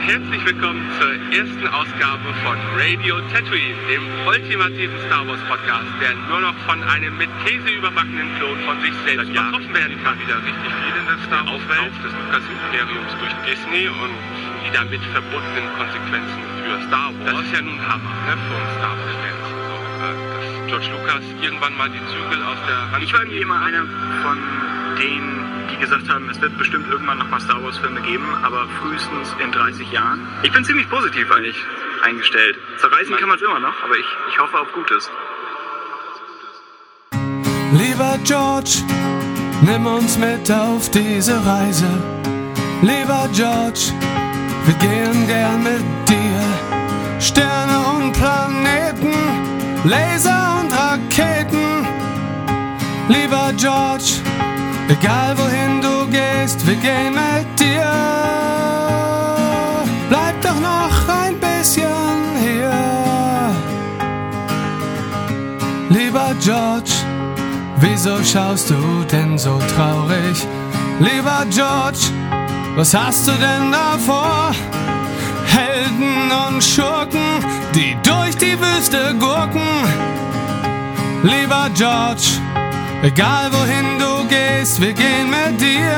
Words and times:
herzlich 0.00 0.44
willkommen 0.46 0.80
zur 0.98 1.12
ersten 1.36 1.66
Ausgabe 1.68 2.32
von 2.42 2.56
Radio 2.72 3.20
Tatooine, 3.32 3.76
dem 3.84 4.02
ultimativen 4.26 4.96
Star 5.06 5.28
Wars 5.28 5.40
Podcast, 5.44 5.92
der 6.00 6.16
nur 6.28 6.40
noch 6.40 6.56
von 6.64 6.82
einem 6.84 7.16
mit 7.18 7.28
Käse 7.44 7.68
überbackenen 7.68 8.28
Klon 8.36 8.56
von 8.64 8.80
sich 8.80 8.94
selbst 9.04 9.28
übertroffen 9.28 9.74
werden 9.74 10.00
kann. 10.02 10.18
wieder 10.18 10.40
richtig 10.40 10.72
viel 10.72 10.96
in 10.96 11.06
der 11.06 11.20
Star 11.28 11.44
Wars 11.44 11.64
Welt 11.68 11.92
des 12.00 12.12
Lucas-Imperiums 12.16 13.12
durch 13.20 13.34
Disney 13.44 13.88
und 13.88 14.14
die 14.64 14.72
damit 14.72 15.02
verbundenen 15.12 15.68
Konsequenzen 15.76 16.40
für 16.64 16.76
Star 16.88 17.12
Wars. 17.20 17.32
das 17.36 17.44
ist 17.44 17.52
ja 17.52 17.60
nun 17.60 17.80
Hammer 17.84 18.14
ne, 18.24 18.34
für 18.40 18.56
uns 18.56 18.72
Star 18.80 18.96
Wars-Fans. 18.96 19.44
So, 19.68 19.76
äh, 20.00 20.16
dass 20.32 20.48
George 20.72 20.88
Lucas 20.96 21.24
irgendwann 21.44 21.76
mal 21.76 21.90
die 21.92 22.04
Zügel 22.08 22.40
aus 22.48 22.60
der 22.64 22.88
Hand 22.88 23.04
Ich 23.04 23.12
war 23.12 23.20
irgendwie 23.20 23.44
immer 23.44 23.60
einer 23.60 23.84
von 24.24 24.38
denen, 24.96 25.39
die 25.70 25.76
gesagt 25.78 26.08
haben, 26.08 26.28
es 26.28 26.40
wird 26.40 26.56
bestimmt 26.58 26.88
irgendwann 26.90 27.18
nochmal 27.18 27.40
Star 27.40 27.62
Wars 27.62 27.78
Filme 27.78 28.00
geben, 28.02 28.26
aber 28.42 28.66
frühestens 28.80 29.34
in 29.42 29.52
30 29.52 29.90
Jahren. 29.92 30.20
Ich 30.42 30.52
bin 30.52 30.64
ziemlich 30.64 30.88
positiv 30.88 31.30
eigentlich 31.30 31.56
eingestellt. 32.02 32.56
Zerreißen 32.78 33.16
kann 33.16 33.28
man 33.28 33.38
es 33.38 33.42
immer 33.42 33.60
noch, 33.60 33.74
aber 33.84 33.96
ich, 33.96 34.06
ich 34.30 34.38
hoffe 34.38 34.58
auf 34.58 34.72
Gutes. 34.72 35.10
Lieber 37.72 38.18
George, 38.24 38.82
nimm 39.62 39.86
uns 39.86 40.18
mit 40.18 40.50
auf 40.50 40.90
diese 40.90 41.34
Reise. 41.46 41.88
Lieber 42.82 43.28
George, 43.32 43.92
wir 44.66 44.74
gehen 44.74 45.26
gern 45.26 45.62
mit 45.62 45.82
dir. 46.08 47.20
Sterne 47.20 47.78
und 47.94 48.12
Planeten, 48.12 49.12
Laser 49.84 50.60
und 50.60 50.72
Raketen. 50.72 51.86
Lieber 53.08 53.52
George, 53.56 54.22
egal 54.90 55.38
wohin 55.38 55.80
du 55.80 56.06
gehst, 56.10 56.66
wir 56.66 56.76
gehen 56.76 57.14
mit 57.14 57.60
dir. 57.60 57.92
Bleib 60.08 60.36
doch 60.42 60.60
noch 60.60 60.96
ein 61.22 61.34
bisschen 61.38 62.18
hier. 62.44 62.72
Lieber 65.88 66.34
George, 66.40 66.92
wieso 67.78 68.22
schaust 68.24 68.70
du 68.70 69.04
denn 69.10 69.38
so 69.38 69.58
traurig? 69.74 70.46
Lieber 70.98 71.44
George, 71.50 72.04
was 72.76 72.94
hast 72.94 73.28
du 73.28 73.32
denn 73.32 73.72
davor? 73.72 74.52
Helden 75.46 76.30
und 76.46 76.62
Schurken, 76.62 77.28
die 77.74 77.96
durch 78.02 78.36
die 78.36 78.56
Wüste 78.60 79.14
gurken. 79.18 79.68
Lieber 81.22 81.68
George, 81.74 82.28
egal 83.02 83.52
wohin 83.52 83.98
du 83.98 84.26
gehst, 84.28 84.80
wir 84.80 84.92
gehen 84.92 85.30
mit 85.30 85.60
dir. 85.60 85.96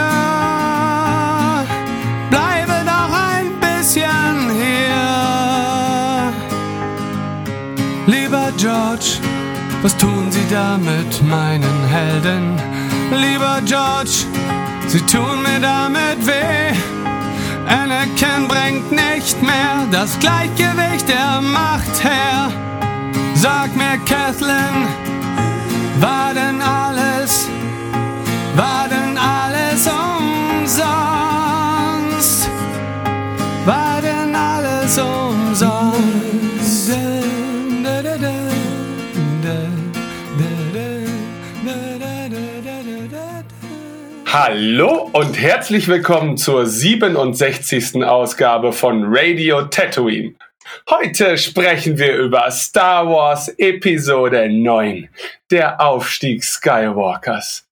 Bleibe 2.30 2.84
doch 2.84 3.12
ein 3.30 3.48
bisschen 3.60 4.50
hier. 4.60 6.32
Lieber 8.06 8.52
George, 8.56 9.18
was 9.82 9.96
tun 9.96 10.30
sie 10.30 10.46
da 10.50 10.78
mit 10.78 11.22
meinen 11.28 11.86
Helden? 11.88 12.60
Lieber 13.10 13.60
George, 13.64 14.26
sie 14.86 15.00
tun 15.02 15.42
mir 15.42 15.60
damit 15.60 16.26
weh. 16.26 16.74
Anakin 17.68 18.48
bringt 18.48 18.90
nicht 18.90 19.40
mehr 19.42 19.86
das 19.90 20.18
Gleichgewicht 20.18 21.08
der 21.08 21.40
Macht 21.40 22.02
her. 22.02 22.50
Sag 23.34 23.74
mir, 23.76 23.98
Kathleen, 24.04 24.86
war 26.02 26.34
denn 26.34 26.60
alles, 26.60 27.48
war 28.56 28.88
denn 28.88 29.16
alles 29.16 29.86
umsonst? 29.86 30.80
War 33.64 34.02
denn 34.02 34.34
alles 34.34 34.98
umsonst? 34.98 36.02
Hallo 44.26 45.08
und 45.12 45.40
herzlich 45.40 45.86
willkommen 45.86 46.36
zur 46.36 46.66
67. 46.66 48.02
Ausgabe 48.02 48.72
von 48.72 49.04
Radio 49.06 49.62
Tatooine. 49.66 50.34
Heute 50.90 51.38
sprechen 51.38 51.96
wir 51.96 52.16
über 52.16 52.50
Star 52.50 53.08
Wars 53.08 53.48
Episode 53.56 54.48
9, 54.48 55.08
der 55.50 55.80
Aufstieg 55.80 56.42
Skywalkers. 56.42 57.68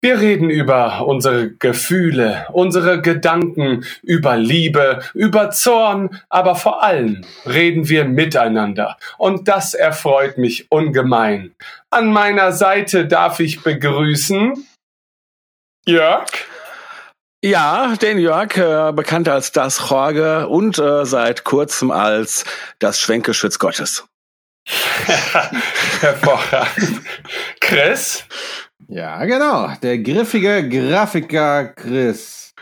Wir 0.00 0.20
reden 0.20 0.48
über 0.48 1.04
unsere 1.06 1.50
Gefühle, 1.50 2.46
unsere 2.52 3.02
Gedanken, 3.02 3.84
über 4.02 4.36
Liebe, 4.36 5.00
über 5.12 5.50
Zorn, 5.50 6.20
aber 6.28 6.54
vor 6.54 6.84
allem 6.84 7.24
reden 7.46 7.88
wir 7.88 8.04
miteinander. 8.04 8.96
Und 9.18 9.48
das 9.48 9.74
erfreut 9.74 10.38
mich 10.38 10.70
ungemein. 10.70 11.52
An 11.90 12.12
meiner 12.12 12.52
Seite 12.52 13.06
darf 13.06 13.40
ich 13.40 13.64
begrüßen 13.64 14.66
Jörg. 15.84 16.28
Ja, 17.46 17.94
den 18.00 18.18
Jörg, 18.18 18.56
äh, 18.56 18.92
bekannt 18.92 19.28
als 19.28 19.52
das 19.52 19.78
Jorge 19.88 20.48
und 20.48 20.78
äh, 20.78 21.04
seit 21.04 21.44
kurzem 21.44 21.90
als 21.92 22.44
das 22.80 22.98
Schwenkeschütz 23.00 23.58
Gottes. 23.58 24.04
Hervorragend. 26.00 27.00
Chris? 27.60 28.24
Ja, 28.88 29.24
genau. 29.24 29.70
Der 29.82 29.98
griffige 29.98 30.68
Grafiker 30.68 31.66
Chris. 31.66 32.52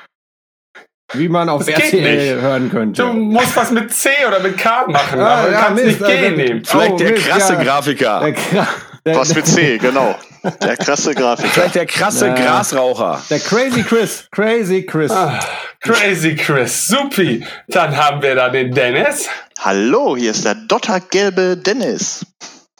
Wie 1.12 1.28
man 1.28 1.48
auf 1.48 1.64
Das 1.64 1.68
RTL 1.80 2.40
hören 2.40 2.70
könnte. 2.70 3.02
Du 3.02 3.12
musst 3.12 3.56
was 3.56 3.70
mit 3.70 3.92
C 3.92 4.10
oder 4.26 4.40
mit 4.40 4.58
K 4.58 4.86
machen, 4.88 5.20
Ah, 5.20 5.34
aber 5.38 5.46
du 5.48 5.52
ja, 5.54 5.60
kannst 5.62 5.84
Mist, 5.84 6.00
nicht 6.00 6.10
G 6.10 6.18
also- 6.26 6.36
nehmen. 6.36 6.64
Vielleicht 6.64 6.90
Oh, 6.92 6.96
der 6.96 7.10
Mist, 7.12 7.26
krasse 7.28 7.52
ja. 7.54 7.62
Grafiker. 7.62 8.20
Der, 8.20 8.32
Gra 8.32 8.66
Was 9.04 9.34
mit 9.34 9.46
C, 9.46 9.78
genau. 9.82 10.14
Der 10.62 10.76
krasse 10.76 11.14
Grafiker. 11.14 11.48
Vielleicht 11.48 11.74
der 11.74 11.86
krasse 11.86 12.28
Ja. 12.28 12.34
Grasraucher. 12.34 13.22
der 13.28 13.40
Crazy 13.40 13.82
Chris. 13.82 14.28
Crazy 14.30 14.86
Chris. 14.86 15.10
Ah, 15.10 15.40
Crazy 15.80 16.36
Chris, 16.36 16.86
supi. 16.86 17.44
Dann 17.68 17.96
haben 17.96 18.22
wir 18.22 18.34
da 18.34 18.48
den 18.48 18.72
Dennis. 18.72 19.28
Hallo, 19.60 20.16
hier 20.16 20.30
ist 20.30 20.44
der 20.44 20.54
dottergelbe 20.54 21.56
Dennis. 21.56 22.24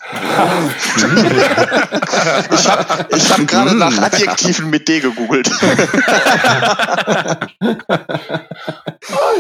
ich 2.53 2.69
habe 2.69 3.07
ich 3.17 3.33
hab 3.33 3.47
gerade 3.47 3.75
nach 3.75 3.97
Adjektiven 3.99 4.69
mit 4.69 4.87
D 4.87 5.01
gegoogelt. 5.01 5.51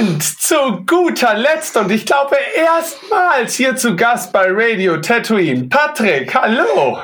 Und 0.06 0.22
zu 0.22 0.84
guter 0.84 1.34
Letzt 1.34 1.78
und 1.78 1.90
ich 1.90 2.04
glaube 2.04 2.36
erstmals 2.54 3.54
hier 3.54 3.74
zu 3.74 3.96
Gast 3.96 4.34
bei 4.34 4.48
Radio 4.50 4.98
Tatooine, 4.98 5.70
Patrick, 5.70 6.34
hallo. 6.34 6.98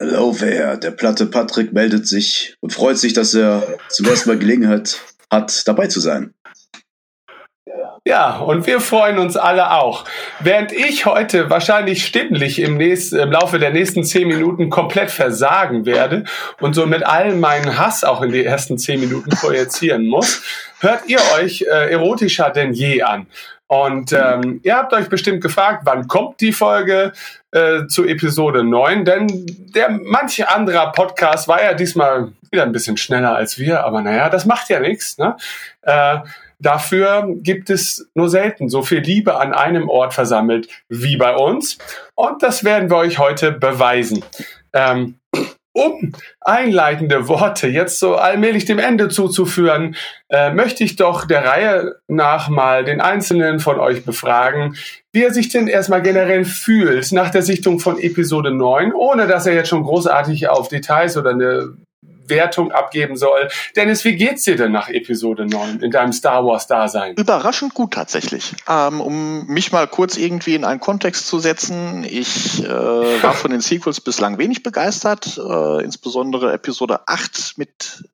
Hallo, 0.00 0.34
wer? 0.38 0.78
Der 0.78 0.92
platte 0.92 1.26
Patrick 1.26 1.74
meldet 1.74 2.08
sich 2.08 2.56
und 2.60 2.72
freut 2.72 2.96
sich, 2.96 3.12
dass 3.12 3.34
er 3.34 3.76
zum 3.90 4.06
ersten 4.06 4.30
Mal 4.30 4.38
Gelegenheit 4.38 4.98
hat, 5.30 5.68
dabei 5.68 5.88
zu 5.88 6.00
sein. 6.00 6.32
Ja, 8.06 8.36
und 8.36 8.68
wir 8.68 8.78
freuen 8.78 9.18
uns 9.18 9.36
alle 9.36 9.72
auch. 9.72 10.04
Während 10.38 10.70
ich 10.70 11.06
heute 11.06 11.50
wahrscheinlich 11.50 12.06
stimmlich 12.06 12.60
im, 12.60 12.76
nächsten, 12.76 13.16
im 13.16 13.32
Laufe 13.32 13.58
der 13.58 13.72
nächsten 13.72 14.04
zehn 14.04 14.28
Minuten 14.28 14.70
komplett 14.70 15.10
versagen 15.10 15.86
werde 15.86 16.22
und 16.60 16.74
so 16.74 16.86
mit 16.86 17.04
allem 17.04 17.40
meinen 17.40 17.76
Hass 17.78 18.04
auch 18.04 18.22
in 18.22 18.30
die 18.30 18.44
ersten 18.44 18.78
zehn 18.78 19.00
Minuten 19.00 19.30
projizieren 19.30 20.06
muss, 20.06 20.42
hört 20.80 21.08
ihr 21.08 21.20
euch 21.38 21.62
äh, 21.62 21.90
erotischer 21.92 22.50
denn 22.50 22.72
je 22.72 23.02
an. 23.02 23.26
Und 23.68 24.12
ähm, 24.12 24.60
ihr 24.62 24.76
habt 24.76 24.92
euch 24.92 25.08
bestimmt 25.08 25.42
gefragt, 25.42 25.82
wann 25.84 26.06
kommt 26.06 26.40
die 26.40 26.52
Folge 26.52 27.12
äh, 27.50 27.86
zu 27.88 28.04
Episode 28.04 28.62
9? 28.62 29.04
Denn 29.04 29.26
der 29.74 29.90
manche 29.90 30.48
anderer 30.48 30.92
Podcast 30.92 31.48
war 31.48 31.62
ja 31.62 31.74
diesmal 31.74 32.32
wieder 32.52 32.62
ein 32.62 32.70
bisschen 32.70 32.96
schneller 32.96 33.34
als 33.34 33.58
wir, 33.58 33.84
aber 33.84 34.02
naja, 34.02 34.28
das 34.28 34.46
macht 34.46 34.68
ja 34.68 34.78
nichts. 34.78 35.18
Ne? 35.18 35.36
Äh, 35.82 36.18
Dafür 36.58 37.26
gibt 37.42 37.68
es 37.68 38.08
nur 38.14 38.30
selten 38.30 38.68
so 38.68 38.82
viel 38.82 39.00
Liebe 39.00 39.38
an 39.38 39.52
einem 39.52 39.88
Ort 39.88 40.14
versammelt 40.14 40.68
wie 40.88 41.16
bei 41.16 41.34
uns. 41.34 41.76
Und 42.14 42.42
das 42.42 42.64
werden 42.64 42.88
wir 42.88 42.96
euch 42.96 43.18
heute 43.18 43.52
beweisen. 43.52 44.24
Ähm, 44.72 45.18
um 45.76 46.12
einleitende 46.40 47.28
Worte 47.28 47.68
jetzt 47.68 47.98
so 47.98 48.16
allmählich 48.16 48.64
dem 48.64 48.78
Ende 48.78 49.08
zuzuführen, 49.08 49.94
äh, 50.30 50.52
möchte 50.52 50.82
ich 50.84 50.96
doch 50.96 51.26
der 51.26 51.44
Reihe 51.44 51.96
nach 52.08 52.48
mal 52.48 52.84
den 52.84 53.00
Einzelnen 53.00 53.60
von 53.60 53.78
euch 53.78 54.04
befragen, 54.04 54.76
wie 55.12 55.22
er 55.22 55.32
sich 55.32 55.50
denn 55.50 55.68
erstmal 55.68 56.02
generell 56.02 56.44
fühlt 56.44 57.12
nach 57.12 57.30
der 57.30 57.42
Sichtung 57.42 57.78
von 57.78 57.98
Episode 57.98 58.50
9, 58.50 58.92
ohne 58.92 59.26
dass 59.26 59.46
er 59.46 59.54
jetzt 59.54 59.68
schon 59.68 59.84
großartig 59.84 60.48
auf 60.48 60.68
Details 60.68 61.16
oder 61.16 61.30
eine 61.30 61.76
Wertung 62.28 62.72
abgeben 62.72 63.16
soll. 63.16 63.48
Dennis, 63.74 64.04
wie 64.04 64.16
geht's 64.16 64.44
dir 64.44 64.56
denn 64.56 64.72
nach 64.72 64.88
Episode 64.88 65.46
9 65.46 65.80
in 65.80 65.90
deinem 65.90 66.12
Star 66.12 66.44
Wars 66.44 66.66
Dasein? 66.66 67.14
Überraschend 67.14 67.74
gut 67.74 67.94
tatsächlich. 67.94 68.54
Ähm, 68.68 69.00
um 69.00 69.46
mich 69.46 69.72
mal 69.72 69.86
kurz 69.86 70.16
irgendwie 70.16 70.54
in 70.54 70.64
einen 70.64 70.80
Kontext 70.80 71.26
zu 71.26 71.38
setzen, 71.38 72.04
ich 72.04 72.64
äh, 72.64 72.68
war 73.22 73.34
von 73.34 73.50
den 73.50 73.60
Sequels 73.60 74.00
bislang 74.00 74.38
wenig 74.38 74.62
begeistert, 74.62 75.38
äh, 75.38 75.82
insbesondere 75.82 76.52
Episode 76.52 77.00
8 77.06 77.54
mit 77.56 78.04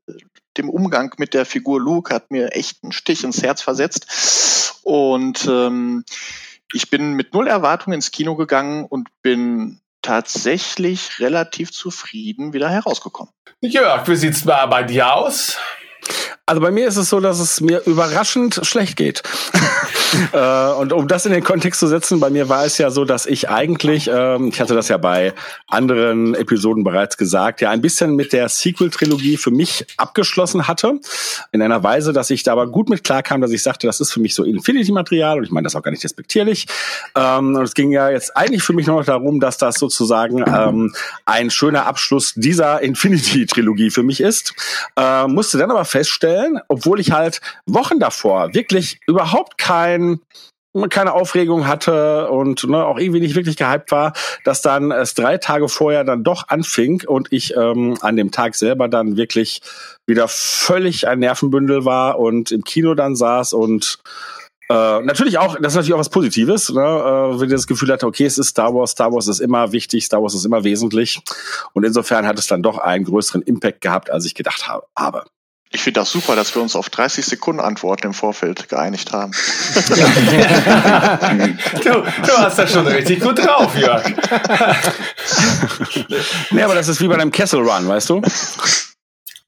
dem 0.56 0.69
Umgang 0.69 1.15
mit 1.19 1.35
der 1.35 1.47
Figur 1.47 1.81
Luke 1.81 2.15
hat 2.15 2.31
mir 2.31 2.53
echt 2.53 2.82
einen 2.82 2.93
Stich 2.93 3.25
ins 3.25 3.43
Herz 3.43 3.62
versetzt. 3.62 4.81
Und 4.82 5.47
ähm, 5.49 6.05
ich 6.73 6.91
bin 6.91 7.15
mit 7.15 7.35
null 7.35 7.47
Erwartungen 7.47 7.94
ins 7.94 8.11
Kino 8.11 8.37
gegangen 8.37 8.85
und 8.85 9.08
bin 9.23 9.81
tatsächlich 10.02 11.20
relativ 11.20 11.70
zufrieden 11.70 12.52
wieder 12.52 12.69
herausgekommen. 12.69 13.32
Jörg, 13.60 14.06
wie 14.08 14.16
sieht's 14.16 14.44
mal 14.44 14.66
bei 14.66 14.82
dir 14.82 15.14
aus? 15.14 15.56
Also 16.46 16.60
bei 16.60 16.70
mir 16.70 16.88
ist 16.88 16.96
es 16.96 17.08
so, 17.08 17.20
dass 17.20 17.38
es 17.38 17.60
mir 17.60 17.82
überraschend 17.87 18.60
schlecht 18.64 18.96
geht. 18.96 19.22
äh, 20.32 20.73
und 20.73 20.93
um 20.93 21.09
das 21.09 21.26
in 21.26 21.32
den 21.32 21.44
Kontext 21.44 21.81
zu 21.81 21.87
setzen, 21.87 22.20
bei 22.20 22.31
mir 22.31 22.49
war 22.49 22.64
es 22.64 22.79
ja 22.79 22.91
so, 22.91 23.05
dass 23.05 23.26
ich 23.26 23.49
eigentlich, 23.49 24.11
ähm, 24.12 24.49
ich 24.49 24.61
hatte 24.61 24.75
das 24.75 24.88
ja 24.88 24.97
bei 24.97 25.32
anderen 25.67 26.35
Episoden 26.35 26.85
bereits 26.85 27.17
gesagt, 27.17 27.61
ja 27.61 27.70
ein 27.70 27.81
bisschen 27.81 28.14
mit 28.14 28.32
der 28.32 28.49
Sequel-Trilogie 28.49 29.37
für 29.37 29.50
mich 29.50 29.87
abgeschlossen 29.97 30.69
hatte. 30.69 31.00
In 31.53 31.62
einer 31.62 31.82
Weise, 31.82 32.12
dass 32.12 32.31
ich 32.31 32.43
da 32.43 32.53
aber 32.53 32.67
gut 32.67 32.88
mit 32.88 33.05
klarkam, 33.05 33.41
dass 33.41 33.53
ich 33.53 33.62
sagte, 33.62 33.87
das 33.87 34.00
ist 34.00 34.12
für 34.12 34.20
mich 34.20 34.35
so 34.35 34.44
Infinity-Material 34.44 35.38
und 35.38 35.44
ich 35.44 35.50
meine 35.50 35.64
das 35.64 35.76
auch 35.76 35.82
gar 35.82 35.91
nicht 35.91 36.05
despektierlich. 36.05 36.67
Ähm, 37.17 37.56
und 37.56 37.62
es 37.62 37.75
ging 37.75 37.91
ja 37.91 38.11
jetzt 38.11 38.37
eigentlich 38.37 38.62
für 38.62 38.73
mich 38.73 38.87
nur 38.87 38.99
noch 38.99 39.06
darum, 39.06 39.41
dass 39.41 39.58
das 39.58 39.76
sozusagen 39.76 40.44
ähm, 40.47 40.94
ein 41.25 41.50
schöner 41.50 41.87
Abschluss 41.87 42.35
dieser 42.35 42.81
Infinity-Trilogie 42.82 43.91
für 43.91 44.03
mich 44.03 44.20
ist. 44.20 44.55
Äh, 44.97 45.26
musste 45.26 45.58
dann 45.58 45.70
aber 45.70 45.85
feststellen, 45.85 46.61
obwohl 46.69 47.00
ich 47.00 47.12
halt 47.12 47.41
Wochen 47.67 47.99
davor 47.99 48.55
wirklich 48.55 49.00
überhaupt 49.06 49.58
kein 49.58 50.01
keine 50.88 51.12
Aufregung 51.12 51.66
hatte 51.66 52.31
und 52.31 52.64
ne, 52.64 52.84
auch 52.84 52.99
irgendwie 52.99 53.20
nicht 53.20 53.34
wirklich 53.34 53.56
gehypt 53.56 53.90
war, 53.90 54.14
dass 54.44 54.62
dann 54.62 54.90
es 54.90 55.14
drei 55.14 55.37
Tage 55.37 55.69
vorher 55.69 56.02
dann 56.04 56.25
doch 56.25 56.49
anfing 56.49 57.02
und 57.06 57.28
ich 57.31 57.54
ähm, 57.56 57.99
an 58.00 58.16
dem 58.16 58.31
Tag 58.31 58.54
selber 58.54 58.88
dann 58.88 59.16
wirklich 59.16 59.60
wieder 60.06 60.28
völlig 60.28 61.06
ein 61.06 61.19
Nervenbündel 61.19 61.84
war 61.84 62.19
und 62.19 62.52
im 62.52 62.64
Kino 62.64 62.94
dann 62.94 63.16
saß 63.16 63.52
und 63.52 63.99
äh, 64.70 65.02
natürlich 65.02 65.37
auch, 65.37 65.56
das 65.56 65.72
ist 65.72 65.76
natürlich 65.76 65.94
auch 65.94 65.99
was 65.99 66.08
Positives, 66.08 66.70
ne, 66.70 66.81
äh, 66.81 67.40
wenn 67.40 67.50
ihr 67.50 67.56
das 67.56 67.66
Gefühl 67.66 67.93
hatte, 67.93 68.06
okay, 68.06 68.25
es 68.25 68.38
ist 68.38 68.48
Star 68.48 68.75
Wars, 68.75 68.93
Star 68.93 69.12
Wars 69.12 69.28
ist 69.28 69.40
immer 69.40 69.72
wichtig, 69.72 70.06
Star 70.06 70.22
Wars 70.22 70.34
ist 70.34 70.46
immer 70.46 70.64
wesentlich 70.64 71.20
und 71.75 71.84
insofern 71.84 72.26
hat 72.26 72.38
es 72.38 72.46
dann 72.46 72.62
doch 72.62 72.78
einen 72.78 73.05
größeren 73.05 73.43
Impact 73.43 73.82
gehabt, 73.82 74.10
als 74.10 74.25
ich 74.25 74.34
gedacht 74.34 74.66
habe. 74.96 75.25
Ich 75.74 75.80
finde 75.82 76.00
das 76.00 76.10
super, 76.10 76.36
dass 76.36 76.54
wir 76.54 76.60
uns 76.60 76.76
auf 76.76 76.90
30 76.90 77.24
Sekunden 77.24 77.60
Antworten 77.60 78.08
im 78.08 78.12
Vorfeld 78.12 78.69
geeinigt 78.69 79.12
haben. 79.12 79.32
du, 81.82 81.90
du 81.90 82.32
hast 82.36 82.58
das 82.58 82.70
schon 82.72 82.86
richtig 82.86 83.20
gut 83.20 83.38
drauf, 83.38 83.74
Jörg. 83.74 84.04
nee, 86.50 86.62
aber 86.62 86.74
das 86.74 86.88
ist 86.88 87.00
wie 87.00 87.08
bei 87.08 87.14
einem 87.14 87.32
Kessel 87.32 87.60
Run, 87.60 87.88
weißt 87.88 88.10
du? 88.10 88.20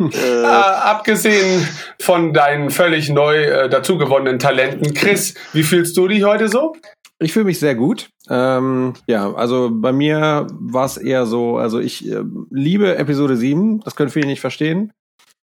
Äh, 0.01 0.47
abgesehen 0.47 1.69
von 2.01 2.33
deinen 2.33 2.71
völlig 2.71 3.11
neu 3.11 3.45
äh, 3.45 3.69
dazugewonnenen 3.69 4.39
Talenten, 4.39 4.95
Chris, 4.95 5.35
wie 5.53 5.63
fühlst 5.63 5.95
du 5.97 6.09
dich 6.09 6.25
heute 6.25 6.49
so? 6.49 6.75
Ich 7.21 7.35
fühle 7.35 7.45
mich 7.45 7.61
sehr 7.61 7.75
gut. 7.75 8.09
Ähm, 8.31 8.95
ja, 9.07 9.33
also 9.35 9.71
bei 9.71 9.93
mir 9.93 10.47
war 10.51 10.87
es 10.87 10.97
eher 10.97 11.27
so, 11.27 11.59
also 11.59 11.81
ich 11.81 12.11
äh, 12.11 12.23
liebe 12.51 12.97
Episode 12.97 13.37
7, 13.37 13.81
das 13.81 13.95
können 13.95 14.11
viele 14.11 14.27
nicht 14.27 14.41
verstehen. 14.41 14.91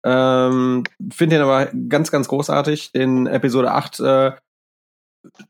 Ähm, 0.04 0.84
Finde 1.12 1.36
den 1.36 1.42
aber 1.42 1.66
ganz, 1.88 2.10
ganz 2.10 2.28
großartig. 2.28 2.92
Den 2.92 3.26
Episode 3.26 3.72
8, 3.72 4.00
äh, 4.00 4.32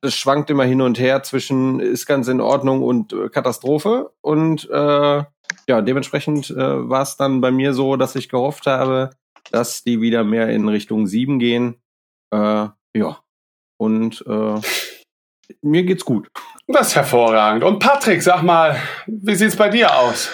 das 0.01 0.15
schwankt 0.15 0.51
immer 0.51 0.65
hin 0.65 0.81
und 0.81 0.99
her 0.99 1.23
zwischen 1.23 1.81
ist 1.81 2.07
ganz 2.07 2.29
in 2.29 2.41
Ordnung 2.41 2.83
und 2.83 3.13
äh, 3.13 3.29
Katastrophe. 3.29 4.13
Und 4.21 4.69
äh, 4.71 5.23
ja, 5.69 5.81
dementsprechend 5.83 6.51
äh, 6.51 6.89
war 6.89 7.03
es 7.03 7.17
dann 7.17 7.41
bei 7.41 7.51
mir 7.51 7.75
so, 7.75 7.97
dass 7.97 8.17
ich 8.17 8.29
gehofft 8.29 8.67
habe, 8.67 9.11
dass 9.51 9.85
die 9.85 10.01
wieder 10.01 10.25
mehr 10.25 10.49
in 10.49 10.69
Richtung 10.69 11.07
7 11.07 11.39
gehen. 11.39 11.77
Äh, 12.33 12.69
ja. 12.95 13.21
Und 13.77 14.25
äh, 14.27 14.61
mir 15.63 15.85
geht's 15.85 16.05
gut. 16.05 16.29
Das 16.67 16.89
ist 16.89 16.97
hervorragend. 16.97 17.65
Und 17.65 17.79
Patrick, 17.79 18.23
sag 18.23 18.43
mal, 18.43 18.77
wie 19.07 19.35
sieht's 19.35 19.57
bei 19.57 19.69
dir 19.69 19.97
aus? 19.97 20.31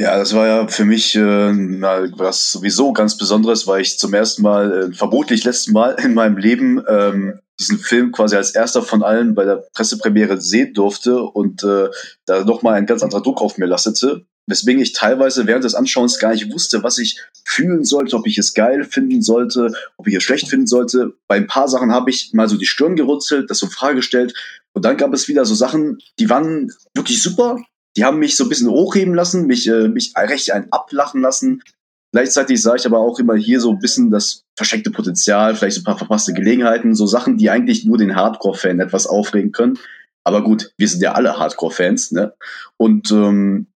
Ja, 0.00 0.16
das 0.16 0.32
war 0.32 0.46
ja 0.46 0.68
für 0.68 0.84
mich 0.84 1.16
äh, 1.16 1.52
mal 1.52 2.12
was 2.16 2.52
sowieso 2.52 2.92
ganz 2.92 3.18
Besonderes, 3.18 3.66
weil 3.66 3.80
ich 3.80 3.98
zum 3.98 4.14
ersten 4.14 4.42
Mal, 4.42 4.72
äh, 4.72 4.92
vermutlich 4.94 5.42
letzten 5.42 5.72
Mal 5.72 5.96
in 6.00 6.14
meinem 6.14 6.36
Leben 6.36 6.80
ähm, 6.88 7.40
diesen 7.58 7.78
Film 7.78 8.12
quasi 8.12 8.36
als 8.36 8.52
erster 8.52 8.82
von 8.82 9.02
allen 9.02 9.34
bei 9.34 9.44
der 9.44 9.64
Pressepremiere 9.74 10.40
sehen 10.40 10.72
durfte 10.72 11.20
und 11.20 11.64
äh, 11.64 11.88
da 12.26 12.44
nochmal 12.44 12.74
ein 12.74 12.86
ganz 12.86 13.02
anderer 13.02 13.22
Druck 13.22 13.40
auf 13.40 13.58
mir 13.58 13.66
lastete. 13.66 14.24
Weswegen 14.46 14.80
ich 14.80 14.92
teilweise 14.92 15.48
während 15.48 15.64
des 15.64 15.74
Anschauens 15.74 16.20
gar 16.20 16.30
nicht 16.32 16.52
wusste, 16.52 16.84
was 16.84 16.98
ich 16.98 17.20
fühlen 17.44 17.84
sollte, 17.84 18.14
ob 18.14 18.26
ich 18.28 18.38
es 18.38 18.54
geil 18.54 18.84
finden 18.84 19.20
sollte, 19.20 19.72
ob 19.96 20.06
ich 20.06 20.14
es 20.14 20.22
schlecht 20.22 20.48
finden 20.48 20.68
sollte. 20.68 21.14
Bei 21.26 21.34
ein 21.34 21.48
paar 21.48 21.66
Sachen 21.66 21.92
habe 21.92 22.10
ich 22.10 22.30
mal 22.32 22.48
so 22.48 22.56
die 22.56 22.66
Stirn 22.66 22.94
gerunzelt, 22.94 23.50
das 23.50 23.58
so 23.58 23.66
Frage 23.66 23.96
gestellt. 23.96 24.32
Und 24.72 24.84
dann 24.84 24.96
gab 24.96 25.12
es 25.12 25.26
wieder 25.26 25.44
so 25.44 25.56
Sachen, 25.56 25.98
die 26.20 26.30
waren 26.30 26.72
wirklich 26.94 27.20
super, 27.20 27.58
die 27.98 28.04
haben 28.04 28.20
mich 28.20 28.36
so 28.36 28.44
ein 28.44 28.48
bisschen 28.48 28.70
hochheben 28.70 29.12
lassen, 29.12 29.48
mich, 29.48 29.66
äh, 29.66 29.88
mich 29.88 30.12
recht 30.16 30.52
ein 30.52 30.70
ablachen 30.70 31.20
lassen. 31.20 31.64
Gleichzeitig 32.12 32.62
sah 32.62 32.76
ich 32.76 32.86
aber 32.86 33.00
auch 33.00 33.18
immer 33.18 33.34
hier 33.34 33.60
so 33.60 33.72
ein 33.72 33.80
bisschen 33.80 34.12
das 34.12 34.44
versteckte 34.56 34.92
Potenzial, 34.92 35.56
vielleicht 35.56 35.74
so 35.74 35.80
ein 35.80 35.84
paar 35.84 35.98
verpasste 35.98 36.32
Gelegenheiten, 36.32 36.94
so 36.94 37.08
Sachen, 37.08 37.38
die 37.38 37.50
eigentlich 37.50 37.84
nur 37.84 37.98
den 37.98 38.14
Hardcore-Fan 38.14 38.78
etwas 38.78 39.08
aufregen 39.08 39.50
können. 39.50 39.80
Aber 40.22 40.44
gut, 40.44 40.72
wir 40.76 40.86
sind 40.86 41.02
ja 41.02 41.14
alle 41.14 41.40
Hardcore-Fans, 41.40 42.12
ne? 42.12 42.34
Und 42.76 43.10
ähm, 43.10 43.66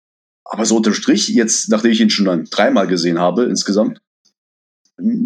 aber 0.45 0.67
so 0.67 0.77
unterm 0.77 0.95
Strich, 0.95 1.27
jetzt, 1.27 1.69
nachdem 1.69 1.91
ich 1.91 2.01
ihn 2.01 2.11
schon 2.11 2.27
dann 2.27 2.45
dreimal 2.45 2.87
gesehen 2.87 3.19
habe 3.19 3.43
insgesamt, 3.47 4.01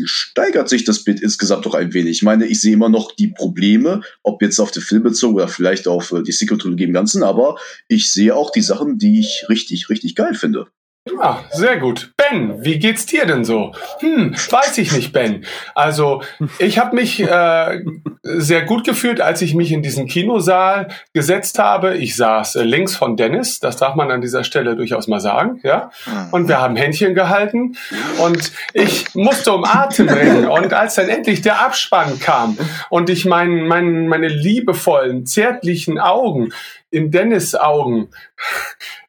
steigert 0.05 0.69
sich 0.69 0.85
das 0.85 1.05
Bild 1.05 1.21
insgesamt 1.21 1.67
doch 1.67 1.75
ein 1.75 1.93
wenig. 1.93 2.19
Ich 2.19 2.23
meine, 2.23 2.47
ich 2.47 2.61
sehe 2.61 2.75
immer 2.75 2.89
noch 2.89 3.15
die 3.15 3.29
Probleme, 3.29 4.03
ob 4.23 4.43
jetzt 4.43 4.59
auf 4.59 4.71
den 4.71 4.83
Film 4.83 5.03
bezogen 5.03 5.35
oder 5.35 5.49
vielleicht 5.49 5.89
auf 5.89 6.13
äh, 6.13 6.23
die 6.23 6.33
Sequel-Trilogie 6.33 6.85
im 6.85 6.93
Ganzen, 6.93 7.23
aber 7.23 7.57
ich 7.89 8.11
sehe 8.11 8.35
auch 8.35 8.51
die 8.51 8.63
Sachen, 8.63 8.99
die 8.99 9.21
ich 9.21 9.47
richtig, 9.49 9.89
richtig 9.89 10.15
geil 10.15 10.35
finde. 10.35 10.67
Ja, 11.09 11.45
sehr 11.53 11.77
gut. 11.79 12.13
Ben, 12.17 12.65
wie 12.65 12.81
geht's 12.81 13.07
dir 13.07 13.27
denn 13.27 13.45
so? 13.45 13.73
Hm, 14.01 14.35
weiß 14.35 14.77
ich 14.79 14.91
nicht, 14.91 15.13
Ben. 15.13 15.45
Also, 15.75 16.23
ich 16.59 16.79
habe 16.79 16.97
mich 16.97 17.21
äh, 17.21 17.81
sehr 18.23 18.63
gut 18.63 18.85
gefühlt, 18.85 19.21
als 19.21 19.41
ich 19.41 19.55
mich 19.55 19.71
in 19.71 19.83
diesen 19.83 20.09
Kinosaal 20.09 20.89
gesetzt 21.13 21.61
habe. 21.61 21.97
Ich 21.97 22.17
saß 22.17 22.57
äh, 22.57 22.65
links 22.65 22.97
von 22.97 23.17
Dennis, 23.17 23.61
das 23.61 23.77
darf 23.77 23.95
man 23.95 24.11
an 24.11 24.21
dieser 24.21 24.43
Stelle 24.43 24.75
durchaus 24.75 25.07
mal 25.07 25.21
sagen, 25.21 25.61
ja. 25.63 25.91
Und 26.33 26.49
wir 26.49 26.61
haben 26.61 26.75
Händchen 26.75 27.15
gehalten 27.15 27.77
und 28.19 28.51
ich 28.73 29.15
musste 29.15 29.53
um 29.53 29.65
Atem 29.65 30.09
ringen. 30.09 30.47
Und 30.47 30.75
als 30.75 30.97
dann 30.97 31.09
endlich 31.09 31.41
der 31.41 31.61
Abspann 31.61 32.19
kam 32.19 32.59
und 32.91 33.11
ich 33.11 33.25
mein, 33.25 33.67
mein, 33.69 34.09
meine 34.09 34.29
liebevollen, 34.29 35.25
zärtlichen 35.25 36.01
Augen 36.01 36.53
in 36.91 37.11
Dennis 37.11 37.55
Augen 37.55 38.09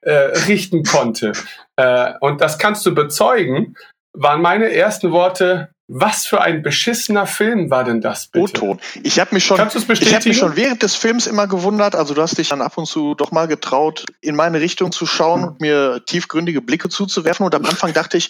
äh, 0.02 0.12
richten 0.12 0.84
konnte, 0.84 1.32
äh, 1.78 2.14
und 2.20 2.42
das 2.42 2.58
kannst 2.58 2.86
du 2.86 2.94
bezeugen, 2.94 3.76
waren 4.14 4.42
meine 4.42 4.72
ersten 4.72 5.12
Worte, 5.12 5.70
was 5.88 6.26
für 6.26 6.42
ein 6.42 6.64
beschissener 6.64 7.26
Film 7.26 7.70
war 7.70 7.86
denn 7.86 8.02
das 8.02 8.28
bitte? 8.28 8.44
O-Ton. 8.44 8.80
Ich 9.04 9.20
habe 9.20 9.34
mich 9.34 9.46
schon, 9.46 9.58
ich 9.58 10.14
habe 10.14 10.28
mich 10.28 10.38
schon 10.38 10.58
während 10.58 10.84
des 10.84 10.96
Films 10.96 11.28
immer 11.28 11.48
gewundert. 11.48 11.96
Also 11.96 12.14
du 12.14 12.22
hast 12.22 12.38
dich 12.38 12.50
dann 12.50 12.62
ab 12.62 12.78
und 12.78 12.88
zu 12.88 13.16
doch 13.16 13.32
mal 13.32 13.48
getraut, 13.48 14.04
in 14.20 14.36
meine 14.36 14.60
Richtung 14.60 14.92
zu 14.92 15.06
schauen 15.06 15.46
und 15.46 15.62
mir 15.62 16.04
tiefgründige 16.06 16.62
Blicke 16.62 16.90
zuzuwerfen. 16.90 17.46
Und 17.46 17.56
am 17.56 17.64
Anfang 17.64 17.94
dachte 17.94 18.18
ich, 18.18 18.30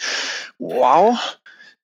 wow, 0.59 1.17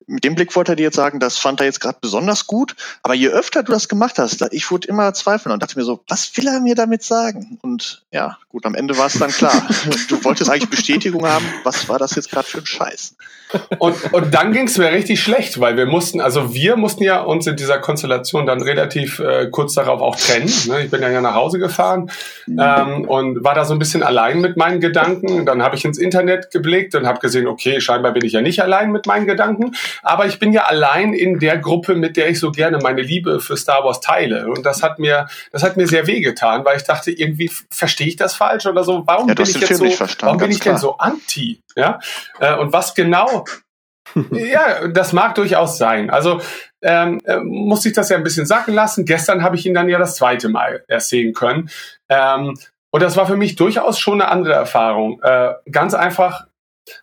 mit 0.06 0.24
dem 0.24 0.34
Blick 0.34 0.54
wollte 0.54 0.72
er 0.72 0.76
dir 0.76 0.84
jetzt 0.84 0.96
sagen, 0.96 1.20
das 1.20 1.38
fand 1.38 1.60
er 1.60 1.66
jetzt 1.66 1.80
gerade 1.80 1.98
besonders 2.00 2.46
gut. 2.46 2.76
Aber 3.02 3.14
je 3.14 3.28
öfter 3.28 3.62
du 3.62 3.72
das 3.72 3.88
gemacht 3.88 4.18
hast, 4.18 4.46
ich 4.52 4.70
wurde 4.70 4.88
immer 4.88 5.12
zweifeln 5.14 5.52
und 5.52 5.62
dachte 5.62 5.78
mir 5.78 5.84
so, 5.84 6.00
was 6.08 6.36
will 6.36 6.46
er 6.46 6.60
mir 6.60 6.74
damit 6.74 7.02
sagen? 7.02 7.58
Und 7.62 8.02
ja, 8.10 8.38
gut, 8.48 8.66
am 8.66 8.74
Ende 8.74 8.96
war 8.98 9.06
es 9.06 9.14
dann 9.14 9.30
klar. 9.30 9.66
du 10.08 10.22
wolltest 10.24 10.50
eigentlich 10.50 10.70
Bestätigung 10.70 11.26
haben, 11.26 11.44
was 11.64 11.88
war 11.88 11.98
das 11.98 12.14
jetzt 12.16 12.30
gerade 12.30 12.46
für 12.46 12.58
ein 12.58 12.66
Scheiß? 12.66 13.16
Und, 13.78 14.12
und 14.12 14.34
dann 14.34 14.52
ging 14.52 14.66
es 14.66 14.78
mir 14.78 14.90
richtig 14.90 15.22
schlecht, 15.22 15.60
weil 15.60 15.76
wir 15.76 15.86
mussten, 15.86 16.20
also 16.20 16.54
wir 16.54 16.76
mussten 16.76 17.04
ja 17.04 17.20
uns 17.20 17.46
in 17.46 17.56
dieser 17.56 17.78
Konstellation 17.78 18.46
dann 18.46 18.60
relativ 18.60 19.20
äh, 19.20 19.48
kurz 19.50 19.74
darauf 19.74 20.00
auch 20.00 20.16
trennen. 20.16 20.52
Ne? 20.66 20.84
Ich 20.84 20.90
bin 20.90 21.02
ja, 21.02 21.08
ja 21.08 21.20
nach 21.20 21.34
Hause 21.34 21.58
gefahren 21.58 22.10
ähm, 22.48 23.04
und 23.08 23.44
war 23.44 23.54
da 23.54 23.64
so 23.64 23.72
ein 23.72 23.78
bisschen 23.78 24.02
allein 24.02 24.40
mit 24.40 24.56
meinen 24.56 24.80
Gedanken. 24.80 25.46
Dann 25.46 25.62
habe 25.62 25.76
ich 25.76 25.84
ins 25.84 25.98
Internet 25.98 26.50
geblickt 26.50 26.94
und 26.94 27.06
habe 27.06 27.20
gesehen, 27.20 27.46
okay, 27.46 27.80
scheinbar 27.80 28.12
bin 28.12 28.24
ich 28.24 28.32
ja 28.32 28.40
nicht 28.40 28.60
allein 28.60 28.90
mit 28.90 29.06
meinen 29.06 29.26
Gedanken. 29.26 29.72
Aber 30.02 30.26
ich 30.26 30.38
bin 30.38 30.52
ja 30.52 30.64
allein 30.64 31.12
in 31.12 31.38
der 31.38 31.58
Gruppe, 31.58 31.94
mit 31.94 32.16
der 32.16 32.28
ich 32.28 32.40
so 32.40 32.50
gerne 32.50 32.78
meine 32.78 33.02
Liebe 33.02 33.40
für 33.40 33.56
Star 33.56 33.84
Wars 33.84 34.00
teile. 34.00 34.48
Und 34.48 34.64
das 34.64 34.82
hat 34.82 34.98
mir, 34.98 35.26
das 35.52 35.62
hat 35.62 35.76
mir 35.76 35.86
sehr 35.86 36.06
wehgetan, 36.06 36.64
weil 36.64 36.76
ich 36.76 36.84
dachte, 36.84 37.10
irgendwie 37.10 37.50
verstehe 37.70 38.08
ich 38.08 38.16
das 38.16 38.34
falsch 38.34 38.66
oder 38.66 38.84
so. 38.84 39.02
Warum 39.06 39.28
ja, 39.28 39.34
bin 39.34 39.44
ich 39.44 39.54
jetzt 39.54 39.76
so, 39.76 39.84
warum 40.20 40.38
bin 40.38 40.50
ich 40.50 40.60
denn 40.60 40.78
so 40.78 40.96
anti? 40.98 41.60
Ja, 41.76 41.98
äh, 42.40 42.54
und 42.56 42.72
was 42.72 42.94
genau? 42.94 43.44
ja, 44.30 44.86
das 44.88 45.12
mag 45.12 45.34
durchaus 45.34 45.78
sein. 45.78 46.10
Also 46.10 46.40
ähm, 46.82 47.20
äh, 47.24 47.38
muss 47.38 47.84
ich 47.86 47.94
das 47.94 48.10
ja 48.10 48.16
ein 48.16 48.22
bisschen 48.22 48.46
sacken 48.46 48.74
lassen. 48.74 49.04
Gestern 49.04 49.42
habe 49.42 49.56
ich 49.56 49.66
ihn 49.66 49.74
dann 49.74 49.88
ja 49.88 49.98
das 49.98 50.16
zweite 50.16 50.48
Mal 50.48 50.84
erst 50.88 51.08
sehen 51.08 51.32
können. 51.32 51.70
Ähm, 52.08 52.54
und 52.90 53.02
das 53.02 53.16
war 53.16 53.26
für 53.26 53.36
mich 53.36 53.56
durchaus 53.56 53.98
schon 53.98 54.20
eine 54.20 54.30
andere 54.30 54.54
Erfahrung. 54.54 55.20
Äh, 55.22 55.54
ganz 55.70 55.94
einfach, 55.94 56.46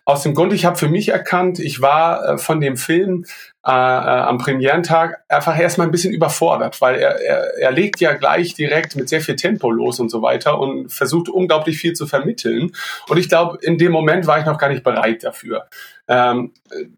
aus 0.04 0.22
dem 0.22 0.34
Grund, 0.34 0.52
ich 0.52 0.64
habe 0.64 0.76
für 0.76 0.88
mich 0.88 1.08
erkannt, 1.08 1.58
ich 1.58 1.80
war 1.80 2.28
äh, 2.28 2.38
von 2.38 2.60
dem 2.60 2.76
Film 2.76 3.24
äh, 3.64 3.70
äh, 3.70 3.74
am 3.74 4.38
Premierentag 4.38 5.22
einfach 5.28 5.58
erstmal 5.58 5.86
ein 5.86 5.90
bisschen 5.90 6.12
überfordert, 6.12 6.80
weil 6.80 6.96
er, 6.96 7.20
er, 7.20 7.58
er 7.58 7.70
legt 7.70 8.00
ja 8.00 8.12
gleich 8.14 8.54
direkt 8.54 8.96
mit 8.96 9.08
sehr 9.08 9.20
viel 9.20 9.36
Tempo 9.36 9.70
los 9.70 10.00
und 10.00 10.08
so 10.08 10.22
weiter 10.22 10.58
und 10.58 10.92
versucht 10.92 11.28
unglaublich 11.28 11.78
viel 11.78 11.92
zu 11.92 12.06
vermitteln. 12.06 12.72
Und 13.08 13.18
ich 13.18 13.28
glaube, 13.28 13.58
in 13.62 13.78
dem 13.78 13.92
Moment 13.92 14.26
war 14.26 14.38
ich 14.38 14.46
noch 14.46 14.58
gar 14.58 14.68
nicht 14.68 14.82
bereit 14.82 15.22
dafür. 15.24 15.68
Ähm, 16.08 16.52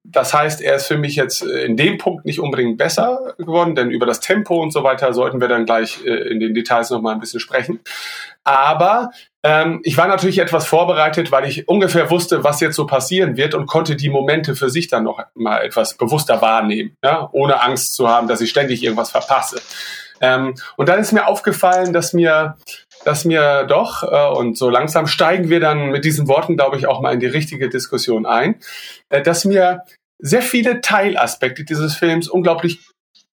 das 0.04 0.32
heißt, 0.32 0.62
er 0.62 0.76
ist 0.76 0.86
für 0.86 0.96
mich 0.96 1.16
jetzt 1.16 1.42
in 1.42 1.76
dem 1.76 1.98
Punkt 1.98 2.24
nicht 2.24 2.40
unbedingt 2.40 2.78
besser 2.78 3.34
geworden, 3.38 3.74
denn 3.74 3.90
über 3.90 4.06
das 4.06 4.20
Tempo 4.20 4.62
und 4.62 4.72
so 4.72 4.82
weiter 4.82 5.12
sollten 5.12 5.40
wir 5.40 5.48
dann 5.48 5.66
gleich 5.66 6.04
äh, 6.04 6.10
in 6.10 6.40
den 6.40 6.54
Details 6.54 6.90
noch 6.90 7.02
mal 7.02 7.12
ein 7.12 7.20
bisschen 7.20 7.40
sprechen. 7.40 7.80
Aber 8.42 9.10
ähm, 9.44 9.80
ich 9.84 9.98
war 9.98 10.08
natürlich 10.08 10.38
etwas 10.38 10.66
vorbereitet, 10.66 11.30
weil 11.30 11.46
ich 11.46 11.68
ungefähr 11.68 12.08
wusste, 12.10 12.42
was 12.44 12.60
jetzt 12.60 12.76
so 12.76 12.86
passieren 12.86 13.36
wird 13.36 13.54
und 13.54 13.66
konnte 13.66 13.94
die 13.94 14.08
Momente 14.08 14.56
für 14.56 14.70
sich 14.70 14.88
dann 14.88 15.04
noch 15.04 15.20
mal 15.34 15.58
etwas 15.58 15.98
bewusster 15.98 16.40
wahrnehmen, 16.40 16.96
ja? 17.04 17.28
ohne 17.30 17.62
Angst 17.62 17.94
zu 17.94 18.08
haben, 18.08 18.26
dass 18.26 18.40
ich 18.40 18.48
ständig 18.48 18.82
irgendwas 18.82 19.10
verpasse. 19.10 19.60
Ähm, 20.22 20.54
und 20.76 20.88
dann 20.88 20.98
ist 20.98 21.12
mir 21.12 21.26
aufgefallen, 21.26 21.92
dass 21.92 22.14
mir, 22.14 22.56
dass 23.04 23.26
mir 23.26 23.64
doch, 23.64 24.02
äh, 24.02 24.34
und 24.34 24.56
so 24.56 24.70
langsam 24.70 25.06
steigen 25.06 25.50
wir 25.50 25.60
dann 25.60 25.90
mit 25.90 26.06
diesen 26.06 26.26
Worten, 26.26 26.56
glaube 26.56 26.78
ich, 26.78 26.86
auch 26.86 27.02
mal 27.02 27.12
in 27.12 27.20
die 27.20 27.26
richtige 27.26 27.68
Diskussion 27.68 28.24
ein, 28.24 28.56
äh, 29.10 29.20
dass 29.20 29.44
mir 29.44 29.82
sehr 30.18 30.40
viele 30.40 30.80
Teilaspekte 30.80 31.64
dieses 31.64 31.96
Films 31.96 32.28
unglaublich 32.28 32.80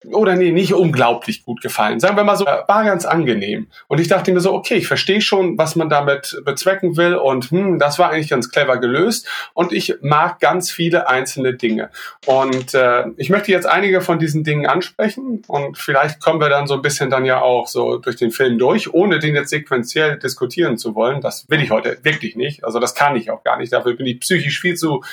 oder 0.05 0.35
nee, 0.35 0.51
nicht 0.51 0.73
unglaublich 0.73 1.43
gut 1.45 1.61
gefallen. 1.61 1.99
Sagen 1.99 2.17
wir 2.17 2.23
mal 2.23 2.35
so, 2.35 2.45
war 2.45 2.83
ganz 2.83 3.05
angenehm. 3.05 3.67
Und 3.87 3.99
ich 3.99 4.07
dachte 4.07 4.31
mir 4.31 4.39
so, 4.39 4.53
okay, 4.53 4.75
ich 4.75 4.87
verstehe 4.87 5.21
schon, 5.21 5.57
was 5.57 5.75
man 5.75 5.89
damit 5.89 6.41
bezwecken 6.43 6.97
will 6.97 7.15
und 7.15 7.51
hm, 7.51 7.77
das 7.77 7.99
war 7.99 8.09
eigentlich 8.09 8.29
ganz 8.29 8.49
clever 8.49 8.77
gelöst 8.77 9.27
und 9.53 9.71
ich 9.71 9.95
mag 10.01 10.39
ganz 10.39 10.71
viele 10.71 11.07
einzelne 11.07 11.53
Dinge. 11.53 11.91
Und 12.25 12.73
äh, 12.73 13.05
ich 13.17 13.29
möchte 13.29 13.51
jetzt 13.51 13.67
einige 13.67 14.01
von 14.01 14.17
diesen 14.17 14.43
Dingen 14.43 14.65
ansprechen 14.65 15.43
und 15.47 15.77
vielleicht 15.77 16.19
kommen 16.19 16.41
wir 16.41 16.49
dann 16.49 16.65
so 16.65 16.73
ein 16.73 16.81
bisschen 16.81 17.11
dann 17.11 17.25
ja 17.25 17.41
auch 17.41 17.67
so 17.67 17.97
durch 17.97 18.15
den 18.15 18.31
Film 18.31 18.57
durch, 18.57 18.93
ohne 18.93 19.19
den 19.19 19.35
jetzt 19.35 19.49
sequenziell 19.49 20.17
diskutieren 20.17 20.77
zu 20.77 20.95
wollen. 20.95 21.21
Das 21.21 21.47
will 21.49 21.61
ich 21.61 21.69
heute 21.69 21.99
wirklich 22.03 22.35
nicht. 22.35 22.63
Also 22.63 22.79
das 22.79 22.95
kann 22.95 23.15
ich 23.15 23.29
auch 23.29 23.43
gar 23.43 23.57
nicht. 23.57 23.71
Dafür 23.71 23.95
bin 23.95 24.07
ich 24.07 24.19
psychisch 24.19 24.59
viel 24.59 24.75
zu 24.75 25.03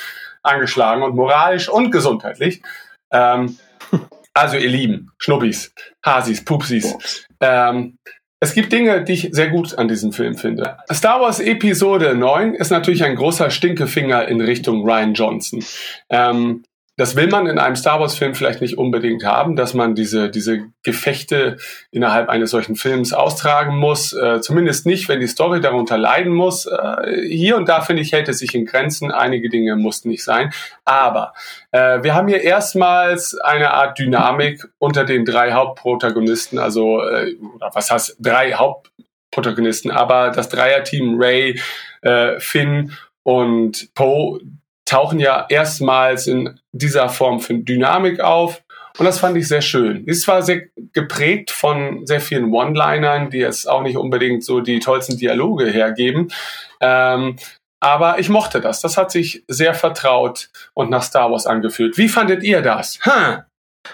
angeschlagen 0.41 1.03
und 1.03 1.15
moralisch 1.15 1.69
und 1.69 1.91
gesundheitlich. 1.91 2.61
Ähm, 3.11 3.57
also 4.33 4.57
ihr 4.57 4.69
Lieben, 4.69 5.11
Schnubbis, 5.17 5.73
Hasis, 6.05 6.43
Pupsis. 6.43 7.25
Ähm, 7.39 7.97
es 8.41 8.53
gibt 8.53 8.71
Dinge, 8.71 9.03
die 9.03 9.13
ich 9.13 9.29
sehr 9.31 9.49
gut 9.49 9.77
an 9.77 9.89
diesem 9.89 10.13
Film 10.13 10.35
finde. 10.35 10.77
Star 10.93 11.19
Wars 11.19 11.41
Episode 11.41 12.15
9 12.15 12.53
ist 12.53 12.69
natürlich 12.69 13.03
ein 13.03 13.15
großer 13.15 13.49
Stinkefinger 13.49 14.27
in 14.29 14.39
Richtung 14.39 14.83
Ryan 14.83 15.13
Johnson. 15.13 15.63
Ähm, 16.09 16.63
das 16.99 17.15
will 17.15 17.29
man 17.29 17.47
in 17.47 17.59
einem 17.59 17.77
Star 17.77 18.01
Wars-Film 18.01 18.35
vielleicht 18.35 18.59
nicht 18.59 18.77
unbedingt 18.77 19.23
haben, 19.23 19.55
dass 19.55 19.73
man 19.73 19.95
diese, 19.95 20.29
diese 20.29 20.65
Gefechte 20.83 21.55
innerhalb 21.91 22.27
eines 22.27 22.51
solchen 22.51 22.75
Films 22.75 23.13
austragen 23.13 23.77
muss. 23.77 24.11
Äh, 24.11 24.41
zumindest 24.41 24.85
nicht, 24.85 25.07
wenn 25.07 25.21
die 25.21 25.27
Story 25.27 25.61
darunter 25.61 25.97
leiden 25.97 26.33
muss. 26.33 26.65
Äh, 26.65 27.21
hier 27.25 27.55
und 27.55 27.69
da, 27.69 27.79
finde 27.79 28.01
ich, 28.01 28.11
hält 28.11 28.27
es 28.27 28.39
sich 28.39 28.53
in 28.53 28.65
Grenzen. 28.65 29.13
Einige 29.13 29.47
Dinge 29.47 29.77
mussten 29.77 30.09
nicht 30.09 30.25
sein. 30.25 30.51
Aber 30.83 31.31
äh, 31.71 32.03
wir 32.03 32.15
haben 32.15 32.27
hier 32.27 32.41
erstmals 32.41 33.33
eine 33.39 33.71
Art 33.71 33.97
Dynamik 33.97 34.67
unter 34.77 35.05
den 35.05 35.23
drei 35.23 35.53
Hauptprotagonisten. 35.53 36.59
Also, 36.59 37.01
äh, 37.01 37.33
was 37.59 37.89
heißt 37.89 38.17
drei 38.19 38.55
Hauptprotagonisten? 38.55 39.89
Aber 39.89 40.31
das 40.31 40.49
Dreierteam 40.49 41.15
Ray, 41.17 41.61
äh, 42.01 42.41
Finn 42.41 42.91
und 43.23 43.93
Poe 43.95 44.41
tauchen 44.89 45.19
ja 45.19 45.45
erstmals 45.49 46.27
in 46.27 46.59
dieser 46.71 47.09
Form 47.09 47.39
von 47.39 47.63
Dynamik 47.63 48.19
auf. 48.19 48.63
Und 48.97 49.05
das 49.05 49.19
fand 49.19 49.37
ich 49.37 49.47
sehr 49.47 49.61
schön. 49.61 50.03
Ist 50.05 50.23
zwar 50.23 50.41
sehr 50.41 50.63
geprägt 50.93 51.51
von 51.51 52.05
sehr 52.05 52.19
vielen 52.19 52.51
One-Linern, 52.51 53.29
die 53.29 53.37
jetzt 53.37 53.69
auch 53.69 53.83
nicht 53.83 53.97
unbedingt 53.97 54.43
so 54.43 54.61
die 54.61 54.79
tollsten 54.79 55.17
Dialoge 55.17 55.67
hergeben. 55.67 56.29
Ähm, 56.81 57.37
aber 57.79 58.19
ich 58.19 58.29
mochte 58.29 58.59
das. 58.59 58.81
Das 58.81 58.97
hat 58.97 59.11
sich 59.11 59.43
sehr 59.47 59.73
vertraut 59.73 60.49
und 60.73 60.89
nach 60.89 61.03
Star 61.03 61.31
Wars 61.31 61.45
angefühlt. 61.45 61.97
Wie 61.97 62.09
fandet 62.09 62.43
ihr 62.43 62.61
das? 62.61 62.99
Hm. 63.03 63.43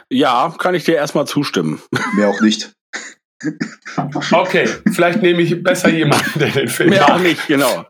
Ja, 0.09 0.53
kann 0.57 0.73
ich 0.75 0.85
dir 0.85 0.95
erstmal 0.95 1.27
zustimmen. 1.27 1.81
Mehr 2.15 2.29
auch 2.29 2.41
nicht. 2.41 2.71
Okay, 4.31 4.67
vielleicht 4.93 5.21
nehme 5.21 5.41
ich 5.41 5.61
besser 5.61 5.89
jemanden, 5.89 6.39
der 6.39 6.49
den 6.49 6.69
Film 6.69 6.89
Mehr 6.89 7.13
auch 7.13 7.19
nicht, 7.19 7.45
genau. 7.47 7.85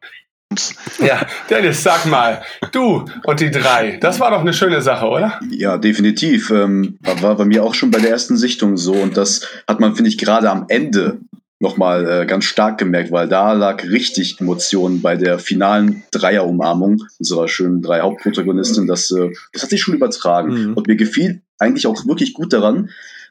Ja, 1.00 1.26
Dennis, 1.50 1.84
sag 1.84 2.06
mal, 2.06 2.42
du 2.72 3.06
und 3.24 3.40
die 3.40 3.52
drei, 3.52 3.98
das 3.98 4.20
war 4.20 4.32
doch 4.32 4.42
eine 4.42 4.54
schöne 4.54 4.82
Sache, 4.82 5.08
oder? 5.08 5.40
Ja, 5.50 5.78
definitiv. 5.78 6.50
Ähm, 6.52 6.98
war 7.02 7.36
bei 7.36 7.46
mir 7.46 7.64
auch 7.64 7.74
schon 7.74 7.92
bei 7.92 8.00
der 8.00 8.12
ersten 8.12 8.38
Sichtung 8.38 8.78
so 8.78 8.94
und 8.94 9.18
das 9.18 9.48
hat 9.68 9.80
man, 9.80 9.96
finde 9.96 10.10
ich, 10.10 10.18
gerade 10.18 10.50
am 10.50 10.66
Ende 10.70 11.20
nochmal 11.60 12.08
äh, 12.08 12.26
ganz 12.26 12.46
stark 12.46 12.78
gemerkt, 12.78 13.12
weil 13.12 13.28
da 13.28 13.54
lag 13.54 13.84
richtig 13.84 14.40
Emotionen 14.40 15.02
bei 15.02 15.16
der 15.16 15.40
finalen 15.40 16.04
Dreierumarmung 16.12 17.04
unserer 17.18 17.48
schönen 17.48 17.82
drei 17.82 18.02
Hauptprotagonisten. 18.02 18.88
Das, 18.88 19.10
äh, 19.12 19.30
das 19.54 19.64
hat 19.64 19.70
sich 19.70 19.82
schon 19.82 19.96
übertragen. 19.96 20.70
Mhm. 20.70 20.74
Und 20.74 20.88
mir 20.88 20.96
gefiel 20.96 21.42
eigentlich 21.58 21.88
auch 21.88 22.06
wirklich 22.06 22.34
gut 22.34 22.54
daran, 22.54 22.90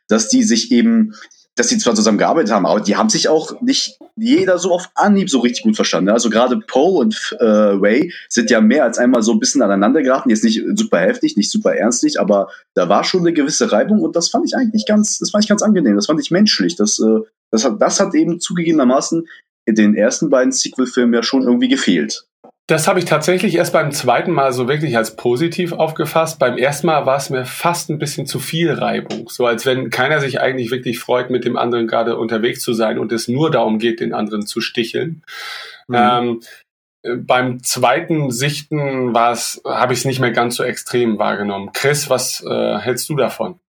dass 0.08 0.28
die 0.28 0.42
sich 0.42 0.72
eben 0.72 1.14
dass 1.56 1.68
sie 1.68 1.78
zwar 1.78 1.94
zusammen 1.94 2.18
gearbeitet 2.18 2.52
haben, 2.52 2.66
aber 2.66 2.80
die 2.80 2.96
haben 2.96 3.08
sich 3.08 3.28
auch 3.28 3.60
nicht 3.60 3.98
jeder 4.16 4.58
so 4.58 4.72
auf 4.72 4.90
Anhieb 4.94 5.30
so 5.30 5.38
richtig 5.40 5.64
gut 5.64 5.76
verstanden. 5.76 6.10
Also 6.10 6.30
gerade 6.30 6.58
Poe 6.58 6.98
und 6.98 7.36
äh, 7.38 7.44
Ray 7.44 8.12
sind 8.28 8.50
ja 8.50 8.60
mehr 8.60 8.84
als 8.84 8.98
einmal 8.98 9.22
so 9.22 9.32
ein 9.32 9.38
bisschen 9.38 9.62
aneinander 9.62 10.02
geraten. 10.02 10.30
Jetzt 10.30 10.44
nicht 10.44 10.62
super 10.74 11.00
heftig, 11.00 11.36
nicht 11.36 11.50
super 11.50 11.74
ernstlich, 11.74 12.20
aber 12.20 12.48
da 12.74 12.88
war 12.88 13.04
schon 13.04 13.20
eine 13.20 13.32
gewisse 13.32 13.70
Reibung 13.70 14.02
und 14.02 14.16
das 14.16 14.28
fand 14.28 14.46
ich 14.46 14.56
eigentlich 14.56 14.86
ganz, 14.86 15.18
das 15.18 15.30
fand 15.30 15.44
ich 15.44 15.48
ganz 15.48 15.62
angenehm. 15.62 15.94
Das 15.94 16.06
fand 16.06 16.20
ich 16.20 16.30
menschlich. 16.30 16.76
Das, 16.76 16.98
äh, 16.98 17.20
das, 17.50 17.64
hat, 17.64 17.80
das 17.80 18.00
hat 18.00 18.14
eben 18.14 18.40
zugegebenermaßen 18.40 19.26
in 19.66 19.74
den 19.74 19.94
ersten 19.94 20.30
beiden 20.30 20.52
Sequel-Filmen 20.52 21.14
ja 21.14 21.22
schon 21.22 21.42
irgendwie 21.42 21.68
gefehlt. 21.68 22.26
Das 22.66 22.88
habe 22.88 22.98
ich 22.98 23.04
tatsächlich 23.04 23.56
erst 23.56 23.74
beim 23.74 23.92
zweiten 23.92 24.32
Mal 24.32 24.54
so 24.54 24.68
wirklich 24.68 24.96
als 24.96 25.16
positiv 25.16 25.72
aufgefasst. 25.72 26.38
Beim 26.38 26.56
ersten 26.56 26.86
Mal 26.86 27.04
war 27.04 27.18
es 27.18 27.28
mir 27.28 27.44
fast 27.44 27.90
ein 27.90 27.98
bisschen 27.98 28.26
zu 28.26 28.38
viel 28.38 28.72
Reibung. 28.72 29.28
So 29.28 29.44
als 29.44 29.66
wenn 29.66 29.90
keiner 29.90 30.18
sich 30.20 30.40
eigentlich 30.40 30.70
wirklich 30.70 30.98
freut, 30.98 31.28
mit 31.28 31.44
dem 31.44 31.58
anderen 31.58 31.86
gerade 31.86 32.16
unterwegs 32.16 32.60
zu 32.60 32.72
sein 32.72 32.98
und 32.98 33.12
es 33.12 33.28
nur 33.28 33.50
darum 33.50 33.78
geht, 33.78 34.00
den 34.00 34.14
anderen 34.14 34.46
zu 34.46 34.62
sticheln. 34.62 35.22
Mhm. 35.88 35.96
Ähm, 35.96 36.40
beim 37.18 37.62
zweiten 37.62 38.30
Sichten 38.30 39.12
war 39.12 39.32
es, 39.32 39.60
habe 39.66 39.92
ich 39.92 39.98
es 39.98 40.04
nicht 40.06 40.20
mehr 40.20 40.32
ganz 40.32 40.56
so 40.56 40.62
extrem 40.62 41.18
wahrgenommen. 41.18 41.70
Chris, 41.74 42.08
was 42.08 42.42
äh, 42.48 42.78
hältst 42.78 43.10
du 43.10 43.16
davon? 43.16 43.60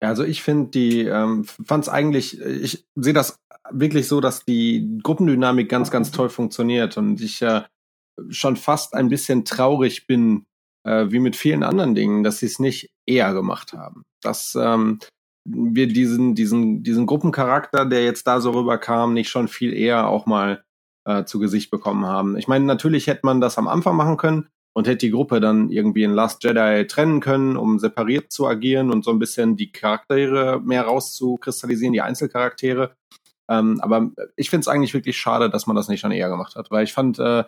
Ja, 0.00 0.10
also 0.10 0.22
ich 0.22 0.44
finde 0.44 0.70
die, 0.70 1.00
ähm, 1.00 1.44
fand 1.44 1.84
es 1.84 1.88
eigentlich, 1.88 2.40
ich 2.40 2.84
sehe 2.94 3.14
das 3.14 3.40
wirklich 3.70 4.06
so, 4.06 4.20
dass 4.20 4.44
die 4.44 5.00
Gruppendynamik 5.02 5.68
ganz, 5.68 5.90
ganz 5.90 6.12
toll 6.12 6.28
funktioniert 6.28 6.96
und 6.96 7.20
ich 7.20 7.42
äh, 7.42 7.62
schon 8.30 8.56
fast 8.56 8.94
ein 8.94 9.08
bisschen 9.08 9.44
traurig 9.44 10.06
bin, 10.06 10.46
äh, 10.84 11.06
wie 11.10 11.18
mit 11.18 11.36
vielen 11.36 11.62
anderen 11.62 11.94
Dingen, 11.94 12.22
dass 12.22 12.38
sie 12.38 12.46
es 12.46 12.58
nicht 12.58 12.90
eher 13.06 13.32
gemacht 13.34 13.72
haben. 13.72 14.02
Dass 14.22 14.56
ähm, 14.60 14.98
wir 15.44 15.88
diesen, 15.88 16.34
diesen, 16.34 16.82
diesen 16.82 17.06
Gruppencharakter, 17.06 17.84
der 17.84 18.04
jetzt 18.04 18.26
da 18.26 18.40
so 18.40 18.52
rüberkam, 18.52 19.12
nicht 19.12 19.28
schon 19.28 19.48
viel 19.48 19.74
eher 19.74 20.08
auch 20.08 20.26
mal 20.26 20.64
äh, 21.04 21.24
zu 21.24 21.38
Gesicht 21.38 21.70
bekommen 21.70 22.06
haben. 22.06 22.36
Ich 22.36 22.48
meine, 22.48 22.64
natürlich 22.64 23.06
hätte 23.06 23.20
man 23.24 23.40
das 23.40 23.58
am 23.58 23.68
Anfang 23.68 23.96
machen 23.96 24.16
können 24.16 24.48
und 24.74 24.86
hätte 24.86 25.06
die 25.06 25.10
Gruppe 25.10 25.40
dann 25.40 25.70
irgendwie 25.70 26.02
in 26.02 26.12
Last 26.12 26.42
Jedi 26.44 26.86
trennen 26.86 27.20
können, 27.20 27.56
um 27.56 27.78
separiert 27.78 28.32
zu 28.32 28.46
agieren 28.46 28.90
und 28.90 29.04
so 29.04 29.10
ein 29.10 29.18
bisschen 29.18 29.56
die 29.56 29.70
Charaktere 29.70 30.60
mehr 30.64 30.82
rauszukristallisieren, 30.84 31.92
die 31.92 32.00
Einzelcharaktere. 32.00 32.94
Ähm, 33.48 33.80
aber 33.82 34.10
ich 34.36 34.48
finde 34.48 34.60
es 34.60 34.68
eigentlich 34.68 34.94
wirklich 34.94 35.18
schade, 35.18 35.50
dass 35.50 35.66
man 35.66 35.76
das 35.76 35.88
nicht 35.88 36.00
schon 36.00 36.12
eher 36.12 36.30
gemacht 36.30 36.56
hat, 36.56 36.70
weil 36.70 36.84
ich 36.84 36.94
fand 36.94 37.18
äh, 37.18 37.44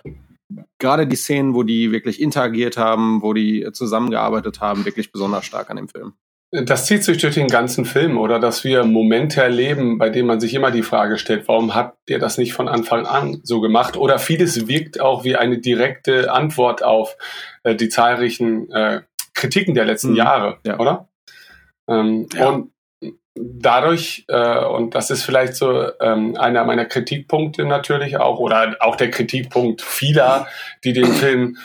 gerade 0.79 1.07
die 1.07 1.17
Szenen, 1.17 1.55
wo 1.55 1.63
die 1.63 1.93
wirklich 1.93 2.21
interagiert 2.21 2.77
haben, 2.77 3.23
wo 3.23 3.33
die 3.33 3.69
zusammengearbeitet 3.73 4.61
haben, 4.61 4.85
wirklich 4.85 5.13
besonders 5.13 5.45
stark 5.45 5.71
an 5.71 5.77
dem 5.77 5.89
Film. 5.89 6.15
Das 6.53 6.87
zieht 6.87 7.03
sich 7.03 7.19
durch 7.19 7.35
den 7.35 7.49
ganzen 7.49 7.85
Film, 7.85 8.17
oder? 8.19 8.39
Dass 8.39 8.63
wir 8.63 8.85
Momente 8.85 9.43
erleben, 9.43 9.99
bei 9.99 10.11
denen 10.11 10.29
man 10.29 10.41
sich 10.41 10.55
immer 10.55 10.71
die 10.71 10.85
Frage 10.85 11.19
stellt, 11.19 11.49
warum 11.49 11.75
hat 11.75 11.97
der 12.09 12.21
das 12.21 12.39
nicht 12.39 12.53
von 12.53 12.69
Anfang 12.69 13.05
an 13.05 13.41
so 13.43 13.61
gemacht? 13.61 13.97
Oder 13.97 14.21
vieles 14.21 14.69
wirkt 14.69 15.01
auch 15.01 15.25
wie 15.25 15.35
eine 15.35 15.59
direkte 15.59 16.33
Antwort 16.33 16.85
auf 16.85 17.17
äh, 17.65 17.75
die 17.75 17.89
zahlreichen 17.89 18.71
äh, 18.71 19.03
Kritiken 19.35 19.75
der 19.75 19.87
letzten 19.87 20.11
mhm. 20.11 20.17
Jahre, 20.17 20.59
ja. 20.65 20.79
oder? 20.79 21.09
Ähm, 21.89 22.29
ja. 22.33 22.49
Und 22.49 22.71
dadurch, 23.37 24.25
äh, 24.29 24.65
und 24.65 24.95
das 24.95 25.11
ist 25.11 25.23
vielleicht 25.23 25.55
so 25.55 25.91
ähm, 26.01 26.37
einer 26.37 26.65
meiner 26.65 26.87
Kritikpunkte 26.87 27.65
natürlich 27.65 28.17
auch, 28.17 28.39
oder 28.39 28.77
auch 28.81 28.97
der 28.97 29.11
Kritikpunkt 29.11 29.83
vieler, 29.83 30.47
die 30.85 30.93
den 30.93 31.13
Film 31.13 31.59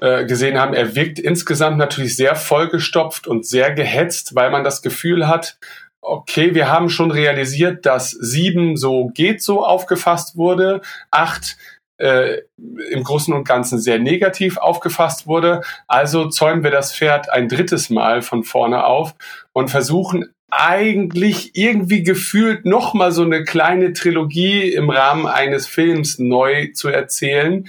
äh, 0.00 0.26
gesehen 0.26 0.58
haben, 0.58 0.74
er 0.74 0.94
wirkt 0.94 1.18
insgesamt 1.18 1.78
natürlich 1.78 2.16
sehr 2.16 2.34
vollgestopft 2.36 3.26
und 3.26 3.46
sehr 3.46 3.72
gehetzt, 3.72 4.34
weil 4.34 4.50
man 4.50 4.64
das 4.64 4.82
Gefühl 4.82 5.28
hat, 5.28 5.58
okay, 6.02 6.54
wir 6.54 6.70
haben 6.70 6.88
schon 6.88 7.10
realisiert, 7.10 7.86
dass 7.86 8.10
sieben 8.10 8.76
so 8.76 9.08
geht 9.08 9.42
so 9.42 9.64
aufgefasst 9.64 10.36
wurde, 10.36 10.82
acht 11.10 11.56
äh, 11.98 12.42
im 12.90 13.02
Großen 13.02 13.32
und 13.32 13.48
Ganzen 13.48 13.80
sehr 13.80 13.98
negativ 13.98 14.58
aufgefasst 14.58 15.26
wurde. 15.26 15.62
Also 15.88 16.28
zäumen 16.28 16.62
wir 16.62 16.70
das 16.70 16.94
Pferd 16.94 17.30
ein 17.30 17.48
drittes 17.48 17.90
Mal 17.90 18.22
von 18.22 18.44
vorne 18.44 18.84
auf 18.84 19.14
und 19.52 19.70
versuchen 19.70 20.30
eigentlich 20.58 21.54
irgendwie 21.54 22.02
gefühlt 22.02 22.64
noch 22.64 22.94
mal 22.94 23.12
so 23.12 23.22
eine 23.22 23.44
kleine 23.44 23.92
Trilogie 23.92 24.72
im 24.72 24.88
Rahmen 24.90 25.26
eines 25.26 25.66
Films 25.66 26.18
neu 26.18 26.68
zu 26.72 26.88
erzählen, 26.88 27.68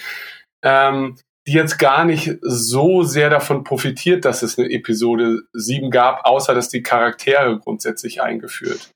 ähm, 0.63 1.17
die 1.47 1.53
jetzt 1.53 1.77
gar 1.79 2.05
nicht 2.05 2.35
so 2.41 3.03
sehr 3.03 3.29
davon 3.29 3.63
profitiert, 3.63 4.25
dass 4.25 4.41
es 4.41 4.57
eine 4.57 4.69
Episode 4.69 5.41
7 5.53 5.91
gab, 5.91 6.25
außer 6.25 6.53
dass 6.53 6.69
die 6.69 6.83
Charaktere 6.83 7.59
grundsätzlich 7.59 8.21
eingeführt 8.21 8.93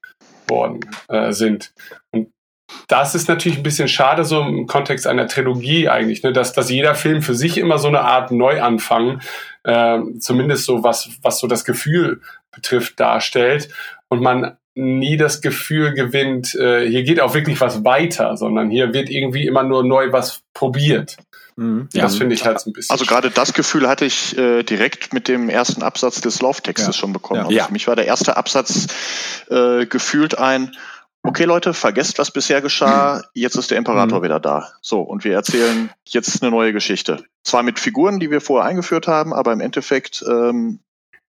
worden 0.47 0.79
äh, 1.07 1.31
sind. 1.31 1.73
Und 2.11 2.29
das 2.87 3.15
ist 3.15 3.27
natürlich 3.27 3.59
ein 3.59 3.63
bisschen 3.63 3.87
schade, 3.87 4.23
so 4.23 4.41
im 4.41 4.67
Kontext 4.67 5.07
einer 5.07 5.27
Trilogie 5.27 5.89
eigentlich, 5.89 6.23
ne? 6.23 6.33
dass, 6.33 6.53
dass 6.53 6.69
jeder 6.69 6.95
Film 6.95 7.21
für 7.21 7.35
sich 7.35 7.57
immer 7.57 7.77
so 7.77 7.87
eine 7.87 8.01
Art 8.01 8.31
Neuanfang, 8.31 9.21
äh, 9.63 9.99
zumindest 10.19 10.65
so 10.65 10.83
was, 10.83 11.09
was 11.21 11.39
so 11.39 11.47
das 11.47 11.65
Gefühl 11.65 12.21
betrifft, 12.51 12.99
darstellt 12.99 13.69
und 14.09 14.21
man 14.21 14.57
nie 14.73 15.17
das 15.17 15.41
Gefühl 15.41 15.93
gewinnt, 15.93 16.55
äh, 16.55 16.87
hier 16.89 17.03
geht 17.03 17.19
auch 17.19 17.33
wirklich 17.33 17.59
was 17.59 17.83
weiter, 17.83 18.37
sondern 18.37 18.69
hier 18.69 18.93
wird 18.93 19.09
irgendwie 19.09 19.45
immer 19.45 19.63
nur 19.63 19.83
neu 19.83 20.11
was 20.11 20.41
probiert. 20.53 21.17
Mhm. 21.57 21.89
Das 21.93 22.15
finde 22.15 22.35
ich 22.35 22.45
halt 22.45 22.65
ein 22.65 22.73
bisschen. 22.73 22.93
Also 22.93 23.05
gerade 23.05 23.29
das 23.29 23.53
Gefühl 23.53 23.87
hatte 23.87 24.05
ich 24.05 24.37
äh, 24.37 24.63
direkt 24.63 25.13
mit 25.13 25.27
dem 25.27 25.49
ersten 25.49 25.83
Absatz 25.83 26.21
des 26.21 26.41
Lauftextes 26.41 26.87
ja. 26.87 26.93
schon 26.93 27.13
bekommen. 27.13 27.39
Ja. 27.39 27.45
Also 27.45 27.57
ja. 27.57 27.65
Für 27.65 27.73
mich 27.73 27.87
war 27.87 27.95
der 27.95 28.05
erste 28.05 28.37
Absatz 28.37 28.87
äh, 29.49 29.85
gefühlt 29.85 30.37
ein, 30.37 30.71
okay 31.23 31.43
Leute, 31.43 31.73
vergesst, 31.73 32.19
was 32.19 32.31
bisher 32.31 32.61
geschah, 32.61 33.23
jetzt 33.33 33.55
ist 33.55 33.71
der 33.71 33.77
Imperator 33.77 34.19
mhm. 34.19 34.23
wieder 34.23 34.39
da. 34.39 34.69
So, 34.81 35.01
und 35.01 35.25
wir 35.25 35.33
erzählen 35.33 35.89
jetzt 36.07 36.41
eine 36.41 36.51
neue 36.51 36.71
Geschichte. 36.71 37.23
Zwar 37.43 37.63
mit 37.63 37.79
Figuren, 37.79 38.19
die 38.19 38.31
wir 38.31 38.39
vorher 38.39 38.69
eingeführt 38.69 39.07
haben, 39.07 39.33
aber 39.33 39.51
im 39.51 39.59
Endeffekt 39.59 40.23
ähm, 40.27 40.79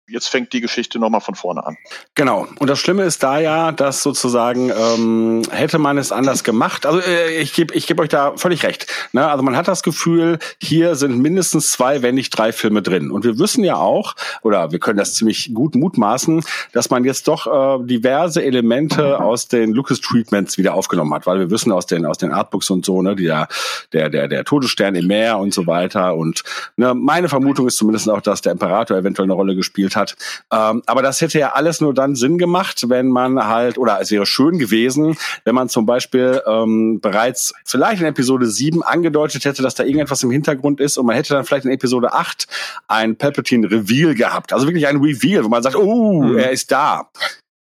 jetzt 0.08 0.28
fängt 0.28 0.52
die 0.52 0.60
Geschichte 0.60 0.98
nochmal 0.98 1.20
von 1.20 1.34
vorne 1.34 1.64
an. 1.64 1.76
Genau. 2.14 2.46
Und 2.58 2.68
das 2.68 2.78
Schlimme 2.78 3.04
ist 3.04 3.22
da 3.22 3.38
ja, 3.38 3.72
dass 3.72 4.02
sozusagen 4.02 4.70
ähm, 4.70 5.42
hätte 5.50 5.78
man 5.78 5.96
es 5.96 6.12
anders 6.12 6.44
gemacht. 6.44 6.86
Also 6.86 7.00
äh, 7.00 7.40
ich 7.40 7.54
gebe 7.54 7.74
ich 7.74 7.86
geb 7.86 8.00
euch 8.00 8.08
da 8.08 8.36
völlig 8.36 8.64
recht. 8.64 8.86
Ne? 9.12 9.26
Also 9.26 9.42
man 9.42 9.56
hat 9.56 9.68
das 9.68 9.82
Gefühl, 9.82 10.38
hier 10.60 10.96
sind 10.96 11.18
mindestens 11.18 11.70
zwei, 11.70 12.02
wenn 12.02 12.14
nicht 12.14 12.30
drei 12.30 12.52
Filme 12.52 12.82
drin. 12.82 13.10
Und 13.10 13.24
wir 13.24 13.38
wissen 13.38 13.64
ja 13.64 13.76
auch, 13.76 14.14
oder 14.42 14.72
wir 14.72 14.78
können 14.80 14.98
das 14.98 15.14
ziemlich 15.14 15.54
gut 15.54 15.74
mutmaßen, 15.74 16.42
dass 16.72 16.90
man 16.90 17.04
jetzt 17.04 17.28
doch 17.28 17.46
äh, 17.46 17.84
diverse 17.84 18.42
Elemente 18.42 19.20
aus 19.20 19.48
den 19.48 19.72
Lucas 19.72 20.00
Treatments 20.00 20.58
wieder 20.58 20.74
aufgenommen 20.74 21.14
hat, 21.14 21.26
weil 21.26 21.38
wir 21.38 21.50
wissen 21.50 21.72
aus 21.72 21.86
den 21.86 22.06
aus 22.06 22.18
den 22.18 22.32
Artbooks 22.32 22.70
und 22.70 22.84
so, 22.84 23.02
ne, 23.02 23.16
die 23.16 23.24
der 23.24 23.48
der 23.92 24.10
der 24.10 24.28
der 24.28 24.44
Todesstern 24.44 24.94
im 24.94 25.06
Meer 25.06 25.38
und 25.38 25.54
so 25.54 25.66
weiter. 25.66 26.16
Und 26.16 26.42
ne, 26.76 26.92
meine 26.94 27.28
Vermutung 27.28 27.66
ist 27.68 27.76
zumindest 27.76 28.10
auch, 28.10 28.20
dass 28.20 28.42
der 28.42 28.52
Imperator 28.52 28.96
eventuell 28.96 29.26
eine 29.26 29.34
Rolle 29.34 29.54
gespielt 29.54 29.91
hat 29.96 30.02
hat. 30.02 30.16
Ähm, 30.52 30.82
aber 30.86 31.02
das 31.02 31.20
hätte 31.20 31.38
ja 31.38 31.52
alles 31.52 31.80
nur 31.80 31.94
dann 31.94 32.14
Sinn 32.14 32.38
gemacht, 32.38 32.88
wenn 32.88 33.08
man 33.08 33.46
halt, 33.46 33.78
oder 33.78 34.00
es 34.00 34.10
wäre 34.10 34.26
schön 34.26 34.58
gewesen, 34.58 35.16
wenn 35.44 35.54
man 35.54 35.68
zum 35.68 35.86
Beispiel 35.86 36.42
ähm, 36.46 37.00
bereits 37.00 37.54
vielleicht 37.64 38.02
in 38.02 38.08
Episode 38.08 38.46
7 38.46 38.82
angedeutet 38.82 39.44
hätte, 39.44 39.62
dass 39.62 39.74
da 39.74 39.84
irgendetwas 39.84 40.22
im 40.22 40.30
Hintergrund 40.30 40.80
ist 40.80 40.98
und 40.98 41.06
man 41.06 41.16
hätte 41.16 41.34
dann 41.34 41.44
vielleicht 41.44 41.64
in 41.64 41.70
Episode 41.70 42.12
8 42.12 42.46
ein 42.88 43.16
Palpatine-Reveal 43.16 44.14
gehabt. 44.14 44.52
Also 44.52 44.66
wirklich 44.66 44.86
ein 44.86 44.96
Reveal, 44.96 45.44
wo 45.44 45.48
man 45.48 45.62
sagt, 45.62 45.76
oh, 45.76 46.22
mhm. 46.22 46.38
er 46.38 46.50
ist 46.50 46.70
da. 46.70 47.08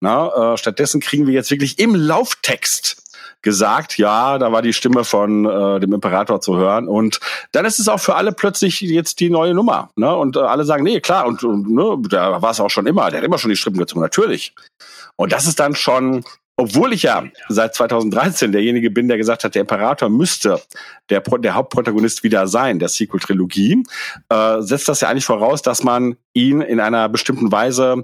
Na, 0.02 0.54
äh, 0.54 0.58
stattdessen 0.58 1.02
kriegen 1.02 1.28
wir 1.28 1.34
jetzt 1.34 1.52
wirklich 1.52 1.78
im 1.78 1.94
Lauftext 1.94 3.09
gesagt, 3.42 3.98
ja, 3.98 4.38
da 4.38 4.52
war 4.52 4.62
die 4.62 4.74
Stimme 4.74 5.04
von 5.04 5.46
äh, 5.46 5.80
dem 5.80 5.94
Imperator 5.94 6.42
zu 6.42 6.58
hören. 6.58 6.88
Und 6.88 7.20
dann 7.52 7.66
ist 7.66 7.80
es 7.80 7.88
auch 7.88 8.00
für 8.00 8.16
alle 8.16 8.32
plötzlich 8.32 8.82
jetzt 8.82 9.20
die 9.20 9.30
neue 9.30 9.54
Nummer. 9.54 9.90
Ne? 9.96 10.14
Und 10.14 10.36
äh, 10.36 10.40
alle 10.40 10.66
sagen, 10.66 10.84
nee, 10.84 11.00
klar, 11.00 11.26
und, 11.26 11.44
und 11.44 11.70
ne, 11.70 11.98
da 12.10 12.42
war 12.42 12.52
es 12.52 12.60
auch 12.60 12.70
schon 12.70 12.88
immer, 12.88 13.10
der 13.10 13.20
hat 13.20 13.26
immer 13.26 13.38
schon 13.38 13.50
die 13.50 13.56
Strippen 13.56 13.80
gezogen, 13.80 14.02
natürlich. 14.02 14.54
Und 15.16 15.32
das 15.32 15.48
ist 15.48 15.60
dann 15.60 15.76
schon, 15.76 16.24
obwohl 16.58 16.92
ich 16.92 17.04
ja 17.04 17.24
seit 17.48 17.76
2013 17.76 18.52
derjenige 18.52 18.92
bin, 18.92 19.08
der 19.08 19.18
gesagt 19.18 19.44
hat, 19.44 19.56
der 19.56 19.62
Imperator 19.62 20.10
müsste 20.10 20.62
der, 21.10 21.22
der 21.22 21.56
Hauptprotagonist 21.56 22.24
wieder 22.24 22.48
sein, 22.48 22.80
der 22.80 22.90
Sequel-Trilogie, 22.90 23.84
äh, 24.30 24.62
setzt 24.62 24.90
das 24.90 25.02
ja 25.02 25.10
eigentlich 25.10 25.26
voraus, 25.26 25.62
dass 25.62 25.84
man 25.84 26.18
ihn 26.34 26.62
in 26.62 26.80
einer 26.80 27.08
bestimmten 27.08 27.52
Weise 27.52 28.02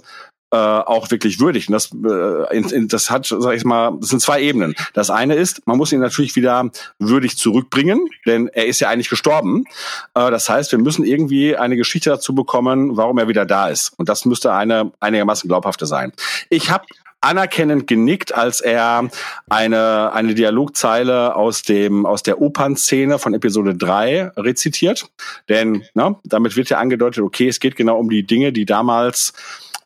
äh, 0.56 0.84
auch 0.86 1.12
wirklich 1.12 1.40
würdig. 1.40 1.68
Und 1.68 1.74
das, 1.74 1.92
äh, 1.92 2.58
in, 2.58 2.70
in, 2.70 2.88
das 2.88 3.10
hat, 3.10 3.26
sag 3.26 3.54
ich 3.56 3.66
mal, 3.66 3.98
das 4.00 4.10
sind 4.10 4.22
zwei 4.22 4.42
Ebenen. 4.42 4.74
Das 4.94 5.10
eine 5.10 5.36
ist, 5.36 5.68
man 5.68 5.78
muss 5.78 5.92
ihn 5.92 6.00
natürlich 6.00 6.36
wieder 6.38 6.70
würdig 6.98 7.38
zurückbringen, 7.38 8.08
denn 8.26 8.48
er 8.48 8.66
ist 8.66 8.80
ja 8.80 8.90
eigentlich 8.90 9.10
gestorben. 9.10 9.66
Äh, 10.14 10.32
das 10.32 10.48
heißt, 10.48 10.72
wir 10.72 10.80
müssen 10.80 11.04
irgendwie 11.04 11.58
eine 11.58 11.76
Geschichte 11.76 12.10
dazu 12.10 12.34
bekommen, 12.34 12.96
warum 12.96 13.18
er 13.18 13.28
wieder 13.28 13.46
da 13.46 13.68
ist. 13.68 13.94
Und 13.98 14.08
das 14.08 14.24
müsste 14.24 14.54
eine 14.54 14.92
einigermaßen 15.02 15.48
glaubhafte 15.50 15.86
sein. 15.86 16.14
Ich 16.50 16.70
habe 16.70 16.86
anerkennend 17.20 17.88
genickt, 17.88 18.34
als 18.34 18.62
er 18.62 19.10
eine, 19.50 20.14
eine 20.14 20.36
Dialogzeile 20.36 21.36
aus 21.36 21.64
dem, 21.64 22.06
aus 22.06 22.24
der 22.24 22.40
Opernszene 22.40 23.20
von 23.20 23.34
Episode 23.34 23.76
3 23.76 24.32
rezitiert. 24.38 25.10
Denn, 25.50 25.84
ne, 25.96 26.16
damit 26.24 26.56
wird 26.56 26.70
ja 26.70 26.78
angedeutet, 26.78 27.24
okay, 27.24 27.48
es 27.48 27.60
geht 27.60 27.76
genau 27.76 27.98
um 27.98 28.10
die 28.10 28.24
Dinge, 28.24 28.54
die 28.54 28.66
damals 28.66 29.34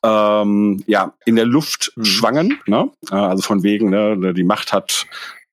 ähm, 0.03 0.83
ja 0.87 1.13
in 1.25 1.35
der 1.35 1.45
Luft 1.45 1.91
mhm. 1.95 2.05
schwangen. 2.05 2.59
Ne? 2.65 2.89
Äh, 3.11 3.15
also 3.15 3.43
von 3.43 3.63
wegen, 3.63 3.89
ne, 3.89 4.33
die 4.33 4.43
Macht 4.43 4.73
hat 4.73 5.07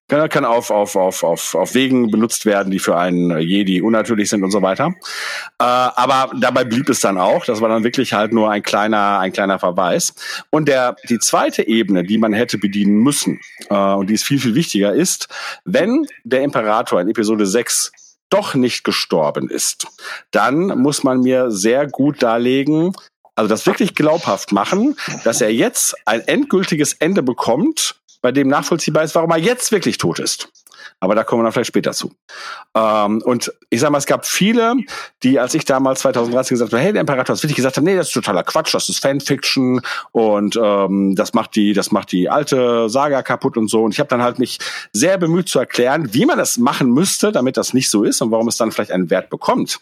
kann, 0.08 0.28
kann 0.28 0.44
auf, 0.44 0.70
auf, 0.70 0.94
auf, 0.94 1.22
auf, 1.24 1.54
auf 1.54 1.74
Wegen 1.74 2.10
benutzt 2.10 2.46
werden, 2.46 2.70
die 2.70 2.78
für 2.78 2.96
einen 2.96 3.38
Jedi 3.40 3.82
unnatürlich 3.82 4.28
sind 4.28 4.44
und 4.44 4.50
so 4.50 4.62
weiter. 4.62 4.94
Äh, 5.58 5.64
aber 5.64 6.30
dabei 6.38 6.64
blieb 6.64 6.88
es 6.88 7.00
dann 7.00 7.18
auch. 7.18 7.44
Das 7.44 7.60
war 7.60 7.68
dann 7.68 7.84
wirklich 7.84 8.12
halt 8.12 8.32
nur 8.32 8.50
ein 8.50 8.62
kleiner, 8.62 9.18
ein 9.18 9.32
kleiner 9.32 9.58
Verweis. 9.58 10.14
Und 10.50 10.68
der, 10.68 10.96
die 11.08 11.18
zweite 11.18 11.66
Ebene, 11.66 12.04
die 12.04 12.18
man 12.18 12.32
hätte 12.32 12.58
bedienen 12.58 12.98
müssen, 12.98 13.40
äh, 13.68 13.74
und 13.74 14.08
die 14.08 14.14
ist 14.14 14.24
viel, 14.24 14.38
viel 14.38 14.54
wichtiger, 14.54 14.92
ist, 14.92 15.28
wenn 15.64 16.06
der 16.24 16.42
Imperator 16.42 17.00
in 17.00 17.08
Episode 17.08 17.46
6 17.46 17.92
doch 18.30 18.54
nicht 18.54 18.84
gestorben 18.84 19.48
ist, 19.48 19.86
dann 20.30 20.66
muss 20.80 21.04
man 21.04 21.20
mir 21.20 21.50
sehr 21.50 21.86
gut 21.86 22.22
darlegen, 22.22 22.92
also 23.36 23.48
das 23.48 23.66
wirklich 23.66 23.94
glaubhaft 23.94 24.50
machen, 24.50 24.96
dass 25.24 25.40
er 25.40 25.52
jetzt 25.52 25.94
ein 26.06 26.26
endgültiges 26.26 26.94
Ende 26.94 27.22
bekommt, 27.22 27.94
bei 28.22 28.32
dem 28.32 28.48
nachvollziehbar 28.48 29.04
ist, 29.04 29.14
warum 29.14 29.30
er 29.30 29.38
jetzt 29.38 29.70
wirklich 29.70 29.98
tot 29.98 30.18
ist. 30.18 30.48
Aber 31.06 31.14
da 31.14 31.22
kommen 31.22 31.40
wir 31.40 31.44
dann 31.44 31.52
vielleicht 31.52 31.68
später 31.68 31.92
zu. 31.92 32.10
Ähm, 32.74 33.22
und 33.22 33.52
ich 33.70 33.78
sag 33.78 33.90
mal, 33.90 33.98
es 33.98 34.06
gab 34.06 34.26
viele, 34.26 34.74
die, 35.22 35.38
als 35.38 35.54
ich 35.54 35.64
damals 35.64 36.00
2013 36.00 36.56
gesagt 36.56 36.72
habe, 36.72 36.82
hey, 36.82 36.92
der 36.92 37.00
Imperator 37.00 37.32
ist 37.32 37.44
wirklich 37.44 37.54
gesagt 37.54 37.76
haben, 37.76 37.84
nee, 37.84 37.94
das 37.94 38.08
ist 38.08 38.14
totaler 38.14 38.42
Quatsch, 38.42 38.74
das 38.74 38.88
ist 38.88 38.98
Fanfiction 38.98 39.80
und 40.10 40.58
ähm, 40.60 41.14
das 41.14 41.32
macht 41.32 41.54
die, 41.54 41.74
das 41.74 41.92
macht 41.92 42.10
die 42.10 42.28
alte 42.28 42.88
Saga 42.88 43.22
kaputt 43.22 43.56
und 43.56 43.68
so. 43.68 43.84
Und 43.84 43.92
ich 43.92 44.00
habe 44.00 44.08
dann 44.08 44.20
halt 44.20 44.40
mich 44.40 44.58
sehr 44.92 45.16
bemüht 45.16 45.48
zu 45.48 45.60
erklären, 45.60 46.12
wie 46.12 46.26
man 46.26 46.38
das 46.38 46.58
machen 46.58 46.90
müsste, 46.90 47.30
damit 47.30 47.56
das 47.56 47.72
nicht 47.72 47.88
so 47.88 48.02
ist 48.02 48.20
und 48.20 48.32
warum 48.32 48.48
es 48.48 48.56
dann 48.56 48.72
vielleicht 48.72 48.90
einen 48.90 49.08
Wert 49.08 49.30
bekommt. 49.30 49.78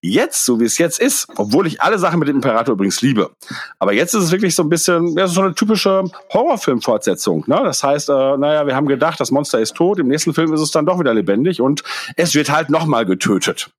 Jetzt, 0.00 0.44
so 0.44 0.58
wie 0.58 0.64
es 0.64 0.78
jetzt 0.78 0.98
ist, 0.98 1.28
obwohl 1.36 1.66
ich 1.66 1.82
alle 1.82 1.98
Sachen 1.98 2.18
mit 2.18 2.28
dem 2.28 2.36
Imperator 2.36 2.72
übrigens 2.72 3.02
liebe, 3.02 3.30
aber 3.78 3.92
jetzt 3.92 4.14
ist 4.14 4.24
es 4.24 4.32
wirklich 4.32 4.54
so 4.54 4.62
ein 4.62 4.70
bisschen, 4.70 5.16
ja, 5.18 5.28
so 5.28 5.42
eine 5.42 5.54
typische 5.54 6.04
Horrorfilm-Fortsetzung. 6.32 7.44
Ne? 7.46 7.60
Das 7.62 7.84
heißt, 7.84 8.08
äh, 8.08 8.36
naja, 8.38 8.66
wir 8.66 8.74
haben 8.74 8.88
gedacht, 8.88 9.20
das 9.20 9.30
Monster 9.30 9.60
ist 9.60 9.74
tot, 9.74 9.98
im 9.98 10.08
nächsten 10.08 10.32
Film 10.32 10.52
ist 10.54 10.60
es 10.62 10.70
dann 10.70 10.86
doch 10.86 10.98
wieder 10.98 11.14
lebendig 11.14 11.60
und 11.60 11.82
es 12.16 12.34
wird 12.34 12.50
halt 12.50 12.70
nochmal 12.70 13.04
getötet. 13.04 13.70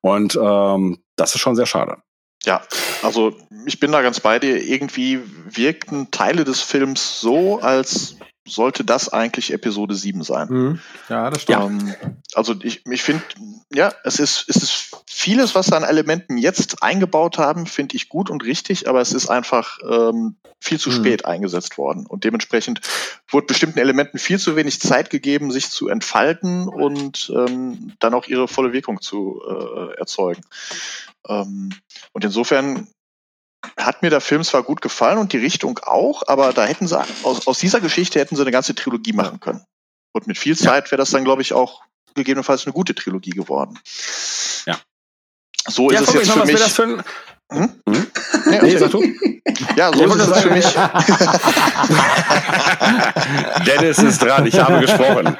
Und 0.00 0.38
ähm, 0.40 1.02
das 1.16 1.34
ist 1.34 1.40
schon 1.40 1.56
sehr 1.56 1.66
schade. 1.66 1.98
Ja, 2.44 2.62
also 3.02 3.36
ich 3.66 3.78
bin 3.78 3.92
da 3.92 4.02
ganz 4.02 4.20
bei 4.20 4.38
dir. 4.38 4.60
Irgendwie 4.62 5.20
wirkten 5.44 6.10
Teile 6.10 6.44
des 6.44 6.60
Films 6.60 7.20
so, 7.20 7.60
als 7.60 8.16
sollte 8.46 8.84
das 8.84 9.08
eigentlich 9.08 9.52
Episode 9.52 9.94
7 9.94 10.22
sein. 10.22 10.48
Mhm. 10.48 10.80
Ja, 11.08 11.30
das 11.30 11.42
stimmt. 11.42 11.82
Ähm, 11.82 11.94
also 12.34 12.54
ich, 12.62 12.84
ich 12.86 13.02
finde, 13.02 13.22
ja, 13.72 13.92
es 14.04 14.18
ist, 14.18 14.46
es 14.48 14.56
ist 14.56 14.96
vieles, 15.06 15.54
was 15.54 15.66
da 15.66 15.76
an 15.76 15.84
Elementen 15.84 16.36
jetzt 16.38 16.82
eingebaut 16.82 17.38
haben, 17.38 17.66
finde 17.66 17.96
ich 17.96 18.08
gut 18.08 18.30
und 18.30 18.44
richtig, 18.44 18.88
aber 18.88 19.00
es 19.00 19.12
ist 19.12 19.28
einfach 19.28 19.78
ähm, 19.88 20.36
viel 20.58 20.80
zu 20.80 20.90
mhm. 20.90 20.94
spät 20.94 21.24
eingesetzt 21.24 21.78
worden. 21.78 22.06
Und 22.06 22.24
dementsprechend 22.24 22.80
wurde 23.28 23.46
bestimmten 23.46 23.78
Elementen 23.78 24.18
viel 24.18 24.38
zu 24.38 24.56
wenig 24.56 24.80
Zeit 24.80 25.10
gegeben, 25.10 25.50
sich 25.50 25.70
zu 25.70 25.88
entfalten 25.88 26.68
und 26.68 27.32
ähm, 27.34 27.92
dann 28.00 28.14
auch 28.14 28.26
ihre 28.26 28.48
volle 28.48 28.72
Wirkung 28.72 29.00
zu 29.00 29.40
äh, 29.48 29.98
erzeugen. 29.98 30.42
Ähm, 31.28 31.70
und 32.12 32.24
insofern 32.24 32.88
hat 33.78 34.02
mir 34.02 34.10
der 34.10 34.20
Film 34.20 34.42
zwar 34.44 34.62
gut 34.62 34.82
gefallen 34.82 35.18
und 35.18 35.32
die 35.32 35.38
Richtung 35.38 35.78
auch, 35.82 36.22
aber 36.26 36.52
da 36.52 36.64
hätten 36.64 36.86
sie 36.86 37.00
aus, 37.22 37.46
aus 37.46 37.58
dieser 37.58 37.80
Geschichte 37.80 38.18
hätten 38.18 38.36
sie 38.36 38.42
eine 38.42 38.50
ganze 38.50 38.74
Trilogie 38.74 39.12
machen 39.12 39.40
können. 39.40 39.64
Und 40.12 40.26
mit 40.26 40.38
viel 40.38 40.56
Zeit 40.56 40.90
wäre 40.90 40.98
das 40.98 41.10
dann, 41.10 41.24
glaube 41.24 41.42
ich, 41.42 41.52
auch 41.52 41.82
gegebenenfalls 42.14 42.66
eine 42.66 42.72
gute 42.72 42.94
Trilogie 42.94 43.30
geworden. 43.30 43.78
Ja. 44.66 44.78
So 45.68 45.90
ist 45.90 45.94
ja, 45.94 46.02
es 46.02 46.12
jetzt 46.12 46.32
für 46.32 46.44
mich. 46.44 46.60
Für 46.60 46.82
ein... 46.82 47.02
hm? 47.52 47.72
Hm? 47.88 48.06
Ja, 48.50 48.62
nee, 48.62 48.76
sag 48.76 48.90
du. 48.90 49.02
Ja, 49.76 49.92
so 49.92 50.04
ist 50.04 50.28
es 50.28 50.40
für 50.40 50.50
mich. 50.50 50.66
Dennis 53.66 53.98
ist 53.98 54.22
dran, 54.22 54.46
ich 54.46 54.58
habe 54.58 54.80
gesprochen. 54.80 55.36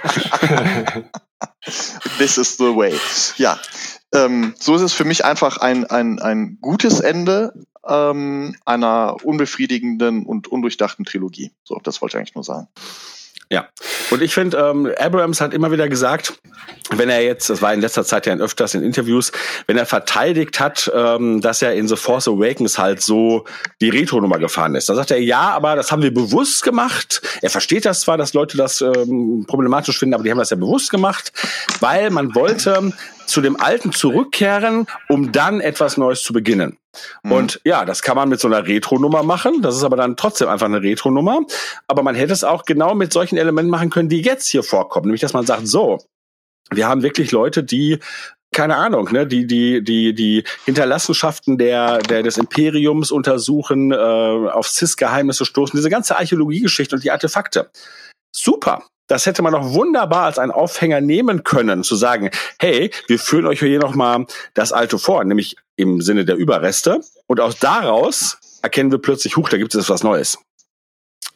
this 2.18 2.38
is 2.38 2.56
the 2.56 2.74
way. 2.74 2.98
Ja, 3.36 3.58
ähm, 4.14 4.54
so 4.58 4.76
ist 4.76 4.82
es 4.82 4.92
für 4.92 5.04
mich 5.04 5.24
einfach 5.24 5.56
ein, 5.58 5.86
ein, 5.86 6.20
ein 6.20 6.58
gutes 6.60 7.00
Ende 7.00 7.52
ähm, 7.86 8.56
einer 8.64 9.16
unbefriedigenden 9.24 10.24
und 10.24 10.48
undurchdachten 10.48 11.04
Trilogie. 11.04 11.52
So, 11.64 11.80
das 11.82 12.00
wollte 12.00 12.16
ich 12.16 12.18
eigentlich 12.18 12.34
nur 12.34 12.44
sagen. 12.44 12.68
Ja. 13.52 13.68
Und 14.10 14.22
ich 14.22 14.32
finde, 14.32 14.56
ähm, 14.56 14.90
Abrams 14.98 15.42
hat 15.42 15.52
immer 15.52 15.70
wieder 15.70 15.86
gesagt, 15.86 16.32
wenn 16.90 17.10
er 17.10 17.22
jetzt, 17.22 17.50
das 17.50 17.60
war 17.60 17.74
in 17.74 17.82
letzter 17.82 18.02
Zeit 18.02 18.24
ja 18.24 18.34
öfters 18.36 18.74
in 18.74 18.82
Interviews, 18.82 19.30
wenn 19.66 19.76
er 19.76 19.84
verteidigt 19.84 20.58
hat, 20.58 20.90
ähm, 20.94 21.42
dass 21.42 21.60
er 21.60 21.74
in 21.74 21.86
The 21.86 21.96
Force 21.96 22.28
Awakens 22.28 22.78
halt 22.78 23.02
so 23.02 23.44
die 23.82 23.90
Retro-Nummer 23.90 24.38
gefahren 24.38 24.74
ist. 24.74 24.88
Da 24.88 24.94
sagt 24.94 25.10
er, 25.10 25.20
ja, 25.20 25.50
aber 25.50 25.76
das 25.76 25.92
haben 25.92 26.02
wir 26.02 26.14
bewusst 26.14 26.62
gemacht. 26.62 27.20
Er 27.42 27.50
versteht 27.50 27.84
das 27.84 28.00
zwar, 28.00 28.16
dass 28.16 28.32
Leute 28.32 28.56
das 28.56 28.80
ähm, 28.80 29.44
problematisch 29.46 29.98
finden, 29.98 30.14
aber 30.14 30.24
die 30.24 30.30
haben 30.30 30.38
das 30.38 30.48
ja 30.48 30.56
bewusst 30.56 30.90
gemacht, 30.90 31.30
weil 31.80 32.08
man 32.08 32.34
wollte 32.34 32.94
zu 33.26 33.40
dem 33.40 33.60
Alten 33.60 33.92
zurückkehren, 33.92 34.86
um 35.08 35.32
dann 35.32 35.60
etwas 35.60 35.96
Neues 35.96 36.22
zu 36.22 36.32
beginnen. 36.32 36.78
Mhm. 37.22 37.32
Und 37.32 37.60
ja, 37.64 37.84
das 37.84 38.02
kann 38.02 38.16
man 38.16 38.28
mit 38.28 38.40
so 38.40 38.48
einer 38.48 38.66
Retro-Nummer 38.66 39.22
machen. 39.22 39.62
Das 39.62 39.76
ist 39.76 39.84
aber 39.84 39.96
dann 39.96 40.16
trotzdem 40.16 40.48
einfach 40.48 40.66
eine 40.66 40.82
Retro-Nummer. 40.82 41.40
Aber 41.86 42.02
man 42.02 42.14
hätte 42.14 42.32
es 42.32 42.44
auch 42.44 42.64
genau 42.64 42.94
mit 42.94 43.12
solchen 43.12 43.36
Elementen 43.36 43.70
machen 43.70 43.90
können, 43.90 44.08
die 44.08 44.22
jetzt 44.22 44.48
hier 44.48 44.62
vorkommen. 44.62 45.06
Nämlich, 45.06 45.22
dass 45.22 45.32
man 45.32 45.46
sagt, 45.46 45.66
so, 45.66 45.98
wir 46.70 46.88
haben 46.88 47.02
wirklich 47.02 47.32
Leute, 47.32 47.64
die 47.64 47.98
keine 48.54 48.76
Ahnung, 48.76 49.10
ne, 49.12 49.26
die 49.26 49.46
die 49.46 49.82
die 49.82 50.14
die 50.14 50.44
Hinterlassenschaften 50.66 51.56
der 51.56 51.98
der 52.00 52.22
des 52.22 52.36
Imperiums 52.36 53.10
untersuchen, 53.10 53.92
äh, 53.92 53.96
auf 53.96 54.68
CIS-Geheimnisse 54.68 55.46
stoßen, 55.46 55.74
diese 55.74 55.88
ganze 55.88 56.18
Archäologiegeschichte 56.18 56.94
und 56.94 57.02
die 57.02 57.10
Artefakte. 57.10 57.70
Super 58.30 58.84
das 59.06 59.26
hätte 59.26 59.42
man 59.42 59.52
doch 59.52 59.72
wunderbar 59.74 60.24
als 60.24 60.38
einen 60.38 60.52
Aufhänger 60.52 61.00
nehmen 61.00 61.44
können, 61.44 61.82
zu 61.84 61.96
sagen, 61.96 62.30
hey, 62.58 62.90
wir 63.08 63.18
führen 63.18 63.46
euch 63.46 63.60
hier 63.60 63.78
nochmal 63.78 64.26
das 64.54 64.72
Alte 64.72 64.98
vor, 64.98 65.22
nämlich 65.24 65.56
im 65.76 66.00
Sinne 66.00 66.24
der 66.24 66.36
Überreste. 66.36 67.00
Und 67.26 67.40
aus 67.40 67.58
daraus 67.58 68.38
erkennen 68.62 68.90
wir 68.90 68.98
plötzlich, 68.98 69.36
huch, 69.36 69.48
da 69.48 69.58
gibt 69.58 69.74
es 69.74 69.88
was 69.88 70.02
Neues. 70.02 70.38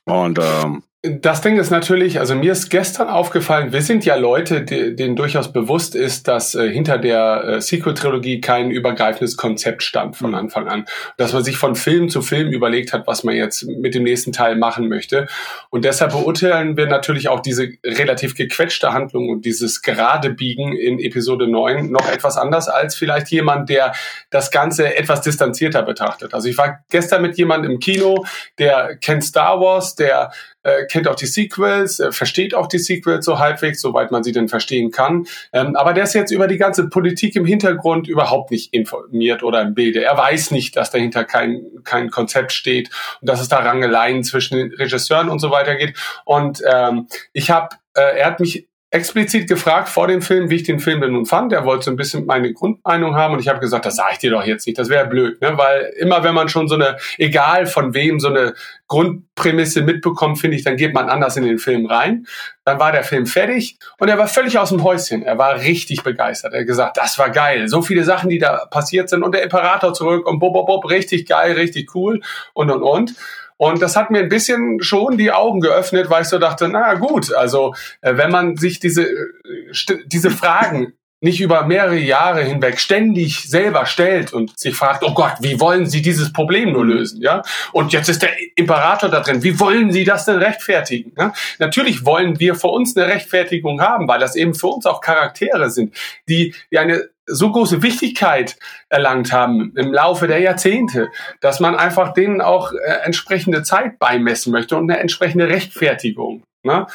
Und 0.04 0.38
ähm, 0.40 0.84
das 1.10 1.40
Ding 1.40 1.58
ist 1.58 1.70
natürlich, 1.70 2.18
also 2.18 2.34
mir 2.34 2.52
ist 2.52 2.70
gestern 2.70 3.08
aufgefallen, 3.08 3.72
wir 3.72 3.82
sind 3.82 4.04
ja 4.04 4.16
Leute, 4.16 4.62
die, 4.62 4.96
denen 4.96 5.16
durchaus 5.16 5.52
bewusst 5.52 5.94
ist, 5.94 6.28
dass 6.28 6.54
äh, 6.54 6.70
hinter 6.70 6.98
der 6.98 7.44
äh, 7.44 7.60
Sequel-Trilogie 7.60 8.40
kein 8.40 8.70
übergreifendes 8.70 9.36
Konzept 9.36 9.82
stand 9.82 10.16
von 10.16 10.30
mhm. 10.30 10.36
Anfang 10.36 10.68
an. 10.68 10.86
Dass 11.16 11.32
man 11.32 11.44
sich 11.44 11.56
von 11.56 11.74
Film 11.76 12.08
zu 12.08 12.22
Film 12.22 12.50
überlegt 12.50 12.92
hat, 12.92 13.06
was 13.06 13.24
man 13.24 13.34
jetzt 13.34 13.66
mit 13.66 13.94
dem 13.94 14.04
nächsten 14.04 14.32
Teil 14.32 14.56
machen 14.56 14.88
möchte. 14.88 15.26
Und 15.70 15.84
deshalb 15.84 16.12
beurteilen 16.12 16.76
wir 16.76 16.86
natürlich 16.86 17.28
auch 17.28 17.40
diese 17.40 17.68
relativ 17.84 18.34
gequetschte 18.34 18.92
Handlung 18.92 19.28
und 19.28 19.44
dieses 19.44 19.82
gerade 19.82 20.30
Biegen 20.30 20.76
in 20.76 20.98
Episode 20.98 21.48
9 21.48 21.90
noch 21.90 22.10
etwas 22.10 22.36
anders 22.36 22.68
als 22.68 22.96
vielleicht 22.96 23.28
jemand, 23.30 23.68
der 23.68 23.92
das 24.30 24.50
Ganze 24.50 24.96
etwas 24.96 25.20
distanzierter 25.20 25.82
betrachtet. 25.82 26.34
Also 26.34 26.48
ich 26.48 26.58
war 26.58 26.80
gestern 26.90 27.22
mit 27.22 27.36
jemandem 27.36 27.72
im 27.72 27.78
Kino, 27.78 28.24
der 28.58 28.96
kennt 28.96 29.24
Star 29.24 29.60
Wars, 29.60 29.94
der 29.94 30.30
äh, 30.66 30.86
kennt 30.86 31.06
auch 31.06 31.14
die 31.14 31.26
Sequels, 31.26 32.00
äh, 32.00 32.10
versteht 32.10 32.54
auch 32.54 32.66
die 32.66 32.78
Sequels 32.78 33.24
so 33.24 33.38
halbwegs, 33.38 33.80
soweit 33.80 34.10
man 34.10 34.24
sie 34.24 34.32
denn 34.32 34.48
verstehen 34.48 34.90
kann. 34.90 35.26
Ähm, 35.52 35.76
aber 35.76 35.92
der 35.92 36.04
ist 36.04 36.14
jetzt 36.14 36.32
über 36.32 36.48
die 36.48 36.58
ganze 36.58 36.88
Politik 36.88 37.36
im 37.36 37.46
Hintergrund 37.46 38.08
überhaupt 38.08 38.50
nicht 38.50 38.74
informiert 38.74 39.42
oder 39.42 39.62
im 39.62 39.74
Bilde. 39.74 40.02
Er 40.02 40.16
weiß 40.16 40.50
nicht, 40.50 40.76
dass 40.76 40.90
dahinter 40.90 41.24
kein, 41.24 41.62
kein 41.84 42.10
Konzept 42.10 42.52
steht 42.52 42.90
und 43.20 43.28
dass 43.28 43.40
es 43.40 43.48
da 43.48 43.58
Rangeleien 43.58 44.24
zwischen 44.24 44.58
den 44.58 44.72
Regisseuren 44.72 45.28
und 45.28 45.38
so 45.38 45.50
weiter 45.50 45.76
geht. 45.76 45.96
Und 46.24 46.62
ähm, 46.68 47.06
ich 47.32 47.50
habe, 47.50 47.76
äh, 47.94 48.18
er 48.18 48.26
hat 48.26 48.40
mich 48.40 48.66
explizit 48.96 49.46
gefragt 49.46 49.90
vor 49.90 50.08
dem 50.08 50.22
Film, 50.22 50.48
wie 50.48 50.56
ich 50.56 50.62
den 50.62 50.80
Film 50.80 51.02
denn 51.02 51.12
nun 51.12 51.26
fand. 51.26 51.52
Er 51.52 51.64
wollte 51.64 51.84
so 51.84 51.90
ein 51.90 51.96
bisschen 51.96 52.24
meine 52.24 52.52
Grundmeinung 52.52 53.14
haben 53.14 53.34
und 53.34 53.40
ich 53.40 53.48
habe 53.48 53.60
gesagt, 53.60 53.84
das 53.84 53.96
sage 53.96 54.12
ich 54.14 54.18
dir 54.18 54.30
doch 54.30 54.44
jetzt 54.44 54.66
nicht, 54.66 54.78
das 54.78 54.88
wäre 54.88 55.06
blöd, 55.06 55.40
ne? 55.42 55.52
weil 55.56 55.92
immer 55.98 56.24
wenn 56.24 56.34
man 56.34 56.48
schon 56.48 56.66
so 56.66 56.76
eine, 56.76 56.96
egal 57.18 57.66
von 57.66 57.92
wem, 57.94 58.18
so 58.18 58.28
eine 58.28 58.54
Grundprämisse 58.88 59.82
mitbekommt, 59.82 60.38
finde 60.38 60.56
ich, 60.56 60.64
dann 60.64 60.76
geht 60.76 60.94
man 60.94 61.10
anders 61.10 61.36
in 61.36 61.44
den 61.44 61.58
Film 61.58 61.86
rein. 61.86 62.26
Dann 62.64 62.80
war 62.80 62.90
der 62.90 63.04
Film 63.04 63.26
fertig 63.26 63.78
und 63.98 64.08
er 64.08 64.18
war 64.18 64.28
völlig 64.28 64.58
aus 64.58 64.70
dem 64.70 64.82
Häuschen. 64.82 65.22
Er 65.22 65.38
war 65.38 65.60
richtig 65.60 66.02
begeistert. 66.02 66.54
Er 66.54 66.60
hat 66.60 66.66
gesagt, 66.66 66.96
das 66.96 67.18
war 67.18 67.30
geil. 67.30 67.68
So 67.68 67.82
viele 67.82 68.02
Sachen, 68.02 68.30
die 68.30 68.38
da 68.38 68.66
passiert 68.66 69.08
sind 69.08 69.22
und 69.22 69.34
der 69.34 69.42
Imperator 69.42 69.92
zurück 69.92 70.26
und 70.26 70.38
bob, 70.38 70.54
bob, 70.54 70.66
bob, 70.66 70.90
richtig 70.90 71.28
geil, 71.28 71.52
richtig 71.52 71.94
cool 71.94 72.22
und 72.54 72.70
und 72.70 72.82
und. 72.82 73.14
Und 73.56 73.80
das 73.80 73.96
hat 73.96 74.10
mir 74.10 74.18
ein 74.18 74.28
bisschen 74.28 74.82
schon 74.82 75.16
die 75.16 75.32
Augen 75.32 75.60
geöffnet, 75.60 76.10
weil 76.10 76.22
ich 76.22 76.28
so 76.28 76.38
dachte, 76.38 76.68
na 76.68 76.94
gut, 76.94 77.32
also 77.32 77.74
äh, 78.00 78.16
wenn 78.16 78.30
man 78.30 78.56
sich 78.56 78.80
diese, 78.80 79.04
äh, 79.04 79.98
diese 80.06 80.30
Fragen 80.30 80.92
nicht 81.22 81.40
über 81.40 81.64
mehrere 81.64 81.96
Jahre 81.96 82.42
hinweg 82.42 82.78
ständig 82.78 83.48
selber 83.48 83.86
stellt 83.86 84.34
und 84.34 84.58
sich 84.58 84.76
fragt, 84.76 85.02
oh 85.02 85.14
Gott, 85.14 85.32
wie 85.40 85.58
wollen 85.58 85.86
Sie 85.86 86.02
dieses 86.02 86.30
Problem 86.32 86.72
nur 86.72 86.84
lösen, 86.84 87.22
ja? 87.22 87.42
Und 87.72 87.94
jetzt 87.94 88.10
ist 88.10 88.20
der 88.20 88.30
Imperator 88.54 89.08
da 89.08 89.20
drin. 89.20 89.42
Wie 89.42 89.58
wollen 89.58 89.92
Sie 89.92 90.04
das 90.04 90.26
denn 90.26 90.36
rechtfertigen? 90.36 91.12
Ja? 91.16 91.32
Natürlich 91.58 92.04
wollen 92.04 92.38
wir 92.38 92.54
für 92.54 92.68
uns 92.68 92.96
eine 92.96 93.06
Rechtfertigung 93.06 93.80
haben, 93.80 94.06
weil 94.08 94.20
das 94.20 94.36
eben 94.36 94.54
für 94.54 94.68
uns 94.68 94.84
auch 94.84 95.00
Charaktere 95.00 95.70
sind, 95.70 95.94
die, 96.28 96.54
die 96.70 96.78
eine 96.78 97.08
so 97.26 97.50
große 97.50 97.82
Wichtigkeit 97.82 98.56
erlangt 98.88 99.32
haben 99.32 99.72
im 99.76 99.92
Laufe 99.92 100.26
der 100.26 100.38
Jahrzehnte, 100.40 101.08
dass 101.40 101.60
man 101.60 101.74
einfach 101.74 102.12
denen 102.12 102.40
auch 102.40 102.72
äh, 102.72 103.04
entsprechende 103.04 103.62
Zeit 103.62 103.98
beimessen 103.98 104.52
möchte 104.52 104.76
und 104.76 104.90
eine 104.90 105.00
entsprechende 105.00 105.48
Rechtfertigung. 105.48 106.44
Ne? 106.62 106.86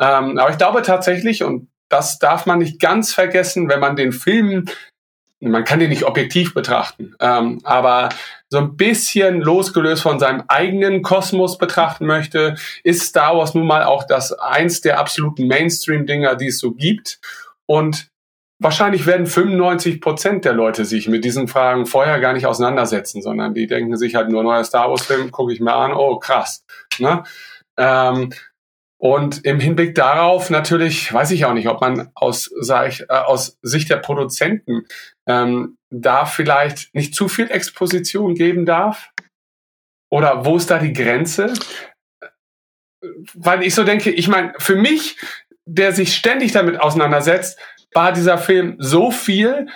Ähm, 0.00 0.38
aber 0.38 0.50
ich 0.50 0.58
glaube 0.58 0.82
tatsächlich, 0.82 1.44
und 1.44 1.68
das 1.88 2.18
darf 2.18 2.46
man 2.46 2.58
nicht 2.58 2.80
ganz 2.80 3.12
vergessen, 3.12 3.68
wenn 3.68 3.80
man 3.80 3.94
den 3.94 4.12
Film, 4.12 4.66
man 5.40 5.64
kann 5.64 5.78
den 5.78 5.90
nicht 5.90 6.04
objektiv 6.04 6.54
betrachten, 6.54 7.14
ähm, 7.20 7.60
aber 7.64 8.08
so 8.48 8.58
ein 8.58 8.76
bisschen 8.76 9.42
losgelöst 9.42 10.02
von 10.02 10.18
seinem 10.18 10.44
eigenen 10.48 11.02
Kosmos 11.02 11.58
betrachten 11.58 12.06
möchte, 12.06 12.56
ist 12.82 13.02
Star 13.02 13.36
Wars 13.36 13.54
nun 13.54 13.66
mal 13.66 13.84
auch 13.84 14.04
das 14.04 14.32
eins 14.32 14.80
der 14.80 14.98
absoluten 14.98 15.46
Mainstream-Dinger, 15.46 16.36
die 16.36 16.48
es 16.48 16.58
so 16.58 16.72
gibt. 16.72 17.20
Und 17.66 18.08
Wahrscheinlich 18.60 19.06
werden 19.06 19.26
95 19.26 20.00
Prozent 20.00 20.44
der 20.44 20.52
Leute 20.52 20.84
sich 20.84 21.08
mit 21.08 21.24
diesen 21.24 21.48
Fragen 21.48 21.86
vorher 21.86 22.20
gar 22.20 22.32
nicht 22.32 22.46
auseinandersetzen, 22.46 23.20
sondern 23.20 23.52
die 23.52 23.66
denken 23.66 23.96
sich 23.96 24.14
halt 24.14 24.28
nur 24.30 24.44
neuer 24.44 24.64
Star 24.64 24.90
Wars 24.90 25.04
Film, 25.04 25.30
gucke 25.32 25.52
ich 25.52 25.60
mir 25.60 25.74
an, 25.74 25.92
oh 25.92 26.18
krass. 26.18 26.64
Ne? 26.98 27.24
Ähm, 27.76 28.30
und 29.04 29.44
im 29.44 29.60
Hinblick 29.60 29.94
darauf 29.94 30.50
natürlich, 30.50 31.12
weiß 31.12 31.32
ich 31.32 31.44
auch 31.44 31.52
nicht, 31.52 31.68
ob 31.68 31.80
man 31.80 32.10
aus, 32.14 32.50
ich, 32.88 33.00
äh, 33.02 33.06
aus 33.08 33.58
Sicht 33.60 33.90
der 33.90 33.96
Produzenten 33.96 34.86
ähm, 35.26 35.76
da 35.90 36.24
vielleicht 36.24 36.94
nicht 36.94 37.14
zu 37.14 37.28
viel 37.28 37.50
Exposition 37.50 38.34
geben 38.34 38.64
darf. 38.64 39.10
Oder 40.10 40.44
wo 40.46 40.56
ist 40.56 40.70
da 40.70 40.78
die 40.78 40.92
Grenze? 40.92 41.52
Weil 43.34 43.62
ich 43.62 43.74
so 43.74 43.84
denke, 43.84 44.10
ich 44.10 44.28
meine, 44.28 44.54
für 44.58 44.76
mich, 44.76 45.18
der 45.66 45.92
sich 45.92 46.14
ständig 46.14 46.52
damit 46.52 46.80
auseinandersetzt, 46.80 47.58
war 47.94 48.12
dieser 48.12 48.38
Film 48.38 48.76
so 48.78 49.10
viel, 49.10 49.68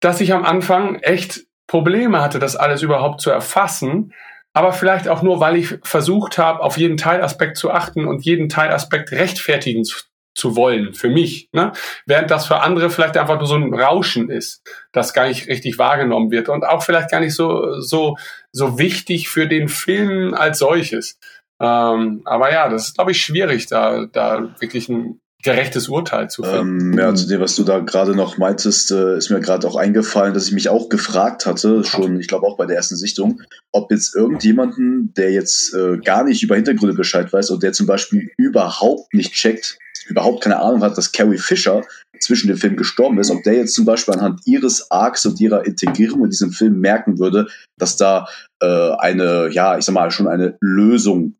dass 0.00 0.20
ich 0.20 0.32
am 0.32 0.44
Anfang 0.44 0.96
echt 0.96 1.46
Probleme 1.66 2.20
hatte, 2.20 2.38
das 2.38 2.56
alles 2.56 2.82
überhaupt 2.82 3.20
zu 3.20 3.30
erfassen. 3.30 4.12
Aber 4.52 4.72
vielleicht 4.72 5.06
auch 5.06 5.22
nur, 5.22 5.38
weil 5.38 5.56
ich 5.56 5.78
versucht 5.84 6.36
habe, 6.36 6.60
auf 6.60 6.76
jeden 6.76 6.96
Teilaspekt 6.96 7.56
zu 7.56 7.70
achten 7.70 8.06
und 8.06 8.24
jeden 8.24 8.48
Teilaspekt 8.48 9.12
rechtfertigen 9.12 9.84
zu, 9.84 10.02
zu 10.34 10.56
wollen 10.56 10.94
für 10.94 11.08
mich. 11.08 11.48
Ne? 11.52 11.72
Während 12.06 12.32
das 12.32 12.46
für 12.46 12.60
andere 12.60 12.90
vielleicht 12.90 13.16
einfach 13.16 13.38
nur 13.38 13.46
so 13.46 13.54
ein 13.54 13.72
Rauschen 13.72 14.30
ist, 14.30 14.62
das 14.90 15.14
gar 15.14 15.28
nicht 15.28 15.46
richtig 15.46 15.78
wahrgenommen 15.78 16.32
wird 16.32 16.48
und 16.48 16.64
auch 16.64 16.82
vielleicht 16.82 17.10
gar 17.10 17.20
nicht 17.20 17.34
so, 17.34 17.80
so, 17.80 18.16
so 18.50 18.78
wichtig 18.78 19.28
für 19.28 19.46
den 19.46 19.68
Film 19.68 20.34
als 20.34 20.58
solches. 20.58 21.20
Ähm, 21.60 22.22
aber 22.24 22.52
ja, 22.52 22.68
das 22.68 22.88
ist, 22.88 22.94
glaube 22.96 23.12
ich, 23.12 23.22
schwierig, 23.22 23.66
da, 23.66 24.06
da 24.06 24.54
wirklich 24.58 24.88
ein 24.88 25.20
gerechtes 25.42 25.88
Urteil 25.88 26.28
zu 26.28 26.42
finden. 26.42 26.92
Ähm, 26.92 26.98
ja, 26.98 27.14
zu 27.14 27.26
dem, 27.26 27.40
was 27.40 27.56
du 27.56 27.64
da 27.64 27.78
gerade 27.80 28.14
noch 28.14 28.38
meintest, 28.38 28.90
äh, 28.90 29.16
ist 29.16 29.30
mir 29.30 29.40
gerade 29.40 29.66
auch 29.66 29.76
eingefallen, 29.76 30.34
dass 30.34 30.46
ich 30.46 30.52
mich 30.52 30.68
auch 30.68 30.88
gefragt 30.88 31.46
hatte, 31.46 31.84
schon, 31.84 32.20
ich 32.20 32.28
glaube 32.28 32.46
auch 32.46 32.56
bei 32.56 32.66
der 32.66 32.76
ersten 32.76 32.96
Sichtung, 32.96 33.40
ob 33.72 33.90
jetzt 33.90 34.14
irgendjemanden, 34.14 35.14
der 35.14 35.32
jetzt 35.32 35.74
äh, 35.74 35.98
gar 35.98 36.24
nicht 36.24 36.42
über 36.42 36.56
Hintergründe 36.56 36.94
Bescheid 36.94 37.32
weiß 37.32 37.50
und 37.50 37.62
der 37.62 37.72
zum 37.72 37.86
Beispiel 37.86 38.30
überhaupt 38.36 39.14
nicht 39.14 39.32
checkt, 39.32 39.78
überhaupt 40.08 40.42
keine 40.42 40.58
Ahnung 40.58 40.82
hat, 40.82 40.98
dass 40.98 41.12
Carrie 41.12 41.38
Fisher 41.38 41.82
zwischen 42.18 42.48
dem 42.48 42.56
Film 42.56 42.76
gestorben 42.76 43.18
ist, 43.18 43.30
ob 43.30 43.42
der 43.42 43.54
jetzt 43.54 43.74
zum 43.74 43.84
Beispiel 43.84 44.14
anhand 44.14 44.40
ihres 44.44 44.90
Arcs 44.90 45.24
und 45.24 45.40
ihrer 45.40 45.64
Integrierung 45.64 46.24
in 46.24 46.30
diesem 46.30 46.52
Film 46.52 46.78
merken 46.80 47.18
würde, 47.18 47.46
dass 47.78 47.96
da 47.96 48.28
äh, 48.60 48.90
eine, 48.98 49.48
ja, 49.52 49.78
ich 49.78 49.84
sag 49.84 49.94
mal, 49.94 50.10
schon 50.10 50.28
eine 50.28 50.58
Lösung 50.60 51.36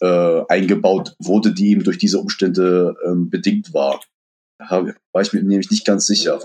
äh, 0.00 0.42
eingebaut 0.48 1.14
wurde, 1.18 1.52
die 1.52 1.70
ihm 1.70 1.84
durch 1.84 1.98
diese 1.98 2.18
Umstände 2.18 2.94
ähm, 3.06 3.30
bedingt 3.30 3.72
war. 3.74 4.00
Da 4.58 4.86
war 5.12 5.22
ich 5.22 5.32
mir 5.32 5.42
nämlich 5.42 5.70
nicht 5.70 5.86
ganz 5.86 6.06
sicher. 6.06 6.38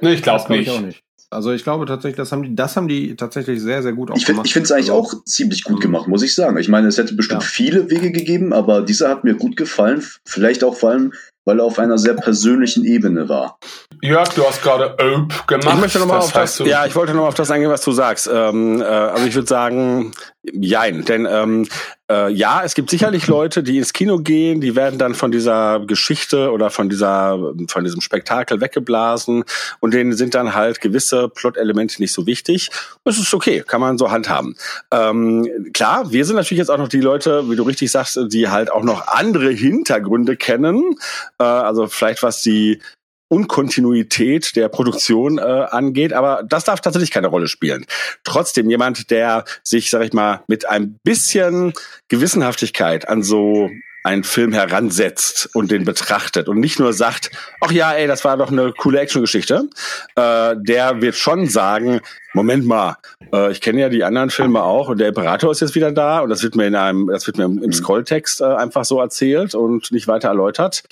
Nee, 0.00 0.14
ich 0.14 0.22
glaube 0.22 0.52
nicht. 0.52 0.68
Ich 0.68 0.80
nicht. 0.80 1.02
Also 1.28 1.50
ich 1.52 1.64
glaube 1.64 1.86
tatsächlich, 1.86 2.16
das 2.16 2.30
haben 2.30 2.44
die, 2.44 2.54
das 2.54 2.76
haben 2.76 2.86
die 2.86 3.16
tatsächlich 3.16 3.60
sehr, 3.60 3.82
sehr 3.82 3.92
gut 3.92 4.10
ich 4.14 4.24
gemacht. 4.24 4.46
Ich 4.46 4.52
finde 4.52 4.66
es 4.66 4.72
eigentlich 4.72 4.92
also, 4.92 5.16
auch 5.16 5.24
ziemlich 5.24 5.64
gut 5.64 5.78
mhm. 5.78 5.80
gemacht, 5.80 6.08
muss 6.08 6.22
ich 6.22 6.34
sagen. 6.34 6.56
Ich 6.58 6.68
meine, 6.68 6.86
es 6.86 6.98
hätte 6.98 7.14
bestimmt 7.14 7.42
ja. 7.42 7.48
viele 7.48 7.90
Wege 7.90 8.12
gegeben, 8.12 8.52
aber 8.52 8.82
dieser 8.82 9.08
hat 9.08 9.24
mir 9.24 9.34
gut 9.34 9.56
gefallen. 9.56 10.04
Vielleicht 10.24 10.62
auch 10.62 10.76
vor 10.76 10.90
allem 10.90 11.12
weil 11.46 11.60
er 11.60 11.64
auf 11.64 11.78
einer 11.78 11.96
sehr 11.96 12.14
persönlichen 12.14 12.84
Ebene 12.84 13.28
war. 13.28 13.58
Jörg, 14.02 14.28
du 14.34 14.44
hast 14.44 14.62
gerade 14.62 14.96
Öp 15.00 15.46
gemacht. 15.46 15.74
Ich 15.74 15.80
möchte 15.80 15.98
nochmal 16.00 16.18
auf 16.18 16.32
das, 16.32 16.58
ja, 16.58 16.84
ich 16.84 16.94
wollte 16.94 17.12
nochmal 17.12 17.28
auf 17.28 17.34
das 17.34 17.50
eingehen, 17.50 17.70
was 17.70 17.82
du 17.82 17.92
sagst. 17.92 18.28
Ähm, 18.30 18.82
äh, 18.82 18.84
also 18.84 19.26
ich 19.26 19.34
würde 19.34 19.48
sagen, 19.48 20.12
jein, 20.52 21.04
denn 21.04 21.26
ähm, 21.30 21.66
äh, 22.10 22.30
ja, 22.32 22.62
es 22.64 22.74
gibt 22.74 22.90
sicherlich 22.90 23.26
Leute, 23.28 23.62
die 23.62 23.78
ins 23.78 23.92
Kino 23.92 24.18
gehen, 24.18 24.60
die 24.60 24.76
werden 24.76 24.98
dann 24.98 25.14
von 25.14 25.32
dieser 25.32 25.80
Geschichte 25.80 26.50
oder 26.52 26.70
von 26.70 26.88
dieser, 26.88 27.38
von 27.68 27.84
diesem 27.84 28.00
Spektakel 28.00 28.60
weggeblasen 28.60 29.44
und 29.80 29.94
denen 29.94 30.12
sind 30.12 30.34
dann 30.34 30.54
halt 30.54 30.80
gewisse 30.80 31.28
Plot-Elemente 31.28 32.00
nicht 32.00 32.12
so 32.12 32.26
wichtig. 32.26 32.70
Das 33.04 33.18
ist 33.18 33.34
okay, 33.34 33.64
kann 33.66 33.80
man 33.80 33.98
so 33.98 34.10
handhaben. 34.10 34.56
Ähm, 34.90 35.70
klar, 35.72 36.12
wir 36.12 36.24
sind 36.24 36.36
natürlich 36.36 36.58
jetzt 36.58 36.70
auch 36.70 36.78
noch 36.78 36.88
die 36.88 37.00
Leute, 37.00 37.50
wie 37.50 37.56
du 37.56 37.64
richtig 37.64 37.90
sagst, 37.90 38.18
die 38.28 38.48
halt 38.48 38.70
auch 38.70 38.84
noch 38.84 39.08
andere 39.08 39.50
Hintergründe 39.50 40.36
kennen. 40.36 40.96
Äh, 41.38 41.44
also 41.44 41.86
vielleicht 41.86 42.22
was 42.22 42.42
die 42.42 42.80
Unkontinuität 43.28 44.54
der 44.56 44.68
Produktion 44.68 45.38
äh, 45.38 45.42
angeht, 45.42 46.12
aber 46.12 46.42
das 46.48 46.64
darf 46.64 46.80
tatsächlich 46.80 47.10
keine 47.10 47.28
Rolle 47.28 47.48
spielen. 47.48 47.84
Trotzdem 48.24 48.70
jemand, 48.70 49.10
der 49.10 49.44
sich, 49.62 49.90
sag 49.90 50.02
ich 50.02 50.12
mal, 50.12 50.42
mit 50.46 50.68
ein 50.68 50.98
bisschen 51.02 51.72
Gewissenhaftigkeit 52.08 53.08
an 53.08 53.22
so 53.22 53.70
einen 54.06 54.22
Film 54.22 54.52
heransetzt 54.52 55.50
und 55.52 55.72
den 55.72 55.84
betrachtet 55.84 56.48
und 56.48 56.60
nicht 56.60 56.78
nur 56.78 56.92
sagt, 56.92 57.32
ach 57.60 57.72
ja, 57.72 57.92
ey, 57.92 58.06
das 58.06 58.24
war 58.24 58.36
doch 58.36 58.52
eine 58.52 58.72
coole 58.72 59.00
Actiongeschichte, 59.00 59.68
äh, 60.14 60.54
der 60.56 61.02
wird 61.02 61.16
schon 61.16 61.48
sagen, 61.48 62.00
Moment 62.32 62.66
mal, 62.66 62.98
äh, 63.32 63.50
ich 63.50 63.60
kenne 63.60 63.80
ja 63.80 63.88
die 63.88 64.04
anderen 64.04 64.30
Filme 64.30 64.62
auch 64.62 64.90
und 64.90 64.98
der 64.98 65.08
Imperator 65.08 65.50
ist 65.50 65.60
jetzt 65.60 65.74
wieder 65.74 65.90
da 65.90 66.20
und 66.20 66.28
das 66.28 66.44
wird 66.44 66.54
mir 66.54 66.68
in 66.68 66.76
einem, 66.76 67.08
das 67.08 67.26
wird 67.26 67.38
mir 67.38 67.46
im, 67.46 67.72
Scrolltext 67.72 68.42
äh, 68.42 68.44
einfach 68.44 68.84
so 68.84 69.00
erzählt 69.00 69.56
und 69.56 69.90
nicht 69.90 70.06
weiter 70.06 70.28
erläutert. 70.28 70.84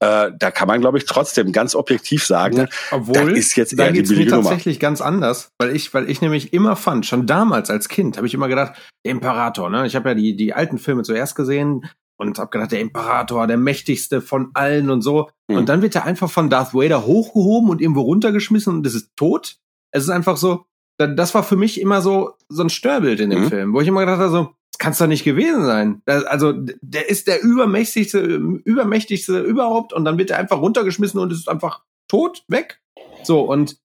Äh, 0.00 0.30
da 0.38 0.50
kann 0.50 0.68
man, 0.68 0.80
glaube 0.80 0.98
ich, 0.98 1.04
trotzdem 1.06 1.52
ganz 1.52 1.74
objektiv 1.74 2.24
sagen, 2.24 2.68
obwohl 2.90 3.36
ist 3.36 3.56
jetzt 3.56 3.78
da 3.78 3.90
geht's 3.90 4.10
mir 4.10 4.28
tatsächlich 4.28 4.78
ganz 4.78 5.00
anders, 5.00 5.50
weil 5.58 5.74
ich, 5.74 5.92
weil 5.94 6.08
ich 6.08 6.20
nämlich 6.20 6.52
immer 6.52 6.76
fand, 6.76 7.06
schon 7.06 7.26
damals 7.26 7.70
als 7.70 7.88
Kind, 7.88 8.16
habe 8.16 8.26
ich 8.26 8.34
immer 8.34 8.48
gedacht, 8.48 8.74
der 9.04 9.12
Imperator, 9.12 9.70
ne? 9.70 9.86
Ich 9.86 9.96
habe 9.96 10.10
ja 10.10 10.14
die 10.14 10.36
die 10.36 10.54
alten 10.54 10.78
Filme 10.78 11.02
zuerst 11.02 11.34
gesehen, 11.34 11.84
und 12.18 12.38
hab 12.38 12.50
gedacht, 12.50 12.72
der 12.72 12.80
Imperator, 12.80 13.46
der 13.46 13.56
mächtigste 13.56 14.20
von 14.20 14.50
allen 14.54 14.90
und 14.90 15.02
so. 15.02 15.30
Mhm. 15.48 15.58
Und 15.58 15.68
dann 15.68 15.82
wird 15.82 15.94
er 15.94 16.04
einfach 16.04 16.30
von 16.30 16.50
Darth 16.50 16.74
Vader 16.74 17.06
hochgehoben 17.06 17.70
und 17.70 17.80
irgendwo 17.80 18.02
runtergeschmissen 18.02 18.74
und 18.74 18.86
es 18.86 18.94
ist 18.94 19.10
tot. 19.16 19.56
Es 19.92 20.02
ist 20.02 20.10
einfach 20.10 20.36
so, 20.36 20.66
das 20.98 21.34
war 21.34 21.44
für 21.44 21.56
mich 21.56 21.80
immer 21.80 22.02
so, 22.02 22.34
so 22.48 22.62
ein 22.62 22.70
Störbild 22.70 23.20
in 23.20 23.30
dem 23.30 23.44
mhm. 23.44 23.48
Film, 23.48 23.72
wo 23.72 23.80
ich 23.80 23.88
immer 23.88 24.00
gedacht 24.00 24.18
habe, 24.18 24.30
so, 24.30 24.42
das 24.42 24.57
kann 24.78 24.92
es 24.92 24.98
doch 24.98 25.06
nicht 25.06 25.24
gewesen 25.24 25.64
sein. 25.64 26.02
Also, 26.06 26.52
der 26.80 27.08
ist 27.10 27.26
der 27.26 27.42
übermächtigste, 27.42 28.20
übermächtigste 28.20 29.40
überhaupt 29.40 29.92
und 29.92 30.04
dann 30.04 30.18
wird 30.18 30.30
er 30.30 30.38
einfach 30.38 30.60
runtergeschmissen 30.60 31.20
und 31.20 31.32
ist 31.32 31.48
einfach 31.48 31.82
tot, 32.08 32.44
weg. 32.48 32.80
So, 33.24 33.42
und 33.42 33.76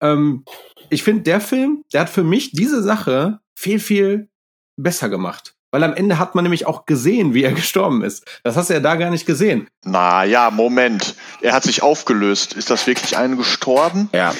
ähm, 0.00 0.44
ich 0.90 1.02
finde, 1.02 1.22
der 1.22 1.40
Film, 1.40 1.84
der 1.92 2.02
hat 2.02 2.10
für 2.10 2.24
mich 2.24 2.52
diese 2.52 2.82
Sache 2.82 3.40
viel, 3.54 3.78
viel 3.78 4.28
besser 4.76 5.08
gemacht. 5.08 5.54
Weil 5.70 5.84
am 5.84 5.92
Ende 5.92 6.18
hat 6.18 6.34
man 6.34 6.44
nämlich 6.44 6.66
auch 6.66 6.86
gesehen, 6.86 7.34
wie 7.34 7.42
er 7.42 7.52
gestorben 7.54 8.02
ist. 8.02 8.24
Das 8.42 8.56
hast 8.56 8.70
du 8.70 8.74
ja 8.74 8.80
da 8.80 8.96
gar 8.96 9.10
nicht 9.10 9.26
gesehen. 9.26 9.68
Na 9.84 10.24
ja, 10.24 10.50
Moment. 10.50 11.14
Er 11.42 11.52
hat 11.52 11.64
sich 11.64 11.82
aufgelöst. 11.82 12.54
Ist 12.54 12.70
das 12.70 12.86
wirklich 12.86 13.18
einen 13.18 13.36
gestorben? 13.36 14.08
Ja. 14.14 14.34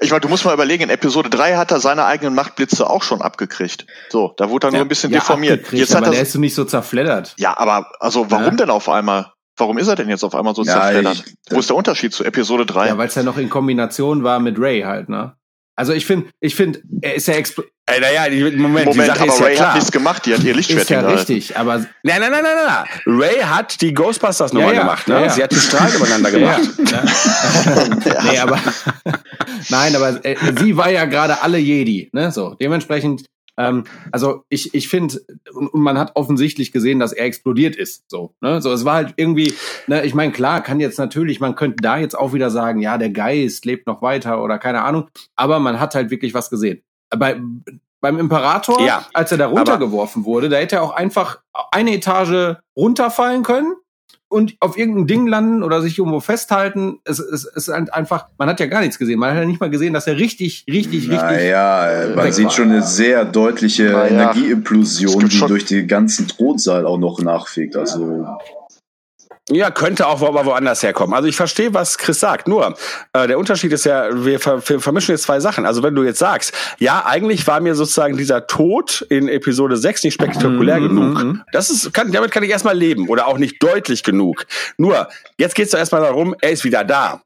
Ich 0.00 0.10
meine, 0.10 0.20
du 0.20 0.28
musst 0.28 0.44
mal 0.44 0.54
überlegen, 0.54 0.84
in 0.84 0.90
Episode 0.90 1.30
3 1.30 1.56
hat 1.56 1.70
er 1.70 1.80
seine 1.80 2.04
eigenen 2.04 2.34
Machtblitze 2.34 2.88
auch 2.88 3.02
schon 3.02 3.22
abgekriegt. 3.22 3.86
So, 4.10 4.34
da 4.36 4.50
wurde 4.50 4.68
er 4.68 4.70
nur 4.72 4.80
ein 4.82 4.88
bisschen 4.88 5.10
ja, 5.10 5.18
deformiert. 5.18 5.72
Jetzt 5.72 5.94
hat 5.94 6.04
er, 6.04 6.10
der 6.10 6.22
ist 6.22 6.32
so 6.32 6.38
nicht 6.38 6.54
so 6.54 6.64
zerfleddert. 6.64 7.34
Ja, 7.38 7.58
aber 7.58 7.90
also 8.00 8.30
warum 8.30 8.44
ja. 8.44 8.50
denn 8.50 8.70
auf 8.70 8.88
einmal? 8.88 9.32
Warum 9.56 9.78
ist 9.78 9.88
er 9.88 9.96
denn 9.96 10.08
jetzt 10.08 10.22
auf 10.22 10.34
einmal 10.34 10.54
so 10.54 10.62
ja, 10.62 10.74
zerfleddert? 10.74 11.24
Ich, 11.26 11.34
Wo 11.50 11.58
ist 11.58 11.68
der 11.68 11.76
Unterschied 11.76 12.12
zu 12.12 12.24
Episode 12.24 12.64
3? 12.64 12.88
Ja, 12.88 12.98
weil 12.98 13.08
es 13.08 13.14
ja 13.14 13.22
noch 13.24 13.38
in 13.38 13.50
Kombination 13.50 14.22
war 14.22 14.38
mit 14.38 14.56
Ray 14.58 14.82
halt, 14.82 15.08
ne? 15.08 15.34
Also 15.78 15.92
ich 15.92 16.06
finde, 16.06 16.26
ich 16.40 16.56
finde, 16.56 16.80
er 17.02 17.14
ist 17.14 17.28
ja 17.28 17.34
expl 17.34 17.62
Ey, 17.86 18.00
naja, 18.00 18.22
Moment, 18.56 18.86
Moment 18.86 18.96
die 18.96 19.00
Sache 19.00 19.20
aber 19.20 19.32
ist 19.32 19.40
Ray 19.40 19.50
ja 19.50 19.54
klar. 19.54 19.68
hat 19.68 19.74
nichts 19.76 19.92
gemacht, 19.92 20.26
die 20.26 20.34
hat 20.34 20.42
ihr 20.42 20.54
Lichtschwert 20.54 20.82
Ist 20.82 20.90
ja 20.90 21.00
richtig, 21.08 21.56
aber... 21.56 21.76
Nein, 22.02 22.20
nein, 22.20 22.32
nein, 22.32 22.42
nein, 22.42 22.66
nein, 22.66 22.84
Ray 23.06 23.40
hat 23.40 23.80
die 23.80 23.94
Ghostbusters 23.94 24.52
Nummer 24.52 24.66
ja, 24.66 24.72
ja, 24.74 24.80
gemacht, 24.80 25.06
ne? 25.06 25.14
Ja, 25.14 25.20
ja. 25.22 25.30
Sie 25.30 25.42
hat 25.42 25.52
die 25.52 25.56
Strahlen 25.56 25.94
übereinander 25.94 26.30
gemacht. 26.32 26.60
Ja, 26.90 28.22
nee, 28.30 28.38
aber... 28.38 28.60
nein, 29.70 29.94
aber 29.94 30.22
äh, 30.24 30.36
sie 30.58 30.76
war 30.76 30.90
ja 30.90 31.04
gerade 31.04 31.40
alle 31.40 31.58
Jedi, 31.58 32.10
ne? 32.12 32.32
So, 32.32 32.54
dementsprechend 32.60 33.24
ähm, 33.58 33.84
also 34.12 34.44
ich, 34.48 34.72
ich 34.72 34.88
finde, 34.88 35.20
und, 35.52 35.74
man 35.74 35.98
hat 35.98 36.12
offensichtlich 36.14 36.72
gesehen, 36.72 37.00
dass 37.00 37.12
er 37.12 37.26
explodiert 37.26 37.76
ist. 37.76 38.04
So, 38.08 38.34
ne? 38.40 38.62
So, 38.62 38.72
es 38.72 38.84
war 38.84 38.94
halt 38.94 39.14
irgendwie, 39.16 39.52
ne, 39.88 40.04
ich 40.04 40.14
meine, 40.14 40.32
klar, 40.32 40.62
kann 40.62 40.80
jetzt 40.80 40.98
natürlich, 40.98 41.40
man 41.40 41.56
könnte 41.56 41.82
da 41.82 41.98
jetzt 41.98 42.16
auch 42.16 42.32
wieder 42.32 42.50
sagen, 42.50 42.80
ja, 42.80 42.96
der 42.96 43.10
Geist 43.10 43.64
lebt 43.64 43.86
noch 43.86 44.00
weiter 44.00 44.42
oder 44.42 44.58
keine 44.58 44.82
Ahnung, 44.82 45.08
aber 45.36 45.58
man 45.58 45.80
hat 45.80 45.94
halt 45.94 46.10
wirklich 46.10 46.32
was 46.34 46.48
gesehen. 46.48 46.82
Bei, 47.10 47.40
beim 48.00 48.18
Imperator, 48.18 48.80
ja, 48.80 49.06
als 49.12 49.32
er 49.32 49.38
da 49.38 49.48
runtergeworfen 49.48 50.24
wurde, 50.24 50.48
da 50.48 50.58
hätte 50.58 50.76
er 50.76 50.82
auch 50.82 50.92
einfach 50.92 51.40
eine 51.72 51.94
Etage 51.94 52.56
runterfallen 52.76 53.42
können 53.42 53.74
und 54.28 54.56
auf 54.60 54.76
irgendeinem 54.76 55.06
Ding 55.06 55.26
landen 55.26 55.62
oder 55.62 55.80
sich 55.80 55.98
irgendwo 55.98 56.20
festhalten. 56.20 56.98
Es, 57.04 57.18
es, 57.18 57.44
es 57.44 57.68
ist 57.68 57.70
einfach, 57.70 58.26
man 58.38 58.48
hat 58.48 58.60
ja 58.60 58.66
gar 58.66 58.80
nichts 58.80 58.98
gesehen. 58.98 59.18
Man 59.18 59.30
hat 59.30 59.38
ja 59.38 59.44
nicht 59.46 59.60
mal 59.60 59.70
gesehen, 59.70 59.94
dass 59.94 60.06
er 60.06 60.18
richtig, 60.18 60.66
richtig, 60.70 61.08
naja, 61.08 61.28
richtig. 61.28 61.48
Ja, 61.48 62.16
man 62.16 62.32
sieht 62.32 62.44
war. 62.46 62.50
schon 62.52 62.70
eine 62.70 62.82
sehr 62.82 63.24
deutliche 63.24 63.84
naja, 63.84 64.06
Energieimplosion, 64.06 65.28
die 65.28 65.38
durch 65.40 65.64
den 65.64 65.88
ganzen 65.88 66.28
Thronsaal 66.28 66.86
auch 66.86 66.98
noch 66.98 67.20
nachfegt. 67.20 67.76
Also 67.76 68.26
ja, 69.50 69.70
könnte 69.70 70.06
auch 70.06 70.22
aber 70.22 70.44
woanders 70.44 70.82
herkommen. 70.82 71.14
Also 71.14 71.28
ich 71.28 71.36
verstehe, 71.36 71.72
was 71.74 71.98
Chris 71.98 72.20
sagt. 72.20 72.48
Nur, 72.48 72.76
äh, 73.12 73.26
der 73.26 73.38
Unterschied 73.38 73.72
ist 73.72 73.84
ja, 73.84 74.24
wir, 74.24 74.40
ver 74.40 74.62
wir 74.68 74.80
vermischen 74.80 75.12
jetzt 75.12 75.22
zwei 75.22 75.40
Sachen. 75.40 75.66
Also 75.66 75.82
wenn 75.82 75.94
du 75.94 76.04
jetzt 76.04 76.18
sagst, 76.18 76.52
ja, 76.78 77.04
eigentlich 77.06 77.46
war 77.46 77.60
mir 77.60 77.74
sozusagen 77.74 78.16
dieser 78.16 78.46
Tod 78.46 79.06
in 79.08 79.28
Episode 79.28 79.76
6 79.76 80.04
nicht 80.04 80.14
spektakulär 80.14 80.80
mhm, 80.80 80.88
genug. 80.88 81.24
Mhm. 81.24 81.42
Das 81.52 81.70
ist, 81.70 81.92
kann, 81.94 82.12
damit 82.12 82.30
kann 82.30 82.42
ich 82.42 82.50
erstmal 82.50 82.76
leben. 82.76 83.08
Oder 83.08 83.26
auch 83.26 83.38
nicht 83.38 83.62
deutlich 83.62 84.02
genug. 84.02 84.46
Nur, 84.76 85.08
jetzt 85.38 85.54
geht 85.54 85.66
es 85.66 85.70
doch 85.72 85.78
erstmal 85.78 86.02
darum, 86.02 86.34
er 86.40 86.50
ist 86.50 86.64
wieder 86.64 86.84
da. 86.84 87.22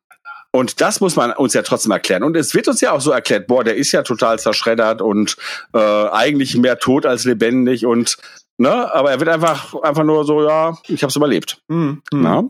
Und 0.55 0.83
das 0.83 1.01
muss 1.01 1.17
man 1.17 1.33
uns 1.33 1.55
ja 1.55 1.63
trotzdem 1.63 1.93
erklären. 1.93 2.23
Und 2.23 2.37
es 2.37 2.55
wird 2.55 2.69
uns 2.69 2.83
ja 2.83 2.93
auch 2.93 3.01
so 3.01 3.11
erklärt, 3.11 3.47
boah, 3.47 3.65
der 3.65 3.77
ist 3.77 3.91
ja 3.93 4.03
total 4.03 4.39
zerschreddert 4.39 5.01
und 5.01 5.37
äh, 5.75 5.79
eigentlich 5.79 6.57
mehr 6.59 6.79
tot 6.79 7.07
als 7.07 7.25
lebendig 7.25 7.87
und 7.87 8.19
Ne? 8.63 8.95
Aber 8.95 9.11
er 9.11 9.19
wird 9.19 9.29
einfach, 9.29 9.75
einfach 9.83 10.05
nur 10.05 10.25
so, 10.25 10.41
ja, 10.45 10.79
ich 10.87 11.03
habe 11.03 11.11
es 11.11 11.17
überlebt. 11.17 11.61
Mhm. 11.67 12.01
Ja? 12.15 12.45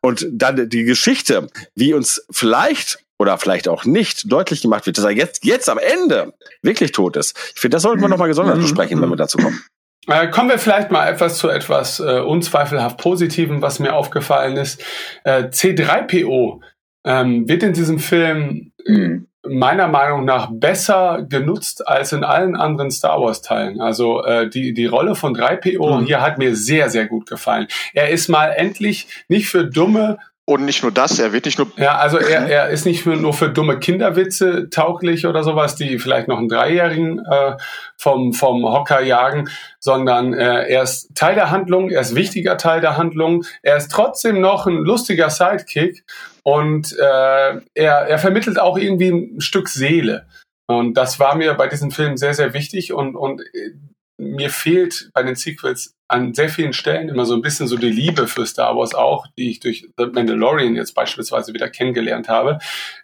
Und 0.00 0.26
dann 0.32 0.70
die 0.70 0.84
Geschichte, 0.84 1.48
wie 1.74 1.92
uns 1.92 2.24
vielleicht 2.30 3.04
oder 3.18 3.36
vielleicht 3.36 3.68
auch 3.68 3.84
nicht 3.84 4.32
deutlich 4.32 4.62
gemacht 4.62 4.86
wird, 4.86 4.96
dass 4.96 5.04
er 5.04 5.10
jetzt, 5.10 5.44
jetzt 5.44 5.68
am 5.68 5.76
Ende 5.76 6.32
wirklich 6.62 6.92
tot 6.92 7.16
ist. 7.16 7.36
Ich 7.54 7.60
finde, 7.60 7.74
das 7.74 7.82
sollten 7.82 8.00
wir 8.00 8.08
nochmal 8.08 8.28
gesondert 8.28 8.56
mhm. 8.56 8.62
besprechen, 8.62 9.02
wenn 9.02 9.10
wir 9.10 9.16
dazu 9.16 9.36
kommen. 9.36 9.62
Äh, 10.06 10.30
kommen 10.30 10.48
wir 10.48 10.58
vielleicht 10.58 10.90
mal 10.90 11.06
etwas 11.06 11.36
zu 11.36 11.50
etwas 11.50 12.00
äh, 12.00 12.20
unzweifelhaft 12.20 12.96
Positivem, 12.96 13.60
was 13.60 13.78
mir 13.78 13.92
aufgefallen 13.92 14.56
ist. 14.56 14.82
Äh, 15.24 15.48
C3PO 15.48 16.62
ähm, 17.04 17.46
wird 17.46 17.62
in 17.62 17.74
diesem 17.74 17.98
Film 17.98 18.72
mhm 18.86 19.27
meiner 19.48 19.88
Meinung 19.88 20.24
nach 20.24 20.48
besser 20.50 21.26
genutzt 21.28 21.86
als 21.86 22.12
in 22.12 22.24
allen 22.24 22.56
anderen 22.56 22.90
Star 22.90 23.20
Wars 23.20 23.42
Teilen. 23.42 23.80
Also 23.80 24.24
äh, 24.24 24.48
die 24.48 24.74
die 24.74 24.86
Rolle 24.86 25.14
von 25.14 25.36
3PO 25.36 26.00
mhm. 26.00 26.06
hier 26.06 26.20
hat 26.20 26.38
mir 26.38 26.54
sehr 26.56 26.90
sehr 26.90 27.06
gut 27.06 27.28
gefallen. 27.28 27.66
Er 27.94 28.10
ist 28.10 28.28
mal 28.28 28.48
endlich 28.48 29.08
nicht 29.28 29.48
für 29.48 29.64
dumme 29.64 30.18
und 30.48 30.64
nicht 30.64 30.82
nur 30.82 30.90
das, 30.90 31.18
er 31.18 31.34
wird 31.34 31.44
nicht 31.44 31.58
nur. 31.58 31.70
Ja, 31.76 31.98
also 31.98 32.16
er, 32.16 32.48
er 32.48 32.70
ist 32.70 32.86
nicht 32.86 33.02
für, 33.02 33.16
nur 33.16 33.34
für 33.34 33.50
dumme 33.50 33.78
Kinderwitze 33.78 34.70
tauglich 34.70 35.26
oder 35.26 35.44
sowas, 35.44 35.76
die 35.76 35.98
vielleicht 35.98 36.26
noch 36.26 36.38
einen 36.38 36.48
Dreijährigen 36.48 37.18
äh, 37.18 37.56
vom, 37.98 38.32
vom 38.32 38.64
Hocker 38.64 39.02
jagen, 39.02 39.50
sondern 39.78 40.32
äh, 40.32 40.62
er 40.62 40.84
ist 40.84 41.14
Teil 41.14 41.34
der 41.34 41.50
Handlung, 41.50 41.90
er 41.90 42.00
ist 42.00 42.14
wichtiger 42.14 42.56
Teil 42.56 42.80
der 42.80 42.96
Handlung, 42.96 43.44
er 43.60 43.76
ist 43.76 43.90
trotzdem 43.90 44.40
noch 44.40 44.66
ein 44.66 44.78
lustiger 44.78 45.28
Sidekick 45.28 46.02
und 46.48 46.96
äh, 46.98 47.60
er, 47.74 47.94
er 48.08 48.18
vermittelt 48.18 48.58
auch 48.58 48.78
irgendwie 48.78 49.10
ein 49.10 49.40
Stück 49.42 49.68
Seele. 49.68 50.26
Und 50.66 50.94
das 50.94 51.20
war 51.20 51.36
mir 51.36 51.52
bei 51.52 51.68
diesem 51.68 51.90
Film 51.90 52.16
sehr, 52.16 52.32
sehr 52.32 52.54
wichtig 52.54 52.94
und, 52.94 53.16
und 53.16 53.42
äh, 53.52 53.72
mir 54.18 54.48
fehlt 54.48 55.10
bei 55.12 55.22
den 55.22 55.34
Sequels 55.34 55.94
an 56.08 56.32
sehr 56.32 56.48
vielen 56.48 56.72
Stellen 56.72 57.10
immer 57.10 57.26
so 57.26 57.34
ein 57.34 57.42
bisschen 57.42 57.68
so 57.68 57.76
die 57.76 57.90
Liebe 57.90 58.26
für 58.26 58.46
Star 58.46 58.74
Wars 58.76 58.94
auch, 58.94 59.26
die 59.36 59.50
ich 59.50 59.60
durch 59.60 59.86
The 59.98 60.06
Mandalorian 60.06 60.74
jetzt 60.74 60.94
beispielsweise 60.94 61.52
wieder 61.52 61.68
kennengelernt 61.68 62.30
habe. 62.30 62.58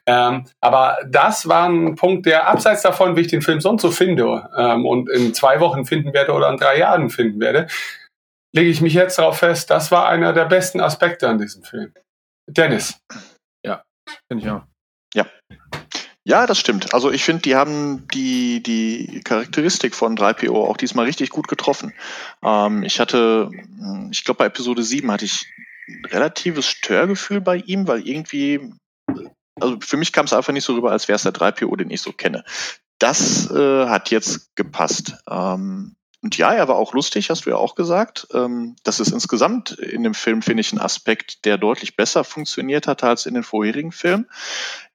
Ähm, 0.07 0.47
aber 0.63 0.97
das 1.07 1.47
war 1.47 1.69
ein 1.69 1.97
Punkt, 1.97 2.25
der 2.25 2.49
abseits 2.49 2.81
davon, 2.81 3.15
wie 3.15 3.21
ich 3.21 3.29
den 3.29 3.43
Film 3.43 3.61
sonst 3.61 3.83
so 3.83 3.91
finde 3.91 4.49
ähm, 4.57 4.87
und 4.87 5.11
in 5.11 5.35
zwei 5.35 5.61
Wochen 5.61 5.85
finden 5.85 6.15
werde 6.15 6.33
oder 6.33 6.49
in 6.49 6.57
drei 6.57 6.79
Jahren 6.79 7.11
finden 7.11 7.41
werde, 7.41 7.67
lege 8.55 8.71
ich 8.71 8.81
mich 8.81 8.95
jetzt 8.95 9.19
darauf 9.19 9.39
fest, 9.39 9.69
das 9.69 9.91
war 9.91 10.09
einer 10.09 10.33
der 10.33 10.47
besten 10.47 10.81
Aspekte 10.81 11.29
an 11.29 11.39
diesem 11.39 11.63
Film. 11.63 11.93
Dennis. 12.47 13.01
Finde 14.29 14.45
ich 14.45 14.51
auch. 14.51 14.63
Ja. 15.15 15.27
Ja, 16.27 16.47
das 16.47 16.59
stimmt. 16.59 16.95
Also 16.95 17.11
ich 17.11 17.23
finde, 17.23 17.43
die 17.43 17.55
haben 17.55 18.09
die, 18.09 18.63
die 18.63 19.21
Charakteristik 19.25 19.95
von 19.95 20.17
3PO 20.17 20.55
auch 20.55 20.79
diesmal 20.79 21.05
richtig 21.05 21.29
gut 21.29 21.49
getroffen. 21.49 21.93
Ähm, 22.43 22.83
ich 22.83 22.99
hatte, 22.99 23.51
hm, 23.51 24.09
ich 24.11 24.25
glaube 24.25 24.39
bei 24.39 24.47
Episode 24.47 24.83
7 24.83 25.11
hatte 25.11 25.27
ich 25.27 25.47
ein 25.87 26.05
relatives 26.07 26.67
Störgefühl 26.67 27.43
bei 27.43 27.57
ihm, 27.57 27.87
weil 27.87 28.09
irgendwie, 28.09 28.73
also 29.61 29.79
für 29.81 29.99
mich 29.99 30.15
kam 30.15 30.25
es 30.25 30.33
einfach 30.33 30.55
nicht 30.55 30.65
so 30.65 30.75
rüber, 30.75 30.93
als 30.93 31.09
wäre 31.09 31.17
es 31.17 31.25
der 31.25 31.35
3PO, 31.35 31.77
den 31.77 31.91
ich 31.91 32.01
so 32.01 32.13
kenne. 32.13 32.43
Das 32.99 33.51
äh, 33.51 33.87
hat 33.87 34.11
jetzt 34.11 34.57
gepasst. 34.57 35.19
Ähm, 35.29 35.95
und 36.25 36.39
ja, 36.39 36.55
er 36.55 36.69
war 36.69 36.77
auch 36.77 36.95
lustig, 36.95 37.29
hast 37.29 37.45
du 37.45 37.51
ja 37.51 37.57
auch 37.57 37.75
gesagt. 37.75 38.29
Ähm, 38.33 38.77
das 38.83 38.99
ist 38.99 39.13
insgesamt 39.13 39.73
in 39.73 40.03
dem 40.03 40.15
Film, 40.15 40.41
finde 40.41 40.63
ich, 40.63 40.73
ein 40.73 40.81
Aspekt, 40.81 41.45
der 41.45 41.59
deutlich 41.59 41.97
besser 41.97 42.25
funktioniert 42.25 42.87
hat 42.87 43.05
als 43.05 43.27
in 43.27 43.35
den 43.35 43.43
vorherigen 43.43 43.93
Filmen. 43.93 44.31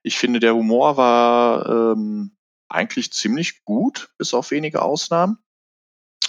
Ich 0.02 0.18
finde, 0.18 0.40
der 0.40 0.56
Humor 0.56 0.96
war 0.96 1.92
ähm, 1.92 2.32
eigentlich 2.68 3.12
ziemlich 3.12 3.64
gut, 3.64 4.10
bis 4.18 4.34
auf 4.34 4.50
wenige 4.50 4.82
Ausnahmen. 4.82 5.38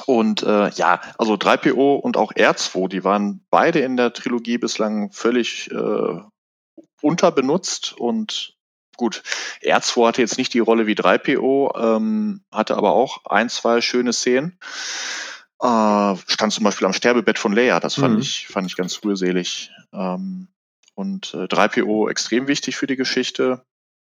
Und 0.06 0.44
äh, 0.44 0.70
ja, 0.70 1.02
also 1.18 1.34
3PO 1.34 1.96
und 1.96 2.16
auch 2.16 2.32
R2, 2.34 2.88
die 2.88 3.04
waren 3.04 3.44
beide 3.50 3.80
in 3.80 3.98
der 3.98 4.14
Trilogie 4.14 4.60
bislang 4.60 5.12
völlig 5.12 5.72
äh, 5.72 6.20
unterbenutzt 7.02 7.94
und 7.98 8.56
gut, 9.02 9.24
R2 9.64 10.08
hatte 10.08 10.22
jetzt 10.22 10.38
nicht 10.38 10.54
die 10.54 10.60
Rolle 10.60 10.86
wie 10.86 10.94
3PO, 10.94 11.98
ähm, 11.98 12.42
hatte 12.52 12.78
aber 12.78 12.92
auch 12.92 13.26
ein, 13.26 13.50
zwei 13.50 13.82
schöne 13.82 14.14
Szenen. 14.14 14.60
Äh, 15.60 16.16
stand 16.28 16.54
zum 16.54 16.64
Beispiel 16.64 16.86
am 16.86 16.94
Sterbebett 16.94 17.40
von 17.40 17.52
Leia, 17.52 17.80
das 17.80 17.96
fand 17.96 18.16
mhm. 18.16 18.22
ich, 18.22 18.48
fand 18.48 18.68
ich 18.68 18.78
ganz 18.78 19.04
rührselig. 19.04 19.72
Ähm, 19.92 20.48
und 20.94 21.34
äh, 21.34 21.46
3PO 21.46 22.10
extrem 22.10 22.48
wichtig 22.48 22.78
für 22.78 22.86
die 22.86 22.96
Geschichte. 22.96 23.66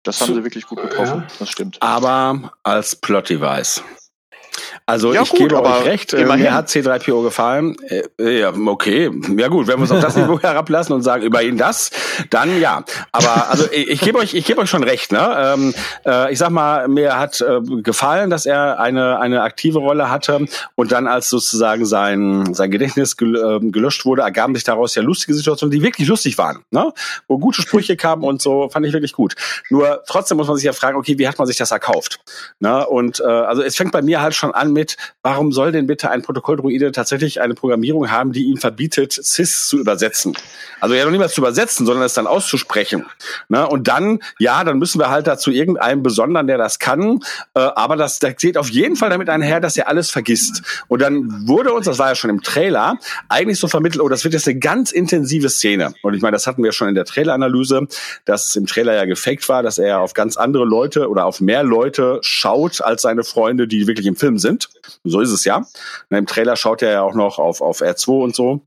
Das 0.03 0.19
haben 0.19 0.35
sie 0.35 0.43
wirklich 0.43 0.65
gut 0.65 0.81
getroffen, 0.81 1.25
das 1.39 1.49
stimmt. 1.49 1.81
Aber 1.81 2.51
als 2.63 2.97
Plot-Device. 2.97 3.83
Also 4.85 5.13
ja, 5.13 5.21
ich 5.21 5.29
gut, 5.29 5.39
gebe 5.39 5.61
euch 5.61 5.85
recht, 5.85 6.13
äh, 6.13 6.21
immerhin. 6.21 6.43
mir 6.43 6.53
hat 6.53 6.67
C3PO 6.69 7.23
gefallen. 7.23 7.75
Äh, 8.19 8.39
ja, 8.39 8.53
okay, 8.65 9.11
ja 9.37 9.47
gut, 9.47 9.67
wenn 9.67 9.77
wir 9.77 9.81
uns 9.81 9.91
auf 9.91 9.99
das 9.99 10.15
Niveau 10.17 10.39
herablassen 10.39 10.93
und 10.93 11.01
sagen 11.01 11.23
über 11.23 11.41
ihn 11.43 11.57
das, 11.57 11.91
dann 12.29 12.59
ja. 12.59 12.83
Aber 13.11 13.49
also 13.49 13.65
ich, 13.71 13.89
ich 13.89 14.01
gebe 14.01 14.19
euch, 14.19 14.33
ich 14.33 14.45
gebe 14.45 14.61
euch 14.61 14.69
schon 14.69 14.83
recht. 14.83 15.11
Ne? 15.11 15.53
Ähm, 15.55 15.73
äh, 16.05 16.31
ich 16.31 16.39
sag 16.39 16.49
mal, 16.49 16.87
mir 16.87 17.17
hat 17.17 17.41
äh, 17.41 17.61
gefallen, 17.81 18.29
dass 18.29 18.45
er 18.45 18.79
eine 18.79 19.19
eine 19.19 19.41
aktive 19.43 19.79
Rolle 19.79 20.09
hatte 20.09 20.45
und 20.75 20.91
dann 20.91 21.07
als 21.07 21.29
sozusagen 21.29 21.85
sein 21.85 22.53
sein 22.53 22.71
Gedächtnis 22.71 23.17
gel, 23.17 23.35
äh, 23.35 23.59
gelöscht 23.69 24.05
wurde, 24.05 24.21
ergaben 24.21 24.55
sich 24.55 24.63
daraus 24.63 24.95
ja 24.95 25.01
lustige 25.01 25.33
Situationen, 25.33 25.71
die 25.71 25.81
wirklich 25.81 26.07
lustig 26.07 26.37
waren, 26.37 26.63
ne? 26.71 26.93
wo 27.27 27.37
gute 27.37 27.61
Sprüche 27.61 27.95
kamen 27.95 28.23
und 28.23 28.41
so, 28.41 28.69
fand 28.69 28.85
ich 28.85 28.93
wirklich 28.93 29.13
gut. 29.13 29.35
Nur 29.69 30.03
trotzdem 30.07 30.37
muss 30.37 30.47
man 30.47 30.55
sich 30.55 30.65
ja 30.65 30.73
fragen, 30.73 30.97
okay, 30.97 31.17
wie 31.17 31.27
hat 31.27 31.37
man 31.37 31.47
sich 31.47 31.57
das 31.57 31.71
erkauft? 31.71 32.19
Ne? 32.59 32.85
Und 32.87 33.19
äh, 33.19 33.23
also 33.23 33.61
es 33.61 33.75
fängt 33.75 33.91
bei 33.91 34.01
mir 34.01 34.21
halt 34.21 34.35
schon 34.35 34.51
an 34.51 34.62
mit, 34.71 34.97
warum 35.21 35.51
soll 35.51 35.71
denn 35.71 35.87
bitte 35.87 36.11
ein 36.11 36.21
Protokolldruide 36.21 36.91
tatsächlich 36.91 37.41
eine 37.41 37.55
Programmierung 37.55 38.11
haben, 38.11 38.31
die 38.31 38.45
ihm 38.45 38.57
verbietet, 38.57 39.13
Sys 39.13 39.67
zu 39.67 39.79
übersetzen? 39.79 40.35
Also 40.79 40.95
ja 40.95 41.05
noch 41.05 41.11
niemals 41.11 41.33
zu 41.33 41.41
übersetzen, 41.41 41.85
sondern 41.85 42.05
es 42.05 42.13
dann 42.13 42.27
auszusprechen. 42.27 43.05
Ne? 43.49 43.67
Und 43.67 43.87
dann, 43.87 44.19
ja, 44.37 44.63
dann 44.63 44.79
müssen 44.79 44.99
wir 44.99 45.09
halt 45.09 45.27
dazu 45.27 45.49
irgendeinem 45.49 46.03
Besonderen, 46.03 46.47
der 46.47 46.57
das 46.57 46.77
kann, 46.77 47.19
äh, 47.53 47.59
aber 47.59 47.95
das, 47.95 48.19
das 48.19 48.35
geht 48.35 48.57
auf 48.57 48.69
jeden 48.69 48.95
Fall 48.95 49.09
damit 49.09 49.29
einher, 49.29 49.59
dass 49.59 49.77
er 49.77 49.87
alles 49.87 50.09
vergisst. 50.09 50.61
Und 50.87 51.01
dann 51.01 51.47
wurde 51.47 51.73
uns, 51.73 51.85
das 51.85 51.99
war 51.99 52.09
ja 52.09 52.15
schon 52.15 52.29
im 52.29 52.41
Trailer, 52.41 52.97
eigentlich 53.29 53.59
so 53.59 53.67
vermittelt, 53.67 54.03
oh, 54.03 54.09
das 54.09 54.23
wird 54.23 54.33
jetzt 54.33 54.47
eine 54.47 54.59
ganz 54.59 54.91
intensive 54.91 55.49
Szene. 55.49 55.93
Und 56.01 56.13
ich 56.13 56.21
meine, 56.21 56.33
das 56.33 56.47
hatten 56.47 56.63
wir 56.63 56.71
schon 56.71 56.89
in 56.89 56.95
der 56.95 57.05
Traileranalyse, 57.05 57.87
dass 58.25 58.47
es 58.47 58.55
im 58.55 58.65
Trailer 58.65 58.93
ja 58.93 59.05
gefaked 59.05 59.47
war, 59.49 59.63
dass 59.63 59.77
er 59.77 60.01
auf 60.01 60.13
ganz 60.13 60.37
andere 60.37 60.65
Leute 60.65 61.09
oder 61.09 61.25
auf 61.25 61.41
mehr 61.41 61.63
Leute 61.63 62.19
schaut 62.21 62.81
als 62.81 63.03
seine 63.03 63.23
Freunde, 63.23 63.67
die 63.67 63.87
wirklich 63.87 64.05
im 64.05 64.15
Film 64.15 64.37
sind. 64.37 64.52
So 65.03 65.19
ist 65.19 65.31
es 65.31 65.45
ja. 65.45 65.65
Im 66.09 66.27
Trailer 66.27 66.55
schaut 66.55 66.81
er 66.81 66.91
ja 66.91 67.01
auch 67.01 67.15
noch 67.15 67.39
auf, 67.39 67.61
auf 67.61 67.81
R2 67.81 68.23
und 68.23 68.35
so. 68.35 68.61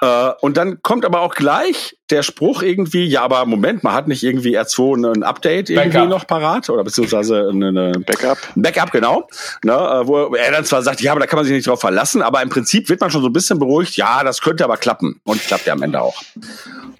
Äh, 0.00 0.32
und 0.40 0.56
dann 0.56 0.82
kommt 0.82 1.04
aber 1.04 1.20
auch 1.20 1.34
gleich 1.34 1.96
der 2.10 2.22
Spruch 2.22 2.62
irgendwie, 2.62 3.04
ja, 3.04 3.22
aber 3.22 3.44
Moment, 3.46 3.82
man 3.82 3.94
hat 3.94 4.06
nicht 4.08 4.22
irgendwie 4.22 4.58
R2 4.58 5.16
ein 5.16 5.22
Update 5.22 5.70
irgendwie 5.70 5.96
Backup. 5.96 6.08
noch 6.08 6.26
parat 6.26 6.68
oder 6.70 6.84
beziehungsweise 6.84 7.48
eine, 7.50 7.68
eine 7.68 7.92
Backup. 7.92 8.38
Backup, 8.54 8.92
genau. 8.92 9.26
Ne, 9.64 9.72
äh, 9.72 10.06
wo 10.06 10.34
er 10.34 10.52
dann 10.52 10.64
zwar 10.64 10.82
sagt, 10.82 11.00
ja, 11.00 11.12
aber 11.12 11.20
da 11.20 11.26
kann 11.26 11.38
man 11.38 11.46
sich 11.46 11.54
nicht 11.54 11.66
drauf 11.66 11.80
verlassen, 11.80 12.22
aber 12.22 12.42
im 12.42 12.48
Prinzip 12.48 12.88
wird 12.88 13.00
man 13.00 13.10
schon 13.10 13.22
so 13.22 13.28
ein 13.28 13.32
bisschen 13.32 13.58
beruhigt, 13.58 13.96
ja, 13.96 14.22
das 14.22 14.40
könnte 14.40 14.64
aber 14.64 14.76
klappen. 14.76 15.20
Und 15.24 15.40
klappt 15.40 15.66
ja 15.66 15.72
am 15.72 15.82
Ende 15.82 16.00
auch. 16.00 16.22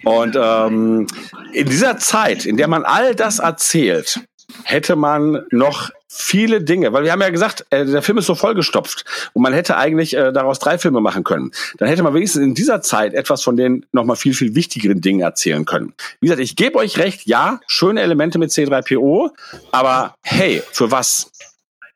Und 0.03 0.37
ähm, 0.39 1.07
in 1.53 1.69
dieser 1.69 1.97
Zeit, 1.97 2.45
in 2.45 2.57
der 2.57 2.67
man 2.67 2.83
all 2.83 3.15
das 3.15 3.39
erzählt, 3.39 4.21
hätte 4.63 4.95
man 4.95 5.45
noch 5.51 5.89
viele 6.07 6.61
Dinge, 6.61 6.93
weil 6.93 7.03
wir 7.03 7.11
haben 7.11 7.21
ja 7.21 7.29
gesagt, 7.29 7.65
äh, 7.69 7.85
der 7.85 8.01
Film 8.01 8.17
ist 8.17 8.25
so 8.25 8.35
vollgestopft 8.35 9.05
und 9.33 9.41
man 9.41 9.53
hätte 9.53 9.77
eigentlich 9.77 10.15
äh, 10.15 10.31
daraus 10.31 10.59
drei 10.59 10.77
Filme 10.77 11.01
machen 11.01 11.23
können. 11.23 11.51
Dann 11.77 11.89
hätte 11.89 12.03
man 12.03 12.13
wenigstens 12.13 12.43
in 12.43 12.53
dieser 12.53 12.81
Zeit 12.81 13.13
etwas 13.13 13.43
von 13.43 13.57
den 13.57 13.85
nochmal 13.91 14.15
viel, 14.15 14.33
viel 14.33 14.55
wichtigeren 14.55 15.01
Dingen 15.01 15.21
erzählen 15.21 15.65
können. 15.65 15.93
Wie 16.21 16.27
gesagt, 16.27 16.41
ich 16.41 16.55
gebe 16.55 16.77
euch 16.77 16.97
recht, 16.97 17.25
ja, 17.25 17.59
schöne 17.67 18.01
Elemente 18.01 18.39
mit 18.39 18.51
C3PO, 18.51 19.31
aber 19.71 20.15
hey, 20.23 20.63
für 20.71 20.91
was? 20.91 21.31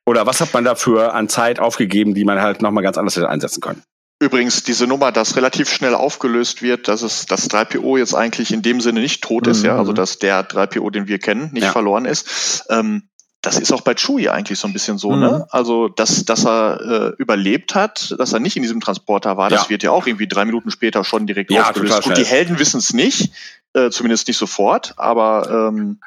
Oder 0.06 0.26
was 0.26 0.42
hat 0.42 0.54
man 0.54 0.66
dafür 0.66 1.14
an 1.14 1.30
Zeit 1.30 1.60
aufgegeben, 1.60 2.14
die 2.14 2.26
man 2.26 2.42
halt 2.42 2.62
nochmal 2.62 2.84
ganz 2.84 2.98
anders 2.98 3.16
hätte 3.16 3.30
einsetzen 3.30 3.62
können? 3.62 3.84
Übrigens, 4.22 4.62
diese 4.62 4.86
Nummer, 4.86 5.12
dass 5.12 5.36
relativ 5.36 5.68
schnell 5.68 5.96
aufgelöst 5.96 6.62
wird, 6.62 6.88
dass 6.88 7.02
es 7.02 7.26
das 7.26 7.50
3PO 7.50 7.98
jetzt 7.98 8.14
eigentlich 8.14 8.54
in 8.54 8.62
dem 8.62 8.80
Sinne 8.80 9.00
nicht 9.00 9.24
tot 9.24 9.48
ist, 9.48 9.62
mhm. 9.62 9.66
ja, 9.66 9.78
also 9.80 9.94
dass 9.94 10.20
der 10.20 10.48
3PO, 10.48 10.92
den 10.92 11.08
wir 11.08 11.18
kennen, 11.18 11.50
nicht 11.54 11.64
ja. 11.64 11.72
verloren 11.72 12.06
ist. 12.06 12.66
Ähm, 12.70 13.10
das 13.42 13.58
ist 13.58 13.74
auch 13.74 13.82
bei 13.82 13.96
Chewie 13.96 14.30
eigentlich 14.30 14.60
so 14.60 14.68
ein 14.68 14.74
bisschen 14.74 15.00
so, 15.00 15.16
ne? 15.16 15.16
mhm. 15.16 15.22
ne? 15.22 15.48
Also, 15.50 15.88
dass, 15.88 16.24
dass 16.24 16.46
er 16.46 16.82
äh, 16.82 17.16
überlebt 17.18 17.74
hat, 17.74 18.14
dass 18.20 18.32
er 18.32 18.40
nicht 18.40 18.56
in 18.58 18.62
diesem 18.62 18.80
Transporter 18.80 19.38
war, 19.38 19.50
ja. 19.50 19.58
das 19.58 19.72
wird 19.72 19.82
ja 19.82 19.90
auch 19.90 20.06
irgendwie 20.06 20.28
drei 20.28 20.46
Minuten 20.46 20.70
später 20.70 21.04
schon 21.04 21.26
direkt 21.26 21.50
ja, 21.50 21.64
aufgelöst. 21.64 22.04
Gut, 22.04 22.16
die 22.16 22.24
Helden 22.24 22.60
wissen 22.60 22.78
es 22.78 22.94
nicht, 22.94 23.32
äh, 23.74 23.90
zumindest 23.90 24.28
nicht 24.28 24.38
sofort, 24.38 24.94
aber 24.98 25.72
ähm, 25.74 26.00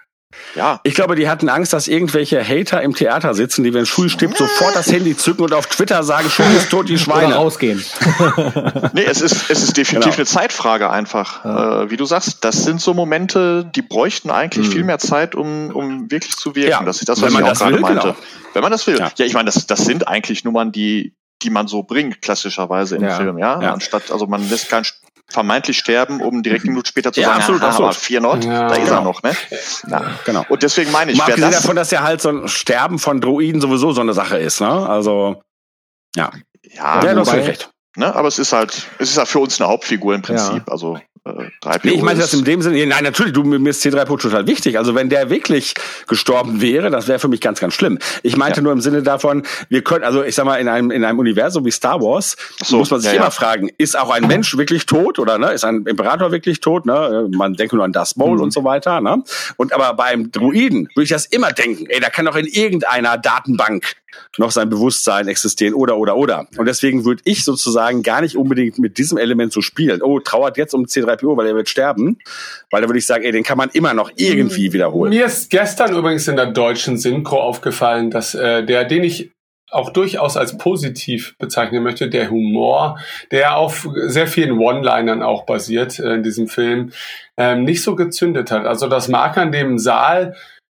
ja. 0.54 0.80
Ich 0.84 0.94
glaube, 0.94 1.16
die 1.16 1.28
hatten 1.28 1.48
Angst, 1.48 1.72
dass 1.72 1.88
irgendwelche 1.88 2.46
Hater 2.46 2.82
im 2.82 2.94
Theater 2.94 3.34
sitzen, 3.34 3.64
die, 3.64 3.74
wenn 3.74 3.86
Schul 3.86 4.08
stirbt, 4.08 4.36
sofort 4.36 4.76
das 4.76 4.90
Handy 4.90 5.16
zücken 5.16 5.42
und 5.42 5.52
auf 5.52 5.66
Twitter 5.66 6.02
sagen, 6.02 6.30
Schul 6.30 6.46
ist 6.56 6.70
tot, 6.70 6.88
die 6.88 6.98
Schweine. 6.98 7.28
Oder 7.28 7.36
rausgehen. 7.36 7.84
nee, 8.92 9.04
es 9.04 9.20
ist, 9.20 9.50
es 9.50 9.62
ist 9.62 9.76
definitiv 9.76 10.12
genau. 10.12 10.16
eine 10.16 10.26
Zeitfrage 10.26 10.90
einfach. 10.90 11.44
Ja. 11.44 11.82
Äh, 11.82 11.90
wie 11.90 11.96
du 11.96 12.04
sagst, 12.04 12.44
das 12.44 12.64
sind 12.64 12.80
so 12.80 12.94
Momente, 12.94 13.70
die 13.74 13.82
bräuchten 13.82 14.30
eigentlich 14.30 14.66
hm. 14.66 14.72
viel 14.72 14.84
mehr 14.84 14.98
Zeit, 14.98 15.34
um, 15.34 15.70
um 15.70 16.10
wirklich 16.10 16.36
zu 16.36 16.54
wirken. 16.54 16.70
Ja. 16.70 16.82
Das 16.84 16.98
ist 16.98 17.08
das, 17.08 17.20
was 17.20 17.32
ich 17.32 17.42
auch 17.42 17.52
gerade 17.54 17.78
meinte. 17.78 18.00
Genau. 18.00 18.16
Wenn 18.52 18.62
man 18.62 18.72
das 18.72 18.86
will. 18.86 18.98
Ja, 18.98 19.10
ja 19.16 19.24
ich 19.24 19.34
meine, 19.34 19.46
das, 19.46 19.66
das 19.66 19.84
sind 19.84 20.06
eigentlich 20.06 20.44
Nummern, 20.44 20.72
die 20.72 21.14
die 21.42 21.50
man 21.50 21.66
so 21.68 21.82
bringt, 21.82 22.22
klassischerweise 22.22 22.96
im 22.96 23.04
ja. 23.04 23.16
Film, 23.16 23.38
ja? 23.38 23.60
ja? 23.60 23.72
Anstatt, 23.74 24.10
also 24.10 24.26
man 24.26 24.48
lässt 24.48 24.70
kein 24.70 24.84
vermeintlich 25.28 25.78
sterben, 25.78 26.20
um 26.20 26.42
direkt 26.42 26.64
eine 26.64 26.72
Minute 26.72 26.88
später 26.88 27.12
zu 27.12 27.20
ja, 27.20 27.28
sagen, 27.28 27.40
absolut, 27.40 27.62
absolut. 27.62 27.94
vier 27.94 28.20
Not, 28.20 28.44
ja, 28.44 28.68
da 28.68 28.74
ist 28.74 28.84
genau. 28.84 28.98
er 28.98 29.00
noch, 29.02 29.22
ne? 29.22 29.36
Ja, 29.88 30.04
genau. 30.24 30.44
Und 30.48 30.62
deswegen 30.62 30.92
meine 30.92 31.12
ich, 31.12 31.18
Mal 31.18 31.24
abgesehen 31.24 31.50
das 31.50 31.62
davon, 31.62 31.76
dass 31.76 31.90
ja 31.90 32.02
halt 32.02 32.20
so 32.20 32.28
ein 32.28 32.48
Sterben 32.48 32.98
von 32.98 33.20
Druiden 33.20 33.60
sowieso 33.60 33.92
so 33.92 34.00
eine 34.00 34.12
Sache 34.12 34.38
ist, 34.38 34.60
ne? 34.60 34.88
Also, 34.88 35.42
ja. 36.14 36.30
Ja, 36.62 37.04
ja 37.04 37.14
du 37.14 37.20
hast 37.20 37.32
recht. 37.32 37.70
Ne? 37.96 38.14
Aber 38.14 38.28
es 38.28 38.38
ist 38.38 38.52
halt, 38.52 38.88
es 38.98 39.10
ist 39.10 39.16
ja 39.16 39.20
halt 39.20 39.28
für 39.28 39.38
uns 39.38 39.60
eine 39.60 39.70
Hauptfigur 39.70 40.14
im 40.14 40.22
Prinzip. 40.22 40.64
Ja. 40.66 40.72
Also 40.72 40.98
äh, 41.24 41.30
3PO 41.62 41.80
nee, 41.84 41.90
ich 41.92 42.02
meine 42.02 42.20
das 42.20 42.34
in 42.34 42.44
dem 42.44 42.60
Sinne, 42.60 42.84
nein, 42.86 43.04
natürlich, 43.04 43.32
du, 43.32 43.42
mir 43.44 43.70
ist 43.70 43.84
C3PO 43.84 44.20
total 44.20 44.46
wichtig. 44.46 44.78
Also 44.78 44.94
wenn 44.94 45.08
der 45.08 45.30
wirklich 45.30 45.74
gestorben 46.06 46.60
wäre, 46.60 46.90
das 46.90 47.08
wäre 47.08 47.18
für 47.18 47.28
mich 47.28 47.40
ganz, 47.40 47.60
ganz 47.60 47.74
schlimm. 47.74 47.98
Ich 48.22 48.36
meinte 48.36 48.60
ja. 48.60 48.62
nur 48.62 48.72
im 48.72 48.80
Sinne 48.80 49.02
davon, 49.02 49.42
wir 49.68 49.82
können, 49.82 50.04
also 50.04 50.22
ich 50.22 50.34
sag 50.34 50.44
mal, 50.44 50.56
in 50.56 50.68
einem, 50.68 50.90
in 50.90 51.04
einem 51.04 51.18
Universum 51.18 51.64
wie 51.64 51.70
Star 51.70 52.00
Wars, 52.00 52.36
so, 52.62 52.78
muss 52.78 52.90
man 52.90 53.00
sich 53.00 53.10
ja, 53.10 53.16
immer 53.16 53.26
ja. 53.26 53.30
fragen, 53.30 53.70
ist 53.78 53.98
auch 53.98 54.10
ein 54.10 54.26
Mensch 54.26 54.56
wirklich 54.56 54.86
tot 54.86 55.18
oder 55.18 55.38
ne, 55.38 55.52
ist 55.52 55.64
ein 55.64 55.86
Imperator 55.86 56.30
wirklich 56.30 56.60
tot? 56.60 56.84
Ne? 56.84 57.28
Man 57.32 57.54
denke 57.54 57.76
nur 57.76 57.84
an 57.84 57.92
Darth 57.92 58.16
Maul 58.16 58.36
mhm. 58.36 58.42
und 58.42 58.52
so 58.52 58.64
weiter. 58.64 59.00
Ne? 59.00 59.22
Und 59.56 59.72
aber 59.72 59.94
beim 59.94 60.30
Druiden 60.30 60.88
würde 60.94 61.04
ich 61.04 61.10
das 61.10 61.26
immer 61.26 61.52
denken, 61.52 61.86
ey, 61.88 62.00
da 62.00 62.10
kann 62.10 62.26
doch 62.26 62.36
in 62.36 62.46
irgendeiner 62.46 63.16
Datenbank 63.16 63.94
noch 64.38 64.50
sein 64.50 64.68
Bewusstsein 64.68 65.28
existieren 65.28 65.74
oder 65.74 65.96
oder 65.96 66.16
oder. 66.16 66.46
Und 66.56 66.66
deswegen 66.66 67.04
würde 67.04 67.22
ich 67.24 67.44
sozusagen 67.44 68.02
gar 68.02 68.20
nicht 68.20 68.36
unbedingt 68.36 68.78
mit 68.78 68.98
diesem 68.98 69.18
Element 69.18 69.52
so 69.52 69.60
spielen. 69.60 70.02
Oh, 70.02 70.20
trauert 70.20 70.56
jetzt 70.56 70.74
um 70.74 70.84
C3PO, 70.84 71.36
weil 71.36 71.46
er 71.46 71.54
wird 71.54 71.68
sterben. 71.68 72.18
Weil 72.70 72.82
da 72.82 72.88
würde 72.88 72.98
ich 72.98 73.06
sagen, 73.06 73.24
ey, 73.24 73.32
den 73.32 73.44
kann 73.44 73.58
man 73.58 73.70
immer 73.70 73.94
noch 73.94 74.10
irgendwie 74.16 74.72
wiederholen. 74.72 75.10
Mir 75.10 75.26
ist 75.26 75.50
gestern 75.50 75.94
übrigens 75.94 76.28
in 76.28 76.36
der 76.36 76.46
deutschen 76.46 76.96
Synchro 76.98 77.40
aufgefallen, 77.40 78.10
dass 78.10 78.34
äh, 78.34 78.64
der, 78.64 78.84
den 78.84 79.04
ich 79.04 79.34
auch 79.74 79.90
durchaus 79.90 80.36
als 80.36 80.56
positiv 80.56 81.36
bezeichnen 81.38 81.82
möchte, 81.82 82.08
der 82.08 82.30
Humor, 82.30 82.98
der 83.32 83.56
auf 83.56 83.88
sehr 84.06 84.26
vielen 84.26 84.58
One-Linern 84.58 85.22
auch 85.22 85.44
basiert 85.44 85.98
äh, 85.98 86.14
in 86.14 86.22
diesem 86.22 86.46
Film, 86.46 86.92
ähm, 87.36 87.64
nicht 87.64 87.82
so 87.82 87.96
gezündet 87.96 88.50
hat. 88.50 88.66
Also 88.66 88.86
das 88.86 89.08
mag 89.08 89.36
an 89.36 89.50
dem 89.50 89.78
Saal 89.78 90.36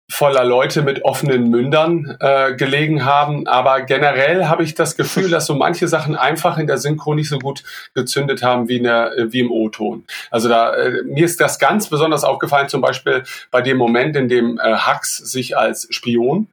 voller 0.09 0.45
Leute 0.45 0.81
mit 0.81 1.03
offenen 1.03 1.49
Mündern 1.49 2.15
äh, 2.19 2.55
gelegen 2.55 3.03
haben. 3.03 3.45
Aber 3.47 3.81
generell 3.81 4.45
habe 4.45 4.63
ich 4.63 4.73
das 4.73 4.95
Gefühl, 4.95 5.29
dass 5.29 5.45
so 5.45 5.55
manche 5.55 5.87
Sachen 5.87 6.15
einfach 6.15 6.57
in 6.57 6.67
der 6.67 6.77
Synchro 6.77 7.13
nicht 7.13 7.29
so 7.29 7.39
gut 7.39 7.63
gezündet 7.93 8.41
haben 8.41 8.69
wie, 8.69 8.77
in 8.77 8.83
der, 8.83 9.17
äh, 9.17 9.33
wie 9.33 9.41
im 9.41 9.51
O-Ton. 9.51 10.05
Also 10.31 10.47
da 10.47 10.73
äh, 10.75 11.03
mir 11.03 11.25
ist 11.25 11.41
das 11.41 11.59
ganz 11.59 11.89
besonders 11.89 12.23
aufgefallen, 12.23 12.69
zum 12.69 12.81
Beispiel 12.81 13.23
bei 13.51 13.61
dem 13.61 13.77
Moment, 13.77 14.15
in 14.15 14.29
dem 14.29 14.59
äh, 14.59 14.77
Hux 14.77 15.17
sich 15.17 15.57
als 15.57 15.87
Spion 15.91 16.47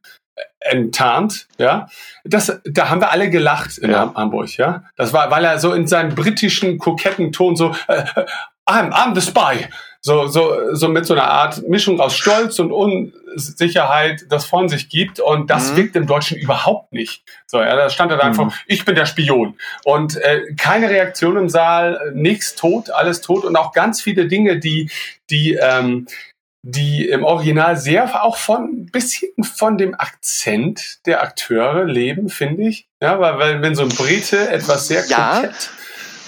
enttarnt, 0.59 1.47
ja. 1.57 1.87
Das, 2.23 2.59
da 2.65 2.89
haben 2.89 2.99
wir 2.99 3.11
alle 3.11 3.29
gelacht 3.29 3.77
in 3.77 3.91
ja. 3.91 4.11
Hamburg, 4.15 4.57
ja. 4.57 4.83
Das 4.97 5.13
war, 5.13 5.31
weil 5.31 5.45
er 5.45 5.59
so 5.59 5.73
in 5.73 5.87
seinem 5.87 6.15
britischen 6.15 6.77
koketten 6.77 7.31
Ton 7.31 7.55
so, 7.55 7.73
äh, 7.87 8.03
äh 8.15 8.25
I'm, 8.67 8.91
I'm 8.91 9.13
the 9.13 9.21
spy. 9.21 9.67
So, 10.05 10.27
so, 10.27 10.75
so 10.75 10.87
mit 10.87 11.07
so 11.07 11.15
einer 11.15 11.31
Art 11.31 11.67
Mischung 11.67 11.99
aus 11.99 12.15
Stolz 12.15 12.59
und 12.59 12.71
Unsicherheit 12.71 14.27
das 14.29 14.45
von 14.45 14.69
sich 14.69 14.87
gibt. 14.87 15.19
Und 15.19 15.49
das 15.49 15.71
mhm. 15.71 15.77
wirkt 15.77 15.95
im 15.95 16.05
Deutschen 16.05 16.37
überhaupt 16.37 16.93
nicht. 16.93 17.23
So, 17.47 17.57
ja, 17.59 17.75
da 17.75 17.89
stand 17.89 18.11
er 18.11 18.17
da 18.17 18.23
einfach, 18.25 18.45
mhm. 18.45 18.51
ich 18.67 18.85
bin 18.85 18.93
der 18.93 19.07
Spion. 19.07 19.57
Und 19.83 20.17
äh, 20.17 20.53
keine 20.57 20.91
Reaktion 20.91 21.37
im 21.37 21.49
Saal, 21.49 22.11
nichts 22.13 22.53
tot, 22.53 22.91
alles 22.91 23.21
tot 23.21 23.45
und 23.45 23.55
auch 23.55 23.71
ganz 23.71 23.99
viele 23.99 24.27
Dinge, 24.27 24.59
die, 24.59 24.91
die, 25.31 25.55
ähm, 25.55 26.05
die 26.61 27.09
im 27.09 27.23
Original 27.23 27.75
sehr 27.75 28.23
auch 28.23 28.37
von 28.37 28.85
bisschen 28.91 29.31
von 29.43 29.79
dem 29.79 29.95
Akzent 29.95 30.99
der 31.07 31.23
Akteure 31.23 31.83
leben, 31.83 32.29
finde 32.29 32.67
ich. 32.67 32.87
Ja, 33.01 33.19
weil, 33.19 33.39
weil 33.39 33.61
wenn 33.63 33.73
so 33.73 33.81
ein 33.81 33.89
Brite 33.89 34.49
etwas 34.49 34.87
sehr 34.87 35.03
ja. 35.07 35.41
kokett 35.41 35.71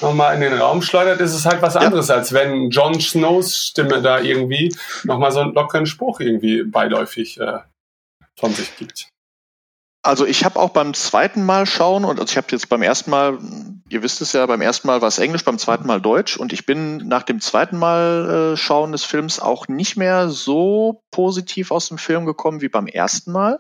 nochmal 0.02 0.36
in 0.36 0.42
den 0.42 0.54
Raum 0.54 0.82
schleudert, 0.82 1.20
ist 1.20 1.34
es 1.34 1.46
halt 1.46 1.62
was 1.62 1.76
anderes, 1.76 2.08
ja. 2.10 2.16
als 2.16 2.34
wenn 2.34 2.70
Jon 2.70 3.00
Snows 3.00 3.56
Stimme 3.58 4.02
da 4.02 4.20
irgendwie 4.20 4.76
nochmal 5.04 5.32
so 5.32 5.40
einen 5.40 5.54
lockeren 5.54 5.86
Spruch 5.86 6.20
irgendwie 6.20 6.64
beiläufig 6.64 7.40
äh, 7.40 7.60
von 8.36 8.54
sich 8.54 8.76
gibt. 8.78 9.10
Also 10.04 10.26
ich 10.26 10.46
habe 10.46 10.58
auch 10.58 10.70
beim 10.70 10.94
zweiten 10.94 11.44
Mal 11.46 11.66
schauen 11.66 12.06
und 12.06 12.20
also 12.20 12.32
ich 12.32 12.38
habe 12.38 12.48
jetzt 12.52 12.70
beim 12.70 12.82
ersten 12.82 13.12
Mal, 13.12 13.40
ihr 13.90 14.04
wisst 14.04 14.22
es 14.22 14.32
ja, 14.32 14.46
beim 14.46 14.62
ersten 14.62 14.88
Mal 14.88 15.02
war 15.02 15.10
es 15.10 15.20
Englisch, 15.20 15.44
beim 15.44 15.58
zweiten 15.58 15.86
Mal 15.86 16.00
Deutsch 16.00 16.38
und 16.38 16.54
ich 16.54 16.66
bin 16.66 16.98
nach 17.10 17.24
dem 17.24 17.42
zweiten 17.42 17.78
Mal 17.78 18.54
äh, 18.54 18.58
schauen 18.58 18.94
des 18.94 19.04
Films 19.04 19.42
auch 19.42 19.68
nicht 19.68 19.98
mehr 19.98 20.30
so 20.30 21.04
positiv 21.12 21.72
aus 21.72 21.90
dem 21.90 21.98
Film 21.98 22.26
gekommen 22.26 22.62
wie 22.62 22.70
beim 22.70 22.88
ersten 22.88 23.34
Mal. 23.34 23.60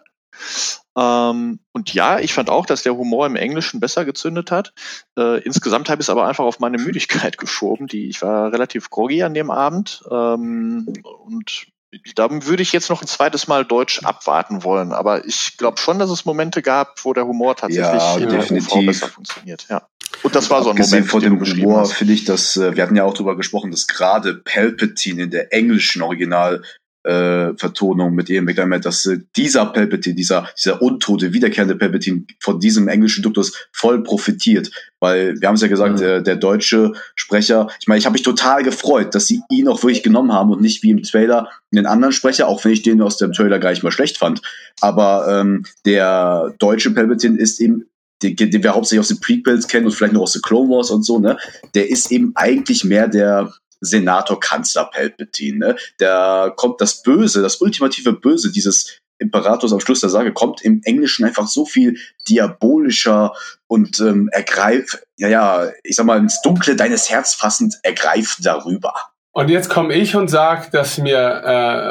Ähm, 0.97 1.59
und 1.73 1.93
ja, 1.93 2.19
ich 2.19 2.33
fand 2.33 2.49
auch, 2.49 2.65
dass 2.65 2.81
der 2.83 2.97
Humor 2.97 3.27
im 3.27 3.35
Englischen 3.35 3.79
besser 3.79 4.03
gezündet 4.03 4.49
hat. 4.49 4.73
Äh, 5.17 5.41
insgesamt 5.43 5.89
habe 5.89 6.01
ich 6.01 6.05
es 6.05 6.09
aber 6.09 6.27
einfach 6.27 6.45
auf 6.45 6.59
meine 6.59 6.79
Müdigkeit 6.79 7.37
geschoben. 7.37 7.87
Die, 7.87 8.09
ich 8.09 8.21
war 8.21 8.51
relativ 8.51 8.89
groggy 8.89 9.21
an 9.23 9.35
dem 9.35 9.51
Abend 9.51 10.03
ähm, 10.09 10.91
und 11.03 11.67
da 12.15 12.29
würde 12.29 12.61
ich 12.61 12.73
jetzt 12.73 12.89
noch 12.89 13.01
ein 13.01 13.07
zweites 13.07 13.47
Mal 13.47 13.63
Deutsch 13.63 14.03
abwarten 14.03 14.63
wollen, 14.63 14.91
aber 14.91 15.25
ich 15.25 15.55
glaube 15.57 15.77
schon, 15.77 15.99
dass 15.99 16.09
es 16.09 16.25
Momente 16.25 16.61
gab, 16.61 17.05
wo 17.05 17.13
der 17.13 17.25
Humor 17.25 17.55
tatsächlich 17.55 18.01
ja, 18.01 18.17
in 18.17 18.29
der 18.29 18.39
definitiv. 18.39 18.85
besser 18.85 19.07
funktioniert. 19.07 19.67
Ja. 19.69 19.87
Und 20.23 20.35
das 20.35 20.49
war 20.49 20.63
so 20.63 20.69
ein 20.69 20.77
Abgesehen 20.77 21.07
Moment. 21.07 21.39
Von 21.39 21.53
dem 21.53 21.63
Humor 21.63 21.85
finde 21.85 22.13
ich, 22.13 22.25
dass 22.25 22.57
äh, 22.57 22.75
wir 22.75 22.83
hatten 22.83 22.95
ja 22.95 23.03
auch 23.03 23.13
darüber 23.13 23.37
gesprochen, 23.37 23.71
dass 23.71 23.87
gerade 23.87 24.35
Palpatine 24.35 25.23
in 25.23 25.31
der 25.31 25.53
englischen 25.53 26.01
Original 26.01 26.63
äh, 27.07 27.57
Vertonung 27.57 28.13
mit 28.13 28.29
Ian 28.29 28.45
McDermott, 28.45 28.85
dass 28.85 29.05
äh, 29.05 29.19
dieser 29.35 29.65
Palpatine, 29.67 30.15
dieser, 30.15 30.49
dieser 30.57 30.81
untote, 30.81 31.33
wiederkehrende 31.33 31.75
Palpatine 31.75 32.23
von 32.39 32.59
diesem 32.59 32.87
englischen 32.87 33.23
Duktus 33.23 33.53
voll 33.71 34.03
profitiert. 34.03 34.69
Weil 34.99 35.39
wir 35.39 35.47
haben 35.47 35.55
es 35.55 35.61
ja 35.61 35.67
gesagt, 35.67 35.95
mhm. 35.95 35.99
der, 35.99 36.21
der 36.21 36.35
deutsche 36.35 36.91
Sprecher, 37.15 37.69
ich 37.79 37.87
meine, 37.87 37.99
ich 37.99 38.05
habe 38.05 38.13
mich 38.13 38.23
total 38.23 38.63
gefreut, 38.63 39.15
dass 39.15 39.27
sie 39.27 39.41
ihn 39.49 39.67
auch 39.67 39.81
wirklich 39.83 40.03
genommen 40.03 40.33
haben 40.33 40.51
und 40.51 40.61
nicht 40.61 40.83
wie 40.83 40.91
im 40.91 41.01
Trailer 41.01 41.49
einen 41.71 41.85
anderen 41.85 42.11
Sprecher, 42.11 42.47
auch 42.47 42.63
wenn 42.65 42.73
ich 42.73 42.81
den 42.81 43.01
aus 43.01 43.17
dem 43.17 43.31
Trailer 43.31 43.59
gar 43.59 43.69
nicht 43.69 43.83
mal 43.83 43.91
schlecht 43.91 44.17
fand. 44.17 44.41
Aber 44.81 45.27
ähm, 45.29 45.65
der 45.85 46.53
deutsche 46.59 46.91
Palpatine 46.91 47.37
ist 47.37 47.61
eben 47.61 47.85
den, 48.23 48.35
den 48.35 48.63
wir 48.63 48.73
hauptsächlich 48.73 49.01
aus 49.01 49.09
den 49.09 49.19
Prequels 49.19 49.67
kennen 49.67 49.85
und 49.85 49.91
vielleicht 49.93 50.13
noch 50.13 50.21
aus 50.21 50.33
den 50.33 50.41
Clone 50.41 50.69
Wars 50.69 50.89
und 50.89 51.03
so, 51.03 51.19
ne? 51.19 51.37
Der 51.75 51.89
ist 51.89 52.11
eben 52.11 52.31
eigentlich 52.35 52.83
mehr 52.83 53.07
der 53.07 53.53
Senator 53.82 54.39
Kanzler 54.39 54.86
Palpatine. 54.86 55.57
Ne? 55.57 55.75
Da 55.97 56.51
kommt 56.55 56.82
das 56.82 57.01
Böse, 57.01 57.41
das 57.41 57.61
ultimative 57.61 58.13
Böse 58.13 58.51
dieses 58.51 58.99
Imperators 59.19 59.73
am 59.73 59.80
Schluss 59.80 60.01
der 60.01 60.09
Sage 60.09 60.32
kommt 60.32 60.61
im 60.61 60.82
Englischen 60.84 61.25
einfach 61.25 61.47
so 61.47 61.65
viel 61.65 61.97
diabolischer 62.30 63.34
und 63.65 63.99
ähm, 63.99 64.30
ergreift, 64.32 64.99
ja, 65.17 65.28
ja, 65.28 65.71
ich 65.84 65.95
sag 65.95 66.05
mal, 66.05 66.19
ins 66.19 66.41
Dunkle 66.41 66.75
deines 66.75 67.09
Herz 67.09 67.34
fassend 67.34 67.80
ergreift 67.84 68.39
darüber. 68.43 68.93
Und 69.38 69.51
jetzt 69.51 69.69
komme 69.69 69.93
ich 69.93 70.15
und 70.15 70.29
sage, 70.29 70.65
dass 70.71 70.97
mir, 70.97 71.43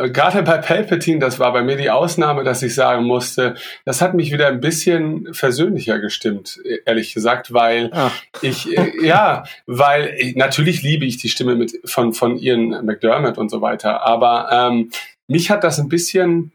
äh, 0.02 0.10
gerade 0.10 0.42
bei 0.42 0.58
Palpatine, 0.58 1.20
das 1.20 1.38
war 1.38 1.52
bei 1.52 1.62
mir 1.62 1.76
die 1.76 1.90
Ausnahme, 1.90 2.42
dass 2.42 2.60
ich 2.60 2.74
sagen 2.74 3.04
musste, 3.04 3.54
das 3.84 4.02
hat 4.02 4.14
mich 4.14 4.32
wieder 4.32 4.48
ein 4.48 4.58
bisschen 4.58 5.32
versöhnlicher 5.32 6.00
gestimmt, 6.00 6.58
ehrlich 6.86 7.14
gesagt, 7.14 7.52
weil 7.52 7.90
Ach. 7.92 8.10
ich, 8.42 8.76
äh, 8.76 8.94
ja, 9.00 9.44
weil 9.66 10.12
ich, 10.18 10.34
natürlich 10.34 10.82
liebe 10.82 11.04
ich 11.04 11.18
die 11.18 11.28
Stimme 11.28 11.54
mit, 11.54 11.78
von, 11.84 12.12
von 12.12 12.36
Ian 12.36 12.84
McDermott 12.84 13.38
und 13.38 13.48
so 13.48 13.60
weiter, 13.60 14.04
aber 14.04 14.48
ähm, 14.50 14.90
mich 15.28 15.48
hat 15.48 15.62
das 15.62 15.78
ein 15.78 15.88
bisschen 15.88 16.50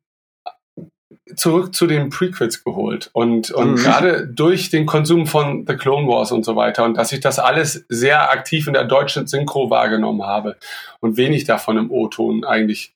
zurück 1.35 1.75
zu 1.75 1.87
den 1.87 2.09
Prequels 2.09 2.63
geholt 2.63 3.09
und, 3.13 3.51
und 3.51 3.71
mhm. 3.71 3.75
gerade 3.75 4.27
durch 4.27 4.69
den 4.69 4.85
Konsum 4.85 5.27
von 5.27 5.65
The 5.67 5.75
Clone 5.75 6.07
Wars 6.07 6.31
und 6.31 6.43
so 6.43 6.55
weiter 6.55 6.83
und 6.83 6.97
dass 6.97 7.11
ich 7.11 7.19
das 7.19 7.39
alles 7.39 7.85
sehr 7.89 8.31
aktiv 8.31 8.67
in 8.67 8.73
der 8.73 8.85
deutschen 8.85 9.27
Synchro 9.27 9.69
wahrgenommen 9.69 10.23
habe 10.23 10.57
und 10.99 11.17
wenig 11.17 11.43
davon 11.45 11.77
im 11.77 11.91
O-Ton 11.91 12.43
eigentlich 12.43 12.93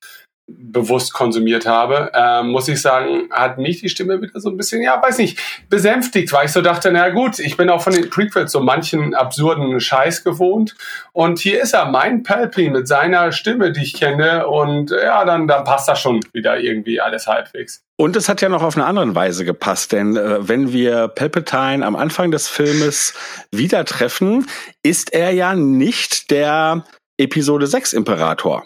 bewusst 0.48 1.14
konsumiert 1.14 1.66
habe, 1.66 2.12
äh, 2.14 2.44
muss 2.44 2.68
ich 2.68 2.80
sagen, 2.80 3.30
hat 3.32 3.58
mich 3.58 3.82
die 3.82 3.90
Stimme 3.90 4.22
wieder 4.22 4.40
so 4.40 4.50
ein 4.50 4.58
bisschen, 4.58 4.82
ja, 4.84 5.02
weiß 5.02 5.18
nicht, 5.18 5.40
besänftigt, 5.70 6.32
weil 6.34 6.46
ich 6.46 6.52
so 6.52 6.62
dachte, 6.62 6.92
na 6.92 7.10
gut, 7.10 7.40
ich 7.40 7.58
bin 7.58 7.70
auch 7.70 7.82
von 7.82 7.94
den 7.94 8.10
Prequels 8.12 8.52
so 8.52 8.60
manchen 8.60 9.16
absurden 9.16 9.80
Scheiß 9.80 10.24
gewohnt 10.24 10.76
und 11.14 11.40
hier 11.40 11.62
ist 11.62 11.74
er, 11.74 11.86
mein 11.86 12.22
Palpatine 12.22 12.72
mit 12.72 12.88
seiner 12.88 13.32
Stimme, 13.32 13.72
die 13.72 13.82
ich 13.82 13.96
kenne 13.96 14.48
und 14.48 14.92
ja, 14.92 15.26
dann, 15.26 15.48
dann 15.48 15.64
passt 15.64 15.88
das 15.88 16.00
schon 16.00 16.20
wieder 16.32 16.60
irgendwie 16.60 17.02
alles 17.02 17.26
halbwegs. 17.26 17.82
Und 17.98 18.16
es 18.16 18.30
hat 18.30 18.42
ja 18.42 18.50
noch 18.50 18.62
auf 18.62 18.76
eine 18.76 18.86
andere 18.86 19.16
Weise 19.16 19.46
gepasst, 19.46 19.94
denn 19.94 20.16
äh, 20.16 20.48
wenn 20.48 20.74
wir 20.74 21.08
Palpatine 21.08 21.84
am 21.84 21.96
Anfang 21.96 22.30
des 22.30 22.48
Filmes 22.48 23.14
wieder 23.52 23.84
treffen, 23.86 24.46
ist 24.84 25.14
er 25.14 25.32
ja 25.32 25.56
nicht 25.56 26.30
der 26.30 26.84
Episode 27.18 27.66
6 27.66 27.94
Imperator. 27.94 28.66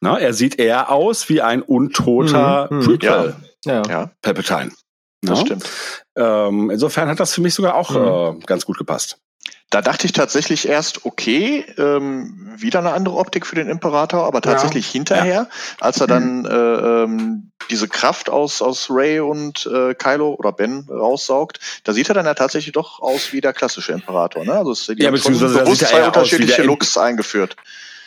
Na, 0.00 0.18
er 0.18 0.32
sieht 0.32 0.58
eher 0.58 0.90
aus 0.90 1.28
wie 1.28 1.42
ein 1.42 1.62
untoter 1.62 2.68
mhm. 2.70 2.84
Prequel. 2.84 3.36
Ja. 3.64 3.82
ja. 3.88 4.10
Palpatine. 4.22 4.72
Das 5.22 5.40
ja? 5.40 5.46
stimmt. 5.46 5.70
Ähm, 6.16 6.70
insofern 6.70 7.08
hat 7.08 7.20
das 7.20 7.34
für 7.34 7.42
mich 7.42 7.54
sogar 7.54 7.74
auch 7.74 7.90
mhm. 7.90 8.40
äh, 8.40 8.46
ganz 8.46 8.64
gut 8.64 8.78
gepasst. 8.78 9.18
Da 9.68 9.82
dachte 9.82 10.04
ich 10.06 10.12
tatsächlich 10.12 10.66
erst, 10.66 11.04
okay, 11.04 11.64
ähm, 11.78 12.50
wieder 12.56 12.80
eine 12.80 12.92
andere 12.92 13.16
Optik 13.16 13.46
für 13.46 13.54
den 13.54 13.68
Imperator, 13.68 14.26
aber 14.26 14.40
tatsächlich 14.40 14.86
ja. 14.86 14.92
hinterher, 14.92 15.34
ja. 15.34 15.48
als 15.78 16.00
er 16.00 16.08
dann 16.08 16.40
mhm. 16.40 16.46
äh, 16.46 17.02
ähm, 17.04 17.50
diese 17.70 17.86
Kraft 17.86 18.30
aus, 18.30 18.62
aus 18.62 18.88
Ray 18.90 19.20
und 19.20 19.66
äh, 19.72 19.94
Kylo 19.94 20.34
oder 20.34 20.50
Ben 20.50 20.88
raussaugt, 20.90 21.60
da 21.84 21.92
sieht 21.92 22.08
er 22.08 22.14
dann 22.14 22.26
ja 22.26 22.34
tatsächlich 22.34 22.72
doch 22.72 23.00
aus 23.00 23.32
wie 23.32 23.40
der 23.40 23.52
klassische 23.52 23.92
Imperator. 23.92 24.44
Ne? 24.44 24.54
Also 24.54 24.72
es, 24.72 24.86
die 24.86 25.00
ja, 25.00 25.10
beziehungsweise 25.12 25.60
bewusst 25.60 25.86
zwei 25.86 26.04
unterschiedliche 26.04 26.62
Looks 26.62 26.98
eingeführt. 26.98 27.54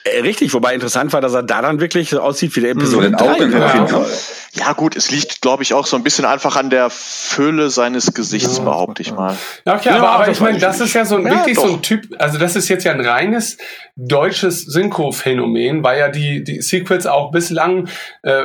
Äh, 0.05 0.19
richtig, 0.19 0.53
wobei 0.53 0.73
interessant 0.73 1.13
war, 1.13 1.21
dass 1.21 1.33
er 1.33 1.43
da 1.43 1.61
dann 1.61 1.79
wirklich 1.79 2.09
so 2.09 2.19
aussieht 2.19 2.55
wie 2.57 2.61
der 2.61 2.71
Episode 2.71 3.09
mhm, 3.09 3.17
3. 3.17 3.37
Ja. 3.45 4.05
ja 4.51 4.73
gut, 4.73 4.97
es 4.97 5.09
liegt, 5.11 5.41
glaube 5.41 5.63
ich, 5.63 5.73
auch 5.73 5.85
so 5.85 5.95
ein 5.95 6.03
bisschen 6.03 6.25
einfach 6.25 6.57
an 6.57 6.69
der 6.69 6.89
Fülle 6.89 7.69
seines 7.69 8.13
Gesichts, 8.13 8.57
ja. 8.57 8.63
behaupte 8.65 9.01
ich 9.01 9.13
mal. 9.13 9.37
Ja, 9.65 9.75
okay, 9.75 9.89
ja, 9.89 9.97
aber, 9.97 10.09
aber 10.11 10.27
ich 10.29 10.41
meine, 10.41 10.59
das 10.59 10.81
ist 10.81 10.93
ja 10.93 11.05
so 11.05 11.15
ein, 11.15 11.23
wirklich 11.23 11.55
doch. 11.55 11.67
so 11.67 11.73
ein 11.75 11.81
Typ, 11.81 12.07
also 12.19 12.37
das 12.37 12.57
ist 12.57 12.67
jetzt 12.67 12.83
ja 12.83 12.91
ein 12.91 12.99
reines 12.99 13.57
deutsches 13.95 14.65
Synchro-Phänomen, 14.65 15.83
weil 15.83 15.99
ja 15.99 16.09
die, 16.09 16.43
die 16.43 16.61
Sequels 16.61 17.05
auch 17.05 17.31
bislang 17.31 17.87
äh, 18.23 18.43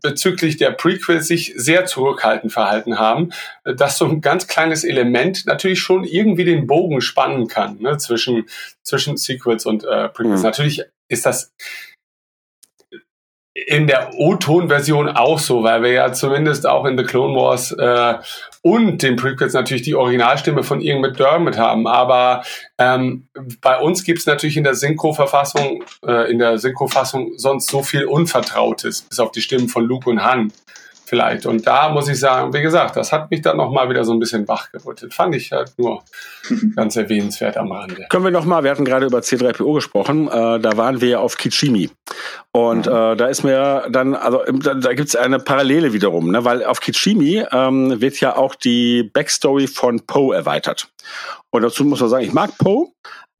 bezüglich 0.00 0.56
der 0.56 0.70
Prequels 0.70 1.26
sich 1.26 1.52
sehr 1.56 1.84
zurückhaltend 1.84 2.50
verhalten 2.50 2.98
haben, 2.98 3.30
dass 3.64 3.98
so 3.98 4.06
ein 4.06 4.22
ganz 4.22 4.46
kleines 4.46 4.84
Element 4.84 5.44
natürlich 5.44 5.80
schon 5.80 6.04
irgendwie 6.04 6.44
den 6.44 6.66
Bogen 6.66 7.02
spannen 7.02 7.46
kann 7.46 7.78
ne, 7.80 7.98
zwischen, 7.98 8.46
zwischen 8.84 9.16
Sequels 9.16 9.66
und 9.66 9.84
äh, 9.84 10.08
Prequels. 10.08 10.40
Mhm. 10.40 10.46
Natürlich 10.46 10.82
ist 11.08 11.26
das 11.26 11.52
in 13.54 13.86
der 13.86 14.14
O-Ton-Version 14.14 15.08
auch 15.08 15.38
so, 15.38 15.62
weil 15.62 15.82
wir 15.82 15.92
ja 15.92 16.12
zumindest 16.12 16.66
auch 16.66 16.84
in 16.86 16.98
The 16.98 17.04
Clone 17.04 17.36
Wars 17.36 17.70
äh, 17.70 18.14
und 18.62 19.02
den 19.02 19.14
Prequels 19.14 19.52
natürlich 19.52 19.82
die 19.82 19.94
Originalstimme 19.94 20.64
von 20.64 20.80
Ian 20.80 21.00
McDermott 21.00 21.56
haben. 21.56 21.86
Aber 21.86 22.42
ähm, 22.78 23.28
bei 23.60 23.78
uns 23.78 24.02
gibt's 24.02 24.26
natürlich 24.26 24.56
in 24.56 24.64
der 24.64 24.74
Synchro-Verfassung, 24.74 25.84
äh, 26.04 26.30
in 26.32 26.40
der 26.40 26.58
Synchro-Fassung 26.58 27.34
sonst 27.36 27.70
so 27.70 27.84
viel 27.84 28.06
Unvertrautes, 28.06 29.02
bis 29.02 29.20
auf 29.20 29.30
die 29.30 29.40
Stimmen 29.42 29.68
von 29.68 29.84
Luke 29.84 30.10
und 30.10 30.24
Han 30.24 30.52
vielleicht. 31.14 31.46
Und 31.46 31.66
da 31.66 31.90
muss 31.90 32.08
ich 32.08 32.18
sagen, 32.18 32.52
wie 32.52 32.60
gesagt, 32.60 32.96
das 32.96 33.12
hat 33.12 33.30
mich 33.30 33.40
dann 33.40 33.56
nochmal 33.56 33.88
wieder 33.88 34.04
so 34.04 34.12
ein 34.12 34.18
bisschen 34.18 34.48
wachgerüttelt. 34.48 35.14
Fand 35.14 35.34
ich 35.36 35.52
halt 35.52 35.72
nur 35.78 36.02
ganz 36.76 36.96
erwähnenswert 36.96 37.56
am 37.56 37.70
Rande. 37.70 38.06
Können 38.10 38.24
wir 38.24 38.32
nochmal, 38.32 38.64
wir 38.64 38.70
hatten 38.72 38.84
gerade 38.84 39.06
über 39.06 39.18
C3PO 39.18 39.74
gesprochen, 39.74 40.26
äh, 40.26 40.58
da 40.58 40.76
waren 40.76 41.00
wir 41.00 41.20
auf 41.20 41.36
Kichimi. 41.36 41.90
Und 42.50 42.86
mhm. 42.86 42.92
äh, 42.92 43.16
da 43.16 43.26
ist 43.26 43.44
mir 43.44 43.86
dann, 43.90 44.14
also 44.14 44.42
da, 44.52 44.74
da 44.74 44.92
gibt 44.94 45.08
es 45.08 45.16
eine 45.16 45.38
Parallele 45.38 45.92
wiederum, 45.92 46.32
ne? 46.32 46.44
weil 46.44 46.64
auf 46.64 46.80
Kichimi 46.80 47.44
ähm, 47.52 48.00
wird 48.00 48.18
ja 48.20 48.36
auch 48.36 48.56
die 48.56 49.04
Backstory 49.04 49.68
von 49.68 50.00
Poe 50.04 50.34
erweitert. 50.34 50.88
Und 51.50 51.62
dazu 51.62 51.84
muss 51.84 52.00
man 52.00 52.10
sagen, 52.10 52.24
ich 52.24 52.32
mag 52.32 52.58
Poe. 52.58 52.88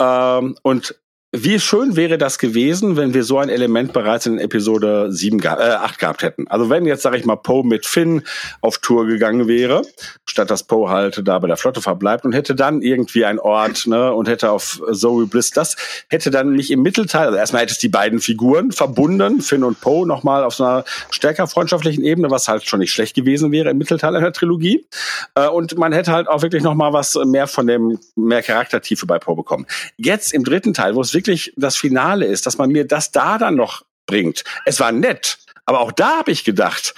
Ähm, 0.01 0.57
und 0.63 0.95
wie 1.37 1.59
schön 1.59 1.97
wäre 1.97 2.17
das 2.17 2.39
gewesen, 2.39 2.97
wenn 2.97 3.13
wir 3.13 3.25
so 3.25 3.39
ein 3.39 3.49
Element 3.49 3.93
bereits 3.93 4.27
in 4.27 4.39
Episode 4.39 5.11
7 5.11 5.43
äh, 5.43 5.49
8 5.49 5.99
gehabt 5.99 6.23
hätten. 6.23 6.47
Also 6.47 6.71
wenn 6.71 6.87
jetzt, 6.87 7.03
sage 7.03 7.17
ich 7.17 7.25
mal, 7.25 7.35
Poe 7.35 7.67
mit 7.67 7.87
Finn 7.87 8.23
auf 8.61 8.79
Tour 8.79 9.07
gegangen 9.07 9.49
wäre, 9.49 9.83
statt 10.27 10.49
dass 10.53 10.63
Poe 10.63 10.91
halt 10.91 11.23
da 11.25 11.41
bei 11.41 11.49
der 11.49 11.57
Flotte 11.57 11.81
verbleibt 11.81 12.25
und 12.25 12.35
hätte 12.35 12.55
dann 12.55 12.83
irgendwie 12.83 13.25
ein 13.25 13.41
Ort, 13.41 13.89
ne, 13.89 14.13
und 14.13 14.29
hätte 14.29 14.53
auf 14.53 14.81
Zoe 14.93 15.27
Bliss, 15.27 15.51
das 15.51 15.77
hätte 16.09 16.31
dann 16.31 16.53
nicht 16.53 16.71
im 16.71 16.83
Mittelteil, 16.83 17.27
also 17.27 17.37
erstmal 17.37 17.63
hätte 17.63 17.73
es 17.73 17.79
die 17.79 17.89
beiden 17.89 18.21
Figuren 18.21 18.71
verbunden, 18.71 19.41
Finn 19.41 19.65
und 19.65 19.81
Poe, 19.81 20.07
nochmal 20.07 20.45
auf 20.45 20.55
so 20.55 20.63
einer 20.63 20.85
stärker 21.11 21.49
freundschaftlichen 21.49 22.05
Ebene, 22.05 22.31
was 22.31 22.47
halt 22.47 22.63
schon 22.65 22.79
nicht 22.79 22.93
schlecht 22.93 23.17
gewesen 23.17 23.51
wäre 23.51 23.71
im 23.71 23.79
Mittelteil 23.79 24.15
einer 24.15 24.33
Trilogie. 24.33 24.87
Äh, 25.35 25.49
und 25.49 25.77
man 25.79 25.93
hätte 25.93 26.13
halt 26.13 26.29
auch 26.29 26.43
wirklich 26.43 26.63
nochmal 26.63 26.93
was 26.93 27.19
mehr 27.27 27.49
von 27.49 27.67
dem, 27.67 27.99
mehr 28.15 28.43
Charaktertiefe 28.43 29.07
bei 29.07 29.19
Poe 29.19 29.35
bekommen. 29.35 29.67
Jetzt 29.97 30.33
im 30.33 30.45
dritten 30.45 30.75
Teil, 30.75 30.95
wo 30.95 31.01
es 31.01 31.13
wirklich 31.13 31.24
das 31.57 31.77
Finale 31.77 32.27
ist, 32.27 32.47
dass 32.47 32.59
man 32.59 32.71
mir 32.71 32.87
das 32.87 33.13
da 33.13 33.39
dann 33.39 33.57
noch 33.57 33.85
bringt. 34.07 34.45
Es 34.65 34.81
war 34.81 34.93
nett, 34.93 35.39
aber 35.67 35.81
auch 35.81 35.93
da 35.93 36.19
habe 36.19 36.31
ich 36.31 36.45
gedacht, 36.45 36.95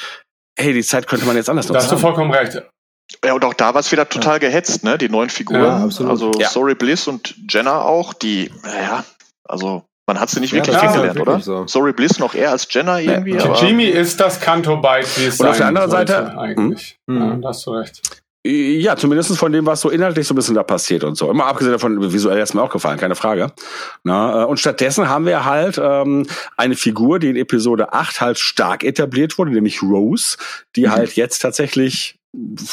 hey, 0.58 0.72
die 0.72 0.82
Zeit 0.82 1.06
könnte 1.06 1.26
man 1.26 1.36
jetzt 1.36 1.48
anders 1.48 1.68
nutzen. 1.68 1.74
Da 1.74 1.82
hast 1.82 1.92
du 1.92 1.98
vollkommen 1.98 2.32
recht. 2.32 2.62
Ja, 3.24 3.34
und 3.34 3.44
auch 3.44 3.54
da 3.54 3.72
war 3.74 3.80
es 3.80 3.92
wieder 3.92 4.08
total 4.08 4.34
ja. 4.34 4.38
gehetzt, 4.38 4.82
ne? 4.82 4.98
Die 4.98 5.08
neuen 5.08 5.30
Figuren. 5.30 5.62
Ja, 5.62 5.84
absolut. 5.84 6.10
Also 6.10 6.32
ja. 6.38 6.48
Sorry 6.48 6.74
Bliss 6.74 7.06
und 7.06 7.36
Jenna 7.48 7.82
auch, 7.82 8.12
die, 8.12 8.50
naja, 8.64 9.04
also 9.44 9.84
man 10.08 10.20
hat 10.20 10.30
sie 10.30 10.40
nicht 10.40 10.52
wirklich 10.52 10.74
ja, 10.74 10.80
kennengelernt, 10.80 11.20
oder? 11.20 11.40
So. 11.40 11.66
Sorry 11.66 11.92
Bliss 11.92 12.18
noch 12.18 12.34
eher 12.34 12.50
als 12.50 12.66
Jenna 12.70 13.00
irgendwie. 13.00 13.34
Ja. 13.34 13.54
Jimmy 13.54 13.84
ist 13.84 14.20
das 14.20 14.40
Kanto 14.40 14.76
Bite, 14.76 15.06
wie 15.16 15.26
es 15.26 15.40
Und 15.40 15.46
auf 15.46 15.56
der 15.56 15.66
anderen 15.66 15.90
Seite 15.90 16.36
eigentlich. 16.38 16.98
Hm? 17.08 17.20
Ja, 17.20 17.36
da 17.36 17.48
hast 17.48 17.66
du 17.66 17.72
recht. 17.72 18.02
Ja, 18.46 18.96
zumindest 18.96 19.36
von 19.36 19.50
dem, 19.50 19.66
was 19.66 19.80
so 19.80 19.90
inhaltlich 19.90 20.26
so 20.26 20.34
ein 20.34 20.36
bisschen 20.36 20.54
da 20.54 20.62
passiert 20.62 21.02
und 21.02 21.16
so. 21.16 21.30
Immer 21.30 21.46
abgesehen 21.46 21.72
davon, 21.72 22.12
visuell 22.12 22.38
ist 22.38 22.54
mir 22.54 22.62
auch 22.62 22.70
gefallen, 22.70 22.98
keine 22.98 23.16
Frage. 23.16 23.52
Na, 24.04 24.42
äh, 24.42 24.44
und 24.44 24.60
stattdessen 24.60 25.08
haben 25.08 25.26
wir 25.26 25.44
halt 25.44 25.80
ähm, 25.82 26.26
eine 26.56 26.76
Figur, 26.76 27.18
die 27.18 27.30
in 27.30 27.36
Episode 27.36 27.92
8 27.92 28.20
halt 28.20 28.38
stark 28.38 28.84
etabliert 28.84 29.36
wurde, 29.38 29.50
nämlich 29.50 29.82
Rose, 29.82 30.36
die 30.76 30.86
mhm. 30.86 30.90
halt 30.92 31.16
jetzt 31.16 31.40
tatsächlich 31.40 32.20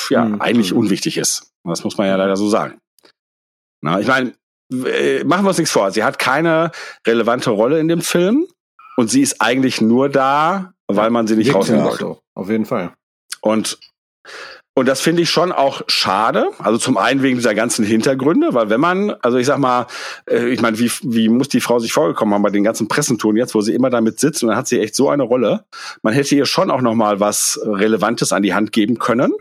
ja 0.09 0.25
mhm. 0.25 0.41
eigentlich 0.41 0.73
unwichtig 0.73 1.17
ist. 1.17 1.51
Das 1.63 1.83
muss 1.83 1.97
man 1.97 2.07
ja 2.07 2.17
leider 2.17 2.35
so 2.35 2.49
sagen. 2.49 2.77
Na, 3.81 3.99
ich 3.99 4.07
meine, 4.07 4.33
äh, 4.71 5.23
machen 5.23 5.43
wir 5.43 5.49
uns 5.49 5.57
nichts 5.57 5.71
vor. 5.71 5.89
Sie 5.91 6.03
hat 6.03 6.19
keine 6.19 6.71
relevante 7.07 7.49
Rolle 7.49 7.79
in 7.79 7.87
dem 7.87 8.01
Film 8.01 8.47
und 8.95 9.09
sie 9.09 9.21
ist 9.21 9.41
eigentlich 9.41 9.81
nur 9.81 10.09
da, 10.09 10.73
weil 10.87 11.09
man 11.09 11.25
sie 11.25 11.35
nicht 11.35 11.53
rausnehmen 11.55 11.85
wollte. 11.85 12.17
Auf 12.35 12.49
jeden 12.49 12.65
Fall. 12.65 12.93
Und 13.41 13.79
und 14.75 14.87
das 14.87 15.01
finde 15.01 15.21
ich 15.21 15.29
schon 15.29 15.51
auch 15.51 15.83
schade. 15.87 16.49
Also 16.57 16.79
zum 16.79 16.97
einen 16.97 17.21
wegen 17.21 17.37
dieser 17.37 17.53
ganzen 17.53 17.85
Hintergründe, 17.85 18.53
weil 18.53 18.69
wenn 18.71 18.81
man, 18.81 19.11
also 19.21 19.37
ich 19.37 19.45
sag 19.45 19.59
mal, 19.59 19.85
äh, 20.27 20.49
ich 20.49 20.61
meine, 20.61 20.79
wie, 20.79 20.91
wie 21.03 21.29
muss 21.29 21.47
die 21.49 21.61
Frau 21.61 21.77
sich 21.77 21.93
vorgekommen 21.93 22.33
haben 22.33 22.41
bei 22.41 22.49
den 22.49 22.63
ganzen 22.63 22.87
Pressentouren 22.87 23.37
jetzt, 23.37 23.53
wo 23.53 23.61
sie 23.61 23.75
immer 23.75 23.91
damit 23.91 24.19
sitzt 24.19 24.41
und 24.41 24.49
dann 24.49 24.57
hat 24.57 24.67
sie 24.67 24.79
echt 24.79 24.95
so 24.95 25.09
eine 25.09 25.23
Rolle. 25.23 25.65
Man 26.01 26.13
hätte 26.13 26.35
ihr 26.35 26.45
schon 26.45 26.71
auch 26.71 26.81
noch 26.81 26.95
mal 26.95 27.19
was 27.19 27.59
Relevantes 27.63 28.33
an 28.33 28.41
die 28.41 28.55
Hand 28.55 28.71
geben 28.71 28.97
können. 28.97 29.33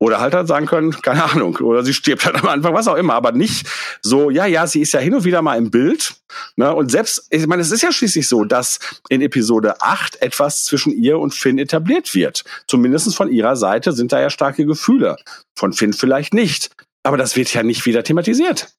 Oder 0.00 0.20
halt 0.20 0.34
halt 0.34 0.48
sagen 0.48 0.66
können, 0.66 0.90
keine 1.02 1.24
Ahnung, 1.24 1.56
oder 1.58 1.84
sie 1.84 1.94
stirbt 1.94 2.26
halt 2.26 2.36
am 2.36 2.48
Anfang, 2.48 2.74
was 2.74 2.88
auch 2.88 2.96
immer, 2.96 3.14
aber 3.14 3.32
nicht 3.32 3.66
so, 4.02 4.28
ja, 4.28 4.44
ja, 4.44 4.66
sie 4.66 4.82
ist 4.82 4.92
ja 4.92 5.00
hin 5.00 5.14
und 5.14 5.24
wieder 5.24 5.40
mal 5.40 5.56
im 5.56 5.70
Bild. 5.70 6.16
Ne? 6.56 6.74
Und 6.74 6.90
selbst, 6.90 7.26
ich 7.30 7.46
meine, 7.46 7.62
es 7.62 7.70
ist 7.70 7.82
ja 7.82 7.92
schließlich 7.92 8.28
so, 8.28 8.44
dass 8.44 8.80
in 9.08 9.22
Episode 9.22 9.80
8 9.80 10.20
etwas 10.20 10.64
zwischen 10.64 10.92
ihr 10.92 11.18
und 11.18 11.32
Finn 11.32 11.58
etabliert 11.58 12.14
wird. 12.14 12.44
Zumindest 12.66 13.14
von 13.14 13.30
ihrer 13.30 13.56
Seite 13.56 13.92
sind 13.92 14.12
da 14.12 14.20
ja 14.20 14.30
starke 14.30 14.66
Gefühle. 14.66 15.16
Von 15.54 15.72
Finn 15.72 15.92
vielleicht 15.92 16.34
nicht. 16.34 16.70
Aber 17.04 17.16
das 17.16 17.36
wird 17.36 17.52
ja 17.54 17.62
nicht 17.62 17.86
wieder 17.86 18.02
thematisiert. 18.02 18.74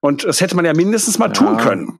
Und 0.00 0.24
das 0.24 0.40
hätte 0.40 0.56
man 0.56 0.64
ja 0.64 0.72
mindestens 0.72 1.18
mal 1.18 1.26
ja. 1.26 1.32
tun 1.32 1.56
können. 1.58 1.98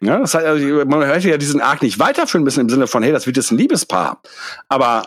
Ja, 0.00 0.18
das 0.18 0.34
heißt, 0.34 0.46
also, 0.46 0.84
man 0.84 1.02
hätte 1.02 1.28
ja 1.28 1.38
diesen 1.38 1.60
Arc 1.60 1.82
nicht 1.82 1.98
weiterführen 1.98 2.44
müssen 2.44 2.60
im 2.60 2.68
Sinne 2.68 2.86
von, 2.86 3.02
hey, 3.02 3.12
das 3.12 3.26
wird 3.26 3.36
jetzt 3.36 3.50
ein 3.50 3.58
Liebespaar. 3.58 4.20
Aber 4.68 5.06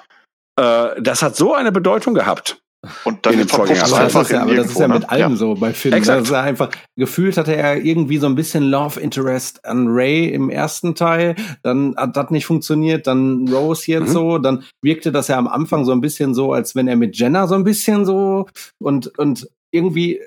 äh, 0.60 1.01
das 1.01 1.22
hat 1.22 1.36
so 1.36 1.53
eine 1.53 1.72
Bedeutung 1.72 2.14
gehabt. 2.14 2.62
Und 3.03 3.26
dann 3.26 3.45
verpufft 3.45 3.72
es 3.72 3.91
einfach 3.91 4.30
ja, 4.30 4.43
aber 4.43 4.55
das 4.55 4.68
ist 4.68 4.80
ja 4.80 4.88
mit 4.88 5.10
allem 5.10 5.32
ja. 5.32 5.38
so 5.38 5.53
bei 5.55 5.74
Finn. 5.74 5.91
Exakt. 5.91 6.22
Das 6.22 6.30
ist 6.30 6.34
einfach, 6.34 6.70
gefühlt 6.95 7.36
hatte 7.36 7.53
er 7.53 7.84
irgendwie 7.84 8.20
so 8.20 8.28
ein 8.28 8.36
bisschen 8.36 8.64
Love 8.64 9.01
Interest 9.01 9.66
an 9.66 9.88
Ray 9.89 10.30
im 10.30 10.49
ersten 10.49 10.95
Teil, 10.95 11.36
dann 11.62 11.93
hat 11.97 12.16
das 12.16 12.30
nicht 12.30 12.45
funktioniert, 12.45 13.05
dann 13.05 13.49
Rose 13.49 13.91
jetzt 13.91 14.10
mhm. 14.10 14.14
so, 14.14 14.38
dann 14.38 14.64
wirkte 14.82 15.12
das 15.12 15.28
ja 15.28 15.38
am 15.38 15.49
Anfang 15.49 15.84
so 15.84 15.91
ein 15.91 15.99
bisschen 15.99 16.34
so, 16.34 16.53
als 16.53 16.74
wenn 16.74 16.88
er 16.88 16.95
mit 16.95 17.18
Jenna 17.18 17.47
so 17.47 17.55
ein 17.55 17.66
bisschen 17.66 18.05
so 18.05 18.47
und, 18.82 19.07
und 19.18 19.49
irgendwie, 19.72 20.22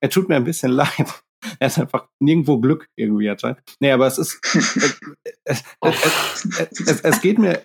er 0.00 0.08
tut 0.08 0.30
mir 0.30 0.36
ein 0.36 0.44
bisschen 0.44 0.72
leid. 0.72 0.88
Er 1.60 1.68
ist 1.68 1.78
einfach 1.78 2.08
nirgendwo 2.20 2.58
Glück 2.58 2.88
irgendwie 2.96 3.28
anscheinend. 3.28 3.60
Nee, 3.80 3.92
aber 3.92 4.06
es 4.06 4.18
ist, 4.18 4.40
es, 5.44 5.62
es, 5.82 6.46
es, 6.58 6.80
es, 6.80 7.00
es 7.02 7.20
geht 7.20 7.38
mir 7.38 7.62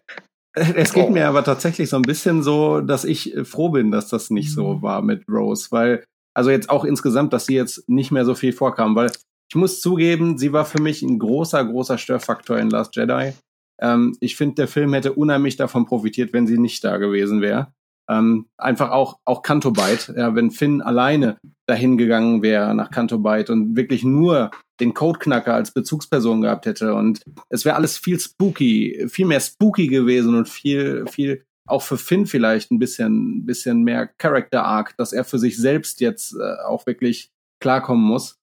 es 0.76 0.94
geht 0.94 1.08
oh. 1.08 1.10
mir 1.10 1.28
aber 1.28 1.44
tatsächlich 1.44 1.90
so 1.90 1.96
ein 1.96 2.04
bisschen 2.04 2.44
so, 2.44 2.82
dass 2.82 3.06
ich 3.06 3.36
äh, 3.36 3.44
froh 3.44 3.70
bin, 3.70 3.92
dass 3.92 4.10
das 4.10 4.30
nicht 4.30 4.54
so 4.54 4.76
mhm. 4.76 4.82
war 4.82 5.02
mit 5.02 5.28
Rose, 5.28 5.68
weil, 5.72 6.04
also 6.36 6.50
jetzt 6.52 6.70
auch 6.70 6.86
insgesamt, 6.86 7.34
dass 7.34 7.46
sie 7.46 7.56
jetzt 7.56 7.88
nicht 7.90 8.12
mehr 8.12 8.26
so 8.26 8.36
viel 8.36 8.54
vorkam, 8.54 8.96
weil 8.96 9.12
ich 9.50 9.56
muss 9.56 9.82
zugeben, 9.82 10.38
sie 10.38 10.54
war 10.54 10.66
für 10.66 10.82
mich 10.82 11.02
ein 11.02 11.20
großer, 11.20 11.64
großer 11.64 11.98
Störfaktor 11.98 12.58
in 12.58 12.70
Last 12.70 12.96
Jedi. 12.96 13.34
Ähm, 13.82 14.16
ich 14.20 14.36
finde, 14.36 14.56
der 14.56 14.68
Film 14.68 14.94
hätte 14.94 15.14
unheimlich 15.14 15.58
davon 15.58 15.86
profitiert, 15.86 16.34
wenn 16.34 16.48
sie 16.48 16.58
nicht 16.58 16.84
da 16.84 16.98
gewesen 16.98 17.42
wäre. 17.42 17.74
Ähm, 18.20 18.48
einfach 18.58 18.92
auch, 18.92 19.20
auch 19.26 19.42
Cantobite, 19.42 20.14
ja, 20.18 20.36
wenn 20.36 20.52
Finn 20.52 20.82
alleine 20.82 21.38
dahin 21.66 21.98
gegangen 21.98 22.42
wäre 22.42 22.76
nach 22.76 22.92
Cantobite 22.92 23.52
und 23.52 23.76
wirklich 23.76 24.04
nur 24.04 24.52
den 24.80 24.94
Codeknacker 24.94 25.54
als 25.54 25.72
Bezugsperson 25.72 26.42
gehabt 26.42 26.66
hätte 26.66 26.94
und 26.94 27.22
es 27.50 27.64
wäre 27.64 27.76
alles 27.76 27.98
viel 27.98 28.20
spooky, 28.20 29.06
viel 29.10 29.26
mehr 29.26 29.40
spooky 29.40 29.88
gewesen 29.88 30.36
und 30.36 30.50
viel, 30.50 31.06
viel 31.08 31.46
auch 31.66 31.82
für 31.82 31.98
Finn 31.98 32.26
vielleicht 32.26 32.72
ein 32.72 32.80
bisschen, 32.80 33.46
bisschen 33.46 33.84
mehr 33.84 34.08
Character 34.18 34.66
Arc, 34.66 34.98
dass 34.98 35.14
er 35.14 35.24
für 35.24 35.40
sich 35.40 35.58
selbst 35.58 36.02
jetzt 36.02 36.34
äh, 36.34 36.64
auch 36.66 36.86
wirklich 36.86 37.32
klarkommen 37.62 38.04
muss. 38.04 38.38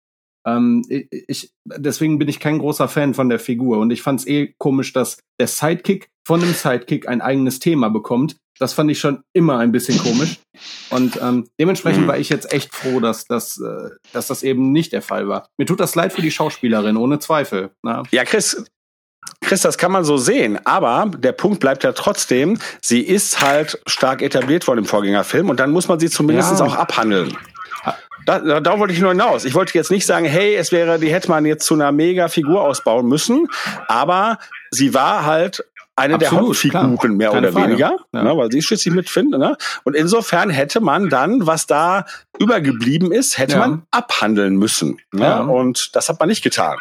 Ähm, 0.47 0.84
ich, 0.88 1.53
deswegen 1.64 2.18
bin 2.18 2.28
ich 2.28 2.41
kein 2.41 2.59
großer 2.59 2.88
Fan 2.88 3.14
von 3.14 3.28
der 3.28 3.38
Figur 3.38 3.78
und 3.78 3.91
ich 3.91 4.03
fand 4.03 4.20
es 4.20 4.26
eh 4.26 4.55
komisch, 4.59 4.93
dass 4.93 5.18
der 5.38 5.47
Sidekick 5.47 6.09
von 6.26 6.43
einem 6.43 6.55
Sidekick 6.55 7.09
ein 7.09 7.20
eigenes 7.20 7.59
Thema 7.61 7.88
bekommt. 7.88 8.36
Das 8.59 8.74
fand 8.74 8.91
ich 8.91 9.01
schon 9.01 9.22
immer 9.32 9.59
ein 9.59 9.72
bisschen 9.72 9.99
komisch. 9.99 10.38
Und 10.91 11.18
ähm, 11.22 11.49
dementsprechend 11.59 12.03
mhm. 12.03 12.09
war 12.09 12.18
ich 12.18 12.28
jetzt 12.28 12.53
echt 12.53 12.74
froh, 12.74 13.01
dass 13.01 13.24
das, 13.24 13.59
äh, 13.59 13.88
dass 14.12 14.26
das 14.26 14.43
eben 14.43 14.70
nicht 14.70 14.93
der 14.93 15.01
Fall 15.01 15.28
war. 15.28 15.49
Mir 15.57 15.64
tut 15.64 15.80
das 15.80 15.95
leid 15.95 16.12
für 16.12 16.20
die 16.20 16.30
Schauspielerin, 16.30 16.99
ohne 16.99 17.20
Zweifel. 17.20 17.70
Na? 17.82 18.03
Ja, 18.11 18.24
Chris, 18.24 18.62
Chris, 19.41 19.62
das 19.62 19.78
kann 19.78 19.93
man 19.93 20.05
so 20.05 20.16
sehen, 20.16 20.59
aber 20.64 21.11
der 21.16 21.32
Punkt 21.32 21.61
bleibt 21.61 21.84
ja 21.84 21.93
trotzdem, 21.93 22.59
sie 22.82 23.01
ist 23.01 23.41
halt 23.41 23.80
stark 23.86 24.22
etabliert 24.22 24.66
worden 24.66 24.80
im 24.80 24.84
Vorgängerfilm 24.84 25.49
und 25.49 25.59
dann 25.59 25.70
muss 25.70 25.88
man 25.88 25.99
sie 25.99 26.11
zumindest 26.11 26.59
ja. 26.59 26.66
auch 26.66 26.74
abhandeln. 26.74 27.36
Da, 28.26 28.38
da, 28.38 28.60
da 28.60 28.78
wollte 28.78 28.92
ich 28.92 29.00
nur 29.00 29.10
hinaus. 29.10 29.44
Ich 29.44 29.54
wollte 29.54 29.74
jetzt 29.74 29.90
nicht 29.90 30.06
sagen, 30.06 30.26
hey, 30.26 30.54
es 30.54 30.72
wäre, 30.72 30.98
die 30.98 31.12
hätte 31.12 31.28
man 31.28 31.44
jetzt 31.46 31.66
zu 31.66 31.74
einer 31.74 31.92
mega 31.92 32.28
Figur 32.28 32.62
ausbauen 32.62 33.06
müssen, 33.06 33.46
aber 33.88 34.38
sie 34.70 34.94
war 34.94 35.24
halt 35.24 35.64
eine 35.96 36.14
Absolut, 36.14 36.32
der 36.32 36.46
Hauptfiguren, 36.48 36.98
klar. 36.98 37.12
mehr 37.12 37.30
Keine 37.30 37.48
oder 37.48 37.52
Frage. 37.52 37.68
weniger, 37.68 37.96
ja. 38.12 38.22
ne, 38.22 38.36
weil 38.36 38.50
sie 38.50 38.62
schließlich 38.62 38.94
mitfindet. 38.94 39.38
Ne? 39.38 39.56
Und 39.84 39.94
insofern 39.94 40.48
hätte 40.48 40.80
man 40.80 41.10
dann, 41.10 41.46
was 41.46 41.66
da 41.66 42.06
übergeblieben 42.38 43.12
ist, 43.12 43.38
hätte 43.38 43.54
ja. 43.54 43.58
man 43.58 43.82
abhandeln 43.90 44.56
müssen. 44.56 44.98
Ne? 45.12 45.24
Ja. 45.24 45.40
Und 45.40 45.94
das 45.94 46.08
hat 46.08 46.18
man 46.18 46.28
nicht 46.28 46.42
getan. 46.42 46.78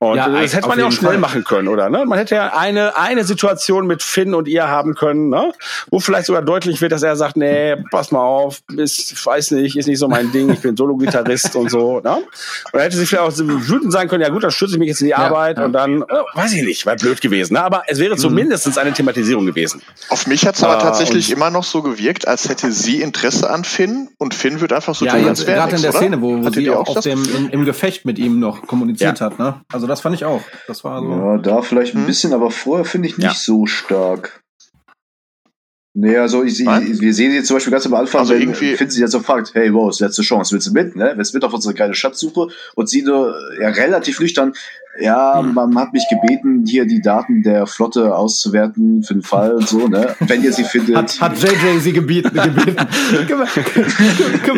Und 0.00 0.16
ja, 0.16 0.28
das 0.28 0.54
hätte 0.54 0.68
man 0.68 0.78
ja 0.78 0.86
auch 0.86 0.92
schnell 0.92 1.12
Fall. 1.12 1.18
machen 1.18 1.42
können, 1.42 1.66
oder? 1.66 1.90
Ne? 1.90 2.04
Man 2.06 2.18
hätte 2.18 2.36
ja 2.36 2.56
eine, 2.56 2.96
eine 2.96 3.24
Situation 3.24 3.84
mit 3.88 4.00
Finn 4.00 4.32
und 4.32 4.46
ihr 4.46 4.68
haben 4.68 4.94
können, 4.94 5.28
ne? 5.28 5.52
wo 5.90 5.98
vielleicht 5.98 6.26
sogar 6.26 6.42
deutlich 6.42 6.80
wird, 6.80 6.92
dass 6.92 7.02
er 7.02 7.16
sagt, 7.16 7.36
nee, 7.36 7.74
pass 7.90 8.12
mal 8.12 8.20
auf, 8.20 8.60
ist, 8.76 9.26
weiß 9.26 9.50
nicht, 9.52 9.76
ist 9.76 9.88
nicht 9.88 9.98
so 9.98 10.06
mein 10.06 10.30
Ding, 10.30 10.50
ich 10.50 10.60
bin 10.60 10.76
Solo-Gitarrist 10.76 11.56
und 11.56 11.68
so. 11.68 11.98
Ne? 11.98 12.14
Und 12.14 12.78
er 12.78 12.82
hätte 12.82 12.96
sich 12.96 13.08
vielleicht 13.08 13.24
auch 13.24 13.36
wütend 13.36 13.92
sagen 13.92 14.08
können, 14.08 14.22
ja 14.22 14.28
gut, 14.28 14.44
dann 14.44 14.52
stürze 14.52 14.74
ich 14.74 14.78
mich 14.78 14.88
jetzt 14.88 15.00
in 15.00 15.08
die 15.08 15.16
Arbeit 15.16 15.58
ja. 15.58 15.64
und 15.64 15.72
dann, 15.72 16.04
oh, 16.04 16.24
weiß 16.34 16.52
ich 16.52 16.62
nicht, 16.62 16.86
wäre 16.86 16.94
blöd 16.94 17.20
gewesen. 17.20 17.54
Ne? 17.54 17.64
Aber 17.64 17.82
es 17.88 17.98
wäre 17.98 18.14
mhm. 18.14 18.18
zumindest 18.18 18.78
eine 18.78 18.92
Thematisierung 18.92 19.46
gewesen. 19.46 19.82
Auf 20.10 20.28
mich 20.28 20.46
hat 20.46 20.54
es 20.54 20.62
aber 20.62 20.78
äh, 20.78 20.80
tatsächlich 20.80 21.32
immer 21.32 21.50
noch 21.50 21.64
so 21.64 21.82
gewirkt, 21.82 22.28
als 22.28 22.48
hätte 22.48 22.70
sie 22.70 23.02
Interesse 23.02 23.50
an 23.50 23.64
Finn 23.64 24.10
und 24.18 24.32
Finn 24.32 24.60
wird 24.60 24.72
einfach 24.72 24.94
so 24.94 25.04
ja, 25.04 25.14
tun, 25.14 25.26
als 25.26 25.44
wäre 25.44 25.58
Gerade 25.58 25.74
in 25.74 25.82
der 25.82 25.90
oder? 25.90 25.98
Szene, 25.98 26.22
wo, 26.22 26.44
wo 26.44 26.50
sie 26.50 26.70
auch 26.70 26.86
auf 26.86 27.00
dem, 27.00 27.24
im, 27.34 27.50
im 27.50 27.64
Gefecht 27.64 28.04
mit 28.04 28.20
ihm 28.20 28.38
noch 28.38 28.64
kommuniziert 28.64 29.18
ja. 29.18 29.26
hat. 29.26 29.40
Ne? 29.40 29.60
Also 29.72 29.87
das 29.88 30.00
fand 30.00 30.14
ich 30.14 30.24
auch. 30.24 30.42
Das 30.66 30.84
war 30.84 31.00
so. 31.00 31.10
Ja, 31.10 31.38
da 31.38 31.62
vielleicht 31.62 31.94
ein 31.94 32.00
hm? 32.00 32.06
bisschen, 32.06 32.32
aber 32.32 32.50
vorher 32.50 32.84
finde 32.84 33.08
ich 33.08 33.18
nicht 33.18 33.26
ja. 33.26 33.34
so 33.34 33.66
stark. 33.66 34.42
Nee, 36.00 36.16
also 36.16 36.44
ich, 36.44 36.60
ich, 36.60 37.00
wir 37.00 37.12
sehen 37.12 37.32
jetzt 37.32 37.48
zum 37.48 37.56
Beispiel 37.56 37.72
ganz 37.72 37.84
am 37.84 37.94
Anfang, 37.94 38.20
also 38.20 38.32
wenn 38.32 38.54
Finn 38.54 38.88
sie 38.88 39.00
jetzt 39.00 39.10
so 39.10 39.18
fragt, 39.18 39.54
hey, 39.54 39.74
wow, 39.74 39.92
letzte 39.98 40.22
Chance, 40.22 40.52
willst 40.52 40.68
du 40.68 40.72
mit, 40.72 40.94
ne? 40.94 41.14
Willst 41.16 41.32
du 41.32 41.38
mit 41.38 41.44
auf 41.44 41.52
unsere 41.52 41.74
geile 41.74 41.92
Schatzsuche? 41.92 42.48
Und 42.76 42.88
sie 42.88 43.02
nur 43.02 43.34
ja, 43.60 43.70
relativ 43.70 44.20
nüchtern, 44.20 44.52
ja, 45.00 45.40
hm. 45.40 45.54
man 45.54 45.76
hat 45.78 45.92
mich 45.92 46.04
gebeten, 46.08 46.64
hier 46.66 46.86
die 46.86 47.00
Daten 47.00 47.42
der 47.42 47.66
Flotte 47.66 48.14
auszuwerten 48.14 49.02
für 49.02 49.14
den 49.14 49.22
Fall 49.22 49.52
und 49.52 49.68
so, 49.68 49.88
ne? 49.88 50.14
Wenn 50.20 50.42
ihr 50.42 50.52
sie 50.52 50.64
findet. 50.64 50.96
Hat, 50.96 51.20
hat 51.20 51.42
JJ 51.42 51.78
sie 51.80 51.92
gebeten? 51.92 52.30
gebeten. 52.34 52.76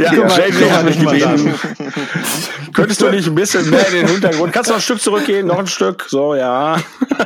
ja, 0.00 0.12
JJ 0.12 0.70
hat 0.70 0.84
mich 0.84 0.98
gebeten. 0.98 1.54
Könntest 2.72 3.02
du 3.02 3.10
nicht 3.10 3.26
ein 3.26 3.34
bisschen 3.34 3.68
mehr 3.68 3.86
in 3.88 3.94
den 3.94 4.08
Hintergrund? 4.08 4.52
Kannst 4.52 4.70
du 4.70 4.72
noch 4.72 4.78
ein 4.78 4.82
Stück 4.82 5.00
zurückgehen? 5.00 5.46
Noch 5.46 5.58
ein 5.58 5.66
Stück? 5.66 6.06
So, 6.08 6.34
ja. 6.34 6.76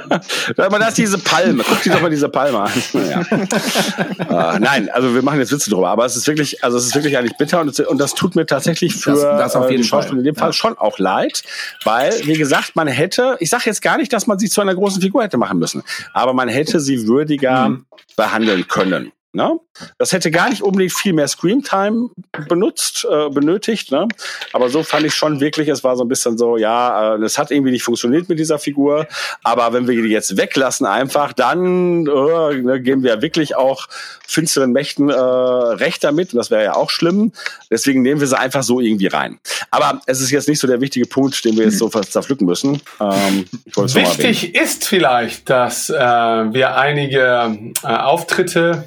Aber 0.57 0.79
da 0.79 0.89
ist 0.89 0.99
diese 0.99 1.19
Palme. 1.19 1.62
Guck 1.67 1.83
dir 1.83 1.93
doch 1.93 2.01
mal 2.01 2.11
diese 2.11 2.29
Palme 2.29 2.61
an. 2.61 2.71
Ja. 2.93 3.21
uh, 3.21 4.59
nein, 4.61 4.89
also 4.91 5.15
wir 5.15 5.23
machen 5.23 5.39
jetzt 5.39 5.53
Witze 5.53 5.71
drüber. 5.71 5.89
Aber 5.91 6.05
es 6.05 6.17
ist 6.17 6.27
wirklich, 6.27 6.65
also 6.65 6.79
es 6.79 6.87
ist 6.87 6.95
wirklich 6.95 7.17
eigentlich 7.19 7.37
bitter 7.37 7.61
und, 7.61 7.79
und 7.79 7.99
das 7.99 8.15
tut 8.15 8.37
mir 8.37 8.47
tatsächlich 8.47 8.95
für 8.95 9.12
das, 9.12 9.21
das 9.21 9.57
auf 9.57 9.71
jeden 9.71 9.83
äh, 9.83 9.87
Schauspieler 9.87 10.19
in 10.19 10.25
dem 10.25 10.35
Fall 10.35 10.49
ja. 10.49 10.53
schon 10.53 10.79
auch 10.79 10.99
leid. 10.99 11.43
Weil, 11.85 12.12
wie 12.25 12.35
gesagt, 12.35 12.75
man 12.75 12.89
hätte, 12.89 13.04
ich 13.41 13.51
sage 13.51 13.65
jetzt 13.67 13.83
gar 13.83 13.97
nicht, 13.97 14.13
dass 14.13 14.27
man 14.27 14.39
sie 14.39 14.49
zu 14.49 14.61
einer 14.61 14.75
großen 14.75 15.01
Figur 15.01 15.23
hätte 15.23 15.37
machen 15.37 15.59
müssen. 15.59 15.83
Aber 16.13 16.33
man 16.33 16.49
hätte 16.49 16.81
sie 16.81 17.07
würdiger 17.07 17.69
mhm. 17.69 17.87
behandeln 18.17 18.69
können. 18.69 19.13
Ne? 19.35 19.59
Das 19.99 20.12
hätte 20.12 20.30
gar 20.30 20.49
nicht 20.49 20.62
unbedingt 20.62 20.93
viel 20.93 21.12
mehr 21.12 21.26
Screamtime 21.26 22.11
benutzt, 22.49 23.05
äh, 23.11 23.28
benötigt. 23.28 23.91
Ne? 23.91 24.07
Aber 24.53 24.68
so 24.68 24.85
fand 24.85 25.05
ich 25.07 25.14
schon 25.14 25.41
wirklich, 25.41 25.68
es 25.68 25.82
war 25.82 25.97
so 25.97 26.05
ein 26.05 26.09
bisschen 26.09 26.39
so, 26.39 26.57
ja, 26.57 27.16
äh, 27.16 27.22
es 27.22 27.37
hat 27.37 27.51
irgendwie 27.51 27.72
nicht 27.72 27.82
funktioniert 27.82 28.28
mit 28.28 28.39
dieser 28.39 28.61
Figur. 28.61 29.09
Aber 29.43 29.72
wenn 29.72 29.89
wir 29.89 30.01
die 30.01 30.09
jetzt 30.09 30.37
weglassen 30.37 30.87
einfach, 30.87 31.32
dann 31.32 32.07
äh, 32.07 32.55
ne, 32.62 32.80
geben 32.80 33.03
wir 33.03 33.22
wirklich 33.22 33.57
auch 33.57 33.89
finsteren 34.26 34.70
Mächten 34.70 35.11
äh, 35.11 35.14
recht 35.14 36.05
damit. 36.05 36.32
Und 36.32 36.39
das 36.39 36.53
wäre 36.53 36.62
ja 36.62 36.76
auch 36.76 36.91
schlimm. 36.91 37.32
Deswegen 37.70 38.03
nehmen 38.03 38.20
wir 38.20 38.28
sie 38.28 38.39
einfach 38.39 38.62
so 38.62 38.78
irgendwie 38.78 39.09
rein. 39.09 39.41
Aber 39.72 40.01
es 40.07 40.20
ist 40.20 40.30
jetzt 40.30 40.49
nicht 40.49 40.61
so 40.61 40.68
der 40.68 40.80
wichtige 40.80 41.07
Punkt, 41.07 41.45
den 41.45 41.57
wir 41.57 41.64
jetzt 41.64 41.78
so 41.78 41.89
zerpflücken 41.89 42.47
müssen. 42.47 42.80
Ähm, 43.01 43.47
Wichtig 43.74 44.55
ist 44.55 44.87
vielleicht, 44.87 45.51
dass 45.51 45.91
äh, 45.91 45.95
wir 45.95 46.76
einige 46.76 47.59
äh, 47.82 47.87
Auftritte 47.87 48.85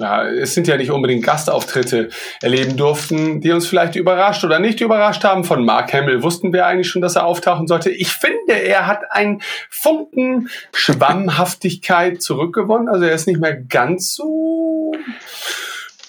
ja, 0.00 0.26
es 0.26 0.54
sind 0.54 0.66
ja 0.66 0.76
nicht 0.76 0.90
unbedingt 0.90 1.24
Gastauftritte 1.24 2.08
erleben 2.40 2.76
durften, 2.76 3.40
die 3.40 3.52
uns 3.52 3.66
vielleicht 3.66 3.96
überrascht 3.96 4.44
oder 4.44 4.58
nicht 4.58 4.80
überrascht 4.80 5.24
haben. 5.24 5.44
Von 5.44 5.64
Mark 5.64 5.92
Hamill 5.92 6.22
wussten 6.22 6.52
wir 6.52 6.66
eigentlich 6.66 6.88
schon, 6.88 7.02
dass 7.02 7.16
er 7.16 7.26
auftauchen 7.26 7.66
sollte. 7.66 7.90
Ich 7.90 8.08
finde, 8.08 8.54
er 8.54 8.86
hat 8.86 9.02
einen 9.10 9.42
Funken 9.68 10.48
Schwammhaftigkeit 10.74 12.22
zurückgewonnen. 12.22 12.88
Also 12.88 13.04
er 13.04 13.14
ist 13.14 13.26
nicht 13.26 13.40
mehr 13.40 13.54
ganz 13.54 14.14
so 14.14 14.92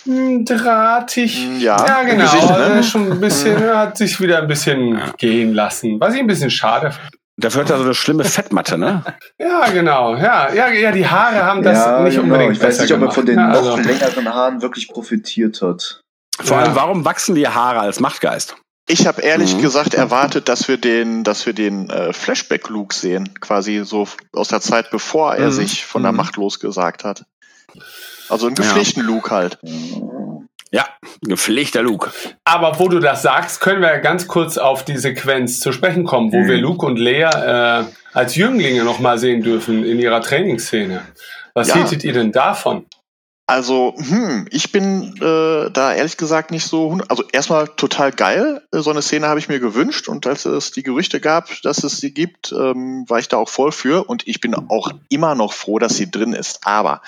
hm, 0.06 0.46
drahtig. 0.46 1.46
Ja, 1.60 1.86
ja 1.86 2.04
genau. 2.04 2.24
Gesicht, 2.24 2.50
ne? 2.50 2.56
also 2.56 2.84
schon 2.84 3.12
ein 3.12 3.20
bisschen, 3.20 3.62
er 3.62 3.78
hat 3.78 3.98
sich 3.98 4.20
wieder 4.22 4.42
ein 4.42 4.48
bisschen 4.48 5.00
gehen 5.18 5.54
lassen. 5.54 6.00
Was 6.00 6.14
ich 6.14 6.22
ein 6.22 6.28
bisschen 6.28 6.50
schade 6.50 6.94
Dafür 7.38 7.62
hat 7.62 7.70
er 7.70 7.78
so 7.78 7.84
eine 7.84 7.94
schlimme 7.94 8.24
Fettmatte, 8.24 8.78
ne? 8.78 9.04
ja, 9.40 9.70
genau. 9.70 10.16
Ja, 10.16 10.54
ja, 10.54 10.70
ja, 10.70 10.92
die 10.92 11.08
Haare 11.08 11.44
haben 11.44 11.64
das 11.64 11.78
ja, 11.78 12.02
nicht 12.02 12.16
genau. 12.16 12.24
unbedingt 12.26 12.58
Ich 12.58 12.64
weiß 12.64 12.82
nicht, 12.82 12.94
ob 12.94 13.02
er 13.02 13.12
von 13.12 13.26
den 13.26 13.40
ja, 13.40 13.50
also. 13.50 13.78
noch 13.78 13.84
längeren 13.84 14.34
Haaren 14.34 14.62
wirklich 14.62 14.90
profitiert 14.90 15.62
hat. 15.62 16.02
Vor 16.40 16.58
allem, 16.58 16.76
warum 16.76 17.06
wachsen 17.06 17.36
die 17.36 17.48
Haare 17.48 17.80
als 17.80 18.00
Machtgeist? 18.00 18.56
Ich 18.88 19.08
habe 19.08 19.22
ehrlich 19.22 19.56
mhm. 19.56 19.62
gesagt 19.62 19.94
erwartet, 19.94 20.50
dass 20.50 20.68
wir 20.68 20.78
den, 20.78 21.24
dass 21.24 21.46
wir 21.46 21.54
den 21.54 21.90
äh, 21.90 22.14
Flashback-Luke 22.14 22.94
sehen, 22.94 23.34
quasi 23.40 23.84
so 23.86 24.08
aus 24.34 24.50
der 24.50 24.60
Zeit, 24.60 24.92
bevor 24.92 25.36
er 25.36 25.48
mhm. 25.48 25.52
sich 25.52 25.86
von 25.86 26.04
der 26.04 26.12
mhm. 26.12 26.18
Macht 26.18 26.36
losgesagt 26.36 27.04
hat. 27.04 27.24
Also 28.28 28.48
einen 28.48 28.56
gepflegten 28.56 29.04
ja. 29.04 29.08
Luke 29.08 29.30
halt. 29.30 29.60
Ja, 30.72 30.88
gepflegter 31.22 31.84
Luke. 31.84 32.12
Aber 32.46 32.80
wo 32.80 32.88
du 32.88 33.00
das 33.00 33.22
sagst, 33.22 33.60
können 33.60 33.82
wir 33.82 34.00
ganz 34.00 34.28
kurz 34.28 34.58
auf 34.58 34.86
die 34.86 34.98
Sequenz 34.98 35.60
zu 35.60 35.74
sprechen 35.74 36.06
kommen, 36.06 36.32
wo 36.32 36.38
mhm. 36.38 36.48
wir 36.48 36.58
Luke 36.58 36.86
und 36.86 36.98
Lea 36.98 37.24
äh, 37.24 37.84
als 38.14 38.36
Jünglinge 38.36 38.84
nochmal 38.86 39.18
sehen 39.18 39.44
dürfen 39.44 39.84
in 39.84 40.00
ihrer 40.00 40.22
Trainingsszene. 40.22 41.02
Was 41.54 41.68
ja. 41.68 41.76
hieltet 41.76 42.06
ihr 42.06 42.14
denn 42.14 42.32
davon? 42.32 42.86
Also, 43.52 43.94
hm, 43.98 44.48
ich 44.50 44.72
bin 44.72 45.18
äh, 45.18 45.70
da 45.72 45.94
ehrlich 45.94 46.16
gesagt 46.16 46.52
nicht 46.52 46.66
so. 46.66 46.98
Also 47.10 47.26
erstmal 47.34 47.68
total 47.68 48.14
geil. 48.14 48.62
So 48.72 48.92
eine 48.92 49.02
Szene 49.02 49.28
habe 49.28 49.42
ich 49.42 49.50
mir 49.50 49.60
gewünscht 49.60 50.08
und 50.08 50.26
als 50.26 50.46
es 50.46 50.72
die 50.72 50.84
Gerüchte 50.84 51.20
gab, 51.20 51.50
dass 51.62 51.84
es 51.84 51.98
sie 51.98 52.14
gibt, 52.14 52.54
ähm, 52.54 53.04
war 53.10 53.20
ich 53.20 53.28
da 53.28 53.36
auch 53.36 53.50
voll 53.50 53.74
für 53.74 54.06
und 54.08 54.26
ich 54.26 54.40
bin 54.40 54.56
auch 54.56 54.94
immer 55.10 55.36
noch 55.36 55.52
froh, 55.52 55.80
dass 55.80 55.98
sie 55.98 56.10
drin 56.10 56.32
ist. 56.32 56.62
Aber 56.64 57.02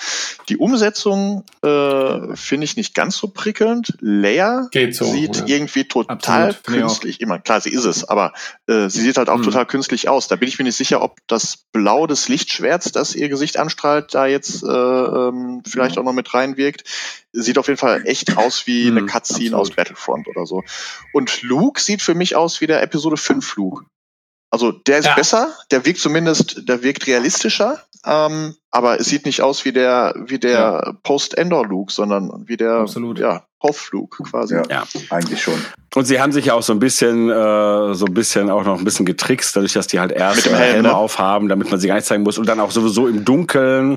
die 0.50 0.58
Umsetzung 0.58 1.44
äh, 1.62 2.36
finde 2.36 2.64
ich 2.64 2.76
nicht 2.76 2.94
ganz 2.94 3.16
so 3.16 3.28
prickelnd. 3.28 3.94
Leia 4.00 4.68
so, 4.90 5.06
sieht 5.06 5.38
oder? 5.38 5.48
irgendwie 5.48 5.84
total 5.84 6.50
Absolut, 6.50 6.62
künstlich. 6.64 7.22
Immer 7.22 7.38
klar, 7.38 7.62
sie 7.62 7.70
ist 7.70 7.86
es, 7.86 8.06
aber 8.06 8.34
äh, 8.66 8.90
sie 8.90 9.00
sieht 9.00 9.16
halt 9.16 9.30
auch 9.30 9.36
hm. 9.36 9.44
total 9.44 9.64
künstlich 9.64 10.10
aus. 10.10 10.28
Da 10.28 10.36
bin 10.36 10.48
ich 10.48 10.58
mir 10.58 10.66
nicht 10.66 10.76
sicher, 10.76 11.00
ob 11.00 11.16
das 11.26 11.56
Blau 11.72 12.06
des 12.06 12.28
Lichtschwerts, 12.28 12.92
das 12.92 13.14
ihr 13.14 13.30
Gesicht 13.30 13.58
anstrahlt, 13.58 14.14
da 14.14 14.26
jetzt 14.26 14.62
äh, 14.62 14.68
ähm, 14.68 15.62
vielleicht 15.66 15.96
auch 15.96 16.04
noch 16.04 16.12
mit 16.12 16.33
reinwirkt. 16.34 16.84
Sieht 17.32 17.58
auf 17.58 17.68
jeden 17.68 17.78
Fall 17.78 18.06
echt 18.06 18.36
aus 18.36 18.66
wie 18.66 18.88
eine 18.88 19.02
mhm, 19.02 19.06
Cutscene 19.06 19.56
aus 19.56 19.70
Battlefront 19.70 20.28
oder 20.28 20.46
so. 20.46 20.62
Und 21.12 21.42
Luke 21.42 21.80
sieht 21.80 22.02
für 22.02 22.14
mich 22.14 22.36
aus 22.36 22.60
wie 22.60 22.66
der 22.66 22.82
Episode 22.82 23.16
5 23.16 23.56
Luke. 23.56 23.84
Also 24.50 24.70
der 24.70 24.98
ist 24.98 25.06
ja. 25.06 25.14
besser, 25.14 25.52
der 25.72 25.84
wirkt 25.84 25.98
zumindest, 25.98 26.68
der 26.68 26.84
wirkt 26.84 27.08
realistischer, 27.08 27.82
ähm, 28.06 28.54
aber 28.70 29.00
es 29.00 29.06
sieht 29.06 29.26
nicht 29.26 29.42
aus 29.42 29.64
wie 29.64 29.72
der 29.72 30.14
wie 30.16 30.38
der 30.38 30.52
ja. 30.52 30.92
Post-Endor-Luke, 31.02 31.92
sondern 31.92 32.46
wie 32.46 32.56
der 32.56 32.74
Absolut. 32.74 33.18
ja, 33.18 33.48
Hoff-Luke 33.64 34.22
quasi. 34.22 34.54
Ja, 34.54 34.62
ja, 34.68 34.84
eigentlich 35.10 35.42
schon. 35.42 35.60
Und 35.94 36.04
sie 36.04 36.20
haben 36.20 36.32
sich 36.32 36.46
ja 36.46 36.54
auch 36.54 36.62
so 36.62 36.72
ein 36.72 36.78
bisschen, 36.78 37.30
äh, 37.30 37.94
so 37.94 38.04
ein 38.06 38.14
bisschen 38.14 38.50
auch 38.50 38.64
noch 38.64 38.78
ein 38.78 38.84
bisschen 38.84 39.06
getrickst, 39.06 39.56
dadurch, 39.56 39.72
dass 39.72 39.86
die 39.86 39.98
halt 39.98 40.12
erst 40.12 40.46
Helm, 40.46 40.56
Helme 40.56 40.82
ne? 40.82 40.94
aufhaben, 40.94 41.48
damit 41.48 41.70
man 41.70 41.80
sie 41.80 41.88
gar 41.88 41.94
nicht 41.94 42.06
zeigen 42.06 42.22
muss 42.22 42.38
und 42.38 42.48
dann 42.48 42.60
auch 42.60 42.70
sowieso 42.70 43.08
im 43.08 43.24
Dunkeln. 43.24 43.96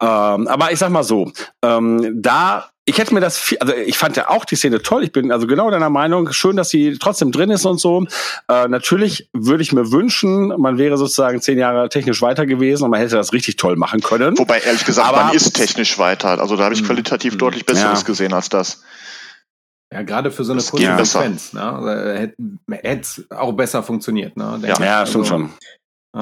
Ähm, 0.00 0.48
aber 0.48 0.72
ich 0.72 0.78
sag 0.78 0.90
mal 0.90 1.02
so, 1.02 1.32
ähm, 1.62 2.22
da 2.22 2.70
ich 2.90 2.98
hätte 2.98 3.14
mir 3.14 3.20
das, 3.20 3.38
viel, 3.38 3.58
also 3.58 3.72
ich 3.72 3.96
fand 3.96 4.16
ja 4.16 4.28
auch 4.30 4.44
die 4.44 4.56
Szene 4.56 4.82
toll. 4.82 5.04
Ich 5.04 5.12
bin 5.12 5.30
also 5.30 5.46
genau 5.46 5.70
deiner 5.70 5.90
Meinung. 5.90 6.32
Schön, 6.32 6.56
dass 6.56 6.70
sie 6.70 6.98
trotzdem 6.98 7.30
drin 7.30 7.50
ist 7.50 7.64
und 7.64 7.78
so. 7.78 8.04
Äh, 8.48 8.66
natürlich 8.66 9.28
würde 9.32 9.62
ich 9.62 9.72
mir 9.72 9.92
wünschen, 9.92 10.48
man 10.48 10.76
wäre 10.76 10.96
sozusagen 10.96 11.40
zehn 11.40 11.58
Jahre 11.58 11.88
technisch 11.88 12.20
weiter 12.20 12.46
gewesen 12.46 12.84
und 12.84 12.90
man 12.90 13.00
hätte 13.00 13.14
das 13.14 13.32
richtig 13.32 13.56
toll 13.56 13.76
machen 13.76 14.00
können. 14.00 14.36
Wobei 14.38 14.58
ehrlich 14.58 14.84
gesagt, 14.84 15.08
Aber, 15.08 15.24
man 15.24 15.34
ist 15.36 15.52
technisch 15.52 15.98
weiter. 15.98 16.40
Also 16.40 16.56
da 16.56 16.64
habe 16.64 16.74
ich 16.74 16.80
hm. 16.80 16.86
qualitativ 16.88 17.38
deutlich 17.38 17.64
Besseres 17.64 18.00
ja. 18.00 18.06
gesehen 18.06 18.32
als 18.32 18.48
das. 18.48 18.82
Ja, 19.92 20.02
gerade 20.02 20.30
für 20.30 20.44
so 20.44 20.52
eine 20.52 20.62
kurze 20.62 21.04
Sequenz, 21.04 21.52
ne? 21.52 22.32
Hätte 22.70 23.00
es 23.00 23.26
auch 23.30 23.52
besser 23.52 23.82
funktioniert, 23.82 24.36
ne? 24.36 24.60
Ja, 24.62 24.68
ja, 24.80 25.06
stimmt 25.06 25.24
also, 25.24 25.24
schon. 25.24 25.50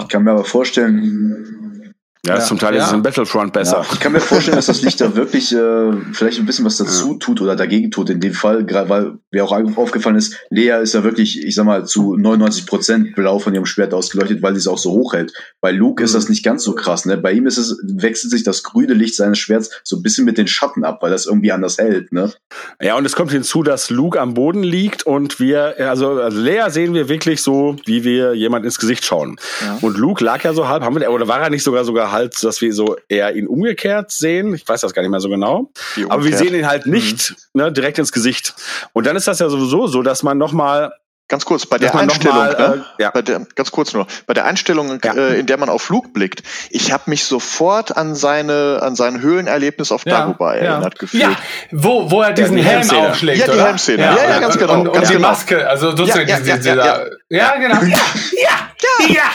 Ich 0.01 0.09
kann 0.09 0.23
mir 0.25 0.33
aber 0.33 0.45
vorstellen, 0.45 1.88
ja, 2.27 2.35
ja, 2.35 2.41
zum 2.41 2.59
Teil 2.59 2.75
ja. 2.75 2.81
ist 2.81 2.89
es 2.89 2.93
im 2.93 3.03
Battlefront 3.03 3.53
besser. 3.53 3.79
Ja, 3.79 3.87
ich 3.93 4.01
kann 4.01 4.13
mir 4.13 4.21
vorstellen, 4.21 4.57
dass 4.57 4.67
das 4.67 4.83
Licht 4.83 5.01
da 5.01 5.15
wirklich 5.15 5.55
äh, 5.55 5.93
vielleicht 6.13 6.39
ein 6.41 6.47
bisschen 6.47 6.65
was 6.65 6.77
dazu 6.77 7.15
tut 7.15 7.41
oder 7.41 7.55
dagegen 7.55 7.91
tut 7.91 8.11
in 8.11 8.21
dem 8.21 8.35
Fall, 8.35 8.65
gerade 8.65 8.89
weil 8.89 9.19
mir 9.31 9.45
auch 9.45 9.53
aufgefallen 9.77 10.17
ist, 10.17 10.37
Lea 10.51 10.83
ist 10.83 10.95
ja 10.95 11.05
wirklich, 11.05 11.45
ich 11.45 11.55
sag 11.55 11.65
mal, 11.65 11.87
zu 11.87 12.17
99 12.17 12.67
Prozent 12.67 13.15
blau 13.15 13.39
von 13.39 13.55
ihrem 13.55 13.67
Schwert 13.67 13.95
ausgeleuchtet, 13.95 14.43
weil 14.43 14.55
sie 14.55 14.59
es 14.59 14.67
auch 14.67 14.79
so 14.79 14.91
hoch 14.91 15.15
hält. 15.15 15.33
Bei 15.61 15.71
Luke 15.71 16.03
mhm. 16.03 16.07
ist 16.07 16.15
das 16.15 16.29
nicht 16.29 16.45
ganz 16.45 16.65
so 16.65 16.75
krass, 16.75 17.07
ne? 17.07 17.17
Bei 17.17 17.33
ihm 17.33 17.47
ist 17.47 17.57
es, 17.57 17.81
wechselt 17.85 18.33
sich 18.33 18.43
das 18.43 18.65
grüne 18.65 18.95
Licht 18.95 19.15
seines 19.15 19.39
Schwerts 19.39 19.71
so 19.85 19.97
ein 19.97 20.03
bisschen 20.03 20.25
mit 20.25 20.39
den 20.39 20.49
Schatten 20.49 20.85
ab, 20.85 20.99
weil 21.03 21.11
das 21.11 21.27
irgendwie 21.27 21.53
anders 21.53 21.79
hält, 21.79 22.13
ne? 22.13 22.33
Ja, 22.81 22.97
und 22.97 23.05
es 23.05 23.15
kommt 23.15 23.31
hinzu, 23.31 23.63
dass 23.63 23.91
Luke 23.91 24.21
am 24.21 24.35
Boden 24.35 24.65
liegt 24.65 25.05
und 25.05 25.39
wir, 25.39 25.77
also, 25.79 26.13
also 26.13 26.41
Lea 26.41 26.65
sehen 26.69 26.95
wir 26.95 27.09
wirklich 27.09 27.43
so, 27.43 27.77
wie 27.87 28.03
wir 28.03 28.35
jemand 28.35 28.65
ins 28.65 28.79
Gesicht 28.79 29.05
schauen. 29.05 29.37
Ja. 29.65 29.79
Und 29.83 29.97
Luke 29.97 30.25
lag 30.25 30.43
ja 30.43 30.53
so 30.53 30.69
halb, 30.69 30.83
haben 30.83 30.99
wir, 30.99 31.11
oder 31.11 31.29
war 31.29 31.41
er 31.41 31.51
nicht 31.51 31.63
sogar 31.63 31.85
sogar 31.85 32.08
halt, 32.13 32.43
dass 32.43 32.61
wir 32.61 32.73
so 32.73 32.97
eher 33.09 33.35
ihn 33.35 33.47
umgekehrt 33.47 34.11
sehen? 34.11 34.55
Ich 34.55 34.67
weiß 34.67 34.81
das 34.81 34.95
gar 34.95 35.03
nicht 35.03 35.11
mehr 35.11 35.21
so 35.21 35.29
genau. 35.29 35.71
Aber 36.09 36.25
wir 36.25 36.37
sehen 36.37 36.55
ihn 36.55 36.67
halt 36.67 36.87
nicht 36.87 37.31
mhm. 37.53 37.63
ne, 37.63 37.73
direkt 37.73 37.99
ins 37.99 38.13
Gesicht. 38.13 38.55
Und 38.93 39.07
dann 39.07 39.17
ist 39.17 39.27
das 39.27 39.39
ja 39.39 39.49
sowieso 39.49 39.87
so, 39.87 40.03
dass 40.03 40.23
man 40.23 40.39
nochmal 40.39 40.93
Ganz 41.31 41.45
kurz, 41.45 41.67
bei 41.67 41.77
der 41.77 41.95
Einstellung, 41.95 42.39
mal, 42.39 42.53
ne? 42.55 42.85
äh, 42.99 43.03
ja. 43.03 43.11
bei 43.11 43.21
der, 43.21 43.47
ganz 43.55 43.71
kurz 43.71 43.93
nur, 43.93 44.07
bei 44.27 44.33
der 44.33 44.47
Einstellung, 44.47 44.99
ja. 45.05 45.13
äh, 45.13 45.41
in 45.41 45.47
der 45.47 45.59
man 45.59 45.69
auf 45.69 45.83
Flug 45.83 46.15
blickt, 46.15 46.43
ich 46.71 46.91
habe 46.91 47.03
mich 47.05 47.27
sofort 47.27 47.99
an 47.99 48.15
seine, 48.15 48.79
an 48.81 48.97
sein 48.97 49.21
Höhlenerlebnis 49.21 49.93
auf 49.93 50.07
ja. 50.07 50.21
Dagobah 50.21 50.55
erinnert 50.55 50.99
gefühlt. 50.99 51.25
Ja, 51.25 51.37
wo, 51.71 52.11
wo 52.11 52.23
er 52.23 52.33
diesen 52.33 52.57
die 52.57 52.65
Helm 52.65 52.89
aufschlägt, 52.89 53.47
Ja, 53.47 53.53
die 53.53 53.61
Helmszene. 53.61 54.03
Ja, 54.03 54.17
ja, 54.17 54.31
ja, 54.31 54.39
ganz 54.39 54.57
genau. 54.57 54.73
Und, 54.73 54.89
und 54.89 54.95
ganz 54.95 55.09
die 55.09 55.15
genau. 55.17 55.29
Maske, 55.29 55.69
also 55.69 55.91
sozusagen 55.91 56.29
ja, 56.29 56.39
ja, 56.39 56.57
diese, 56.57 56.69
ja, 56.71 57.05
ja, 57.29 57.57
genau. 57.57 57.83
Ja, 57.83 57.89
ja, 58.33 58.71
ja, 58.81 59.15
ja. 59.15 59.31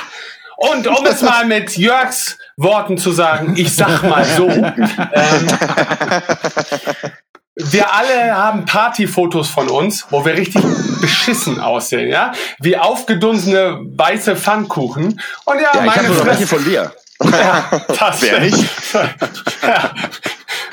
Und 0.58 0.88
um 0.88 1.06
es 1.06 1.22
mal 1.22 1.46
mit 1.46 1.78
Jörgs 1.78 2.40
Worten 2.58 2.98
zu 2.98 3.12
sagen, 3.12 3.56
ich 3.58 3.76
sag 3.76 4.04
mal 4.04 4.26
so, 4.26 4.48
ähm, 4.50 4.74
wir 7.56 7.94
alle 7.94 8.36
haben 8.36 8.66
Partyfotos 8.66 9.50
von 9.50 9.70
uns, 9.70 10.08
wo 10.10 10.26
wir 10.26 10.34
richtig 10.34 10.64
beschissen 11.02 11.60
aussehen, 11.60 12.10
ja? 12.10 12.32
Wie 12.60 12.78
aufgedunsene 12.78 13.80
weiße 13.96 14.36
Pfannkuchen. 14.36 15.20
Und 15.46 15.60
ja, 15.60 15.72
ja 15.76 15.82
meine 15.82 16.08
ich 16.08 16.14
Fresse 16.14 16.48
von 16.48 16.64
dir. 16.64 16.92
Ja, 17.32 17.82
das 18.00 18.22
wäre 18.22 18.42
nicht. 18.42 18.66
ja. 18.94 19.92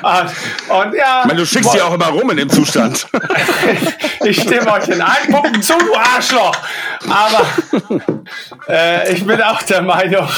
Und 0.03 0.95
ja. 0.95 1.21
Ich 1.21 1.27
meine, 1.27 1.41
du 1.41 1.47
schickst 1.47 1.75
die 1.75 1.81
auch 1.81 1.93
immer 1.93 2.09
rum 2.09 2.31
in 2.31 2.37
dem 2.37 2.49
Zustand. 2.49 3.07
ich 4.25 4.41
stimme 4.41 4.73
euch 4.73 4.89
in 4.89 5.01
allen 5.01 5.31
Punkten 5.31 5.63
zu, 5.63 5.75
du 5.79 5.95
Arschloch. 5.95 6.57
Aber 7.09 7.47
äh, 8.69 9.13
ich 9.13 9.27
bin 9.27 9.41
auch 9.43 9.63
der 9.63 9.83
Meinung, 9.83 10.29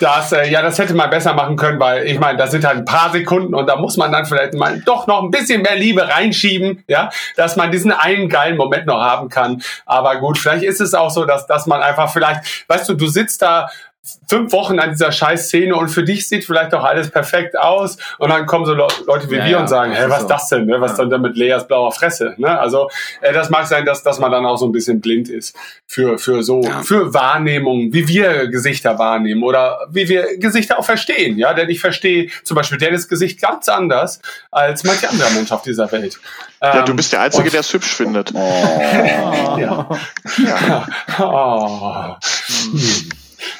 Das, 0.00 0.32
äh, 0.32 0.48
ja, 0.48 0.62
das 0.62 0.78
hätte 0.78 0.94
man 0.94 1.10
besser 1.10 1.34
machen 1.34 1.56
können, 1.56 1.80
weil 1.80 2.06
ich 2.06 2.18
meine, 2.18 2.38
das 2.38 2.52
sind 2.52 2.64
halt 2.64 2.78
ein 2.78 2.84
paar 2.84 3.10
Sekunden 3.10 3.54
und 3.54 3.66
da 3.66 3.76
muss 3.76 3.96
man 3.96 4.12
dann 4.12 4.24
vielleicht 4.26 4.54
mal 4.54 4.80
doch 4.80 5.06
noch 5.06 5.22
ein 5.22 5.30
bisschen 5.30 5.62
mehr 5.62 5.76
Liebe 5.76 6.06
reinschieben, 6.08 6.84
ja, 6.86 7.10
dass 7.36 7.56
man 7.56 7.70
diesen 7.72 7.92
einen 7.92 8.28
geilen 8.28 8.56
Moment 8.56 8.86
noch 8.86 9.00
haben 9.00 9.28
kann. 9.28 9.62
Aber 9.86 10.16
gut, 10.16 10.38
vielleicht 10.38 10.62
ist 10.62 10.80
es 10.80 10.94
auch 10.94 11.10
so, 11.10 11.24
dass, 11.24 11.46
dass 11.46 11.66
man 11.66 11.82
einfach 11.82 12.12
vielleicht, 12.12 12.68
weißt 12.68 12.88
du, 12.88 12.94
du 12.94 13.08
sitzt 13.08 13.42
da 13.42 13.68
fünf 14.28 14.52
Wochen 14.52 14.78
an 14.78 14.90
dieser 14.90 15.12
scheiß 15.12 15.46
Szene 15.46 15.76
und 15.76 15.88
für 15.88 16.02
dich 16.02 16.28
sieht 16.28 16.44
vielleicht 16.44 16.74
auch 16.74 16.84
alles 16.84 17.10
perfekt 17.10 17.58
aus 17.58 17.96
und 18.18 18.30
dann 18.30 18.46
kommen 18.46 18.66
so 18.66 18.74
Le 18.74 18.86
Leute 19.06 19.30
wie 19.30 19.36
ja, 19.36 19.44
wir 19.44 19.50
ja, 19.52 19.60
und 19.60 19.68
sagen, 19.68 19.92
hey, 19.92 20.08
was 20.08 20.22
ist 20.22 20.28
das 20.28 20.48
denn, 20.48 20.66
ne? 20.66 20.80
was 20.80 20.96
ja. 20.96 21.04
dann 21.04 21.20
mit 21.20 21.36
Leas 21.36 21.66
blauer 21.66 21.92
Fresse, 21.92 22.34
ne? 22.36 22.58
Also 22.58 22.88
äh, 23.20 23.32
das 23.32 23.50
mag 23.50 23.66
sein, 23.66 23.84
dass 23.84 24.02
dass 24.02 24.18
man 24.18 24.30
dann 24.30 24.44
auch 24.46 24.56
so 24.56 24.66
ein 24.66 24.72
bisschen 24.72 25.00
blind 25.00 25.28
ist 25.28 25.56
für 25.86 26.18
für 26.18 26.42
so 26.42 26.62
ja. 26.62 26.82
für 26.82 27.12
Wahrnehmungen, 27.14 27.92
wie 27.92 28.06
wir 28.08 28.48
Gesichter 28.48 28.98
wahrnehmen 28.98 29.42
oder 29.42 29.86
wie 29.90 30.08
wir 30.08 30.38
Gesichter 30.38 30.78
auch 30.78 30.84
verstehen, 30.84 31.38
ja, 31.38 31.54
denn 31.54 31.68
ich 31.68 31.80
verstehe 31.80 32.30
zum 32.44 32.54
Beispiel 32.54 32.78
Dennis 32.78 33.08
Gesicht 33.08 33.40
ganz 33.40 33.68
anders 33.68 34.20
als 34.50 34.84
manche 34.84 35.08
andere 35.08 35.30
Mensch 35.32 35.52
auf 35.52 35.62
dieser 35.62 35.90
Welt. 35.92 36.18
Ja, 36.60 36.82
du 36.82 36.90
ähm, 36.90 36.96
bist 36.96 37.12
der 37.12 37.20
Einzige, 37.20 37.50
der 37.50 37.60
es 37.60 37.72
hübsch 37.72 37.94
findet. 37.94 38.32
Oh. 38.34 38.38
ja. 39.58 39.88
ja. 40.38 40.86
Oh. 41.18 42.16
Hm. 42.72 43.08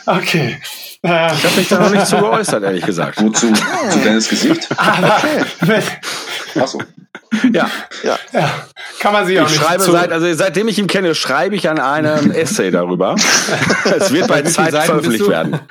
Okay. 0.06 0.60
ich 1.02 1.10
habe 1.10 1.56
mich 1.56 1.68
da 1.68 1.78
noch 1.78 1.90
nicht 1.90 2.06
zu 2.06 2.16
geäußert, 2.16 2.62
ehrlich 2.64 2.84
gesagt. 2.84 3.22
Wozu? 3.22 3.52
Zu 3.52 3.98
Dennis 4.00 4.28
Gesicht? 4.28 4.68
Aber, 4.76 5.16
okay. 5.62 5.82
Achso. 6.60 6.82
Ja. 7.52 7.70
ja. 8.02 8.18
ja. 8.32 8.50
Kann 9.00 9.12
man 9.12 9.26
sich 9.26 9.38
auch 9.38 9.46
ich 9.46 9.52
nicht 9.52 9.62
schreibe 9.62 9.82
seit, 9.82 10.12
also 10.12 10.32
seitdem 10.34 10.68
ich 10.68 10.78
ihn 10.78 10.86
kenne, 10.86 11.14
schreibe 11.14 11.54
ich 11.54 11.68
an 11.68 11.78
einem 11.78 12.30
Essay 12.32 12.70
darüber. 12.70 13.14
es 13.84 14.12
wird 14.12 14.28
bei 14.28 14.42
Zeit 14.42 14.74
veröffentlicht 14.74 15.28
werden. 15.28 15.60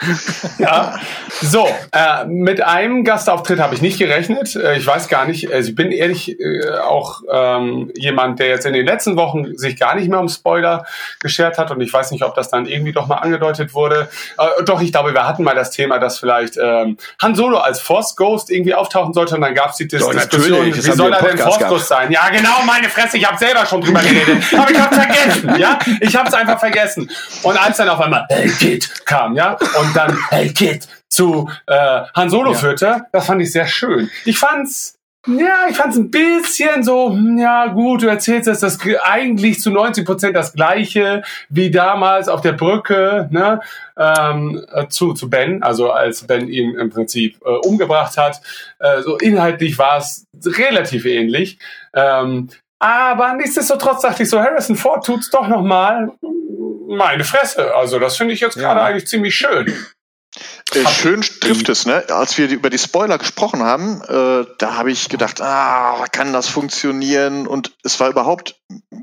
Ja. 0.60 1.00
So, 1.42 1.68
äh, 1.92 2.26
mit 2.26 2.62
einem 2.62 3.04
Gastauftritt 3.04 3.60
habe 3.60 3.76
ich 3.76 3.82
nicht 3.82 4.00
gerechnet. 4.00 4.56
Äh, 4.56 4.78
ich 4.78 4.88
weiß 4.88 5.08
gar 5.08 5.26
nicht, 5.26 5.52
also 5.52 5.70
ich 5.70 5.76
bin 5.76 5.92
ehrlich 5.92 6.40
äh, 6.40 6.70
auch 6.80 7.22
ähm, 7.32 7.92
jemand, 7.96 8.40
der 8.40 8.48
jetzt 8.48 8.66
in 8.66 8.74
den 8.74 8.86
letzten 8.86 9.18
Wochen 9.18 9.56
sich 9.56 9.78
gar 9.78 9.96
nicht 9.96 10.10
mehr 10.10 10.20
um 10.20 10.30
Spoiler 10.30 10.86
geschert 11.20 11.58
hat 11.58 11.70
und 11.70 11.82
ich 11.82 11.94
weiß 11.94 12.12
nicht, 12.12 12.24
ob 12.24 12.34
das 12.34 12.50
dann 12.50 12.66
irgendwie 12.66 12.92
doch 12.92 13.08
mal 13.08 13.18
angedeutet 13.18 13.74
wurde. 13.74 14.10
Äh, 14.38 14.64
doch, 14.64 14.82
ich 14.82 14.92
glaube, 14.92 15.14
wir 15.14 15.28
hatten 15.28 15.44
mal 15.44 15.56
das 15.56 15.72
Thema, 15.72 16.00
dass 16.00 16.18
vielleicht 16.20 16.58
ähm, 16.58 16.98
Han 17.22 17.36
Solo 17.36 17.58
als 17.58 17.80
Force 17.82 18.16
Ghost 18.16 18.50
irgendwie 18.50 18.74
auftauchen 18.74 19.14
sollte 19.14 19.36
und 19.36 19.42
dann 19.42 19.54
gab 19.54 19.72
es 19.72 19.78
die 19.78 19.88
Dis 19.88 20.08
Diskussion, 20.08 20.74
wie 20.74 20.82
soll 20.82 21.14
er 21.14 21.22
denn 21.22 21.38
Force 21.38 21.60
Ghost 21.60 21.88
sein? 21.88 22.12
Ja, 22.12 22.30
genau, 22.30 22.64
meine 22.66 22.90
Fresse, 22.90 23.17
ich 23.18 23.28
habe 23.28 23.38
selber 23.38 23.66
schon 23.66 23.82
drüber 23.82 24.00
geredet, 24.04 24.44
aber 24.54 24.72
ich 24.72 24.80
habe 24.80 24.96
vergessen, 24.96 25.56
ja, 25.58 25.80
ich 26.00 26.16
habe 26.16 26.28
es 26.28 26.34
einfach 26.34 26.60
vergessen. 26.60 27.10
Und 27.44 27.58
als 27.58 27.78
dann 27.78 27.90
auf 27.90 28.00
einmal 28.00 28.26
Hey 28.30 28.50
Kid 28.50 29.06
kam, 29.06 29.36
ja, 29.36 29.54
und 29.54 29.96
dann 29.96 30.18
Hey 30.30 30.52
Kid 30.54 30.88
zu 31.10 31.50
äh, 31.66 32.02
Han 32.16 32.30
Solo 32.30 32.52
ja. 32.52 32.58
führte, 32.58 33.06
das 33.12 33.26
fand 33.26 33.42
ich 33.42 33.52
sehr 33.52 33.68
schön. 33.68 34.10
Ich 34.26 34.38
fand's 34.38 34.98
ja, 35.28 35.68
ich 35.70 35.76
fand's 35.76 35.98
ein 35.98 36.10
bisschen 36.10 36.84
so, 36.84 37.10
hm, 37.10 37.38
ja 37.38 37.68
gut, 37.68 38.02
du 38.02 38.08
erzählst 38.08 38.48
jetzt 38.48 38.64
das 38.64 38.80
eigentlich 39.04 39.60
zu 39.60 39.72
90 39.72 40.06
Prozent 40.06 40.36
das 40.38 40.54
gleiche 40.54 41.22
wie 41.50 41.70
damals 41.70 42.30
auf 42.30 42.40
der 42.40 42.54
Brücke, 42.54 43.28
ne, 43.30 43.60
ähm, 43.98 44.66
äh, 44.72 44.88
zu, 44.88 45.14
zu 45.14 45.30
Ben, 45.30 45.64
also 45.64 45.92
als 45.92 46.26
Ben 46.26 46.48
ihn 46.48 46.76
im 46.76 46.90
Prinzip 46.90 47.42
äh, 47.46 47.50
umgebracht 47.68 48.16
hat. 48.16 48.40
Äh, 48.80 49.02
so 49.02 49.18
inhaltlich 49.18 49.78
war 49.78 49.98
es 49.98 50.26
relativ 50.46 51.06
ähnlich. 51.06 51.60
Ähm, 51.94 52.50
aber 52.80 53.34
nichtsdestotrotz 53.34 54.02
dachte 54.02 54.24
ich 54.24 54.30
so, 54.30 54.40
Harrison 54.40 54.76
Ford 54.76 55.06
tut's 55.06 55.30
doch 55.30 55.48
noch 55.48 55.62
mal. 55.62 56.12
Meine 56.88 57.24
Fresse. 57.24 57.76
Also 57.76 58.00
das 58.00 58.18
finde 58.18 58.34
ich 58.34 58.40
jetzt 58.40 58.58
gerade 58.58 58.82
eigentlich 58.82 59.08
ziemlich 59.08 59.36
schön. 59.36 59.74
Äh, 60.74 60.86
schön 60.88 61.22
trifft 61.22 61.70
es, 61.70 61.86
ne? 61.86 62.04
Als 62.10 62.38
wir 62.38 62.50
über 62.50 62.70
die 62.70 62.78
Spoiler 62.78 63.18
gesprochen 63.18 63.64
haben, 63.64 64.02
äh, 64.02 64.46
da 64.58 64.76
habe 64.76 64.92
ich 64.92 65.10
gedacht, 65.10 65.42
ah, 65.42 66.06
kann 66.12 66.34
das 66.34 66.48
funktionieren? 66.48 67.48
Und 67.48 67.72
es 67.84 68.00
war 68.00 68.10
überhaupt 68.10 68.56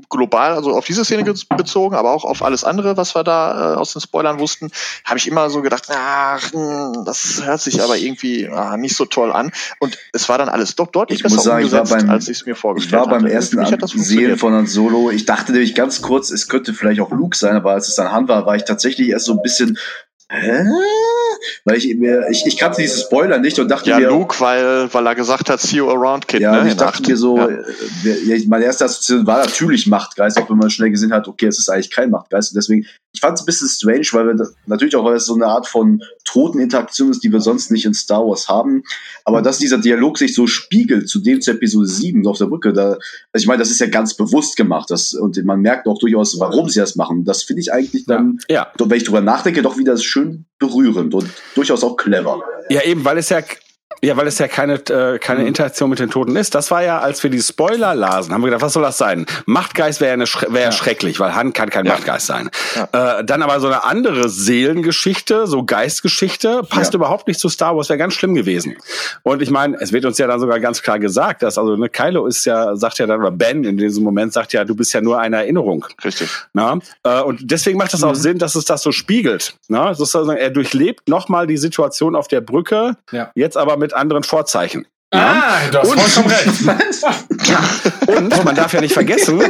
global, 0.09 0.53
also 0.53 0.71
auf 0.75 0.85
diese 0.85 1.05
Szene 1.05 1.23
bezogen, 1.57 1.95
aber 1.95 2.11
auch 2.11 2.25
auf 2.25 2.43
alles 2.43 2.63
andere, 2.63 2.97
was 2.97 3.15
wir 3.15 3.23
da 3.23 3.73
äh, 3.73 3.75
aus 3.75 3.93
den 3.93 4.01
Spoilern 4.01 4.39
wussten, 4.39 4.71
habe 5.03 5.17
ich 5.17 5.27
immer 5.27 5.49
so 5.49 5.61
gedacht, 5.61 5.85
ach, 5.89 6.51
hm, 6.51 7.03
das 7.05 7.43
hört 7.45 7.61
sich 7.61 7.81
aber 7.81 7.97
irgendwie 7.97 8.47
ah, 8.47 8.77
nicht 8.77 8.95
so 8.95 9.05
toll 9.05 9.31
an. 9.31 9.51
Und 9.79 9.97
es 10.13 10.29
war 10.29 10.37
dann 10.37 10.49
alles 10.49 10.75
doch 10.75 10.87
deutlich 10.87 11.19
ich 11.19 11.23
besser 11.23 11.35
muss 11.35 11.43
sagen, 11.43 11.63
umgesetzt, 11.63 11.85
ich 11.85 11.91
war 11.91 11.99
beim, 11.99 12.09
als 12.09 12.27
ich 12.27 12.39
es 12.39 12.45
mir 12.45 12.55
vorgestellt 12.55 13.01
habe. 13.01 13.05
Ich 13.05 13.11
war 13.11 13.19
beim 13.19 13.31
ersten 13.31 14.03
Sehen 14.03 14.37
von 14.37 14.53
Han 14.53 14.67
Solo. 14.67 15.09
Ich 15.11 15.25
dachte 15.25 15.51
nämlich 15.51 15.75
ganz 15.75 16.01
kurz, 16.01 16.29
es 16.29 16.47
könnte 16.47 16.73
vielleicht 16.73 17.01
auch 17.01 17.11
Luke 17.11 17.37
sein, 17.37 17.55
aber 17.55 17.71
als 17.71 17.87
es 17.87 17.95
dann 17.95 18.11
Han 18.11 18.27
war, 18.27 18.45
war 18.45 18.55
ich 18.55 18.65
tatsächlich 18.65 19.09
erst 19.09 19.25
so 19.25 19.33
ein 19.33 19.41
bisschen 19.41 19.77
Hä? 20.27 20.65
Weil 21.65 21.77
ich 21.77 21.95
mir, 21.95 22.27
ich, 22.31 22.43
ich 22.45 22.57
kannte 22.57 22.81
diese 22.81 22.99
Spoiler 22.99 23.37
nicht 23.37 23.59
und 23.59 23.69
dachte 23.69 23.91
ja, 23.91 23.97
mir. 23.97 24.03
Ja, 24.03 24.09
Luke, 24.09 24.35
weil, 24.39 24.91
weil 24.91 25.05
er 25.05 25.13
gesagt 25.13 25.49
hat, 25.49 25.61
see 25.61 25.77
you 25.77 25.89
around, 25.89 26.27
Kid. 26.27 26.41
Ja, 26.41 26.63
ne, 26.63 26.69
ich 26.69 26.75
dachte 26.75 27.03
mir 27.03 27.15
so, 27.15 27.37
ja. 27.37 27.47
äh, 27.47 28.45
meine 28.47 28.65
erste 28.65 28.85
Assoziation 28.85 29.27
war 29.27 29.45
natürlich 29.45 29.85
Machtgeist, 29.85 30.37
auch 30.39 30.49
wenn 30.49 30.57
man 30.57 30.71
schnell 30.71 30.89
gesehen 30.89 31.13
hat, 31.13 31.27
okay, 31.27 31.45
es 31.45 31.59
ist 31.59 31.69
eigentlich 31.69 31.91
kein 31.91 32.09
Machtgeist. 32.09 32.51
Und 32.51 32.55
deswegen, 32.55 32.87
ich 33.13 33.21
fand 33.21 33.37
es 33.37 33.43
ein 33.43 33.45
bisschen 33.45 33.67
strange, 33.67 34.07
weil 34.13 34.27
wir 34.27 34.33
das, 34.33 34.53
natürlich 34.65 34.95
auch, 34.95 35.05
weil 35.05 35.15
es 35.15 35.25
so 35.25 35.35
eine 35.35 35.45
Art 35.45 35.67
von 35.67 36.01
toten 36.23 36.59
Interaktion 36.59 37.11
ist, 37.11 37.23
die 37.23 37.31
wir 37.31 37.39
sonst 37.39 37.69
nicht 37.69 37.85
in 37.85 37.93
Star 37.93 38.27
Wars 38.27 38.49
haben. 38.49 38.83
Aber 39.25 39.41
dass 39.41 39.59
dieser 39.59 39.77
Dialog 39.77 40.17
sich 40.17 40.33
so 40.33 40.47
spiegelt 40.47 41.07
zu 41.07 41.19
dem 41.19 41.39
zu 41.39 41.51
Episode 41.51 41.87
7 41.87 42.25
auf 42.27 42.39
der 42.39 42.45
Brücke, 42.45 42.73
da, 42.73 42.89
also 42.89 43.43
ich 43.43 43.47
meine, 43.47 43.59
das 43.59 43.69
ist 43.69 43.79
ja 43.79 43.87
ganz 43.87 44.15
bewusst 44.15 44.57
gemacht. 44.57 44.89
Das, 44.89 45.13
und 45.13 45.43
man 45.45 45.61
merkt 45.61 45.87
auch 45.87 45.99
durchaus, 45.99 46.39
warum 46.39 46.67
sie 46.67 46.79
das 46.79 46.95
machen. 46.95 47.25
Das 47.25 47.43
finde 47.43 47.61
ich 47.61 47.71
eigentlich 47.71 48.05
dann, 48.05 48.39
ja. 48.49 48.55
Ja. 48.55 48.85
wenn 48.85 48.97
ich 48.97 49.03
drüber 49.03 49.21
nachdenke, 49.21 49.61
doch 49.61 49.77
wieder 49.77 49.95
schön 50.15 50.45
berührend 50.59 51.13
und 51.13 51.29
durchaus 51.55 51.83
auch 51.83 51.97
clever. 51.97 52.41
Ja, 52.69 52.81
eben, 52.83 53.03
weil 53.03 53.17
es 53.17 53.29
ja 53.29 53.41
ja, 54.05 54.15
weil 54.17 54.27
es 54.27 54.37
ja 54.37 54.47
keine, 54.47 54.75
äh, 54.75 55.17
keine 55.17 55.41
mhm. 55.41 55.47
Interaktion 55.47 55.89
mit 55.89 55.99
den 55.99 56.11
Toten 56.11 56.35
ist. 56.35 56.53
Das 56.53 56.69
war 56.69 56.83
ja, 56.83 56.99
als 56.99 57.23
wir 57.23 57.31
die 57.31 57.41
Spoiler 57.41 57.95
lasen, 57.95 58.33
haben 58.33 58.41
wir 58.41 58.47
gedacht, 58.47 58.61
was 58.61 58.73
soll 58.73 58.83
das 58.83 58.97
sein? 58.97 59.25
Machtgeist 59.45 59.99
wäre 59.99 60.17
ja 60.17 60.25
wär 60.49 60.61
ja. 60.61 60.71
schrecklich, 60.71 61.19
weil 61.19 61.33
Han 61.33 61.53
kann 61.53 61.69
kein 61.69 61.85
ja. 61.85 61.93
Machtgeist 61.93 62.27
sein. 62.27 62.49
Ja. 62.75 63.19
Äh, 63.19 63.25
dann 63.25 63.41
aber 63.41 63.59
so 63.59 63.67
eine 63.67 63.83
andere 63.83 64.29
Seelengeschichte, 64.29 65.47
so 65.47 65.63
Geistgeschichte, 65.63 66.61
passt 66.69 66.93
überhaupt 66.93 67.27
nicht 67.27 67.39
zu 67.39 67.49
Star 67.49 67.75
Wars, 67.75 67.89
wäre 67.89 67.97
ganz 67.97 68.13
schlimm 68.13 68.35
gewesen. 68.35 68.77
Und 69.23 69.41
ich 69.41 69.49
meine, 69.49 69.77
es 69.79 69.91
wird 69.91 70.05
uns 70.05 70.19
ja 70.19 70.27
dann 70.27 70.39
sogar 70.39 70.59
ganz 70.59 70.83
klar 70.83 70.99
gesagt, 70.99 71.41
dass, 71.41 71.57
also 71.57 71.75
ne, 71.75 71.89
Kylo 71.89 72.27
ist 72.27 72.45
ja, 72.45 72.75
sagt 72.75 72.99
ja 72.99 73.07
dann, 73.07 73.19
oder 73.19 73.31
Ben 73.31 73.63
in 73.63 73.77
diesem 73.77 74.03
Moment 74.03 74.33
sagt 74.33 74.53
ja, 74.53 74.65
du 74.65 74.75
bist 74.75 74.93
ja 74.93 75.01
nur 75.01 75.19
eine 75.19 75.37
Erinnerung. 75.37 75.85
Richtig. 76.03 76.29
Na? 76.53 76.77
Äh, 77.03 77.21
und 77.21 77.39
deswegen 77.43 77.79
macht 77.79 77.93
es 77.93 78.01
mhm. 78.01 78.09
auch 78.09 78.15
Sinn, 78.15 78.37
dass 78.37 78.53
es 78.53 78.65
das 78.65 78.83
so 78.83 78.91
spiegelt. 78.91 79.55
Na? 79.67 79.95
Sozusagen, 79.95 80.37
er 80.37 80.51
durchlebt 80.51 81.09
nochmal 81.09 81.47
die 81.47 81.57
Situation 81.57 82.15
auf 82.15 82.27
der 82.27 82.41
Brücke, 82.41 82.97
jetzt 83.33 83.57
aber 83.57 83.77
mit 83.77 83.94
anderen 83.95 84.23
Vorzeichen. 84.23 84.85
Ja? 85.13 85.43
Ah, 85.43 85.69
du 85.71 85.79
hast 85.79 85.93
vollkommen 85.93 86.35
recht. 86.35 88.07
Und 88.07 88.43
man 88.43 88.55
darf 88.55 88.73
ja 88.73 88.81
nicht 88.81 88.93
vergessen, 88.93 89.41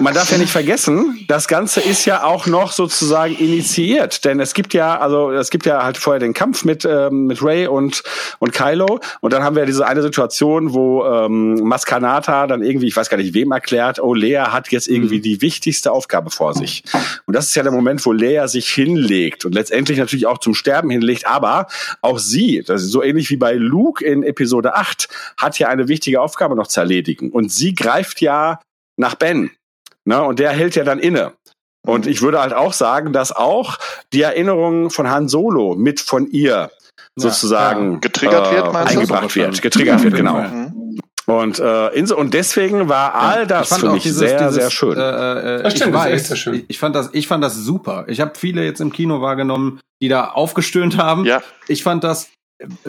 man 0.00 0.14
darf 0.14 0.30
ja 0.30 0.38
nicht 0.38 0.50
vergessen, 0.50 1.24
das 1.28 1.48
Ganze 1.48 1.80
ist 1.80 2.04
ja 2.04 2.24
auch 2.24 2.46
noch 2.46 2.72
sozusagen 2.72 3.36
initiiert, 3.36 4.24
denn 4.24 4.40
es 4.40 4.54
gibt 4.54 4.74
ja, 4.74 4.98
also 4.98 5.30
es 5.30 5.50
gibt 5.50 5.66
ja 5.66 5.82
halt 5.82 5.96
vorher 5.96 6.20
den 6.20 6.34
Kampf 6.34 6.64
mit 6.64 6.84
ähm, 6.84 7.26
mit 7.26 7.42
Ray 7.42 7.66
und 7.66 8.02
und 8.38 8.52
Kylo. 8.52 9.00
Und 9.20 9.32
dann 9.32 9.42
haben 9.42 9.56
wir 9.56 9.66
diese 9.66 9.86
eine 9.86 10.02
Situation, 10.02 10.72
wo 10.72 11.04
ähm, 11.04 11.54
Maskanata 11.62 12.46
dann 12.46 12.62
irgendwie, 12.62 12.86
ich 12.86 12.96
weiß 12.96 13.08
gar 13.08 13.16
nicht 13.16 13.34
wem 13.34 13.52
erklärt, 13.52 14.00
oh 14.00 14.14
Lea 14.14 14.38
hat 14.48 14.70
jetzt 14.70 14.88
irgendwie 14.88 15.18
mhm. 15.18 15.22
die 15.22 15.40
wichtigste 15.40 15.92
Aufgabe 15.92 16.30
vor 16.30 16.54
sich. 16.54 16.82
Und 17.26 17.34
das 17.34 17.46
ist 17.46 17.54
ja 17.54 17.62
der 17.62 17.72
Moment, 17.72 18.04
wo 18.06 18.12
Lea 18.12 18.46
sich 18.46 18.68
hinlegt 18.68 19.44
und 19.44 19.54
letztendlich 19.54 19.98
natürlich 19.98 20.26
auch 20.26 20.38
zum 20.38 20.54
Sterben 20.54 20.90
hinlegt, 20.90 21.26
aber 21.26 21.66
auch 22.00 22.18
sie, 22.18 22.62
das 22.66 22.82
ist 22.82 22.90
so 22.90 23.02
ähnlich 23.02 23.30
wie 23.30 23.36
bei 23.36 23.54
Luke 23.54 24.04
in 24.04 24.22
Episode 24.22 24.74
8, 24.74 25.08
hat 25.36 25.58
ja 25.58 25.68
eine 25.68 25.88
wichtige 25.88 26.20
Aufgabe 26.20 26.56
noch 26.56 26.66
zu 26.66 26.80
erledigen. 26.80 27.30
Und 27.30 27.52
sie 27.52 27.74
greift 27.74 28.20
ja 28.20 28.60
nach 28.96 29.14
Ben 29.14 29.50
Ne? 30.04 30.22
Und 30.22 30.38
der 30.38 30.50
hält 30.50 30.76
ja 30.76 30.84
dann 30.84 30.98
inne. 30.98 31.32
Und 31.86 32.06
ich 32.06 32.20
würde 32.22 32.40
halt 32.40 32.52
auch 32.52 32.72
sagen, 32.72 33.12
dass 33.12 33.32
auch 33.32 33.78
die 34.12 34.22
Erinnerung 34.22 34.90
von 34.90 35.10
Han 35.10 35.28
Solo 35.28 35.74
mit 35.76 36.00
von 36.00 36.26
ihr 36.26 36.70
sozusagen 37.16 37.94
ja, 37.94 37.98
getriggert 38.00 38.52
wird, 38.52 38.74
äh, 38.74 38.76
eingebracht 38.76 39.34
wird, 39.34 39.62
getriggert 39.62 40.02
wird, 40.02 40.14
genau. 40.14 40.40
Mhm. 40.42 40.98
Und 41.26 41.60
äh, 41.60 42.12
und 42.12 42.34
deswegen 42.34 42.88
war 42.88 43.14
all 43.14 43.46
das 43.46 43.78
für 43.78 43.90
mich 43.90 44.02
dieses, 44.02 44.18
sehr 44.18 44.38
dieses, 44.38 44.54
sehr 44.54 44.70
schön. 44.70 44.96
Äh, 44.96 45.58
äh, 45.58 45.62
das 45.62 45.74
stimmt, 45.76 45.94
ich 45.94 45.94
weiß, 45.94 46.38
schön. 46.38 46.64
Ich 46.66 46.78
fand 46.78 46.96
das, 46.96 47.10
ich 47.12 47.28
fand 47.28 47.44
das 47.44 47.54
super. 47.54 48.04
Ich 48.08 48.20
habe 48.20 48.32
viele 48.36 48.64
jetzt 48.64 48.80
im 48.80 48.92
Kino 48.92 49.20
wahrgenommen, 49.20 49.80
die 50.02 50.08
da 50.08 50.30
aufgestöhnt 50.30 50.98
haben. 50.98 51.24
Ja. 51.24 51.40
Ich 51.68 51.82
fand 51.84 52.02
das 52.02 52.30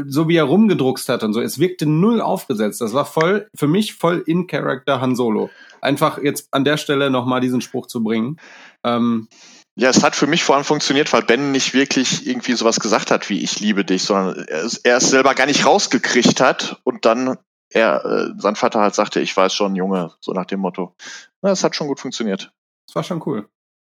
so 0.06 0.28
wie 0.28 0.36
er 0.36 0.44
rumgedruckst 0.44 1.10
hat 1.10 1.24
und 1.24 1.34
so, 1.34 1.42
es 1.42 1.60
wirkte 1.60 1.86
null 1.86 2.22
aufgesetzt. 2.22 2.82
Das 2.82 2.94
war 2.94 3.06
voll, 3.06 3.48
für 3.56 3.68
mich 3.68 3.94
voll 3.94 4.24
in 4.26 4.48
Character 4.48 5.02
Han 5.02 5.16
Solo 5.16 5.50
einfach 5.82 6.20
jetzt 6.20 6.48
an 6.52 6.64
der 6.64 6.78
Stelle 6.78 7.10
nochmal 7.10 7.42
diesen 7.42 7.62
Spruch 7.62 7.88
zu 7.88 8.04
bringen. 8.04 8.38
Ähm, 8.84 9.28
ja, 9.76 9.90
es 9.90 10.04
hat 10.04 10.16
für 10.16 10.28
mich 10.28 10.44
vor 10.44 10.56
allem 10.56 10.66
funktioniert, 10.66 11.12
weil 11.14 11.24
Ben 11.24 11.52
nicht 11.52 11.74
wirklich 11.74 12.28
irgendwie 12.28 12.54
sowas 12.54 12.80
gesagt 12.80 13.10
hat 13.10 13.30
wie 13.30 13.42
ich 13.42 13.60
liebe 13.60 13.86
dich, 13.86 14.04
sondern 14.04 14.46
er 14.46 14.64
es, 14.64 14.78
er 14.78 14.98
es 14.98 15.10
selber 15.10 15.34
gar 15.34 15.46
nicht 15.46 15.66
rausgekriegt 15.66 16.42
hat 16.42 16.80
und 16.84 17.06
dann 17.06 17.38
er, 17.74 18.04
äh, 18.04 18.34
sein 18.38 18.56
Vater 18.58 18.82
halt 18.82 18.96
sagte, 18.96 19.22
ich 19.22 19.36
weiß 19.36 19.54
schon, 19.54 19.76
Junge, 19.76 20.12
so 20.20 20.34
nach 20.34 20.46
dem 20.46 20.60
Motto. 20.60 20.94
Na, 21.42 21.52
es 21.52 21.64
hat 21.64 21.76
schon 21.76 21.88
gut 21.88 22.02
funktioniert. 22.02 22.52
Das 22.88 22.96
war 22.96 23.04
schon 23.04 23.24
cool. 23.26 23.48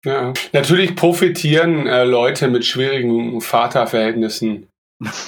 Ja. 0.05 0.33
Natürlich 0.53 0.97
profitieren 0.97 1.87
äh, 1.87 2.05
Leute 2.05 2.49
mit 2.49 2.64
schwierigen 2.64 3.41
Vaterverhältnissen 3.41 4.68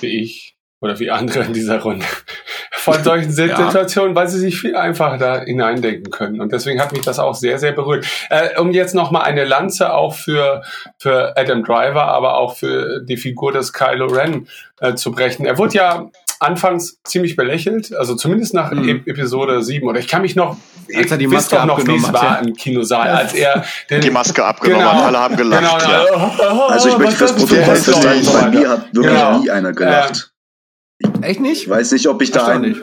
wie 0.01 0.23
ich 0.23 0.57
oder 0.81 0.99
wie 0.99 1.11
andere 1.11 1.45
in 1.45 1.53
dieser 1.53 1.81
Runde 1.81 2.07
von 2.81 3.05
solchen 3.05 3.31
Situationen, 3.31 4.11
ja. 4.11 4.17
weil 4.17 4.29
sie 4.29 4.39
sich 4.39 4.59
viel 4.59 4.75
einfacher 4.75 5.19
da 5.19 5.41
hineindenken 5.43 6.11
können. 6.11 6.41
Und 6.41 6.53
deswegen 6.53 6.81
hat 6.81 6.93
mich 6.93 7.03
das 7.03 7.19
auch 7.19 7.35
sehr, 7.35 7.59
sehr 7.59 7.73
berührt. 7.73 8.07
Äh, 8.31 8.59
um 8.59 8.73
jetzt 8.73 8.95
nochmal 8.95 9.23
eine 9.23 9.45
Lanze 9.45 9.93
auch 9.93 10.15
für, 10.15 10.63
für 10.99 11.37
Adam 11.37 11.63
Driver, 11.63 12.07
aber 12.07 12.39
auch 12.39 12.57
für 12.57 13.03
die 13.03 13.19
Figur 13.19 13.53
des 13.53 13.73
Kylo 13.73 14.07
Ren 14.07 14.49
äh, 14.81 14.95
zu 14.95 15.13
brechen. 15.13 15.45
Er 15.45 15.59
wurde 15.59 15.75
ja 15.75 16.11
anfangs 16.41 17.01
ziemlich 17.05 17.37
belächelt, 17.37 17.95
also 17.95 18.17
zumindest 18.17 18.55
nach 18.55 18.73
mhm. 18.73 19.03
Episode 19.07 19.63
7. 19.63 19.87
Oder 19.87 20.01
ich 20.01 20.09
kann 20.09 20.23
mich 20.23 20.35
noch, 20.35 20.57
als 20.95 21.11
er 21.11 21.19
die 21.19 21.27
Maske 21.27 21.57
doch 21.57 21.67
noch, 21.67 21.87
wie 21.87 21.97
es 21.97 22.13
war 22.13 22.25
ja. 22.25 22.35
im 22.37 22.55
Kinosaal, 22.55 23.11
als 23.11 23.35
er 23.35 23.65
den, 23.91 24.01
die 24.01 24.11
Maske 24.11 24.45
abgenommen 24.45 24.85
genau, 24.85 24.99
hat, 24.99 25.05
alle 25.05 25.19
haben 25.19 25.37
gelacht. 25.37 25.85
Genau, 25.85 25.93
ja. 25.93 26.67
Also 26.69 26.89
ich 26.89 26.99
möchte 26.99 27.21
das 27.21 27.37
Protokoll 27.37 27.77
festhalten, 27.77 28.29
bei 28.33 28.51
mir 28.51 28.69
hat 28.71 28.95
wirklich 28.95 29.15
genau. 29.15 29.39
nie 29.39 29.51
einer 29.51 29.73
gelacht. 29.73 30.33
Echt 31.23 31.41
nicht? 31.41 31.63
Ich 31.63 31.69
weiß 31.71 31.93
nicht, 31.93 32.09
ob 32.09 32.21
ich 32.23 32.31
da 32.31 32.47
ein, 32.47 32.77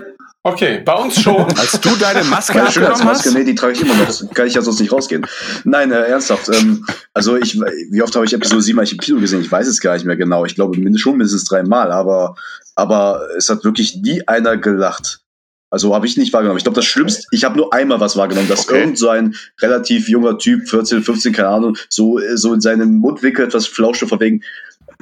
Okay, 0.47 0.81
bei 0.85 0.93
uns 0.93 1.21
schon. 1.21 1.35
Als 1.57 1.81
du 1.81 1.89
deine 1.97 2.23
Maske 2.23 2.61
abgenommen 2.61 3.03
hast? 3.03 3.25
Nee, 3.33 3.43
die 3.43 3.53
trage 3.53 3.73
ich 3.73 3.81
immer 3.81 3.95
noch. 3.95 4.05
Das 4.05 4.25
kann 4.33 4.47
ich 4.47 4.53
ja 4.53 4.61
sonst 4.61 4.79
nicht 4.79 4.93
rausgehen. 4.93 5.25
Nein, 5.65 5.91
äh, 5.91 6.03
ernsthaft. 6.03 6.47
Ähm, 6.47 6.85
also 7.13 7.35
ich, 7.35 7.59
wie 7.59 8.01
oft 8.01 8.15
habe 8.15 8.25
ich 8.25 8.33
Episode 8.33 8.61
7 8.61 8.79
eigentlich 8.79 8.93
im 8.93 8.99
Kino 8.99 9.19
gesehen? 9.19 9.41
Ich 9.41 9.51
weiß 9.51 9.67
es 9.67 9.81
gar 9.81 9.95
nicht 9.95 10.05
mehr 10.05 10.15
genau. 10.15 10.45
Ich 10.45 10.55
glaube 10.55 10.77
schon 10.97 11.17
mindestens 11.17 11.43
dreimal, 11.43 11.91
aber, 11.91 12.35
aber 12.77 13.27
es 13.35 13.49
hat 13.49 13.63
wirklich 13.63 13.97
nie 13.97 14.25
einer 14.27 14.55
gelacht. 14.55 15.21
Also 15.69 15.93
habe 15.93 16.05
ich 16.05 16.15
nicht 16.15 16.31
wahrgenommen. 16.31 16.59
Ich 16.59 16.63
glaube, 16.63 16.77
das 16.77 16.85
Schlimmste, 16.85 17.25
ich 17.31 17.43
habe 17.43 17.57
nur 17.57 17.73
einmal 17.73 17.99
was 17.99 18.15
wahrgenommen, 18.15 18.47
dass 18.47 18.69
okay. 18.69 18.79
irgend 18.79 18.97
so 18.97 19.09
ein 19.09 19.35
relativ 19.61 20.07
junger 20.07 20.37
Typ, 20.37 20.69
14, 20.69 21.01
15, 21.01 21.33
keine 21.33 21.49
Ahnung, 21.49 21.77
so, 21.89 22.19
so 22.35 22.53
in 22.53 22.61
seinem 22.61 22.99
Mundwinkel 22.99 23.45
etwas 23.45 23.67
flauschte 23.67 24.07
von 24.07 24.19
wegen, 24.21 24.43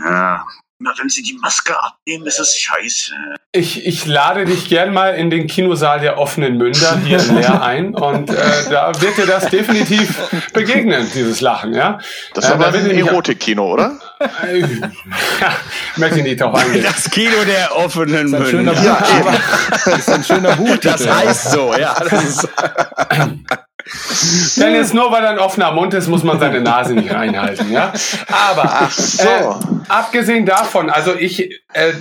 ah, 0.01 0.41
na, 0.79 0.93
wenn 0.99 1.07
sie 1.07 1.23
die 1.23 1.33
Maske 1.33 1.73
abnehmen, 1.81 2.25
ist 2.25 2.39
es 2.39 2.57
scheiße. 2.57 3.13
Ich, 3.53 3.85
ich 3.85 4.05
lade 4.05 4.43
dich 4.43 4.67
gern 4.67 4.93
mal 4.93 5.15
in 5.15 5.29
den 5.29 5.47
Kinosaal 5.47 6.01
der 6.01 6.17
offenen 6.17 6.57
Münder 6.57 6.99
hier 7.05 7.19
in 7.19 7.35
Leer 7.35 7.61
ein 7.61 7.95
und 7.95 8.29
äh, 8.29 8.69
da 8.69 8.91
wird 9.01 9.17
dir 9.17 9.25
das 9.25 9.49
definitiv 9.49 10.17
begegnen, 10.51 11.09
dieses 11.13 11.39
Lachen, 11.39 11.73
ja. 11.73 11.99
Das 12.33 12.45
ist 12.45 12.51
äh, 12.51 12.53
aber 12.53 12.67
ein 12.67 12.91
Erotik-Kino, 12.91 13.71
oder? 13.71 13.97
ja, 14.19 15.55
möchte 15.95 16.19
ich 16.19 16.23
nicht 16.25 16.41
drauf 16.41 16.55
eingehen. 16.55 16.83
Das 16.83 17.09
Kino 17.09 17.43
der 17.47 17.73
offenen 17.77 18.31
Münder. 18.31 18.73
Ja, 18.83 19.01
das 19.85 19.99
ist 19.99 20.09
ein 20.09 20.23
schöner 20.25 20.55
Buch. 20.57 20.75
Das 20.77 21.07
heißt 21.07 21.51
so, 21.51 21.73
ja. 21.73 21.95
Das 21.99 22.23
ist 22.23 22.49
Denn 24.57 24.73
jetzt 24.73 24.95
nur 24.95 25.11
weil 25.11 25.23
er 25.23 25.29
ein 25.31 25.39
offener 25.39 25.71
Mund 25.71 25.93
ist, 25.93 26.07
muss 26.07 26.23
man 26.23 26.39
seine 26.39 26.59
Nase 26.59 26.93
nicht 26.93 27.13
reinhalten, 27.13 27.71
ja. 27.71 27.93
Aber 28.49 28.89
so. 28.91 29.27
äh, 29.27 29.43
abgesehen 29.89 30.45
davon, 30.45 30.89
also 30.89 31.13
ich, 31.13 31.51
äh, 31.73 31.93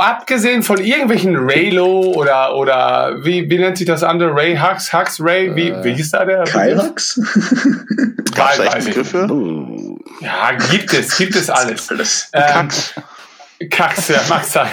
abgesehen 0.00 0.62
von 0.62 0.78
irgendwelchen 0.78 1.36
Raylo 1.36 2.12
oder 2.14 2.54
oder 2.56 3.24
wie 3.24 3.48
wie 3.48 3.58
nennt 3.58 3.78
sich 3.78 3.86
das 3.86 4.02
andere 4.02 4.34
Ray 4.34 4.58
Hux 4.58 4.92
Hux 4.92 5.18
Ray 5.20 5.56
wie 5.56 5.72
wie 5.82 5.94
hieß 5.94 6.10
da 6.10 6.26
der? 6.26 6.44
Kylax? 6.44 7.18
Gab's 8.34 8.58
echt 8.58 8.84
Begriffe? 8.84 9.26
Ja, 10.20 10.52
gibt 10.70 10.92
es, 10.92 11.16
gibt 11.16 11.36
es 11.36 11.48
alles. 11.48 11.88
alles. 11.90 12.30
Ähm, 12.34 12.68
Kax, 13.70 14.08
ja, 14.08 14.20
mag 14.28 14.44
sein. 14.44 14.68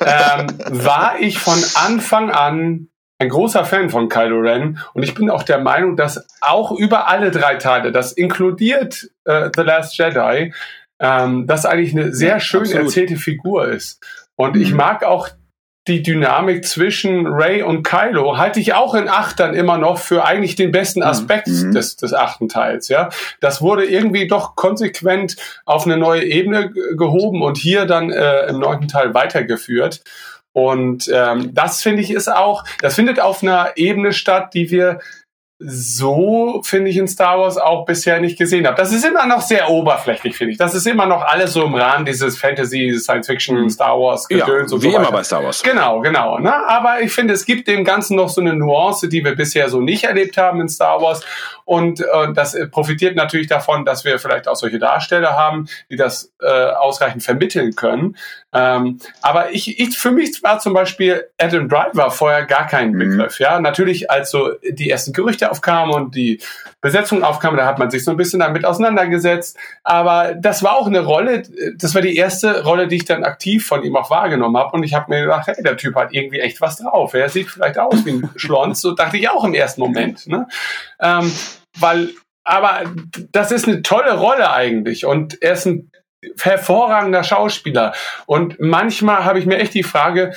ähm, 0.00 0.46
war 0.84 1.16
ich 1.20 1.38
von 1.38 1.62
Anfang 1.74 2.30
an 2.30 2.88
ein 3.18 3.28
großer 3.28 3.64
Fan 3.64 3.90
von 3.90 4.08
Kylo 4.08 4.40
Ren 4.40 4.78
und 4.92 5.02
ich 5.02 5.14
bin 5.14 5.30
auch 5.30 5.42
der 5.42 5.58
Meinung, 5.58 5.96
dass 5.96 6.26
auch 6.40 6.72
über 6.72 7.08
alle 7.08 7.30
drei 7.30 7.56
Teile, 7.56 7.92
das 7.92 8.12
inkludiert 8.12 9.08
äh, 9.24 9.50
The 9.54 9.62
Last 9.62 9.96
Jedi, 9.96 10.52
ähm, 10.98 11.46
das 11.46 11.64
eigentlich 11.64 11.92
eine 11.92 12.12
sehr 12.12 12.28
ja, 12.28 12.40
schön 12.40 12.62
absolut. 12.62 12.86
erzählte 12.86 13.16
Figur 13.16 13.68
ist. 13.68 14.02
Und 14.34 14.56
mhm. 14.56 14.62
ich 14.62 14.74
mag 14.74 15.02
auch 15.04 15.28
die 15.88 16.02
Dynamik 16.02 16.64
zwischen 16.64 17.26
Ray 17.28 17.62
und 17.62 17.84
Kylo 17.84 18.36
halte 18.36 18.58
ich 18.58 18.74
auch 18.74 18.94
in 18.94 19.08
Acht 19.08 19.38
dann 19.38 19.54
immer 19.54 19.78
noch 19.78 19.98
für 19.98 20.24
eigentlich 20.24 20.56
den 20.56 20.72
besten 20.72 21.00
mhm. 21.00 21.06
Aspekt 21.06 21.46
mhm. 21.46 21.72
des, 21.72 21.96
des 21.96 22.12
achten 22.12 22.48
Teils. 22.48 22.88
Ja, 22.88 23.08
das 23.40 23.62
wurde 23.62 23.84
irgendwie 23.84 24.26
doch 24.26 24.56
konsequent 24.56 25.36
auf 25.64 25.86
eine 25.86 25.96
neue 25.96 26.24
Ebene 26.24 26.72
gehoben 26.96 27.42
und 27.42 27.56
hier 27.56 27.86
dann 27.86 28.10
äh, 28.10 28.46
im 28.48 28.58
neunten 28.58 28.88
Teil 28.88 29.14
weitergeführt. 29.14 30.02
Und 30.56 31.10
ähm, 31.12 31.50
das 31.52 31.82
finde 31.82 32.00
ich 32.00 32.10
ist 32.10 32.28
auch, 32.28 32.64
das 32.80 32.94
findet 32.94 33.20
auf 33.20 33.42
einer 33.42 33.72
Ebene 33.76 34.14
statt, 34.14 34.54
die 34.54 34.70
wir 34.70 35.00
so, 35.58 36.62
finde 36.64 36.90
ich, 36.90 36.96
in 36.96 37.08
Star 37.08 37.38
Wars 37.38 37.58
auch 37.58 37.84
bisher 37.84 38.20
nicht 38.20 38.38
gesehen 38.38 38.66
habe. 38.66 38.76
Das 38.76 38.92
ist 38.92 39.04
immer 39.04 39.26
noch 39.26 39.42
sehr 39.42 39.70
oberflächlich, 39.70 40.36
finde 40.36 40.52
ich. 40.52 40.58
Das 40.58 40.74
ist 40.74 40.86
immer 40.86 41.06
noch 41.06 41.22
alles 41.22 41.52
so 41.52 41.64
im 41.64 41.74
Rahmen 41.74 42.06
dieses 42.06 42.38
Fantasy, 42.38 42.94
Science 42.98 43.26
Fiction, 43.26 43.62
mhm. 43.62 43.70
Star 43.70 43.98
Wars 43.98 44.28
Gedöns 44.28 44.48
ja, 44.48 44.54
und 44.62 44.68
so 44.68 44.82
wie 44.82 44.88
weiter. 44.88 44.98
immer 44.98 45.12
bei 45.12 45.22
Star 45.22 45.42
Wars. 45.42 45.62
Genau, 45.62 46.00
genau. 46.00 46.38
Ne? 46.38 46.52
Aber 46.68 47.00
ich 47.00 47.12
finde, 47.12 47.34
es 47.34 47.46
gibt 47.46 47.68
dem 47.68 47.84
Ganzen 47.84 48.16
noch 48.16 48.28
so 48.28 48.40
eine 48.40 48.54
Nuance, 48.54 49.08
die 49.08 49.24
wir 49.24 49.34
bisher 49.34 49.70
so 49.70 49.80
nicht 49.80 50.04
erlebt 50.04 50.36
haben 50.36 50.60
in 50.60 50.68
Star 50.68 51.00
Wars. 51.00 51.22
Und 51.64 52.00
äh, 52.00 52.32
das 52.34 52.56
profitiert 52.70 53.16
natürlich 53.16 53.46
davon, 53.46 53.84
dass 53.84 54.04
wir 54.04 54.18
vielleicht 54.18 54.48
auch 54.48 54.56
solche 54.56 54.78
Darsteller 54.78 55.36
haben, 55.36 55.68
die 55.90 55.96
das 55.96 56.32
äh, 56.40 56.46
ausreichend 56.46 57.22
vermitteln 57.22 57.74
können. 57.74 58.16
Ähm, 58.54 58.98
aber 59.22 59.52
ich, 59.52 59.78
ich, 59.78 59.98
für 59.98 60.12
mich 60.12 60.42
war 60.42 60.58
zum 60.60 60.72
Beispiel 60.72 61.28
Adam 61.38 61.68
Driver 61.68 62.10
vorher 62.10 62.44
gar 62.46 62.66
kein 62.66 62.92
mhm. 62.92 62.98
Begriff. 62.98 63.38
Ja, 63.38 63.60
natürlich, 63.60 64.10
als 64.10 64.30
so 64.30 64.52
die 64.62 64.88
ersten 64.88 65.12
Gerüchte 65.12 65.50
aufkamen 65.50 65.94
und 65.94 66.14
die 66.14 66.40
Besetzung 66.80 67.22
aufkam, 67.22 67.56
da 67.56 67.66
hat 67.66 67.78
man 67.78 67.90
sich 67.90 68.04
so 68.04 68.12
ein 68.12 68.16
bisschen 68.16 68.40
damit 68.40 68.64
auseinandergesetzt. 68.64 69.58
Aber 69.82 70.34
das 70.34 70.62
war 70.62 70.76
auch 70.76 70.86
eine 70.86 71.00
Rolle, 71.00 71.42
das 71.76 71.94
war 71.94 72.02
die 72.02 72.16
erste 72.16 72.64
Rolle, 72.64 72.88
die 72.88 72.96
ich 72.96 73.04
dann 73.04 73.24
aktiv 73.24 73.66
von 73.66 73.82
ihm 73.82 73.96
auch 73.96 74.10
wahrgenommen 74.10 74.56
habe. 74.56 74.72
Und 74.72 74.84
ich 74.84 74.94
habe 74.94 75.10
mir 75.10 75.22
gedacht, 75.22 75.48
hey, 75.48 75.62
der 75.62 75.76
Typ 75.76 75.94
hat 75.96 76.12
irgendwie 76.12 76.40
echt 76.40 76.60
was 76.60 76.76
drauf. 76.76 77.14
Er 77.14 77.28
sieht 77.28 77.50
vielleicht 77.50 77.78
aus 77.78 78.04
wie 78.06 78.12
ein 78.12 78.30
Schlons. 78.36 78.80
So 78.80 78.92
dachte 78.92 79.16
ich 79.16 79.28
auch 79.28 79.44
im 79.44 79.54
ersten 79.54 79.80
Moment. 79.80 80.26
Ne? 80.28 80.46
Ähm, 81.00 81.30
weil, 81.78 82.10
aber 82.44 82.84
das 83.32 83.52
ist 83.52 83.66
eine 83.66 83.82
tolle 83.82 84.16
Rolle 84.16 84.52
eigentlich 84.52 85.04
und 85.04 85.42
er 85.42 85.52
ist 85.52 85.66
ein 85.66 85.90
hervorragender 86.40 87.24
Schauspieler. 87.24 87.92
Und 88.26 88.58
manchmal 88.58 89.24
habe 89.24 89.38
ich 89.38 89.46
mir 89.46 89.58
echt 89.58 89.74
die 89.74 89.82
Frage 89.82 90.32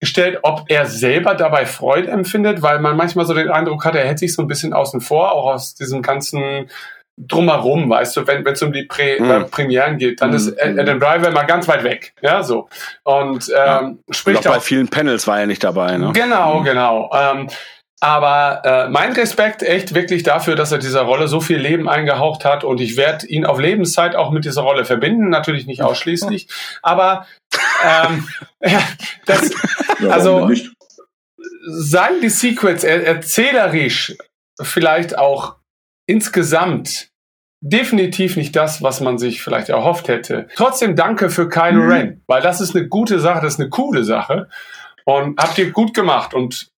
gestellt, 0.00 0.38
ob 0.42 0.64
er 0.68 0.86
selber 0.86 1.34
dabei 1.34 1.66
Freude 1.66 2.10
empfindet, 2.10 2.62
weil 2.62 2.78
man 2.78 2.96
manchmal 2.96 3.26
so 3.26 3.34
den 3.34 3.50
Eindruck 3.50 3.84
hat, 3.84 3.94
er 3.94 4.06
hält 4.06 4.18
sich 4.18 4.32
so 4.32 4.42
ein 4.42 4.48
bisschen 4.48 4.72
außen 4.72 5.00
vor, 5.00 5.32
auch 5.32 5.52
aus 5.52 5.74
diesem 5.74 6.02
ganzen 6.02 6.70
drumherum, 7.16 7.90
weißt 7.90 8.16
du, 8.16 8.26
wenn 8.26 8.46
es 8.46 8.62
um 8.62 8.72
die 8.72 8.84
Prä 8.84 9.20
mm. 9.20 9.30
äh, 9.30 9.40
Premieren 9.44 9.98
geht, 9.98 10.20
dann 10.20 10.30
mm. 10.30 10.34
ist 10.34 10.60
Adam 10.62 11.00
Driver 11.00 11.30
mal 11.32 11.44
ganz 11.44 11.66
weit 11.66 11.82
weg, 11.82 12.12
ja, 12.22 12.44
so. 12.44 12.68
Und 13.02 13.48
ähm, 13.48 13.54
ja. 13.56 13.94
spricht 14.10 14.46
auch 14.46 14.54
bei 14.54 14.60
vielen 14.60 14.86
Panels 14.86 15.26
war 15.26 15.40
er 15.40 15.46
nicht 15.46 15.64
dabei, 15.64 15.96
ne? 15.96 16.12
Genau, 16.14 16.62
genau. 16.62 17.10
Ähm, 17.12 17.48
aber 18.00 18.62
äh, 18.64 18.88
mein 18.88 19.12
Respekt 19.12 19.62
echt 19.62 19.94
wirklich 19.94 20.22
dafür, 20.22 20.54
dass 20.54 20.70
er 20.70 20.78
dieser 20.78 21.02
Rolle 21.02 21.26
so 21.26 21.40
viel 21.40 21.58
Leben 21.58 21.88
eingehaucht 21.88 22.44
hat 22.44 22.62
und 22.62 22.80
ich 22.80 22.96
werde 22.96 23.26
ihn 23.26 23.44
auf 23.44 23.58
Lebenszeit 23.58 24.14
auch 24.14 24.30
mit 24.30 24.44
dieser 24.44 24.62
Rolle 24.62 24.84
verbinden, 24.84 25.30
natürlich 25.30 25.66
nicht 25.66 25.82
ausschließlich, 25.82 26.48
aber 26.82 27.26
ähm, 27.84 28.28
das, 29.26 29.50
also 30.08 30.48
seien 31.66 32.20
die 32.22 32.28
Secrets 32.28 32.84
er 32.84 33.04
erzählerisch 33.04 34.16
vielleicht 34.60 35.18
auch 35.18 35.56
insgesamt 36.06 37.08
definitiv 37.60 38.36
nicht 38.36 38.54
das, 38.54 38.82
was 38.82 39.00
man 39.00 39.18
sich 39.18 39.42
vielleicht 39.42 39.68
erhofft 39.68 40.06
hätte. 40.06 40.46
Trotzdem 40.54 40.94
danke 40.94 41.28
für 41.30 41.48
Kylo 41.48 41.82
mhm. 41.82 41.90
Ren, 41.90 42.22
weil 42.28 42.40
das 42.40 42.60
ist 42.60 42.76
eine 42.76 42.86
gute 42.86 43.18
Sache, 43.18 43.40
das 43.42 43.54
ist 43.54 43.60
eine 43.60 43.70
coole 43.70 44.04
Sache 44.04 44.48
und 45.04 45.40
habt 45.40 45.58
ihr 45.58 45.72
gut 45.72 45.94
gemacht 45.94 46.34
und 46.34 46.70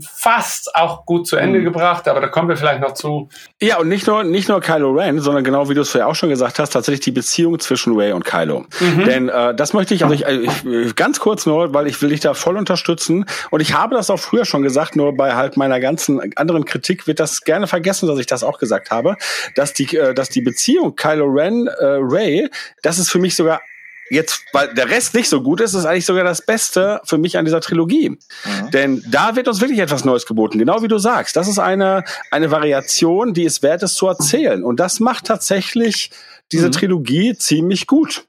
fast 0.00 0.74
auch 0.74 1.06
gut 1.06 1.28
zu 1.28 1.36
Ende 1.36 1.60
mhm. 1.60 1.64
gebracht, 1.64 2.08
aber 2.08 2.20
da 2.20 2.26
kommen 2.26 2.48
wir 2.48 2.56
vielleicht 2.56 2.80
noch 2.80 2.94
zu. 2.94 3.28
Ja, 3.62 3.78
und 3.78 3.88
nicht 3.88 4.08
nur, 4.08 4.24
nicht 4.24 4.48
nur 4.48 4.60
Kylo 4.60 4.90
Ren, 4.90 5.20
sondern 5.20 5.44
genau 5.44 5.68
wie 5.68 5.74
du 5.74 5.82
es 5.82 5.90
vorher 5.90 6.08
auch 6.08 6.16
schon 6.16 6.30
gesagt 6.30 6.58
hast, 6.58 6.70
tatsächlich 6.70 7.00
die 7.00 7.12
Beziehung 7.12 7.60
zwischen 7.60 7.94
Ray 7.96 8.10
und 8.10 8.24
Kylo. 8.24 8.66
Mhm. 8.80 9.04
Denn 9.04 9.28
äh, 9.28 9.54
das 9.54 9.74
möchte 9.74 9.94
ich, 9.94 10.02
also 10.02 10.14
ich, 10.14 10.24
ich, 10.64 10.96
ganz 10.96 11.20
kurz 11.20 11.46
nur, 11.46 11.74
weil 11.74 11.86
ich 11.86 12.02
will 12.02 12.08
dich 12.08 12.18
da 12.18 12.34
voll 12.34 12.56
unterstützen 12.56 13.24
und 13.50 13.60
ich 13.60 13.74
habe 13.74 13.94
das 13.94 14.10
auch 14.10 14.18
früher 14.18 14.44
schon 14.44 14.62
gesagt, 14.62 14.96
nur 14.96 15.16
bei 15.16 15.36
halt 15.36 15.56
meiner 15.56 15.78
ganzen 15.78 16.20
anderen 16.36 16.64
Kritik 16.64 17.06
wird 17.06 17.20
das 17.20 17.42
gerne 17.42 17.68
vergessen, 17.68 18.08
dass 18.08 18.18
ich 18.18 18.26
das 18.26 18.42
auch 18.42 18.58
gesagt 18.58 18.90
habe, 18.90 19.16
dass 19.54 19.74
die, 19.74 19.96
äh, 19.96 20.12
dass 20.12 20.28
die 20.28 20.40
Beziehung 20.40 20.96
Kylo 20.96 21.26
Ren, 21.26 21.68
äh, 21.68 21.72
Ray, 22.00 22.48
das 22.82 22.98
ist 22.98 23.10
für 23.10 23.20
mich 23.20 23.36
sogar 23.36 23.60
jetzt, 24.10 24.42
weil 24.52 24.72
der 24.74 24.88
Rest 24.90 25.14
nicht 25.14 25.28
so 25.28 25.42
gut 25.42 25.60
ist, 25.60 25.74
ist 25.74 25.84
eigentlich 25.84 26.06
sogar 26.06 26.24
das 26.24 26.42
Beste 26.44 27.00
für 27.04 27.18
mich 27.18 27.38
an 27.38 27.44
dieser 27.44 27.60
Trilogie. 27.60 28.10
Mhm. 28.10 28.70
Denn 28.72 29.04
da 29.08 29.36
wird 29.36 29.48
uns 29.48 29.60
wirklich 29.60 29.78
etwas 29.78 30.04
Neues 30.04 30.26
geboten, 30.26 30.58
genau 30.58 30.82
wie 30.82 30.88
du 30.88 30.98
sagst. 30.98 31.36
Das 31.36 31.48
ist 31.48 31.58
eine, 31.58 32.04
eine 32.30 32.50
Variation, 32.50 33.34
die 33.34 33.44
es 33.44 33.62
wert 33.62 33.82
ist 33.82 33.96
zu 33.96 34.06
erzählen. 34.06 34.64
Und 34.64 34.80
das 34.80 35.00
macht 35.00 35.26
tatsächlich 35.26 36.10
diese 36.52 36.68
mhm. 36.68 36.72
Trilogie 36.72 37.36
ziemlich 37.36 37.86
gut. 37.86 38.24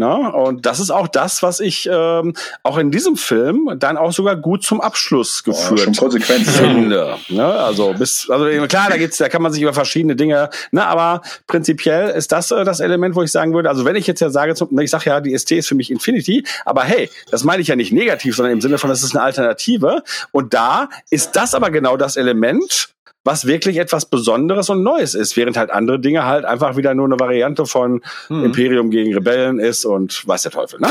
Ne? 0.00 0.32
Und 0.32 0.64
das 0.64 0.80
ist 0.80 0.90
auch 0.90 1.08
das, 1.08 1.42
was 1.42 1.60
ich 1.60 1.86
ähm, 1.92 2.32
auch 2.62 2.78
in 2.78 2.90
diesem 2.90 3.16
Film 3.16 3.76
dann 3.76 3.98
auch 3.98 4.12
sogar 4.12 4.34
gut 4.34 4.64
zum 4.64 4.80
Abschluss 4.80 5.44
geführt 5.44 5.88
oh, 5.90 6.10
schon 6.10 6.20
finde. 6.22 7.16
Ne? 7.28 7.44
Also 7.44 7.92
bis, 7.92 8.30
also 8.30 8.46
klar, 8.66 8.88
da 8.88 8.96
geht's, 8.96 9.18
da 9.18 9.28
kann 9.28 9.42
man 9.42 9.52
sich 9.52 9.60
über 9.60 9.74
verschiedene 9.74 10.16
Dinge, 10.16 10.48
ne, 10.70 10.86
aber 10.86 11.20
prinzipiell 11.46 12.08
ist 12.08 12.32
das 12.32 12.50
äh, 12.50 12.64
das 12.64 12.80
Element, 12.80 13.14
wo 13.14 13.22
ich 13.22 13.30
sagen 13.30 13.52
würde, 13.52 13.68
also 13.68 13.84
wenn 13.84 13.94
ich 13.94 14.06
jetzt 14.06 14.20
ja 14.20 14.30
sage, 14.30 14.54
ich 14.80 14.90
sage 14.90 15.10
ja, 15.10 15.20
die 15.20 15.36
ST 15.36 15.50
ist 15.50 15.68
für 15.68 15.74
mich 15.74 15.90
Infinity, 15.90 16.44
aber 16.64 16.84
hey, 16.84 17.10
das 17.30 17.44
meine 17.44 17.60
ich 17.60 17.68
ja 17.68 17.76
nicht 17.76 17.92
negativ, 17.92 18.36
sondern 18.36 18.54
im 18.54 18.62
Sinne 18.62 18.78
von, 18.78 18.88
das 18.88 19.02
ist 19.02 19.14
eine 19.14 19.22
Alternative. 19.22 20.02
Und 20.32 20.54
da 20.54 20.88
ist 21.10 21.36
das 21.36 21.54
aber 21.54 21.70
genau 21.70 21.98
das 21.98 22.16
Element, 22.16 22.88
was 23.24 23.46
wirklich 23.46 23.76
etwas 23.78 24.06
Besonderes 24.06 24.70
und 24.70 24.82
Neues 24.82 25.14
ist, 25.14 25.36
während 25.36 25.56
halt 25.56 25.70
andere 25.70 26.00
Dinge 26.00 26.24
halt 26.24 26.44
einfach 26.44 26.76
wieder 26.76 26.94
nur 26.94 27.06
eine 27.06 27.20
Variante 27.20 27.66
von 27.66 28.02
hm. 28.28 28.44
Imperium 28.44 28.90
gegen 28.90 29.12
Rebellen 29.12 29.58
ist 29.58 29.84
und 29.84 30.26
weiß 30.26 30.42
der 30.42 30.52
Teufel. 30.52 30.80
Ne? 30.80 30.88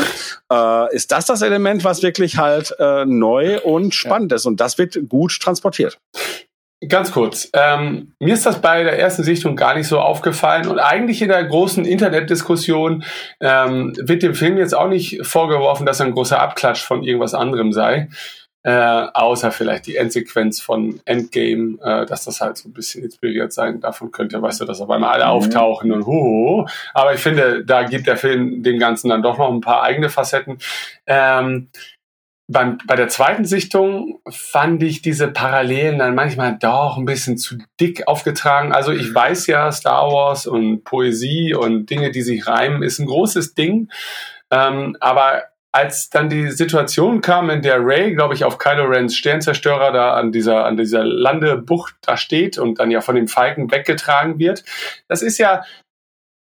Äh, 0.52 0.94
ist 0.94 1.10
das 1.12 1.26
das 1.26 1.42
Element, 1.42 1.84
was 1.84 2.02
wirklich 2.02 2.36
halt 2.38 2.74
äh, 2.78 3.04
neu 3.04 3.60
und 3.60 3.94
spannend 3.94 4.32
ja. 4.32 4.36
ist 4.36 4.46
und 4.46 4.60
das 4.60 4.78
wird 4.78 5.08
gut 5.08 5.38
transportiert. 5.40 5.98
Ganz 6.88 7.12
kurz. 7.12 7.50
Ähm, 7.52 8.14
mir 8.20 8.32
ist 8.32 8.46
das 8.46 8.62
bei 8.62 8.82
der 8.84 8.98
ersten 8.98 9.22
Sichtung 9.22 9.54
gar 9.54 9.74
nicht 9.74 9.86
so 9.86 10.00
aufgefallen 10.00 10.66
und 10.66 10.78
eigentlich 10.78 11.20
in 11.20 11.28
der 11.28 11.44
großen 11.44 11.84
Internetdiskussion 11.84 13.04
ähm, 13.40 13.92
wird 14.00 14.22
dem 14.22 14.34
Film 14.34 14.56
jetzt 14.56 14.74
auch 14.74 14.88
nicht 14.88 15.26
vorgeworfen, 15.26 15.84
dass 15.84 16.00
er 16.00 16.06
ein 16.06 16.12
großer 16.12 16.40
Abklatsch 16.40 16.82
von 16.82 17.02
irgendwas 17.02 17.34
anderem 17.34 17.72
sei. 17.72 18.08
Äh, 18.62 18.70
außer 18.70 19.52
vielleicht 19.52 19.86
die 19.86 19.96
Endsequenz 19.96 20.60
von 20.60 21.00
Endgame, 21.06 21.78
äh, 21.82 22.04
dass 22.04 22.26
das 22.26 22.42
halt 22.42 22.58
so 22.58 22.68
ein 22.68 22.74
bisschen 22.74 23.02
inspiriert 23.02 23.54
sein 23.54 23.80
davon 23.80 24.10
könnte, 24.10 24.42
weißt 24.42 24.60
du, 24.60 24.66
dass 24.66 24.82
auf 24.82 24.90
einmal 24.90 25.12
alle 25.12 25.24
mhm. 25.24 25.30
auftauchen 25.30 25.92
und 25.92 26.04
hoho. 26.04 26.68
Aber 26.92 27.14
ich 27.14 27.20
finde, 27.20 27.64
da 27.64 27.84
gibt 27.84 28.06
der 28.06 28.18
Film 28.18 28.62
dem 28.62 28.78
Ganzen 28.78 29.08
dann 29.08 29.22
doch 29.22 29.38
noch 29.38 29.50
ein 29.50 29.62
paar 29.62 29.82
eigene 29.82 30.10
Facetten. 30.10 30.58
Ähm, 31.06 31.70
beim, 32.50 32.78
bei 32.86 32.96
der 32.96 33.08
zweiten 33.08 33.44
Sichtung 33.44 34.20
fand 34.28 34.82
ich 34.82 35.02
diese 35.02 35.28
Parallelen 35.28 35.98
dann 35.98 36.14
manchmal 36.14 36.58
doch 36.58 36.98
ein 36.98 37.04
bisschen 37.04 37.38
zu 37.38 37.58
dick 37.80 38.08
aufgetragen. 38.08 38.72
Also 38.72 38.92
ich 38.92 39.14
weiß 39.14 39.46
ja, 39.46 39.70
Star 39.70 40.12
Wars 40.12 40.46
und 40.46 40.84
Poesie 40.84 41.54
und 41.54 41.88
Dinge, 41.88 42.10
die 42.10 42.22
sich 42.22 42.46
reimen, 42.46 42.82
ist 42.82 42.98
ein 42.98 43.06
großes 43.06 43.54
Ding. 43.54 43.88
Ähm, 44.50 44.96
aber 45.00 45.44
als 45.72 46.10
dann 46.10 46.28
die 46.28 46.50
Situation 46.50 47.20
kam, 47.20 47.48
in 47.50 47.62
der 47.62 47.78
Ray, 47.80 48.14
glaube 48.14 48.34
ich, 48.34 48.44
auf 48.44 48.58
Kylo 48.58 48.84
Rens 48.84 49.14
Sternzerstörer 49.16 49.92
da 49.92 50.14
an 50.14 50.32
dieser, 50.32 50.64
an 50.64 50.76
dieser 50.76 51.04
Landebucht 51.04 51.94
da 52.02 52.16
steht 52.16 52.58
und 52.58 52.80
dann 52.80 52.90
ja 52.90 53.00
von 53.00 53.14
den 53.14 53.28
Falken 53.28 53.70
weggetragen 53.70 54.38
wird, 54.38 54.64
das 55.08 55.22
ist 55.22 55.38
ja 55.38 55.62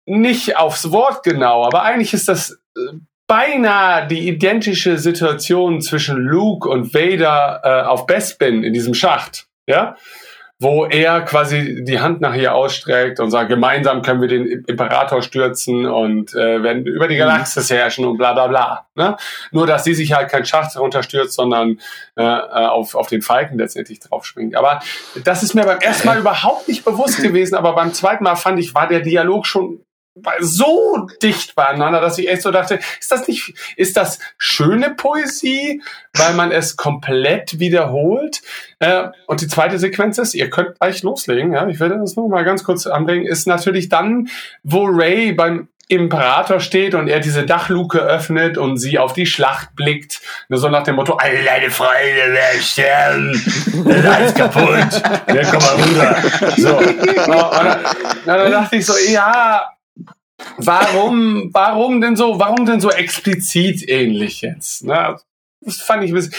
nicht 0.05 0.57
aufs 0.57 0.91
Wort 0.91 1.23
genau, 1.23 1.63
aber 1.63 1.83
eigentlich 1.83 2.13
ist 2.13 2.27
das 2.27 2.59
äh, 2.75 2.97
beinahe 3.27 4.07
die 4.07 4.27
identische 4.27 4.97
Situation 4.97 5.81
zwischen 5.81 6.17
Luke 6.17 6.67
und 6.67 6.93
Vader 6.93 7.61
äh, 7.63 7.87
auf 7.87 8.05
Bespin 8.05 8.63
in 8.63 8.73
diesem 8.73 8.93
Schacht. 8.93 9.47
Ja, 9.67 9.95
wo 10.61 10.85
er 10.85 11.21
quasi 11.21 11.83
die 11.83 11.99
Hand 11.99 12.21
nach 12.21 12.35
ihr 12.35 12.53
ausstreckt 12.53 13.19
und 13.19 13.31
sagt, 13.31 13.49
gemeinsam 13.49 14.03
können 14.03 14.21
wir 14.21 14.27
den 14.27 14.63
Imperator 14.67 15.23
stürzen 15.23 15.87
und 15.87 16.35
äh, 16.35 16.61
werden 16.61 16.85
über 16.85 17.07
die 17.07 17.15
mhm. 17.15 17.19
Galaxis 17.19 17.71
herrschen 17.71 18.05
und 18.05 18.17
bla 18.17 18.33
bla 18.33 18.47
bla. 18.47 18.85
Ne? 18.93 19.17
Nur, 19.51 19.65
dass 19.65 19.83
sie 19.83 19.95
sich 19.95 20.13
halt 20.13 20.29
kein 20.29 20.45
Schacht 20.45 20.77
runterstürzt, 20.77 21.33
sondern 21.33 21.79
äh, 22.15 22.23
äh 22.23 22.67
auf, 22.67 22.93
auf 22.93 23.07
den 23.07 23.23
Falken 23.23 23.57
letztendlich 23.57 24.01
draufspringt. 24.01 24.55
Aber 24.55 24.81
das 25.23 25.41
ist 25.41 25.55
mir 25.55 25.65
beim 25.65 25.79
ersten 25.79 26.07
Mal 26.07 26.19
überhaupt 26.19 26.67
nicht 26.67 26.85
bewusst 26.85 27.23
gewesen, 27.23 27.55
aber 27.55 27.73
beim 27.73 27.91
zweiten 27.91 28.23
Mal 28.23 28.35
fand 28.35 28.59
ich, 28.59 28.75
war 28.75 28.87
der 28.87 28.99
Dialog 28.99 29.47
schon 29.47 29.79
so 30.39 31.07
dicht 31.21 31.55
beieinander, 31.55 32.01
dass 32.01 32.17
ich 32.17 32.29
echt 32.29 32.41
so 32.41 32.51
dachte, 32.51 32.79
ist 32.99 33.11
das 33.11 33.27
nicht, 33.27 33.53
ist 33.77 33.95
das 33.95 34.19
schöne 34.37 34.91
Poesie, 34.91 35.81
weil 36.13 36.33
man 36.33 36.51
es 36.51 36.75
komplett 36.75 37.59
wiederholt? 37.59 38.41
Äh, 38.79 39.09
und 39.27 39.41
die 39.41 39.47
zweite 39.47 39.79
Sequenz 39.79 40.17
ist, 40.17 40.33
ihr 40.33 40.49
könnt 40.49 40.79
gleich 40.79 41.01
loslegen, 41.03 41.53
ja, 41.53 41.67
ich 41.67 41.79
werde 41.79 41.97
das 41.97 42.15
nur 42.15 42.27
mal 42.29 42.43
ganz 42.43 42.63
kurz 42.63 42.87
anbringen, 42.87 43.25
ist 43.25 43.47
natürlich 43.47 43.89
dann, 43.89 44.29
wo 44.63 44.85
Ray 44.85 45.31
beim 45.31 45.69
Imperator 45.87 46.61
steht 46.61 46.95
und 46.95 47.09
er 47.09 47.19
diese 47.19 47.45
Dachluke 47.45 47.99
öffnet 47.99 48.57
und 48.57 48.77
sie 48.77 48.97
auf 48.97 49.11
die 49.11 49.25
Schlacht 49.25 49.75
blickt. 49.75 50.21
Nur 50.47 50.57
so 50.57 50.69
nach 50.69 50.83
dem 50.83 50.95
Motto, 50.95 51.15
alle 51.15 51.43
deine 51.43 51.69
Freunde 51.69 52.31
werden 52.31 52.61
sterben. 52.61 54.09
Alles 54.09 54.33
kaputt. 54.33 55.01
Ja, 55.27 55.41
komm 55.51 55.59
mal 55.59 55.75
rüber. 55.83 56.15
So. 56.55 56.77
Und 56.77 57.27
dann, 57.27 58.37
dann 58.37 58.51
dachte 58.51 58.77
ich 58.77 58.85
so, 58.85 58.93
ja, 59.11 59.65
warum, 60.57 61.49
warum 61.53 62.01
denn 62.01 62.15
so, 62.15 62.39
warum 62.39 62.65
denn 62.65 62.79
so 62.79 62.89
explizit 62.91 63.87
ähnlich 63.87 64.41
jetzt? 64.41 64.83
Ne? 64.83 65.17
Das 65.61 65.77
fand 65.81 66.03
ich 66.03 66.11
ein 66.11 66.15
bisschen. 66.15 66.33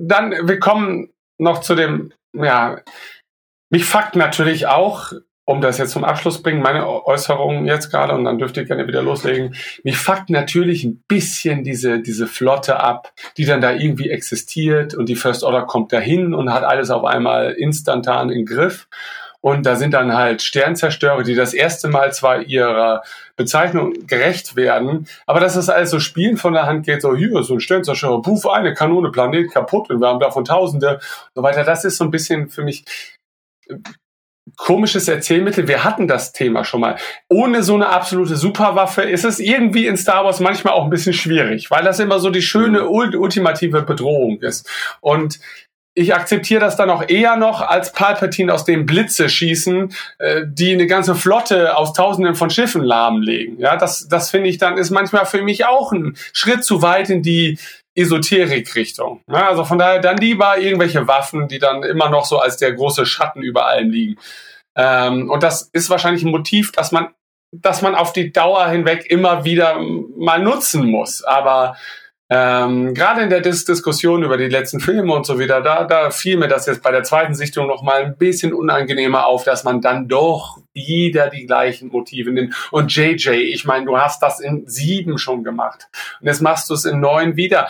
Dann, 0.00 0.30
wir 0.30 0.58
kommen 0.58 1.10
noch 1.38 1.60
zu 1.60 1.74
dem, 1.74 2.12
ja, 2.32 2.80
mich 3.70 3.84
fuckt 3.84 4.16
natürlich 4.16 4.66
auch, 4.66 5.12
um 5.44 5.60
das 5.60 5.78
jetzt 5.78 5.90
zum 5.90 6.04
Abschluss 6.04 6.42
bringen, 6.42 6.62
meine 6.62 6.86
Äußerungen 6.86 7.66
jetzt 7.66 7.90
gerade, 7.90 8.14
und 8.14 8.24
dann 8.24 8.38
dürft 8.38 8.56
ihr 8.56 8.64
gerne 8.64 8.86
wieder 8.86 9.02
loslegen. 9.02 9.56
Mich 9.82 9.98
fuckt 9.98 10.30
natürlich 10.30 10.84
ein 10.84 11.02
bisschen 11.08 11.64
diese, 11.64 12.00
diese 12.00 12.26
Flotte 12.26 12.78
ab, 12.78 13.12
die 13.36 13.44
dann 13.44 13.60
da 13.60 13.72
irgendwie 13.72 14.10
existiert 14.10 14.94
und 14.94 15.08
die 15.08 15.16
First 15.16 15.42
Order 15.42 15.62
kommt 15.62 15.92
dahin 15.92 16.32
und 16.32 16.52
hat 16.52 16.62
alles 16.62 16.90
auf 16.90 17.04
einmal 17.04 17.52
instantan 17.52 18.30
im 18.30 18.46
Griff. 18.46 18.88
Und 19.42 19.66
da 19.66 19.76
sind 19.76 19.92
dann 19.92 20.14
halt 20.14 20.40
Sternzerstörer, 20.40 21.24
die 21.24 21.34
das 21.34 21.52
erste 21.52 21.88
Mal 21.88 22.12
zwar 22.12 22.42
ihrer 22.42 23.02
Bezeichnung 23.36 23.92
gerecht 24.06 24.56
werden, 24.56 25.08
aber 25.26 25.40
dass 25.40 25.54
das 25.54 25.68
alles 25.68 25.90
so 25.90 25.98
spielen 25.98 26.36
von 26.36 26.52
der 26.52 26.66
Hand 26.66 26.86
geht, 26.86 27.02
so 27.02 27.14
hier 27.14 27.36
ist 27.40 27.48
so 27.48 27.54
ein 27.54 27.60
Sternzerstörer, 27.60 28.22
puff, 28.22 28.46
eine 28.46 28.72
Kanone, 28.72 29.10
Planet 29.10 29.50
kaputt 29.50 29.90
und 29.90 30.00
wir 30.00 30.06
haben 30.06 30.20
davon 30.20 30.44
Tausende 30.44 30.94
und 30.94 31.00
so 31.34 31.42
weiter. 31.42 31.64
Das 31.64 31.84
ist 31.84 31.96
so 31.96 32.04
ein 32.04 32.12
bisschen 32.12 32.50
für 32.50 32.62
mich 32.62 32.84
äh, 33.68 33.74
komisches 34.56 35.08
Erzählmittel. 35.08 35.66
Wir 35.66 35.82
hatten 35.82 36.06
das 36.06 36.32
Thema 36.32 36.64
schon 36.64 36.80
mal. 36.80 36.96
Ohne 37.28 37.64
so 37.64 37.74
eine 37.74 37.88
absolute 37.88 38.36
Superwaffe 38.36 39.02
ist 39.02 39.24
es 39.24 39.40
irgendwie 39.40 39.86
in 39.86 39.96
Star 39.96 40.24
Wars 40.24 40.38
manchmal 40.38 40.74
auch 40.74 40.84
ein 40.84 40.90
bisschen 40.90 41.14
schwierig, 41.14 41.70
weil 41.70 41.82
das 41.82 41.98
immer 41.98 42.20
so 42.20 42.30
die 42.30 42.42
schöne 42.42 42.88
ultimative 42.88 43.82
Bedrohung 43.82 44.40
ist. 44.40 44.68
Und 45.00 45.40
ich 45.94 46.14
akzeptiere 46.14 46.60
das 46.60 46.76
dann 46.76 46.90
auch 46.90 47.06
eher 47.06 47.36
noch, 47.36 47.60
als 47.60 47.92
Palpatine 47.92 48.52
aus 48.52 48.64
dem 48.64 48.86
Blitze 48.86 49.28
schießen, 49.28 49.94
äh, 50.18 50.42
die 50.46 50.72
eine 50.72 50.86
ganze 50.86 51.14
Flotte 51.14 51.76
aus 51.76 51.92
Tausenden 51.92 52.34
von 52.34 52.50
Schiffen 52.50 52.82
lahmlegen. 52.82 53.58
Ja, 53.58 53.76
das, 53.76 54.08
das 54.08 54.30
finde 54.30 54.48
ich 54.48 54.58
dann 54.58 54.78
ist 54.78 54.90
manchmal 54.90 55.26
für 55.26 55.42
mich 55.42 55.66
auch 55.66 55.92
ein 55.92 56.16
Schritt 56.32 56.64
zu 56.64 56.82
weit 56.82 57.10
in 57.10 57.22
die 57.22 57.58
Esoterik-Richtung. 57.94 59.22
Ja, 59.28 59.48
also 59.48 59.64
von 59.64 59.78
daher 59.78 60.00
dann 60.00 60.16
lieber 60.16 60.58
irgendwelche 60.58 61.06
Waffen, 61.08 61.48
die 61.48 61.58
dann 61.58 61.82
immer 61.82 62.08
noch 62.08 62.24
so 62.24 62.38
als 62.38 62.56
der 62.56 62.72
große 62.72 63.04
Schatten 63.04 63.42
über 63.42 63.66
allem 63.66 63.90
liegen. 63.90 64.18
Ähm, 64.74 65.30
und 65.30 65.42
das 65.42 65.68
ist 65.72 65.90
wahrscheinlich 65.90 66.22
ein 66.22 66.30
Motiv, 66.30 66.72
dass 66.72 66.92
man, 66.92 67.08
dass 67.50 67.82
man 67.82 67.94
auf 67.94 68.14
die 68.14 68.32
Dauer 68.32 68.66
hinweg 68.68 69.04
immer 69.10 69.44
wieder 69.44 69.78
mal 70.16 70.42
nutzen 70.42 70.86
muss. 70.86 71.22
Aber 71.22 71.76
ähm, 72.30 72.94
Gerade 72.94 73.22
in 73.22 73.30
der 73.30 73.40
Dis 73.40 73.64
Diskussion 73.64 74.22
über 74.22 74.38
die 74.38 74.48
letzten 74.48 74.80
Filme 74.80 75.12
und 75.12 75.26
so 75.26 75.38
wieder, 75.38 75.60
da, 75.60 75.84
da 75.84 76.10
fiel 76.10 76.38
mir 76.38 76.48
das 76.48 76.66
jetzt 76.66 76.82
bei 76.82 76.90
der 76.90 77.02
zweiten 77.02 77.34
Sichtung 77.34 77.66
noch 77.66 77.82
mal 77.82 78.04
ein 78.04 78.16
bisschen 78.16 78.54
unangenehmer 78.54 79.26
auf, 79.26 79.44
dass 79.44 79.64
man 79.64 79.80
dann 79.80 80.08
doch 80.08 80.58
wieder 80.72 81.28
die 81.28 81.46
gleichen 81.46 81.88
Motive 81.88 82.32
nimmt. 82.32 82.54
Und 82.70 82.94
JJ, 82.94 83.30
ich 83.30 83.64
meine, 83.64 83.84
du 83.84 83.98
hast 83.98 84.22
das 84.22 84.40
in 84.40 84.66
sieben 84.66 85.18
schon 85.18 85.44
gemacht. 85.44 85.88
Und 86.20 86.26
jetzt 86.26 86.40
machst 86.40 86.70
du 86.70 86.74
es 86.74 86.86
in 86.86 87.00
neun 87.00 87.36
wieder. 87.36 87.68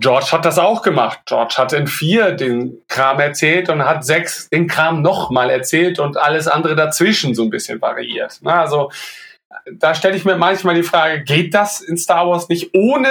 George 0.00 0.28
hat 0.30 0.44
das 0.44 0.58
auch 0.58 0.82
gemacht. 0.82 1.20
George 1.26 1.56
hat 1.58 1.72
in 1.72 1.88
vier 1.88 2.32
den 2.32 2.80
Kram 2.86 3.18
erzählt 3.18 3.68
und 3.68 3.84
hat 3.84 4.04
sechs 4.04 4.48
den 4.48 4.68
Kram 4.68 5.02
nochmal 5.02 5.50
erzählt 5.50 5.98
und 5.98 6.16
alles 6.16 6.46
andere 6.46 6.76
dazwischen 6.76 7.34
so 7.34 7.42
ein 7.42 7.50
bisschen 7.50 7.82
variiert. 7.82 8.38
Na, 8.42 8.62
also 8.62 8.90
da 9.72 9.94
stelle 9.94 10.16
ich 10.16 10.24
mir 10.24 10.36
manchmal 10.36 10.76
die 10.76 10.82
Frage, 10.82 11.24
geht 11.24 11.52
das 11.52 11.80
in 11.80 11.96
Star 11.96 12.28
Wars 12.28 12.48
nicht 12.48 12.70
ohne 12.74 13.10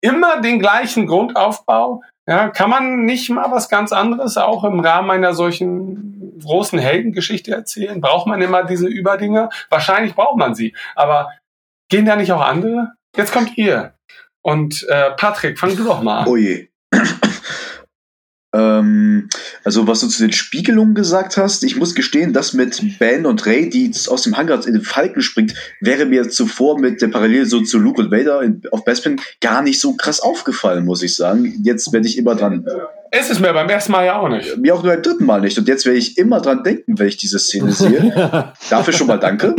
immer 0.00 0.40
den 0.40 0.58
gleichen 0.58 1.06
Grundaufbau. 1.06 2.02
Ja, 2.28 2.48
kann 2.48 2.70
man 2.70 3.04
nicht 3.04 3.30
mal 3.30 3.50
was 3.50 3.68
ganz 3.68 3.92
anderes 3.92 4.36
auch 4.36 4.64
im 4.64 4.80
Rahmen 4.80 5.10
einer 5.10 5.32
solchen 5.32 6.38
großen 6.42 6.78
Heldengeschichte 6.78 7.52
erzählen? 7.52 8.00
Braucht 8.00 8.26
man 8.26 8.42
immer 8.42 8.64
diese 8.64 8.88
Überdinger? 8.88 9.50
Wahrscheinlich 9.70 10.14
braucht 10.14 10.36
man 10.36 10.54
sie. 10.54 10.74
Aber 10.94 11.30
gehen 11.88 12.04
da 12.04 12.16
nicht 12.16 12.32
auch 12.32 12.40
andere? 12.40 12.92
Jetzt 13.16 13.32
kommt 13.32 13.56
ihr. 13.56 13.94
Und 14.42 14.86
äh, 14.88 15.12
Patrick, 15.12 15.58
fang 15.58 15.76
du 15.76 15.84
doch 15.84 16.02
mal 16.02 16.20
an. 16.20 16.28
Oh 16.28 16.36
je. 16.36 16.68
Ähm, 18.54 19.28
also 19.64 19.86
was 19.86 20.00
du 20.00 20.08
zu 20.08 20.22
den 20.22 20.32
Spiegelungen 20.32 20.94
gesagt 20.94 21.36
hast, 21.36 21.64
ich 21.64 21.76
muss 21.76 21.94
gestehen, 21.94 22.32
das 22.32 22.52
mit 22.52 22.98
Ben 22.98 23.26
und 23.26 23.44
Ray, 23.46 23.68
die 23.68 23.90
aus 24.08 24.22
dem 24.22 24.36
Hangar 24.36 24.64
in 24.66 24.74
den 24.74 24.82
Falken 24.82 25.22
springt, 25.22 25.54
wäre 25.80 26.06
mir 26.06 26.28
zuvor 26.28 26.78
mit 26.78 27.02
der 27.02 27.08
Parallele 27.08 27.46
so 27.46 27.60
zu 27.60 27.78
Luke 27.78 28.00
und 28.00 28.10
Vader 28.10 28.42
in, 28.42 28.62
auf 28.70 28.84
Bespin 28.84 29.20
gar 29.40 29.62
nicht 29.62 29.80
so 29.80 29.94
krass 29.94 30.20
aufgefallen, 30.20 30.84
muss 30.84 31.02
ich 31.02 31.16
sagen. 31.16 31.60
Jetzt 31.62 31.92
werde 31.92 32.06
ich 32.06 32.16
immer 32.16 32.34
dran. 32.34 32.64
Es 33.10 33.30
ist 33.30 33.40
mir 33.40 33.52
beim 33.52 33.68
ersten 33.68 33.92
Mal 33.92 34.06
ja 34.06 34.18
auch 34.18 34.28
nicht. 34.28 34.56
Mir 34.58 34.74
auch 34.74 34.82
nur 34.82 34.92
beim 34.92 35.02
dritten 35.02 35.24
Mal 35.24 35.40
nicht. 35.40 35.58
Und 35.58 35.68
jetzt 35.68 35.86
werde 35.86 35.98
ich 35.98 36.18
immer 36.18 36.40
dran 36.40 36.62
denken, 36.62 36.98
wenn 36.98 37.08
ich 37.08 37.16
diese 37.16 37.38
Szene 37.38 37.72
sehe. 37.72 38.52
Dafür 38.70 38.92
schon 38.92 39.06
mal 39.06 39.18
danke. 39.18 39.48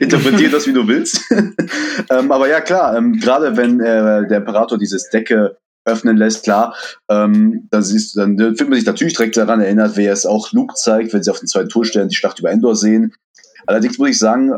Interpretiere 0.00 0.50
das, 0.50 0.66
wie 0.66 0.72
du 0.72 0.86
willst. 0.86 1.20
ähm, 2.10 2.32
aber 2.32 2.48
ja, 2.48 2.60
klar, 2.60 2.96
ähm, 2.96 3.18
gerade 3.18 3.56
wenn 3.56 3.80
äh, 3.80 4.26
der 4.28 4.38
Imperator 4.38 4.78
dieses 4.78 5.08
Decke 5.10 5.56
öffnen 5.90 6.16
lässt, 6.16 6.44
klar, 6.44 6.74
ähm, 7.08 7.68
dann, 7.70 7.82
siehst, 7.82 8.16
dann 8.16 8.36
fühlt 8.36 8.68
man 8.68 8.74
sich 8.78 8.86
natürlich 8.86 9.14
direkt 9.14 9.36
daran 9.36 9.60
erinnert, 9.60 9.96
wer 9.96 10.12
es 10.12 10.26
auch 10.26 10.52
Luke 10.52 10.74
zeigt, 10.74 11.12
wenn 11.12 11.22
sie 11.22 11.30
auf 11.30 11.40
den 11.40 11.48
zweiten 11.48 11.68
Tourstern 11.68 12.08
die 12.08 12.16
Schlacht 12.16 12.38
über 12.38 12.50
Endor 12.50 12.76
sehen. 12.76 13.14
Allerdings 13.66 13.98
muss 13.98 14.10
ich 14.10 14.18
sagen, 14.18 14.52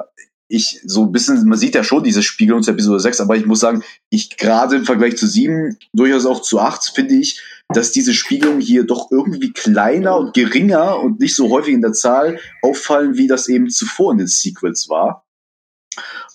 ich 0.48 0.80
so 0.84 1.04
ein 1.04 1.12
bisschen, 1.12 1.42
man 1.48 1.58
sieht 1.58 1.74
ja 1.74 1.82
schon 1.82 2.04
diese 2.04 2.22
Spiegelung 2.22 2.62
zu 2.62 2.72
Episode 2.72 3.00
6, 3.00 3.20
aber 3.20 3.36
ich 3.36 3.46
muss 3.46 3.60
sagen, 3.60 3.82
ich 4.10 4.36
gerade 4.36 4.76
im 4.76 4.84
Vergleich 4.84 5.16
zu 5.16 5.26
7, 5.26 5.78
durchaus 5.94 6.26
auch 6.26 6.42
zu 6.42 6.60
8, 6.60 6.92
finde 6.94 7.14
ich, 7.14 7.40
dass 7.68 7.90
diese 7.90 8.12
Spiegelungen 8.12 8.60
hier 8.60 8.84
doch 8.84 9.10
irgendwie 9.10 9.52
kleiner 9.52 10.16
und 10.16 10.34
geringer 10.34 11.00
und 11.00 11.20
nicht 11.20 11.34
so 11.34 11.48
häufig 11.50 11.72
in 11.72 11.80
der 11.80 11.94
Zahl 11.94 12.38
auffallen, 12.60 13.16
wie 13.16 13.26
das 13.26 13.48
eben 13.48 13.70
zuvor 13.70 14.12
in 14.12 14.18
den 14.18 14.26
Sequels 14.26 14.90
war. 14.90 15.24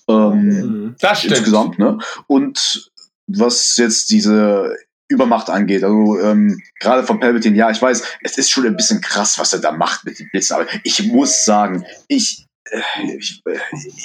Ähm, 0.08 0.46
mhm. 0.46 0.96
das 1.00 1.20
stimmt. 1.20 1.36
Insgesamt, 1.36 1.78
ne? 1.78 1.98
Und 2.26 2.90
was 3.28 3.76
jetzt 3.76 4.10
diese 4.10 4.74
Übermacht 5.08 5.50
angeht. 5.50 5.84
Also 5.84 6.20
ähm, 6.20 6.60
gerade 6.78 7.04
von 7.04 7.20
Palpatine, 7.20 7.56
ja, 7.56 7.70
ich 7.70 7.80
weiß, 7.80 8.02
es 8.22 8.38
ist 8.38 8.50
schon 8.50 8.66
ein 8.66 8.76
bisschen 8.76 9.00
krass, 9.00 9.38
was 9.38 9.52
er 9.52 9.60
da 9.60 9.72
macht 9.72 10.04
mit 10.04 10.18
den 10.18 10.28
Blitzen, 10.30 10.56
aber 10.56 10.66
ich 10.84 11.02
muss 11.06 11.44
sagen, 11.44 11.84
ich 12.08 12.47
ich, 13.18 13.42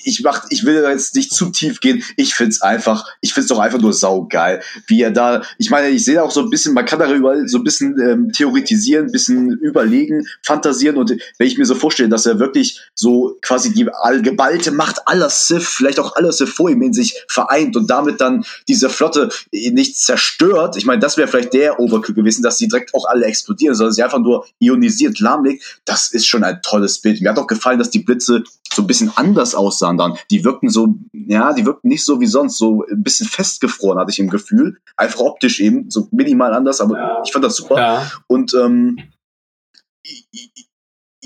ich, 0.03 0.21
mach, 0.23 0.45
ich 0.49 0.65
will 0.65 0.83
jetzt 0.87 1.15
nicht 1.15 1.33
zu 1.33 1.49
tief 1.49 1.79
gehen. 1.79 2.03
Ich 2.17 2.35
find's 2.35 2.61
einfach, 2.61 3.05
ich 3.21 3.33
find's 3.33 3.49
doch 3.49 3.59
einfach 3.59 3.79
nur 3.79 3.93
saugeil, 3.93 4.61
wie 4.87 5.01
er 5.01 5.11
da, 5.11 5.43
ich 5.57 5.69
meine, 5.69 5.89
ich 5.89 6.05
sehe 6.05 6.23
auch 6.23 6.31
so 6.31 6.41
ein 6.41 6.49
bisschen, 6.49 6.73
man 6.73 6.85
kann 6.85 6.99
darüber 6.99 7.47
so 7.47 7.57
ein 7.57 7.63
bisschen 7.63 7.99
ähm, 7.99 8.31
theoretisieren, 8.31 9.07
ein 9.07 9.11
bisschen 9.11 9.51
überlegen, 9.51 10.25
fantasieren 10.41 10.97
und 10.97 11.11
wenn 11.37 11.47
ich 11.47 11.57
mir 11.57 11.65
so 11.65 11.75
vorstelle, 11.75 12.09
dass 12.09 12.25
er 12.25 12.39
wirklich 12.39 12.81
so 12.95 13.37
quasi 13.41 13.73
die 13.73 13.87
allgeballte 13.89 14.71
Macht 14.71 15.01
aller 15.05 15.29
Sith, 15.29 15.67
vielleicht 15.67 15.99
auch 15.99 16.15
aller 16.15 16.31
Sith 16.31 16.49
vor 16.49 16.69
ihm 16.69 16.81
in 16.81 16.93
sich 16.93 17.23
vereint 17.27 17.75
und 17.75 17.89
damit 17.89 18.21
dann 18.21 18.45
diese 18.67 18.89
Flotte 18.89 19.29
nicht 19.51 19.97
zerstört. 19.97 20.77
Ich 20.77 20.85
meine, 20.85 20.99
das 20.99 21.17
wäre 21.17 21.27
vielleicht 21.27 21.53
der 21.53 21.79
Overkill 21.79 22.15
gewesen, 22.15 22.43
dass 22.43 22.57
sie 22.57 22.67
direkt 22.67 22.93
auch 22.93 23.05
alle 23.05 23.25
explodieren, 23.25 23.75
sondern 23.75 23.93
sie 23.93 24.03
einfach 24.03 24.19
nur 24.19 24.45
ionisiert 24.59 25.19
lahmlegt. 25.19 25.81
Das 25.85 26.11
ist 26.11 26.27
schon 26.27 26.43
ein 26.43 26.61
tolles 26.61 26.99
Bild. 26.99 27.21
Mir 27.21 27.29
hat 27.29 27.39
auch 27.39 27.47
gefallen, 27.47 27.79
dass 27.79 27.89
die 27.89 27.99
Blitze 27.99 28.43
so 28.73 28.81
ein 28.81 28.87
bisschen 28.87 29.11
anders 29.15 29.55
aussahen 29.55 29.97
dann. 29.97 30.17
Die 30.31 30.43
wirkten 30.43 30.69
so, 30.69 30.95
ja, 31.11 31.53
die 31.53 31.65
wirkten 31.65 31.87
nicht 31.87 32.03
so 32.03 32.19
wie 32.19 32.25
sonst, 32.25 32.57
so 32.57 32.83
ein 32.89 33.03
bisschen 33.03 33.27
festgefroren, 33.27 33.99
hatte 33.99 34.11
ich 34.11 34.19
im 34.19 34.29
Gefühl. 34.29 34.79
Einfach 34.97 35.19
optisch 35.19 35.59
eben, 35.59 35.89
so 35.89 36.07
minimal 36.11 36.53
anders, 36.53 36.81
aber 36.81 36.97
ja. 36.97 37.21
ich 37.23 37.31
fand 37.31 37.45
das 37.45 37.55
super. 37.55 37.77
Ja. 37.77 38.11
Und 38.27 38.53
ähm, 38.55 38.97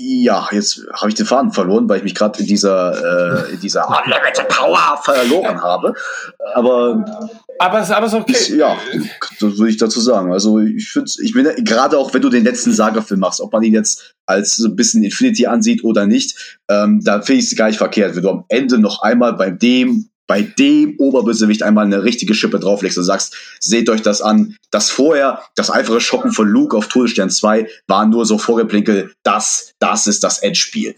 ja, 0.00 0.48
jetzt 0.52 0.86
habe 0.92 1.08
ich 1.08 1.16
den 1.16 1.26
Faden 1.26 1.50
verloren, 1.50 1.88
weil 1.88 1.98
ich 1.98 2.04
mich 2.04 2.14
gerade 2.14 2.38
in 2.38 2.46
dieser, 2.46 3.48
äh, 3.48 3.54
in 3.54 3.60
dieser 3.60 3.88
Unlimited 3.88 4.48
Power 4.48 4.98
verloren 5.02 5.60
habe. 5.60 5.92
Aber 6.54 7.04
aber 7.58 7.80
es 7.80 7.90
aber 7.90 8.06
ist 8.06 8.14
okay. 8.14 8.32
Ist, 8.32 8.50
ja, 8.50 8.76
das 9.40 9.58
würde 9.58 9.70
ich 9.70 9.76
dazu 9.76 10.00
sagen. 10.00 10.32
Also 10.32 10.60
ich 10.60 10.88
finde, 10.90 11.10
ich 11.20 11.32
bin 11.32 11.64
gerade 11.64 11.98
auch, 11.98 12.14
wenn 12.14 12.22
du 12.22 12.28
den 12.28 12.44
letzten 12.44 12.72
Saga-Film 12.72 13.18
machst, 13.18 13.40
ob 13.40 13.52
man 13.52 13.64
ihn 13.64 13.74
jetzt 13.74 14.14
als 14.26 14.54
so 14.54 14.68
ein 14.68 14.76
bisschen 14.76 15.02
Infinity 15.02 15.46
ansieht 15.46 15.82
oder 15.82 16.06
nicht, 16.06 16.58
ähm, 16.68 17.00
da 17.02 17.20
finde 17.20 17.40
ich 17.40 17.50
es 17.50 17.56
gar 17.56 17.66
nicht 17.66 17.78
verkehrt, 17.78 18.14
wenn 18.14 18.22
du 18.22 18.30
am 18.30 18.44
Ende 18.48 18.78
noch 18.78 19.02
einmal 19.02 19.32
bei 19.32 19.50
dem 19.50 20.08
bei 20.28 20.42
dem 20.42 20.94
Oberbösewicht 20.98 21.62
einmal 21.62 21.86
eine 21.86 22.04
richtige 22.04 22.34
Schippe 22.34 22.60
drauflegst 22.60 22.98
und 22.98 23.04
sagst, 23.04 23.34
seht 23.58 23.88
euch 23.88 24.02
das 24.02 24.22
an. 24.22 24.56
Das 24.70 24.90
vorher, 24.90 25.42
das 25.56 25.70
einfache 25.70 26.00
Shoppen 26.00 26.32
von 26.32 26.46
Luke 26.46 26.76
auf 26.76 26.88
Todesstern 26.88 27.30
2 27.30 27.66
war 27.86 28.04
nur 28.04 28.26
so 28.26 28.36
Vorgeplinkel. 28.36 29.12
Das, 29.22 29.72
das 29.78 30.06
ist 30.06 30.22
das 30.22 30.40
Endspiel. 30.40 30.94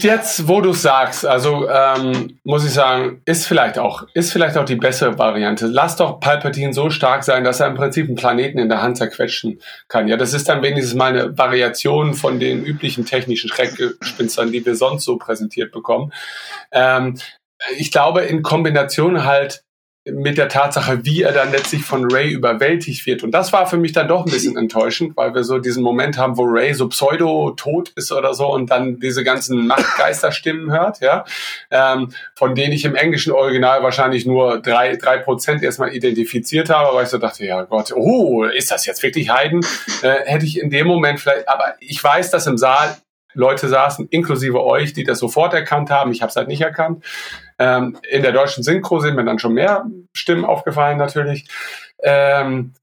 Jetzt, 0.00 0.46
wo 0.46 0.60
du 0.60 0.72
sagst, 0.72 1.26
also 1.26 1.68
ähm, 1.68 2.38
muss 2.44 2.64
ich 2.64 2.70
sagen, 2.70 3.20
ist 3.24 3.46
vielleicht 3.46 3.78
auch, 3.78 4.06
ist 4.14 4.32
vielleicht 4.32 4.56
auch 4.56 4.64
die 4.64 4.76
bessere 4.76 5.18
Variante. 5.18 5.66
Lass 5.66 5.96
doch 5.96 6.20
Palpatine 6.20 6.72
so 6.72 6.90
stark 6.90 7.24
sein, 7.24 7.42
dass 7.42 7.58
er 7.58 7.66
im 7.66 7.74
Prinzip 7.74 8.06
einen 8.06 8.16
Planeten 8.16 8.60
in 8.60 8.68
der 8.68 8.82
Hand 8.82 8.98
zerquetschen 8.98 9.60
kann. 9.88 10.06
Ja, 10.06 10.16
das 10.16 10.32
ist 10.32 10.48
dann 10.48 10.62
wenigstens 10.62 10.94
mal 10.94 11.12
eine 11.12 11.36
Variation 11.36 12.14
von 12.14 12.38
den 12.38 12.64
üblichen 12.64 13.04
technischen 13.04 13.50
Schreckgespinstern, 13.50 14.52
die 14.52 14.64
wir 14.64 14.76
sonst 14.76 15.04
so 15.04 15.16
präsentiert 15.16 15.72
bekommen. 15.72 16.12
Ähm, 16.70 17.18
ich 17.78 17.90
glaube, 17.90 18.22
in 18.22 18.42
Kombination 18.42 19.24
halt 19.24 19.64
mit 20.06 20.36
der 20.36 20.50
Tatsache, 20.50 21.06
wie 21.06 21.22
er 21.22 21.32
dann 21.32 21.50
letztlich 21.50 21.82
von 21.82 22.10
Ray 22.12 22.30
überwältigt 22.30 23.06
wird. 23.06 23.22
Und 23.22 23.30
das 23.30 23.54
war 23.54 23.66
für 23.66 23.78
mich 23.78 23.92
dann 23.92 24.06
doch 24.06 24.26
ein 24.26 24.30
bisschen 24.30 24.56
enttäuschend, 24.58 25.16
weil 25.16 25.34
wir 25.34 25.44
so 25.44 25.58
diesen 25.58 25.82
Moment 25.82 26.18
haben, 26.18 26.36
wo 26.36 26.44
Ray 26.44 26.74
so 26.74 26.88
pseudo-tot 26.88 27.90
ist 27.96 28.12
oder 28.12 28.34
so 28.34 28.52
und 28.52 28.70
dann 28.70 29.00
diese 29.00 29.24
ganzen 29.24 29.66
Machtgeisterstimmen 29.66 30.70
hört, 30.70 31.00
ja, 31.00 31.24
ähm, 31.70 32.10
von 32.34 32.54
denen 32.54 32.72
ich 32.72 32.84
im 32.84 32.94
englischen 32.94 33.32
Original 33.32 33.82
wahrscheinlich 33.82 34.26
nur 34.26 34.60
drei, 34.60 34.96
drei 34.96 35.18
Prozent 35.18 35.62
erstmal 35.62 35.94
identifiziert 35.94 36.68
habe, 36.68 36.94
weil 36.94 37.04
ich 37.04 37.10
so 37.10 37.18
dachte, 37.18 37.46
ja 37.46 37.62
Gott, 37.62 37.92
oh, 37.96 38.44
ist 38.44 38.70
das 38.70 38.84
jetzt 38.84 39.02
wirklich 39.02 39.30
Heiden? 39.30 39.64
Äh, 40.02 40.26
hätte 40.26 40.44
ich 40.44 40.60
in 40.60 40.68
dem 40.68 40.86
Moment 40.86 41.18
vielleicht, 41.18 41.48
aber 41.48 41.76
ich 41.80 42.02
weiß, 42.02 42.30
dass 42.30 42.46
im 42.46 42.58
Saal 42.58 42.94
Leute 43.34 43.68
saßen, 43.68 44.08
inklusive 44.10 44.62
euch, 44.62 44.92
die 44.92 45.04
das 45.04 45.18
sofort 45.18 45.54
erkannt 45.54 45.90
haben. 45.90 46.12
Ich 46.12 46.22
habe 46.22 46.30
es 46.30 46.36
halt 46.36 46.48
nicht 46.48 46.60
erkannt. 46.60 47.04
Ähm, 47.58 47.98
in 48.08 48.22
der 48.22 48.32
deutschen 48.32 48.62
Synchro 48.62 49.00
sind 49.00 49.16
mir 49.16 49.24
dann 49.24 49.38
schon 49.38 49.54
mehr 49.54 49.86
Stimmen 50.12 50.44
aufgefallen 50.44 50.98
natürlich. 50.98 51.46
Ähm, 52.02 52.74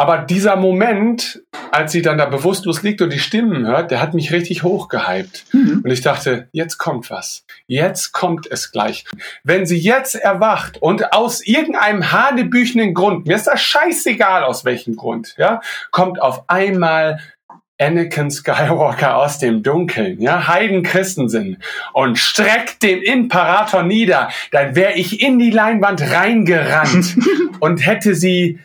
aber 0.00 0.18
dieser 0.18 0.54
Moment, 0.54 1.42
als 1.72 1.90
sie 1.90 2.02
dann 2.02 2.18
da 2.18 2.26
bewusstlos 2.26 2.84
liegt 2.84 3.02
und 3.02 3.12
die 3.12 3.18
Stimmen 3.18 3.66
hört, 3.66 3.90
der 3.90 4.00
hat 4.00 4.14
mich 4.14 4.32
richtig 4.32 4.62
hochgehypt. 4.62 5.46
Mhm. 5.52 5.80
Und 5.82 5.90
ich 5.90 6.02
dachte, 6.02 6.48
jetzt 6.52 6.78
kommt 6.78 7.10
was. 7.10 7.44
Jetzt 7.66 8.12
kommt 8.12 8.46
es 8.48 8.70
gleich. 8.70 9.06
Wenn 9.42 9.66
sie 9.66 9.76
jetzt 9.76 10.14
erwacht 10.14 10.80
und 10.80 11.12
aus 11.12 11.44
irgendeinem 11.44 12.12
hanebüchenden 12.12 12.94
Grund, 12.94 13.26
mir 13.26 13.34
ist 13.34 13.48
das 13.48 13.60
scheißegal 13.60 14.44
aus 14.44 14.64
welchem 14.64 14.94
Grund, 14.94 15.34
ja, 15.36 15.60
kommt 15.90 16.22
auf 16.22 16.44
einmal 16.48 17.18
Anakin 17.80 18.30
Skywalker 18.30 19.16
aus 19.16 19.38
dem 19.38 19.62
Dunkeln, 19.62 20.20
ja, 20.20 20.48
Heiden 20.48 20.82
Christensen 20.82 21.62
und 21.92 22.18
streckt 22.18 22.82
den 22.82 23.02
Imperator 23.02 23.84
nieder, 23.84 24.30
dann 24.50 24.74
wäre 24.74 24.94
ich 24.94 25.22
in 25.22 25.38
die 25.38 25.50
Leinwand 25.50 26.02
reingerannt 26.02 27.16
und 27.60 27.86
hätte 27.86 28.14
sie, 28.14 28.58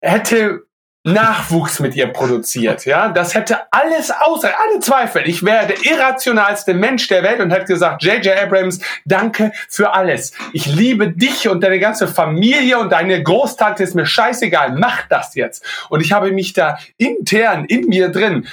hätte 0.00 0.65
Nachwuchs 1.06 1.78
mit 1.78 1.94
ihr 1.94 2.08
produziert. 2.08 2.84
Ja, 2.84 3.08
das 3.08 3.34
hätte 3.34 3.60
alles 3.70 4.10
außer 4.10 4.50
alle 4.58 4.80
Zweifel. 4.80 5.22
Ich 5.26 5.44
wäre 5.44 5.68
der 5.68 5.86
irrationalste 5.86 6.74
Mensch 6.74 7.06
der 7.06 7.22
Welt 7.22 7.40
und 7.40 7.52
hätte 7.52 7.66
gesagt, 7.66 8.02
J.J. 8.02 8.36
Abrams, 8.36 8.80
danke 9.04 9.52
für 9.68 9.94
alles. 9.94 10.32
Ich 10.52 10.66
liebe 10.66 11.08
dich 11.08 11.48
und 11.48 11.62
deine 11.62 11.78
ganze 11.78 12.08
Familie 12.08 12.78
und 12.80 12.90
deine 12.90 13.22
Großtante 13.22 13.84
ist 13.84 13.94
mir 13.94 14.04
scheißegal. 14.04 14.72
Mach 14.72 15.06
das 15.08 15.36
jetzt. 15.36 15.64
Und 15.90 16.00
ich 16.00 16.10
habe 16.10 16.32
mich 16.32 16.54
da 16.54 16.76
intern 16.96 17.66
in 17.66 17.86
mir 17.86 18.08
drin 18.08 18.48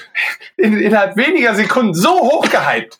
in, 0.58 0.80
innerhalb 0.80 1.18
weniger 1.18 1.56
Sekunden 1.56 1.95
so 1.95 2.20
hochgehypt, 2.20 2.99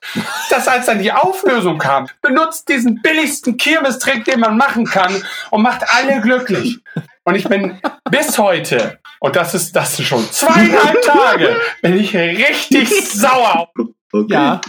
dass 0.50 0.68
als 0.68 0.88
dann 0.88 1.00
die 1.00 1.12
Auflösung 1.12 1.78
kam, 1.78 2.08
benutzt 2.24 2.70
diesen 2.70 3.04
billigsten 3.04 3.58
Kirmestrick, 3.58 4.26
den 4.26 4.40
man 4.40 4.58
machen 4.58 4.86
kann 4.86 5.24
und 5.52 5.62
macht 5.62 5.84
alle 5.88 6.22
glücklich. 6.22 6.80
Und 7.26 7.36
ich 7.36 7.48
bin 7.48 7.80
bis 8.12 8.38
heute, 8.38 9.00
und 9.20 9.36
das 9.36 9.54
ist, 9.54 9.76
das 9.76 9.98
ist 9.98 10.08
schon 10.08 10.24
zweieinhalb 10.32 11.02
Tage, 11.02 11.56
bin 11.82 11.98
ich 11.98 12.16
richtig 12.16 12.90
sauer. 12.90 13.70
Okay. 14.16 14.32
Ja, 14.32 14.62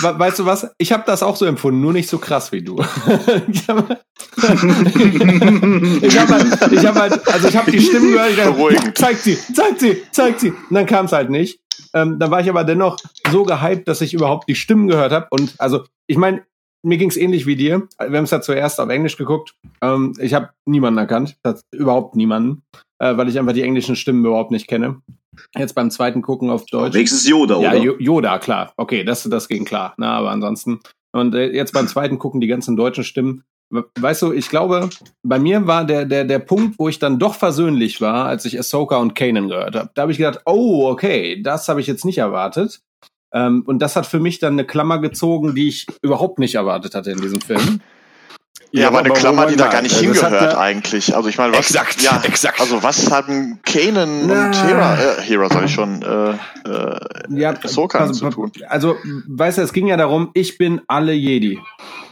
weißt 0.00 0.38
du 0.38 0.46
was? 0.46 0.70
Ich 0.78 0.92
habe 0.92 1.02
das 1.06 1.24
auch 1.24 1.34
so 1.34 1.44
empfunden, 1.44 1.80
nur 1.80 1.92
nicht 1.92 2.08
so 2.08 2.18
krass 2.18 2.52
wie 2.52 2.62
du. 2.62 2.78
ich 3.50 3.68
habe 3.68 3.98
hab 4.40 6.28
halt, 6.28 6.72
ich 6.72 6.86
hab 6.86 6.94
halt, 6.94 7.28
also 7.28 7.48
ich 7.48 7.56
habe 7.56 7.72
die 7.72 7.80
Stimmen 7.80 8.12
gehört, 8.12 8.30
ich 8.30 8.36
dachte, 8.36 8.94
zeigt 8.94 9.22
sie, 9.22 9.36
zeigt 9.52 9.80
sie, 9.80 10.02
zeigt 10.12 10.40
sie. 10.40 10.50
Und 10.50 10.74
dann 10.74 10.86
kam 10.86 11.06
es 11.06 11.12
halt 11.12 11.30
nicht. 11.30 11.58
Ähm, 11.94 12.20
dann 12.20 12.30
war 12.30 12.40
ich 12.40 12.48
aber 12.48 12.62
dennoch 12.62 12.96
so 13.30 13.42
gehypt, 13.42 13.88
dass 13.88 14.00
ich 14.02 14.14
überhaupt 14.14 14.48
die 14.48 14.54
Stimmen 14.54 14.86
gehört 14.86 15.10
habe. 15.12 15.26
Und 15.30 15.54
also, 15.58 15.84
ich 16.06 16.16
meine, 16.16 16.44
mir 16.82 16.98
ging 16.98 17.08
es 17.08 17.16
ähnlich 17.16 17.46
wie 17.46 17.56
dir. 17.56 17.88
Wir 17.98 18.16
haben 18.18 18.24
es 18.24 18.30
ja 18.30 18.40
zuerst 18.40 18.80
auf 18.80 18.88
Englisch 18.88 19.16
geguckt. 19.16 19.54
Ähm, 19.80 20.14
ich 20.18 20.34
habe 20.34 20.50
niemanden 20.66 20.98
erkannt, 20.98 21.36
überhaupt 21.70 22.16
niemanden, 22.16 22.62
äh, 22.98 23.16
weil 23.16 23.28
ich 23.28 23.38
einfach 23.38 23.52
die 23.52 23.62
englischen 23.62 23.96
Stimmen 23.96 24.24
überhaupt 24.24 24.50
nicht 24.50 24.68
kenne. 24.68 25.00
Jetzt 25.56 25.74
beim 25.74 25.90
zweiten 25.90 26.22
gucken 26.22 26.50
auf 26.50 26.66
Deutsch. 26.66 26.94
Wenigstens 26.94 27.26
Yoda, 27.26 27.56
oder? 27.56 27.74
Ja, 27.74 27.94
Yoda, 27.98 28.38
klar. 28.38 28.72
Okay, 28.76 29.04
das, 29.04 29.22
das 29.22 29.48
ging 29.48 29.64
klar. 29.64 29.94
Na, 29.96 30.18
aber 30.18 30.30
ansonsten. 30.30 30.80
Und 31.12 31.34
äh, 31.34 31.50
jetzt 31.52 31.72
beim 31.72 31.88
zweiten 31.88 32.18
gucken 32.18 32.40
die 32.40 32.46
ganzen 32.46 32.76
deutschen 32.76 33.04
Stimmen 33.04 33.44
weißt 33.98 34.22
du, 34.22 34.32
ich 34.32 34.48
glaube, 34.48 34.90
bei 35.22 35.38
mir 35.38 35.66
war 35.66 35.84
der, 35.84 36.04
der, 36.04 36.24
der 36.24 36.38
Punkt, 36.38 36.78
wo 36.78 36.88
ich 36.88 36.98
dann 36.98 37.18
doch 37.18 37.34
versöhnlich 37.34 38.00
war, 38.00 38.26
als 38.26 38.44
ich 38.44 38.58
Ahsoka 38.58 38.98
und 38.98 39.14
Kanan 39.14 39.48
gehört 39.48 39.74
habe. 39.74 39.90
Da 39.94 40.02
habe 40.02 40.12
ich 40.12 40.18
gedacht, 40.18 40.40
oh, 40.44 40.88
okay, 40.88 41.42
das 41.42 41.68
habe 41.68 41.80
ich 41.80 41.86
jetzt 41.86 42.04
nicht 42.04 42.18
erwartet. 42.18 42.82
Ähm, 43.32 43.62
und 43.66 43.80
das 43.80 43.96
hat 43.96 44.06
für 44.06 44.20
mich 44.20 44.38
dann 44.38 44.54
eine 44.54 44.66
Klammer 44.66 44.98
gezogen, 44.98 45.54
die 45.54 45.68
ich 45.68 45.86
überhaupt 46.02 46.38
nicht 46.38 46.54
erwartet 46.54 46.94
hatte 46.94 47.10
in 47.10 47.20
diesem 47.20 47.40
Film. 47.40 47.80
Ja, 48.74 48.88
aber 48.88 49.00
eine 49.00 49.10
Klammer, 49.10 49.46
die 49.46 49.56
da 49.56 49.66
gar 49.68 49.82
nicht 49.82 49.96
hingehört 49.98 50.56
eigentlich. 50.56 51.14
Also 51.14 51.28
ich 51.28 51.36
meine, 51.36 51.52
was, 51.52 51.60
exakt, 51.70 52.00
ja, 52.00 52.20
exakt. 52.24 52.58
Also 52.58 52.82
was 52.82 53.10
haben 53.10 53.60
Kanan 53.64 54.26
Na. 54.26 54.46
und 54.46 54.64
Hera, 54.66 54.94
äh, 54.94 55.20
Hera 55.20 55.48
sag 55.50 55.64
ich 55.66 55.74
schon, 55.74 56.00
äh, 56.02 56.30
äh, 56.68 56.96
Ja, 57.38 57.54
Ahsoka 57.62 57.98
also, 57.98 58.14
zu 58.14 58.30
tun? 58.30 58.50
Also, 58.68 58.96
weißt 59.28 59.58
du, 59.58 59.62
es 59.62 59.72
ging 59.74 59.88
ja 59.88 59.98
darum, 59.98 60.30
ich 60.32 60.56
bin 60.56 60.80
alle 60.88 61.12
Jedi. 61.12 61.58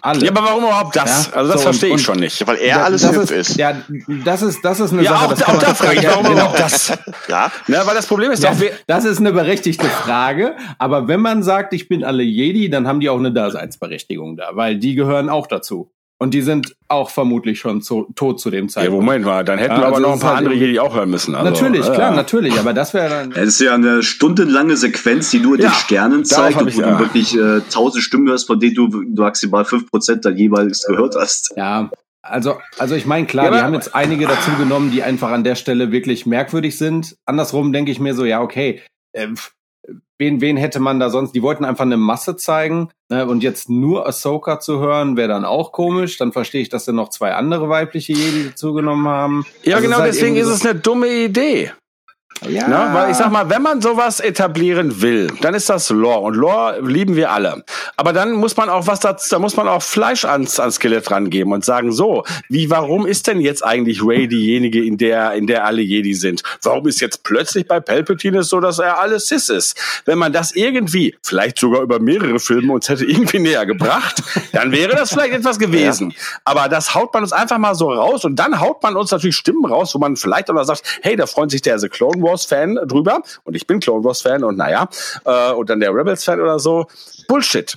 Alle. 0.03 0.24
Ja, 0.24 0.31
aber 0.32 0.43
warum 0.43 0.65
überhaupt 0.65 0.97
das? 0.97 1.28
Ja, 1.28 1.32
also 1.39 1.53
das 1.53 1.61
so, 1.62 1.69
verstehe 1.69 1.93
und- 1.93 1.99
ich 2.01 2.05
schon 2.05 2.19
nicht. 2.19 2.41
Ja, 2.41 2.47
weil 2.47 2.57
er 2.57 2.66
Ja, 2.66 2.82
alles 2.85 3.03
das 3.03 3.12
hip 3.16 3.31
ist. 3.31 3.57
Ja, 3.57 3.74
das 4.24 4.43
ist, 4.43 4.62
das 4.65 4.81
ist 4.81 4.93
eine 4.93 5.03
Ja, 5.03 5.12
Sache. 5.12 5.24
auch, 5.27 5.31
das 5.31 5.43
auch 5.45 5.59
da 5.59 5.74
frage 5.74 6.01
ich, 6.01 6.07
warum 6.07 6.24
genau. 6.24 6.37
überhaupt 6.37 6.59
das? 6.61 6.93
Ja, 7.28 7.51
Na, 7.69 7.87
weil 7.87 7.95
das 7.95 8.07
Problem 8.07 8.31
ist 8.32 8.43
Ja, 8.43 8.53
doch, 8.53 8.61
das 8.87 9.05
ist 9.05 9.19
eine 9.19 9.32
berechtigte 9.32 9.87
Frage. 9.87 10.57
Aber 10.78 11.09
wenn 11.09 11.20
man 11.20 11.43
sagt, 11.43 11.73
ich 11.74 11.89
bin 11.89 12.05
alle 12.05 12.23
Jedi, 12.23 12.69
dann 12.70 12.87
haben 12.87 13.01
die 13.01 13.09
auch 13.09 13.19
eine 13.19 13.32
Daseinsberechtigung 13.32 14.37
da, 14.37 14.51
weil 14.53 14.78
die 14.78 14.95
gehören 14.95 15.28
auch 15.31 15.47
dazu. 15.47 15.91
Und 16.23 16.35
die 16.35 16.43
sind 16.43 16.77
auch 16.89 17.09
vermutlich 17.09 17.59
schon 17.61 17.81
zu, 17.81 18.07
tot 18.15 18.41
zu 18.41 18.51
dem 18.51 18.67
ja, 18.67 18.69
Zeitpunkt. 18.73 19.01
Moment 19.07 19.25
mal, 19.25 19.43
dann 19.43 19.59
hätten 19.59 19.73
Ja, 19.73 19.79
wir 19.81 19.87
aber 19.87 19.97
also 19.97 20.07
noch 20.09 20.13
ein 20.15 20.19
paar 20.21 20.29
halt 20.31 20.39
andere 20.41 20.55
irgendwie- 20.55 20.67
Jedi 20.67 20.79
auch 20.79 20.95
hören 20.95 21.09
müssen. 21.09 21.35
Also, 21.35 21.51
natürlich, 21.51 21.87
ja. 21.87 21.95
klar, 21.95 22.15
natürlich. 22.15 22.59
Aber 22.59 22.75
das 22.75 22.93
wäre 22.93 23.09
dann. 23.09 23.33
Es 23.33 23.49
ist 23.55 23.61
ja 23.61 23.75
eine 23.75 24.03
stundenlange 24.03 24.77
Sequenz, 24.77 25.31
die 25.31 25.39
nur 25.39 25.59
Ja, 25.59 25.69
den 25.71 25.73
Sternen 25.73 26.25
zeigt 26.27 26.61
und 26.61 26.69
ich- 26.69 26.77
wo 26.77 26.83
ja. 26.83 26.93
du 26.93 26.99
wirklich 26.99 27.35
äh, 27.35 27.61
tausend 27.73 28.05
Stimmen 28.05 28.29
hörst, 28.29 28.47
von 28.47 28.61
denen 28.61 28.75
du, 28.75 28.89
du 28.89 29.23
maximal 29.23 29.65
fünf 29.65 29.91
Prozent 29.91 30.27
dann 30.27 30.37
jeweils 30.37 30.85
gehört 30.87 31.15
hast. 31.19 31.55
Ja, 31.57 31.91
also, 32.21 32.59
also 32.77 32.95
ich 32.95 33.07
meine, 33.07 33.27
klar, 33.27 33.47
Ja, 33.47 33.51
die 33.53 33.59
haben 33.63 33.73
jetzt 33.73 33.95
einige 33.95 34.27
dazu 34.27 34.51
genommen, 34.59 34.91
die 34.91 35.03
einfach 35.03 35.31
an 35.31 35.43
der 35.43 35.55
Stelle 35.55 35.91
wirklich 35.91 36.27
merkwürdig 36.27 36.77
sind. 36.77 37.17
Andersrum 37.25 37.73
denke 37.73 37.91
ich 37.93 37.99
mir 37.99 38.15
so, 38.15 38.27
ja, 38.27 38.43
okay, 38.43 38.83
äh, 39.15 39.29
wen, 40.21 40.41
wen 40.41 40.57
hätte 40.57 40.79
man 40.79 41.01
da 41.01 41.11
sonst? 41.11 41.33
Die 41.33 41.43
wollten 41.43 41.65
einfach 41.65 41.85
eine 41.85 41.97
Masse 41.97 42.37
zeigen. 42.37 42.91
Ne? 43.09 43.27
Und 43.27 43.43
jetzt 43.43 43.69
nur 43.69 44.07
Ahsoka 44.07 44.61
zu 44.61 44.79
hören, 44.79 45.17
wäre 45.17 45.29
dann 45.29 45.45
auch 45.45 45.73
komisch. 45.73 46.19
Dann 46.19 46.31
verstehe 46.31 46.61
ich, 46.61 46.69
dass 46.69 46.85
sie 46.85 46.93
noch 46.93 47.09
zwei 47.09 47.33
andere 47.35 47.69
weibliche 47.69 48.13
Jedi 48.13 48.51
dazugenommen 48.51 49.09
haben. 49.09 49.45
Ja, 49.65 49.77
Also 49.77 49.87
genau, 49.87 49.97
ist 49.97 50.03
halt 50.03 50.15
deswegen 50.15 50.37
irgendwie 50.37 50.53
ist 50.53 50.61
es 50.61 50.67
eine 50.67 50.79
dumme 50.79 51.09
Idee. 51.09 51.73
Ja, 52.49 52.69
Ne? 52.69 52.89
Weil 52.93 53.11
ich 53.11 53.17
sag 53.17 53.31
mal, 53.31 53.51
wenn 53.51 53.62
man 53.62 53.81
sowas 53.81 54.21
etablieren 54.21 55.03
will, 55.03 55.29
dann 55.41 55.55
ist 55.55 55.69
das 55.69 55.91
Lore. 55.91 56.21
Und 56.21 56.35
Lore 56.35 56.81
lieben 56.83 57.17
wir 57.17 57.31
alle. 57.31 57.65
Aber 57.97 58.12
dann 58.12 58.33
muss 58.33 58.57
man 58.57 58.69
auch 58.69 58.87
was 58.87 59.01
dazu, 59.01 59.29
da 59.31 59.39
muss 59.39 59.57
man 59.57 59.69
auch 59.69 59.83
Fleisch 59.83 60.25
ans, 60.25 60.59
ans 60.59 60.77
Skelett 60.77 61.11
rangeben 61.11 61.53
und 61.53 61.65
sagen, 61.65 61.93
so, 61.93 62.25
wie, 62.49 62.71
warum 62.71 63.07
ist 63.07 63.27
denn 63.27 63.41
jetzt 63.41 63.65
eigentlich 63.65 64.03
Ray 64.03 64.27
diejenige, 64.27 64.83
in 64.83 64.97
der, 64.97 65.33
in 65.35 65.47
der 65.47 65.65
alle 65.65 65.83
Jedi 65.83 66.15
sind? 66.15 66.43
Warum 66.62 66.87
ist 66.87 67.01
jetzt 67.01 67.25
plötzlich 67.25 67.67
bei 67.67 67.81
Palpatine 67.81 68.39
es 68.39 68.49
so, 68.49 68.61
dass 68.61 68.79
er 68.79 68.99
alles 68.99 69.27
Sis 69.27 69.49
ist? 69.49 70.03
Wenn 70.07 70.19
man 70.19 70.33
das 70.33 70.53
irgendwie, 70.53 71.17
vielleicht 71.23 71.59
sogar 71.59 71.83
über 71.83 71.99
mehrere 72.01 72.39
Filme 72.39 72.73
uns 72.73 72.89
hätte 72.89 73.05
irgendwie 73.05 73.39
näher 73.39 73.67
gebracht, 73.67 74.23
dann 74.53 74.73
wäre 74.73 74.97
das 74.97 75.12
vielleicht 75.12 75.35
etwas 75.35 75.59
gewesen. 75.59 76.15
Aber 76.45 76.69
das 76.69 76.95
haut 76.95 77.12
man 77.12 77.23
uns 77.23 77.33
einfach 77.33 77.59
mal 77.59 77.75
so 77.75 77.91
raus 77.91 78.25
und 78.25 78.37
dann 78.37 78.61
haut 78.61 78.83
man 78.83 78.97
uns 78.97 79.11
natürlich 79.11 79.37
Stimmen 79.37 79.67
raus, 79.67 79.95
wo 79.95 79.99
man 79.99 80.17
vielleicht 80.17 80.49
auch 80.51 80.55
noch 80.55 80.65
sagt, 80.65 80.83
hey, 81.03 81.17
da 81.17 81.27
freut 81.27 81.51
sich 81.51 81.62
der 81.62 81.79
The 81.79 81.89
Clone 81.89 82.23
Wars 82.23 82.30
Fan 82.39 82.78
drüber 82.86 83.23
und 83.44 83.55
ich 83.55 83.66
bin 83.66 83.81
Clone 83.81 84.05
Wars 84.05 84.23
Fan 84.23 84.44
und 84.44 84.57
naja, 84.57 84.89
äh, 85.24 85.52
und 85.52 85.70
dann 85.70 85.81
der 85.81 85.94
Rebels 85.94 86.24
Fan 86.24 86.40
oder 86.40 86.59
so. 86.59 86.86
Bullshit. 87.28 87.77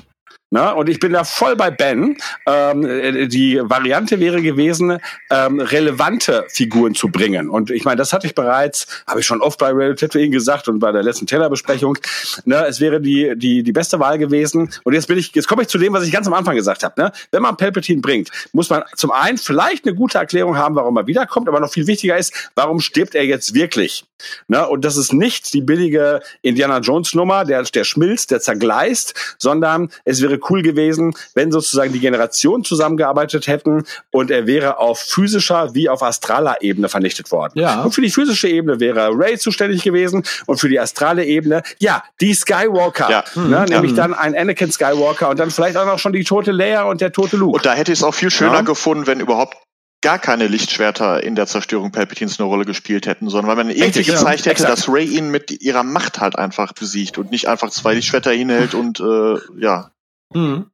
Na, 0.54 0.70
und 0.74 0.88
ich 0.88 1.00
bin 1.00 1.14
da 1.14 1.24
voll 1.24 1.56
bei 1.56 1.72
Ben. 1.72 2.16
Ähm, 2.46 2.86
äh, 2.86 3.26
die 3.26 3.60
Variante 3.60 4.20
wäre 4.20 4.40
gewesen, 4.40 5.00
ähm, 5.32 5.60
relevante 5.60 6.46
Figuren 6.48 6.94
zu 6.94 7.08
bringen. 7.08 7.50
Und 7.50 7.72
ich 7.72 7.86
meine, 7.86 7.98
das 7.98 8.14
hatte 8.14 8.28
ich 8.28 8.36
bereits, 8.36 8.86
habe 9.08 9.22
ich 9.22 9.26
schon 9.26 9.42
oft 9.42 9.58
bei 9.58 9.72
Radio 9.72 9.96
Tatooine 9.96 10.30
gesagt 10.30 10.68
und 10.68 10.78
bei 10.78 10.92
der 10.92 11.02
letzten 11.02 11.26
Taylor-Besprechung. 11.26 11.98
Ne, 12.46 12.68
es 12.68 12.80
wäre 12.80 13.02
die, 13.02 13.34
die, 13.36 13.64
die 13.64 13.72
beste 13.72 14.00
Wahl 14.00 14.20
gewesen. 14.20 14.72
Und 14.84 14.94
jetzt 14.94 15.08
bin 15.08 15.18
ich, 15.18 15.34
jetzt 15.34 15.48
komme 15.48 15.64
ich 15.64 15.70
zu 15.70 15.80
dem, 15.80 15.92
was 15.92 16.06
ich 16.06 16.12
ganz 16.12 16.28
am 16.28 16.36
Anfang 16.36 16.56
gesagt 16.56 16.84
habe. 16.84 17.02
Ne? 17.02 17.12
Wenn 17.32 17.42
man 17.42 17.58
Palpatine 17.58 18.02
bringt, 18.02 18.30
muss 18.52 18.70
man 18.70 18.84
zum 18.96 19.10
einen 19.10 19.40
vielleicht 19.40 19.88
eine 19.88 19.96
gute 19.96 20.20
Erklärung 20.20 20.56
haben, 20.56 20.76
warum 20.76 20.96
er 20.98 21.08
wiederkommt, 21.08 21.50
aber 21.50 21.62
noch 21.62 21.72
viel 21.72 21.88
wichtiger 21.88 22.16
ist, 22.16 22.52
warum 22.54 22.80
stirbt 22.80 23.16
er 23.16 23.26
jetzt 23.26 23.56
wirklich? 23.56 24.06
Ne? 24.48 24.68
Und 24.68 24.86
das 24.86 24.98
ist 24.98 25.14
nicht 25.14 25.52
die 25.56 25.62
billige 25.62 26.22
Indiana 26.44 26.78
Jones 26.78 27.16
Nummer, 27.16 27.44
der, 27.44 27.64
der 27.64 27.86
schmilzt, 27.86 28.30
der 28.30 28.40
zergleist, 28.40 29.36
sondern 29.40 29.90
es 30.06 30.22
wäre 30.22 30.43
cool 30.50 30.62
gewesen, 30.62 31.14
wenn 31.36 31.52
sozusagen 31.52 31.94
die 31.94 32.00
Generationen 32.00 32.64
zusammengearbeitet 32.64 33.48
hätten 33.48 33.84
und 34.12 34.32
er 34.32 34.48
wäre 34.48 34.78
auf 34.80 35.00
physischer 35.00 35.74
wie 35.76 35.90
auf 35.90 36.04
astraler 36.04 36.58
Ebene 36.62 36.90
vernichtet 36.90 37.32
worden. 37.32 37.54
Ja. 37.56 37.82
Und 37.84 37.94
für 37.94 38.02
die 38.02 38.10
physische 38.12 38.48
Ebene 38.48 38.80
wäre 38.80 39.10
Ray 39.14 39.38
zuständig 39.38 39.84
gewesen 39.84 40.24
und 40.46 40.60
für 40.60 40.70
die 40.70 40.80
astrale 40.80 41.26
Ebene, 41.26 41.64
ja, 41.80 42.04
die 42.22 42.34
Skywalker. 42.34 43.10
Ja. 43.10 43.24
Ne? 43.36 43.66
Nämlich 43.70 43.92
Ja. 43.92 43.98
dann 43.98 44.14
ein 44.14 44.36
Anakin 44.36 44.72
Skywalker 44.72 45.30
und 45.30 45.40
dann 45.40 45.52
vielleicht 45.52 45.78
auch 45.78 45.86
noch 45.86 46.00
schon 46.00 46.14
die 46.14 46.24
tote 46.24 46.52
Leia 46.52 46.84
und 46.84 47.02
der 47.02 47.12
tote 47.12 47.38
Luke. 47.38 47.56
Und 47.58 47.66
da 47.66 47.74
hätte 47.74 47.92
ich 47.92 48.00
es 48.00 48.04
auch 48.04 48.14
viel 48.14 48.32
schöner 48.32 48.54
Ja. 48.56 48.62
gefunden, 48.62 49.08
wenn 49.08 49.20
überhaupt 49.20 49.58
gar 50.02 50.20
keine 50.20 50.48
Lichtschwerter 50.48 51.24
in 51.24 51.36
der 51.36 51.48
Zerstörung 51.48 51.92
Palpatines 51.94 52.38
eine 52.38 52.48
Rolle 52.50 52.66
gespielt 52.66 53.06
hätten, 53.08 53.30
sondern 53.30 53.48
weil 53.50 53.56
man 53.56 53.70
irgendwie 53.70 53.84
Richtig, 53.86 54.08
ja. 54.08 54.16
gezeigt 54.16 54.40
hätte, 54.42 54.50
Exakt. 54.52 54.72
dass 54.74 54.90
Ray 54.90 55.06
ihn 55.06 55.30
mit 55.30 55.62
ihrer 55.62 55.84
Macht 55.84 56.20
halt 56.20 56.38
einfach 56.38 56.74
besiegt 56.74 57.18
und 57.18 57.32
nicht 57.32 57.48
einfach 57.48 57.70
zwei 57.70 57.94
Lichtschwerter 57.94 58.32
hinhält 58.32 58.74
und 58.74 59.00
äh, 59.00 59.36
ja. 59.58 59.92
Hm. 60.34 60.66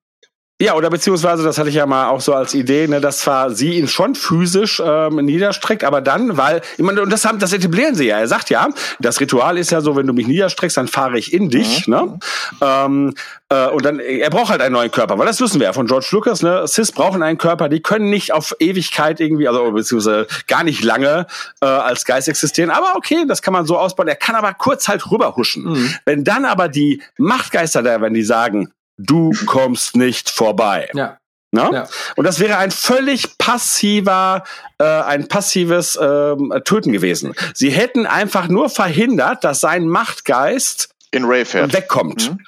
Ja, 0.62 0.76
oder 0.76 0.90
beziehungsweise, 0.90 1.42
das 1.42 1.58
hatte 1.58 1.70
ich 1.70 1.76
ja 1.76 1.86
mal 1.86 2.10
auch 2.10 2.20
so 2.20 2.34
als 2.34 2.54
Idee, 2.54 2.86
ne, 2.86 3.00
dass 3.00 3.20
zwar 3.20 3.50
sie 3.52 3.76
ihn 3.76 3.88
schon 3.88 4.14
physisch 4.14 4.82
ähm, 4.86 5.16
niederstreckt, 5.16 5.86
aber 5.86 6.02
dann, 6.02 6.36
weil, 6.36 6.60
ich 6.78 6.84
meine, 6.84 7.02
und 7.02 7.10
das 7.14 7.24
haben, 7.24 7.40
das 7.40 7.54
etablieren 7.54 7.96
sie 7.96 8.08
ja. 8.08 8.20
Er 8.20 8.28
sagt 8.28 8.50
ja, 8.50 8.68
das 9.00 9.22
Ritual 9.22 9.58
ist 9.58 9.72
ja 9.72 9.80
so, 9.80 9.96
wenn 9.96 10.06
du 10.06 10.12
mich 10.12 10.28
niederstreckst, 10.28 10.76
dann 10.76 10.90
fahre 10.90 11.18
ich 11.18 11.32
in 11.32 11.50
dich, 11.50 11.88
ne? 11.88 12.20
Ähm, 12.60 13.14
äh, 13.48 13.70
und 13.70 13.86
dann, 13.86 14.02
er 14.02 14.30
braucht 14.30 14.50
halt 14.50 14.60
einen 14.60 14.74
neuen 14.74 14.92
Körper, 14.92 15.18
weil 15.18 15.28
das 15.28 15.40
wissen 15.40 15.62
wir 15.62 15.68
ja 15.68 15.72
von 15.72 15.88
George 15.88 16.10
Lucas, 16.12 16.42
ne? 16.42 16.68
Cis 16.68 16.92
brauchen 16.92 17.24
einen 17.24 17.38
Körper, 17.38 17.70
die 17.70 17.82
können 17.82 18.10
nicht 18.10 18.34
auf 18.34 18.54
Ewigkeit 18.60 19.22
irgendwie, 19.22 19.48
also 19.48 19.72
beziehungsweise 19.72 20.28
gar 20.48 20.66
nicht 20.66 20.84
lange 20.84 21.26
äh, 21.62 21.68
als 21.68 22.04
Geist 22.04 22.28
existieren. 22.28 22.70
Aber 22.70 22.96
okay, 22.98 23.24
das 23.26 23.42
kann 23.42 23.54
man 23.54 23.66
so 23.66 23.78
ausbauen. 23.78 24.10
Er 24.10 24.18
kann 24.18 24.36
aber 24.36 24.54
kurz 24.56 24.90
halt 24.90 25.10
rüberhuschen. 25.10 25.96
Wenn 26.04 26.26
dann 26.26 26.44
aber 26.44 26.68
die 26.68 27.02
Machtgeister 27.18 27.82
da, 27.82 28.02
wenn 28.02 28.14
die 28.14 28.24
sagen, 28.24 28.74
du 29.00 29.32
kommst 29.46 29.96
nicht 29.96 30.30
vorbei. 30.30 30.90
Ja. 30.94 31.18
Ne? 31.52 31.70
Ja. 31.74 31.88
Und 32.16 32.26
das 32.26 32.40
wäre 32.40 32.58
ein 32.58 32.70
völlig 32.70 33.38
passiver, 33.40 34.44
äh, 34.78 34.84
ein 34.84 35.28
passives 35.28 35.98
ähm, 36.00 36.54
Töten 36.64 36.92
gewesen. 36.92 37.34
Sie 37.56 37.72
hätten 37.72 38.06
einfach 38.06 38.48
nur 38.48 38.70
verhindert, 38.70 39.44
dass 39.44 39.62
sein 39.62 39.88
Machtgeist 39.88 40.90
In 41.12 41.26
Ray 41.26 41.46
fährt. 41.46 41.74
wegkommt. 41.74 42.32
Mhm. 42.32 42.40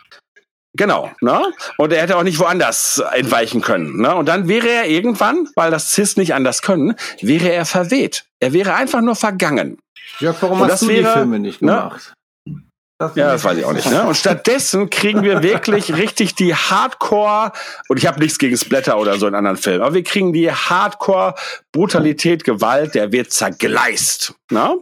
Genau, 0.73 1.11
ne? 1.19 1.41
Und 1.77 1.91
er 1.91 2.01
hätte 2.03 2.15
auch 2.15 2.23
nicht 2.23 2.39
woanders 2.39 3.03
entweichen 3.13 3.61
können, 3.61 3.99
ne? 4.01 4.15
Und 4.15 4.27
dann 4.29 4.47
wäre 4.47 4.69
er 4.69 4.87
irgendwann, 4.87 5.49
weil 5.55 5.69
das 5.69 5.91
CIS 5.91 6.15
nicht 6.15 6.33
anders 6.33 6.61
können, 6.61 6.95
wäre 7.21 7.51
er 7.51 7.65
verweht. 7.65 8.23
Er 8.39 8.53
wäre 8.53 8.73
einfach 8.75 9.01
nur 9.01 9.15
vergangen. 9.15 9.79
Jörg, 10.19 10.37
warum 10.41 10.61
Und 10.61 10.71
hast 10.71 10.73
das 10.73 10.87
du 10.87 10.93
die 10.93 11.03
wäre, 11.03 11.13
Filme 11.13 11.39
nicht 11.39 11.61
ne? 11.61 11.91
Das 13.01 13.15
Ja, 13.15 13.31
das 13.31 13.43
weiß 13.43 13.57
ich 13.57 13.65
auch 13.65 13.73
nicht. 13.73 13.81
Ne? 13.91 14.03
Und 14.03 14.15
stattdessen 14.15 14.89
kriegen 14.89 15.23
wir 15.23 15.41
wirklich 15.43 15.93
richtig 15.97 16.35
die 16.35 16.55
Hardcore, 16.55 17.51
und 17.89 17.97
ich 17.97 18.05
habe 18.05 18.19
nichts 18.19 18.37
gegen 18.37 18.55
Splatter 18.55 18.97
oder 18.97 19.17
so 19.17 19.27
in 19.27 19.33
anderen 19.35 19.57
Filmen, 19.57 19.81
aber 19.81 19.95
wir 19.95 20.03
kriegen 20.03 20.31
die 20.33 20.51
Hardcore 20.51 21.33
Brutalität, 21.71 22.43
Gewalt, 22.43 22.93
der 22.95 23.11
wird 23.11 23.33
zergleist. 23.33 24.35
Ne? 24.49 24.77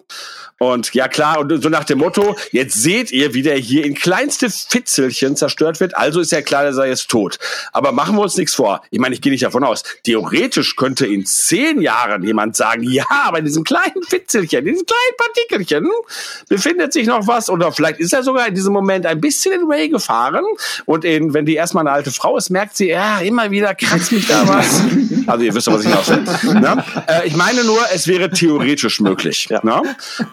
Und 0.59 0.93
ja 0.93 1.07
klar, 1.07 1.39
und 1.39 1.63
so 1.63 1.69
nach 1.69 1.85
dem 1.85 1.99
Motto, 1.99 2.35
jetzt 2.51 2.75
seht 2.75 3.11
ihr, 3.11 3.33
wie 3.33 3.41
der 3.41 3.55
hier 3.55 3.85
in 3.85 3.95
kleinste 3.95 4.49
Fitzelchen 4.49 5.37
zerstört 5.37 5.79
wird, 5.79 5.95
also 5.95 6.19
ist 6.19 6.33
ja 6.33 6.41
klar, 6.41 6.65
dass 6.65 6.75
er 6.77 6.87
jetzt 6.87 7.09
tot. 7.09 7.39
Aber 7.71 7.93
machen 7.93 8.17
wir 8.17 8.23
uns 8.23 8.35
nichts 8.35 8.55
vor. 8.55 8.81
Ich 8.91 8.99
meine, 8.99 9.15
ich 9.15 9.21
gehe 9.21 9.31
nicht 9.31 9.45
davon 9.45 9.63
aus. 9.63 9.83
Theoretisch 10.03 10.75
könnte 10.75 11.07
in 11.07 11.25
zehn 11.25 11.81
Jahren 11.81 12.23
jemand 12.23 12.57
sagen, 12.57 12.83
ja, 12.83 13.05
bei 13.31 13.39
diesem 13.39 13.63
kleinen 13.63 14.03
Fitzelchen, 14.09 14.65
diesem 14.65 14.85
kleinen 14.85 15.17
Partikelchen 15.17 15.89
befindet 16.49 16.91
sich 16.91 17.07
noch 17.07 17.25
was 17.25 17.49
oder 17.49 17.71
vielleicht 17.71 18.01
ist 18.01 18.08
er 18.13 18.23
sogar 18.23 18.47
in 18.47 18.55
diesem 18.55 18.73
Moment 18.73 19.05
ein 19.05 19.21
bisschen 19.21 19.53
in 19.53 19.69
Ray 19.69 19.89
gefahren 19.89 20.43
und 20.85 21.05
in, 21.05 21.33
wenn 21.33 21.45
die 21.45 21.55
erstmal 21.55 21.87
eine 21.87 21.91
alte 21.91 22.11
Frau 22.11 22.37
ist, 22.37 22.49
merkt 22.49 22.77
sie, 22.77 22.89
ja, 22.89 23.19
immer 23.19 23.51
wieder 23.51 23.75
kratzt 23.75 24.11
mich 24.11 24.27
da 24.27 24.47
was. 24.47 24.81
Also 25.27 25.43
ihr 25.43 25.53
wisst 25.53 25.67
doch, 25.67 25.73
was 25.73 25.81
ich 25.81 25.87
hinaus 25.87 26.09
will. 26.43 26.53
Ne? 26.59 26.83
Äh, 27.07 27.27
ich 27.27 27.35
meine 27.35 27.63
nur, 27.63 27.79
es 27.93 28.07
wäre 28.07 28.29
theoretisch 28.29 28.99
möglich. 28.99 29.49
Ne? 29.49 29.81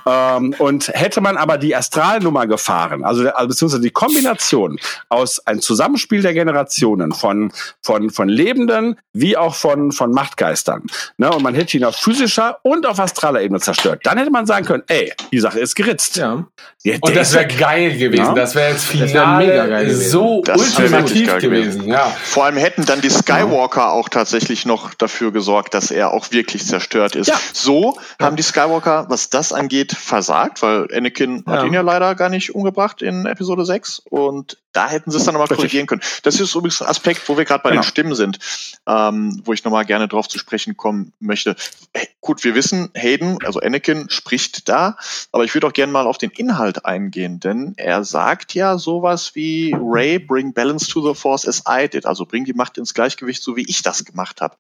Ähm, 0.07 0.55
und 0.59 0.89
hätte 0.89 1.21
man 1.21 1.37
aber 1.37 1.59
die 1.59 1.75
Astralnummer 1.75 2.47
gefahren, 2.47 3.05
also, 3.05 3.29
also 3.31 3.49
beziehungsweise 3.49 3.83
die 3.83 3.91
Kombination 3.91 4.79
aus 5.09 5.47
ein 5.47 5.61
Zusammenspiel 5.61 6.23
der 6.23 6.35
Generationen 6.35 7.13
von, 7.13 7.53
von, 7.83 8.11
von 8.11 8.29
Lebenden 8.29 8.97
wie 9.13 9.37
auch 9.37 9.55
von, 9.55 9.93
von 9.93 10.13
Machtgeistern, 10.13 10.85
ne? 11.17 11.31
und 11.31 11.43
man 11.43 11.55
hätte 11.55 11.77
ihn 11.77 11.85
auf 11.85 11.97
physischer 11.97 12.59
und 12.63 12.87
auf 12.87 13.01
astraler 13.01 13.43
Ebene 13.43 13.61
zerstört, 13.61 14.01
dann 14.05 14.19
hätte 14.19 14.31
man 14.31 14.47
sagen 14.47 14.67
können, 14.67 14.83
ey, 14.89 15.13
die 15.33 15.41
Sache 15.41 15.61
ist 15.61 15.75
geritzt. 15.75 16.17
Ja. 16.17 16.47
Der, 16.85 16.99
Und 17.01 17.17
das 17.17 17.31
ist 17.31 17.35
wäre 17.35 17.49
weg. 17.49 17.59
Geil 17.67 17.97
gewesen. 17.97 18.25
Ja? 18.25 18.35
Das 18.35 18.55
wäre 18.55 18.73
jetzt 18.73 18.85
Finale 18.85 19.47
wär 19.47 19.67
mega 19.67 19.95
so 19.95 20.43
das 20.45 20.61
ultimativ 20.61 21.35
gewesen. 21.39 21.81
gewesen. 21.81 21.89
Ja. 21.89 22.07
Vor 22.07 22.45
allem 22.45 22.57
hätten 22.57 22.85
dann 22.85 23.01
die 23.01 23.11
Skywalker 23.11 23.93
auch 23.93 24.09
tatsächlich 24.09 24.67
noch 24.67 24.95
dafür 24.95 25.33
gesorgt, 25.33 25.75
dass 25.75 25.91
er 25.91 26.13
auch 26.13 26.31
wirklich 26.31 26.67
zerstört 26.67 27.17
ist. 27.17 27.29
Ja. 27.29 27.41
So 27.53 27.99
haben 28.21 28.37
die 28.37 28.43
Skywalker, 28.43 29.07
was 29.09 29.31
das 29.31 29.53
angeht, 29.53 29.93
versagt, 29.93 30.63
weil 30.63 30.89
Anakin 30.93 31.45
hat 31.47 31.65
ihn 31.65 31.73
ja 31.73 31.81
leider 31.83 32.15
gar 32.15 32.29
nicht 32.29 32.55
umgebracht 32.55 33.03
in 33.03 33.27
Episode 33.27 33.65
6 33.65 34.01
und 34.11 34.59
da 34.77 34.89
hätten 34.89 35.11
sie 35.11 35.17
es 35.17 35.25
dann 35.25 35.33
nochmal 35.33 35.49
korrigieren 35.49 35.87
können. 35.87 36.03
Das 36.23 36.39
ist 36.39 36.55
übrigens 36.55 36.83
ein 36.83 36.89
Aspekt, 36.89 37.27
wo 37.29 37.39
wir 37.39 37.47
gerade 37.47 37.63
bei 37.63 37.71
genau. 37.71 37.81
den 37.81 37.89
Stimmen 37.89 38.15
sind, 38.15 38.39
ähm, 38.87 39.41
wo 39.45 39.55
ich 39.55 39.65
nochmal 39.65 39.87
gerne 39.87 40.07
drauf 40.07 40.29
zu 40.29 40.39
sprechen 40.39 40.77
kommen 40.77 41.15
möchte. 41.19 41.57
Hey, 41.95 42.09
gut, 42.21 42.45
wir 42.45 42.55
wissen, 42.55 42.91
Hayden, 42.95 43.39
also 43.43 43.61
Anakin, 43.61 44.11
spricht 44.11 44.69
da, 44.69 44.99
aber 45.33 45.45
ich 45.45 45.55
würde 45.55 45.67
auch 45.67 45.73
gerne 45.73 45.93
mal 45.93 46.07
auf 46.07 46.19
den 46.19 46.31
Inhalt 46.31 46.85
eingehen, 46.85 47.41
denn 47.41 47.56
er 47.77 48.05
sagt 48.05 48.55
ja 48.55 48.79
sowas 48.79 49.35
wie 49.35 49.75
Ray, 49.79 50.19
bring 50.19 50.53
balance 50.53 50.87
to 50.91 51.07
the 51.07 51.19
force 51.19 51.47
as 51.47 51.63
I 51.69 51.89
did, 51.89 52.07
also 52.07 52.25
bring 52.25 52.45
die 52.45 52.55
Macht 52.55 52.79
ins 52.79 52.95
Gleichgewicht, 52.95 53.43
so 53.43 53.57
wie 53.57 53.65
ich 53.69 53.83
das 53.83 54.05
gemacht 54.05 54.41
habe. 54.41 54.57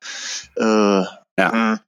Äh, 0.56 1.40
ja. 1.40 1.80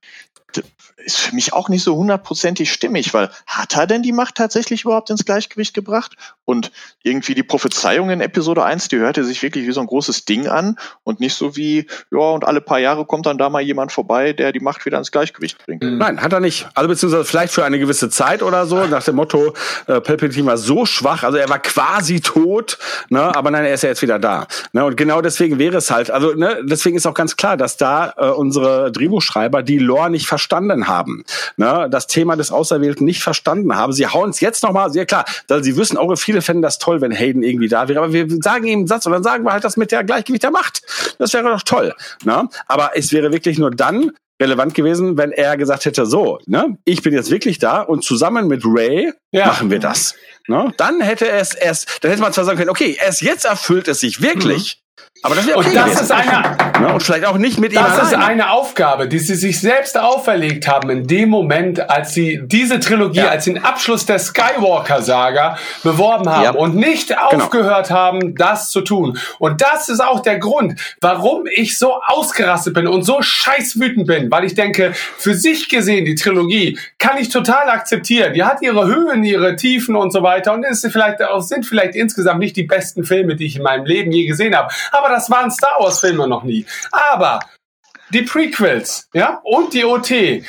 Ist 0.97 1.17
für 1.17 1.35
mich 1.35 1.53
auch 1.53 1.69
nicht 1.69 1.83
so 1.83 1.95
hundertprozentig 1.95 2.71
stimmig, 2.71 3.13
weil 3.13 3.31
hat 3.45 3.77
er 3.77 3.87
denn 3.87 4.03
die 4.03 4.11
Macht 4.11 4.35
tatsächlich 4.35 4.83
überhaupt 4.83 5.09
ins 5.09 5.23
Gleichgewicht 5.23 5.73
gebracht? 5.73 6.15
Und 6.49 6.71
irgendwie 7.03 7.35
die 7.35 7.43
Prophezeiung 7.43 8.09
in 8.09 8.21
Episode 8.21 8.63
1, 8.63 8.87
die 8.87 8.97
hörte 8.97 9.23
sich 9.23 9.43
wirklich 9.43 9.67
wie 9.67 9.71
so 9.71 9.81
ein 9.81 9.85
großes 9.85 10.25
Ding 10.25 10.47
an 10.47 10.77
und 11.03 11.19
nicht 11.19 11.35
so 11.35 11.55
wie, 11.55 11.85
ja, 12.09 12.17
und 12.17 12.43
alle 12.43 12.59
paar 12.59 12.79
Jahre 12.79 13.05
kommt 13.05 13.27
dann 13.27 13.37
da 13.37 13.51
mal 13.51 13.61
jemand 13.61 13.91
vorbei, 13.91 14.33
der 14.33 14.51
die 14.51 14.59
Macht 14.59 14.83
wieder 14.83 14.97
ins 14.97 15.11
Gleichgewicht 15.11 15.63
bringt. 15.63 15.83
Mhm. 15.83 15.99
Nein, 15.99 16.23
hat 16.23 16.33
er 16.33 16.39
nicht. 16.39 16.67
Also 16.73 16.87
beziehungsweise 16.87 17.23
vielleicht 17.23 17.53
für 17.53 17.63
eine 17.63 17.77
gewisse 17.77 18.09
Zeit 18.09 18.41
oder 18.41 18.65
so, 18.65 18.83
nach 18.87 19.03
dem 19.03 19.17
Motto, 19.17 19.53
äh, 19.85 20.01
Palpatine 20.01 20.47
war 20.47 20.57
so 20.57 20.87
schwach, 20.87 21.21
also 21.21 21.37
er 21.37 21.49
war 21.49 21.59
quasi 21.59 22.19
tot, 22.19 22.79
ne, 23.09 23.21
aber 23.35 23.51
nein, 23.51 23.65
er 23.65 23.75
ist 23.75 23.83
ja 23.83 23.89
jetzt 23.89 24.01
wieder 24.01 24.17
da. 24.17 24.47
Ne, 24.73 24.83
und 24.83 24.97
genau 24.97 25.21
deswegen 25.21 25.59
wäre 25.59 25.77
es 25.77 25.91
halt, 25.91 26.09
also 26.09 26.33
ne, 26.33 26.61
deswegen 26.63 26.97
ist 26.97 27.05
auch 27.05 27.13
ganz 27.13 27.37
klar, 27.37 27.57
dass 27.57 27.77
da 27.77 28.11
äh, 28.17 28.25
unsere 28.29 28.91
Drehbuchschreiber 28.91 29.61
die 29.61 29.77
Lore 29.77 30.09
nicht 30.09 30.25
verstanden 30.25 30.87
haben. 30.87 31.25
Ne, 31.57 31.87
das 31.91 32.07
Thema 32.07 32.35
des 32.35 32.51
Auserwählten 32.51 33.05
nicht 33.05 33.21
verstanden 33.21 33.75
haben. 33.75 33.93
Sie 33.93 34.07
hauen 34.07 34.31
es 34.31 34.39
jetzt 34.39 34.63
nochmal, 34.63 34.91
sehr 34.91 35.05
klar, 35.05 35.25
weil 35.47 35.63
sie 35.63 35.77
wissen 35.77 35.95
auch, 35.95 36.09
viele 36.17 36.38
fänden 36.41 36.61
das 36.61 36.79
toll, 36.79 37.01
wenn 37.01 37.11
Hayden 37.11 37.43
irgendwie 37.43 37.67
da 37.67 37.87
wäre. 37.87 37.99
Aber 37.99 38.13
wir 38.13 38.27
sagen 38.41 38.65
ihm 38.65 38.79
einen 38.79 38.87
Satz 38.87 39.05
und 39.05 39.11
dann 39.11 39.23
sagen 39.23 39.43
wir 39.43 39.53
halt 39.53 39.63
das 39.63 39.77
mit 39.77 39.91
der 39.91 40.03
Gleichgewicht 40.03 40.43
der 40.43 40.51
Macht. 40.51 40.81
Das 41.17 41.33
wäre 41.33 41.49
doch 41.49 41.63
toll. 41.63 41.93
Ne? 42.23 42.47
Aber 42.67 42.91
es 42.95 43.11
wäre 43.11 43.31
wirklich 43.31 43.57
nur 43.57 43.71
dann 43.71 44.11
relevant 44.41 44.73
gewesen, 44.73 45.17
wenn 45.17 45.31
er 45.31 45.57
gesagt 45.57 45.85
hätte, 45.85 46.05
so, 46.05 46.39
ne, 46.45 46.77
ich 46.85 47.01
bin 47.01 47.13
jetzt 47.13 47.29
wirklich 47.29 47.59
da 47.59 47.81
und 47.81 48.03
zusammen 48.03 48.47
mit 48.47 48.63
Ray 48.65 49.11
ja. 49.31 49.47
machen 49.47 49.69
wir 49.69 49.79
das. 49.79 50.15
Ne? 50.47 50.73
Dann 50.77 51.01
hätte 51.01 51.29
es 51.29 51.53
erst, 51.53 51.99
dann 52.01 52.11
hätte 52.11 52.21
man 52.21 52.33
zwar 52.33 52.45
sagen 52.45 52.57
können, 52.57 52.69
okay, 52.69 52.97
erst 52.99 53.21
jetzt 53.21 53.45
erfüllt 53.45 53.87
es 53.87 53.99
sich 53.99 54.21
wirklich. 54.21 54.77
Mhm. 54.77 54.89
Aber 55.21 55.35
das 55.35 55.47
okay 55.47 55.57
und 55.57 55.75
das 55.75 56.01
ist 56.01 56.11
eine, 56.11 56.57
ja, 56.81 56.93
und 56.93 57.03
vielleicht 57.03 57.25
auch 57.25 57.37
nicht 57.37 57.59
mit 57.59 57.75
Das 57.75 58.03
ist 58.03 58.13
eine 58.13 58.51
Aufgabe, 58.51 59.09
die 59.09 59.19
sie 59.19 59.35
sich 59.35 59.59
selbst 59.59 59.97
auferlegt 59.97 60.67
haben 60.67 60.89
in 60.89 61.07
dem 61.07 61.29
Moment, 61.29 61.89
als 61.89 62.13
sie 62.13 62.39
diese 62.43 62.79
Trilogie 62.79 63.19
ja. 63.19 63.27
als 63.27 63.43
den 63.43 63.61
Abschluss 63.61 64.05
der 64.05 64.17
Skywalker-Saga 64.17 65.57
beworben 65.83 66.29
haben 66.29 66.43
ja. 66.43 66.51
und 66.51 66.75
nicht 66.75 67.09
genau. 67.09 67.43
aufgehört 67.43 67.91
haben, 67.91 68.35
das 68.35 68.71
zu 68.71 68.79
tun. 68.79 69.17
Und 69.39 69.61
das 69.61 69.89
ist 69.89 69.99
auch 69.99 70.21
der 70.21 70.39
Grund, 70.39 70.79
warum 71.01 71.47
ich 71.53 71.77
so 71.77 71.95
ausgerastet 72.07 72.73
bin 72.73 72.87
und 72.87 73.03
so 73.03 73.21
scheißwütend 73.21 74.07
bin, 74.07 74.31
weil 74.31 74.45
ich 74.45 74.55
denke, 74.55 74.93
für 74.93 75.33
sich 75.33 75.67
gesehen, 75.67 76.05
die 76.05 76.15
Trilogie 76.15 76.79
kann 76.97 77.17
ich 77.17 77.27
total 77.27 77.69
akzeptieren. 77.69 78.33
Die 78.33 78.45
hat 78.45 78.61
ihre 78.61 78.87
Höhen, 78.87 79.25
ihre 79.25 79.57
Tiefen 79.57 79.97
und 79.97 80.11
so 80.11 80.23
weiter 80.23 80.53
und 80.53 80.63
ist 80.63 80.87
vielleicht 80.89 81.21
auch, 81.21 81.41
sind 81.41 81.65
vielleicht 81.65 81.95
insgesamt 81.95 82.39
nicht 82.39 82.55
die 82.55 82.63
besten 82.63 83.03
Filme, 83.03 83.35
die 83.35 83.47
ich 83.47 83.57
in 83.57 83.63
meinem 83.63 83.85
Leben 83.85 84.11
je 84.11 84.25
gesehen 84.25 84.55
habe. 84.55 84.71
Aber 84.91 85.08
das 85.09 85.29
waren 85.29 85.51
Star 85.51 85.79
Wars 85.79 85.99
Filme 85.99 86.27
noch 86.27 86.43
nie. 86.43 86.65
Aber 86.91 87.39
die 88.11 88.23
Prequels, 88.23 89.07
ja, 89.13 89.39
und 89.43 89.73
die 89.73 89.85
OT 89.85 90.43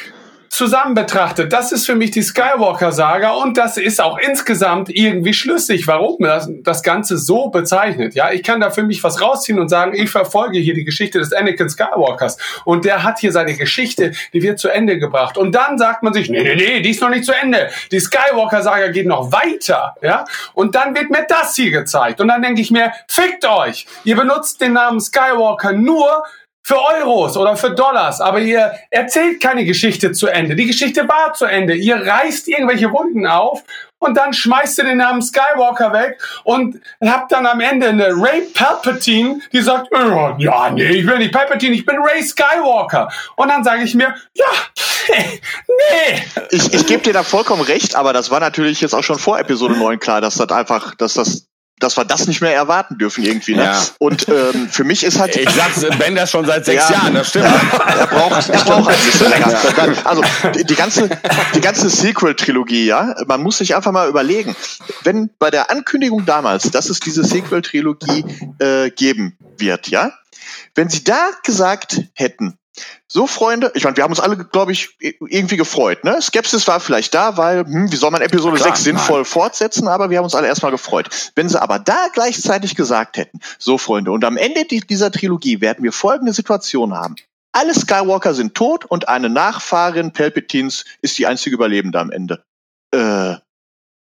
zusammen 0.50 0.94
betrachtet, 0.94 1.52
das 1.52 1.70
ist 1.70 1.86
für 1.86 1.94
mich 1.94 2.10
die 2.10 2.22
Skywalker-Saga 2.22 3.30
und 3.30 3.56
das 3.56 3.76
ist 3.76 4.00
auch 4.00 4.18
insgesamt 4.18 4.90
irgendwie 4.90 5.32
schlüssig, 5.32 5.86
warum 5.86 6.16
das, 6.18 6.50
das 6.62 6.82
Ganze 6.82 7.16
so 7.18 7.48
bezeichnet. 7.50 8.14
Ja, 8.14 8.32
ich 8.32 8.42
kann 8.42 8.60
da 8.60 8.70
für 8.70 8.82
mich 8.82 9.02
was 9.04 9.22
rausziehen 9.22 9.60
und 9.60 9.68
sagen, 9.68 9.94
ich 9.94 10.10
verfolge 10.10 10.58
hier 10.58 10.74
die 10.74 10.84
Geschichte 10.84 11.20
des 11.20 11.32
Anakin 11.32 11.70
Skywalkers 11.70 12.36
und 12.64 12.84
der 12.84 13.04
hat 13.04 13.20
hier 13.20 13.30
seine 13.30 13.54
Geschichte, 13.54 14.12
die 14.32 14.42
wird 14.42 14.58
zu 14.58 14.68
Ende 14.68 14.98
gebracht. 14.98 15.38
Und 15.38 15.54
dann 15.54 15.78
sagt 15.78 16.02
man 16.02 16.12
sich, 16.12 16.28
nee, 16.28 16.42
nee, 16.42 16.56
nee, 16.56 16.80
die 16.80 16.90
ist 16.90 17.00
noch 17.00 17.10
nicht 17.10 17.24
zu 17.24 17.32
Ende. 17.32 17.70
Die 17.92 18.00
Skywalker-Saga 18.00 18.88
geht 18.88 19.06
noch 19.06 19.30
weiter. 19.30 19.94
Ja, 20.02 20.24
und 20.54 20.74
dann 20.74 20.96
wird 20.96 21.10
mir 21.10 21.26
das 21.28 21.54
hier 21.54 21.70
gezeigt 21.70 22.20
und 22.20 22.26
dann 22.26 22.42
denke 22.42 22.60
ich 22.60 22.72
mir, 22.72 22.92
fickt 23.06 23.46
euch. 23.46 23.86
Ihr 24.02 24.16
benutzt 24.16 24.60
den 24.60 24.72
Namen 24.72 25.00
Skywalker 25.00 25.72
nur 25.72 26.24
für 26.62 26.78
Euros 26.78 27.36
oder 27.36 27.56
für 27.56 27.70
Dollars, 27.70 28.20
aber 28.20 28.40
ihr 28.40 28.72
erzählt 28.90 29.40
keine 29.40 29.64
Geschichte 29.64 30.12
zu 30.12 30.28
Ende. 30.28 30.54
Die 30.54 30.66
Geschichte 30.66 31.08
war 31.08 31.32
zu 31.34 31.46
Ende. 31.46 31.74
Ihr 31.74 32.06
reißt 32.06 32.48
irgendwelche 32.48 32.92
Wunden 32.92 33.26
auf 33.26 33.62
und 33.98 34.16
dann 34.16 34.32
schmeißt 34.32 34.78
ihr 34.78 34.84
den 34.84 34.98
Namen 34.98 35.22
Skywalker 35.22 35.92
weg 35.92 36.18
und 36.44 36.80
habt 37.02 37.32
dann 37.32 37.46
am 37.46 37.60
Ende 37.60 37.88
eine 37.88 38.08
Ray 38.08 38.42
Palpatine, 38.54 39.40
die 39.52 39.60
sagt, 39.60 39.88
ja, 40.38 40.70
nee, 40.70 40.88
ich 40.88 41.06
bin 41.06 41.18
nicht 41.18 41.32
Palpatine, 41.32 41.74
ich 41.74 41.84
bin 41.84 41.96
Ray 41.98 42.22
Skywalker. 42.22 43.10
Und 43.36 43.48
dann 43.48 43.62
sage 43.62 43.82
ich 43.82 43.94
mir, 43.94 44.14
ja, 44.34 44.46
nee. 45.08 46.22
Ich, 46.50 46.72
ich 46.72 46.86
gebe 46.86 47.02
dir 47.02 47.12
da 47.12 47.22
vollkommen 47.22 47.62
recht, 47.62 47.94
aber 47.94 48.12
das 48.12 48.30
war 48.30 48.40
natürlich 48.40 48.80
jetzt 48.80 48.94
auch 48.94 49.04
schon 49.04 49.18
vor 49.18 49.38
Episode 49.38 49.76
9 49.76 49.98
klar, 49.98 50.20
dass 50.20 50.36
das 50.36 50.50
einfach, 50.50 50.94
dass 50.94 51.14
das 51.14 51.46
dass 51.80 51.96
wir 51.96 52.04
das 52.04 52.26
nicht 52.26 52.40
mehr 52.40 52.54
erwarten 52.54 52.98
dürfen 52.98 53.24
irgendwie. 53.24 53.54
Ne? 53.54 53.64
Ja. 53.64 53.82
Und 53.98 54.28
ähm, 54.28 54.68
für 54.70 54.84
mich 54.84 55.02
ist 55.02 55.18
halt. 55.18 55.34
Ich 55.36 55.50
sag's 55.50 55.84
Ben 55.98 56.14
das 56.14 56.30
schon 56.30 56.46
seit 56.46 56.64
sechs 56.64 56.88
ja, 56.88 56.96
Jahren, 56.96 57.14
das 57.14 57.30
stimmt. 57.30 57.46
er 57.46 58.06
braucht, 58.06 58.48
er 58.48 58.58
braucht 58.64 58.88
halt 58.88 58.98
ein 58.98 59.06
bisschen 59.06 59.30
länger. 59.30 60.06
Also 60.06 60.22
die, 60.54 60.64
die 60.64 60.74
ganze, 60.74 61.08
die 61.54 61.60
ganze 61.60 61.90
Sequel-Trilogie, 61.90 62.86
ja, 62.86 63.14
man 63.26 63.42
muss 63.42 63.58
sich 63.58 63.74
einfach 63.74 63.92
mal 63.92 64.08
überlegen, 64.08 64.54
wenn 65.04 65.30
bei 65.38 65.50
der 65.50 65.70
Ankündigung 65.70 66.24
damals, 66.26 66.70
dass 66.70 66.90
es 66.90 67.00
diese 67.00 67.24
Sequel-Trilogie 67.24 68.24
äh, 68.58 68.90
geben 68.90 69.36
wird, 69.56 69.88
ja, 69.88 70.12
wenn 70.74 70.88
sie 70.88 71.04
da 71.04 71.30
gesagt 71.42 72.02
hätten, 72.14 72.58
so, 73.08 73.26
Freunde, 73.26 73.72
ich 73.74 73.84
meine, 73.84 73.96
wir 73.96 74.04
haben 74.04 74.12
uns 74.12 74.20
alle, 74.20 74.36
glaube 74.36 74.72
ich, 74.72 74.96
irgendwie 75.00 75.56
gefreut. 75.56 76.04
Ne? 76.04 76.20
Skepsis 76.20 76.68
war 76.68 76.80
vielleicht 76.80 77.14
da, 77.14 77.36
weil, 77.36 77.64
hm, 77.64 77.90
wie 77.90 77.96
soll 77.96 78.10
man 78.10 78.22
Episode 78.22 78.56
Klar, 78.56 78.70
6 78.70 78.84
sinnvoll 78.84 79.20
nein. 79.20 79.24
fortsetzen, 79.24 79.88
aber 79.88 80.10
wir 80.10 80.18
haben 80.18 80.24
uns 80.24 80.34
alle 80.34 80.46
erstmal 80.46 80.70
gefreut. 80.70 81.08
Wenn 81.34 81.48
sie 81.48 81.60
aber 81.60 81.78
da 81.78 82.08
gleichzeitig 82.12 82.76
gesagt 82.76 83.16
hätten, 83.16 83.40
so, 83.58 83.78
Freunde, 83.78 84.12
und 84.12 84.24
am 84.24 84.36
Ende 84.36 84.64
dieser 84.64 85.10
Trilogie 85.10 85.60
werden 85.60 85.82
wir 85.82 85.92
folgende 85.92 86.32
Situation 86.32 86.94
haben. 86.94 87.16
Alle 87.52 87.74
Skywalker 87.74 88.34
sind 88.34 88.54
tot 88.54 88.84
und 88.84 89.08
eine 89.08 89.28
Nachfahrin 89.28 90.12
Palpatines 90.12 90.84
ist 91.02 91.18
die 91.18 91.26
einzige 91.26 91.56
Überlebende 91.56 91.98
am 91.98 92.12
Ende. 92.12 92.44
Äh, 92.92 93.36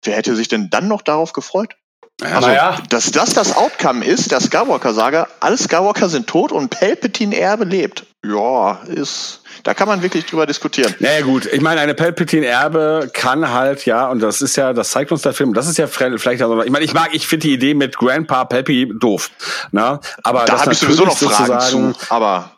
wer 0.03 0.15
hätte 0.15 0.35
sich 0.35 0.49
denn 0.49 0.69
dann 0.69 0.87
noch 0.87 1.01
darauf 1.01 1.33
gefreut? 1.33 1.77
Also, 2.21 2.49
ja. 2.49 2.77
dass 2.89 3.11
das 3.11 3.35
das 3.35 3.55
Outcome 3.55 4.03
ist, 4.03 4.31
der 4.31 4.39
Skywalker-Saga, 4.39 5.27
alle 5.39 5.55
Skywalker 5.55 6.09
sind 6.09 6.25
tot 6.25 6.51
und 6.51 6.69
Palpatine-Erbe 6.69 7.63
lebt. 7.63 8.07
Ja, 8.25 8.79
ist, 8.87 9.41
da 9.63 9.75
kann 9.75 9.87
man 9.87 10.01
wirklich 10.01 10.25
drüber 10.25 10.47
diskutieren. 10.47 10.95
Naja 10.99 11.21
gut, 11.21 11.45
ich 11.45 11.61
meine, 11.61 11.79
eine 11.79 11.93
Palpatine-Erbe 11.93 13.11
kann 13.13 13.51
halt, 13.53 13.85
ja, 13.85 14.09
und 14.09 14.19
das 14.19 14.41
ist 14.41 14.55
ja, 14.55 14.73
das 14.73 14.89
zeigt 14.89 15.11
uns 15.11 15.21
der 15.21 15.33
Film, 15.33 15.53
das 15.53 15.67
ist 15.67 15.77
ja 15.77 15.85
vielleicht, 15.85 16.41
also, 16.41 16.63
ich 16.63 16.71
meine, 16.71 16.85
ich 16.85 16.95
mag, 16.95 17.09
ich 17.13 17.27
finde 17.27 17.47
die 17.47 17.53
Idee 17.53 17.75
mit 17.75 17.97
Grandpa 17.97 18.45
Palpy 18.45 18.91
doof, 18.99 19.29
ne? 19.71 19.99
aber 20.23 20.45
da 20.45 20.59
habe 20.59 20.73
ich 20.73 20.79
sowieso 20.79 21.05
noch 21.05 21.17
Fragen 21.17 21.59
zu, 21.59 21.93
aber 22.09 22.56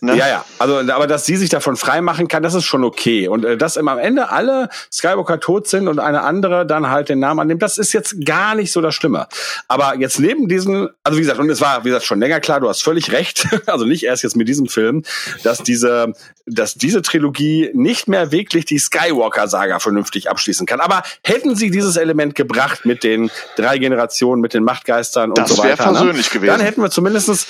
Ne? 0.00 0.16
Ja, 0.16 0.28
ja. 0.28 0.44
Also, 0.58 0.78
aber 0.92 1.06
dass 1.06 1.26
sie 1.26 1.36
sich 1.36 1.50
davon 1.50 1.76
freimachen 1.76 2.28
kann, 2.28 2.42
das 2.42 2.54
ist 2.54 2.64
schon 2.64 2.84
okay. 2.84 3.28
Und 3.28 3.44
äh, 3.44 3.56
dass 3.56 3.76
am 3.76 3.88
Ende 3.98 4.30
alle 4.30 4.68
Skywalker 4.92 5.40
tot 5.40 5.68
sind 5.68 5.88
und 5.88 5.98
eine 5.98 6.22
andere 6.22 6.66
dann 6.66 6.90
halt 6.90 7.08
den 7.08 7.18
Namen 7.18 7.40
annimmt, 7.40 7.62
das 7.62 7.78
ist 7.78 7.92
jetzt 7.92 8.24
gar 8.24 8.54
nicht 8.54 8.72
so 8.72 8.80
das 8.80 8.94
Schlimme. 8.94 9.26
Aber 9.68 9.96
jetzt 9.98 10.18
neben 10.18 10.48
diesen, 10.48 10.88
also 11.02 11.18
wie 11.18 11.22
gesagt, 11.22 11.38
und 11.38 11.50
es 11.50 11.60
war, 11.60 11.84
wie 11.84 11.88
gesagt, 11.88 12.04
schon 12.04 12.20
länger 12.20 12.40
klar, 12.40 12.60
du 12.60 12.68
hast 12.68 12.82
völlig 12.82 13.12
recht, 13.12 13.46
also 13.66 13.84
nicht 13.84 14.04
erst 14.04 14.22
jetzt 14.22 14.36
mit 14.36 14.48
diesem 14.48 14.66
Film, 14.66 15.04
dass 15.42 15.62
diese, 15.62 16.12
dass 16.46 16.74
diese 16.74 17.02
Trilogie 17.02 17.70
nicht 17.74 18.08
mehr 18.08 18.32
wirklich 18.32 18.64
die 18.64 18.78
Skywalker-Saga 18.78 19.78
vernünftig 19.78 20.30
abschließen 20.30 20.66
kann. 20.66 20.80
Aber 20.80 21.02
hätten 21.22 21.56
sie 21.56 21.70
dieses 21.70 21.96
Element 21.96 22.34
gebracht 22.34 22.84
mit 22.84 23.04
den 23.04 23.30
drei 23.56 23.78
Generationen, 23.78 24.40
mit 24.40 24.54
den 24.54 24.64
Machtgeistern 24.64 25.32
das 25.34 25.50
und 25.50 25.56
so 25.56 25.62
weiter, 25.62 25.92
ne? 25.92 26.12
gewesen. 26.12 26.46
dann 26.46 26.60
hätten 26.60 26.82
wir 26.82 26.90
zumindestens 26.90 27.46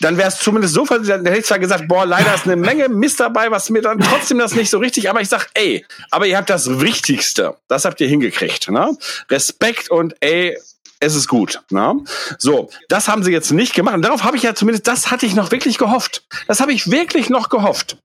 dann 0.00 0.16
wäre 0.16 0.28
es 0.28 0.38
zumindest 0.38 0.74
so, 0.74 0.84
dann 0.84 1.24
hätte 1.24 1.38
ich 1.38 1.44
zwar 1.44 1.58
gesagt, 1.58 1.88
boah, 1.88 2.06
leider 2.06 2.34
ist 2.34 2.44
eine 2.44 2.56
Menge 2.56 2.88
Mist 2.88 3.20
dabei, 3.20 3.50
was 3.50 3.70
mir 3.70 3.82
dann 3.82 3.98
trotzdem 4.00 4.38
das 4.38 4.54
nicht 4.54 4.70
so 4.70 4.78
richtig, 4.78 5.08
aber 5.08 5.20
ich 5.20 5.28
sag, 5.28 5.48
ey, 5.54 5.84
aber 6.10 6.26
ihr 6.26 6.36
habt 6.36 6.50
das 6.50 6.80
Wichtigste, 6.80 7.56
das 7.68 7.84
habt 7.84 8.00
ihr 8.00 8.08
hingekriegt, 8.08 8.70
ne? 8.70 8.96
Respekt 9.30 9.90
und 9.90 10.14
ey, 10.20 10.56
es 11.00 11.14
ist 11.14 11.28
gut. 11.28 11.60
Ne? 11.70 11.96
So, 12.38 12.70
das 12.88 13.08
haben 13.08 13.22
sie 13.22 13.32
jetzt 13.32 13.50
nicht 13.50 13.74
gemacht. 13.74 13.96
Und 13.96 14.02
darauf 14.02 14.24
habe 14.24 14.36
ich 14.36 14.42
ja 14.42 14.54
zumindest, 14.54 14.88
das 14.88 15.10
hatte 15.10 15.26
ich 15.26 15.34
noch 15.34 15.50
wirklich 15.50 15.78
gehofft. 15.78 16.24
Das 16.46 16.60
habe 16.60 16.72
ich 16.72 16.90
wirklich 16.90 17.30
noch 17.30 17.48
gehofft. 17.48 17.98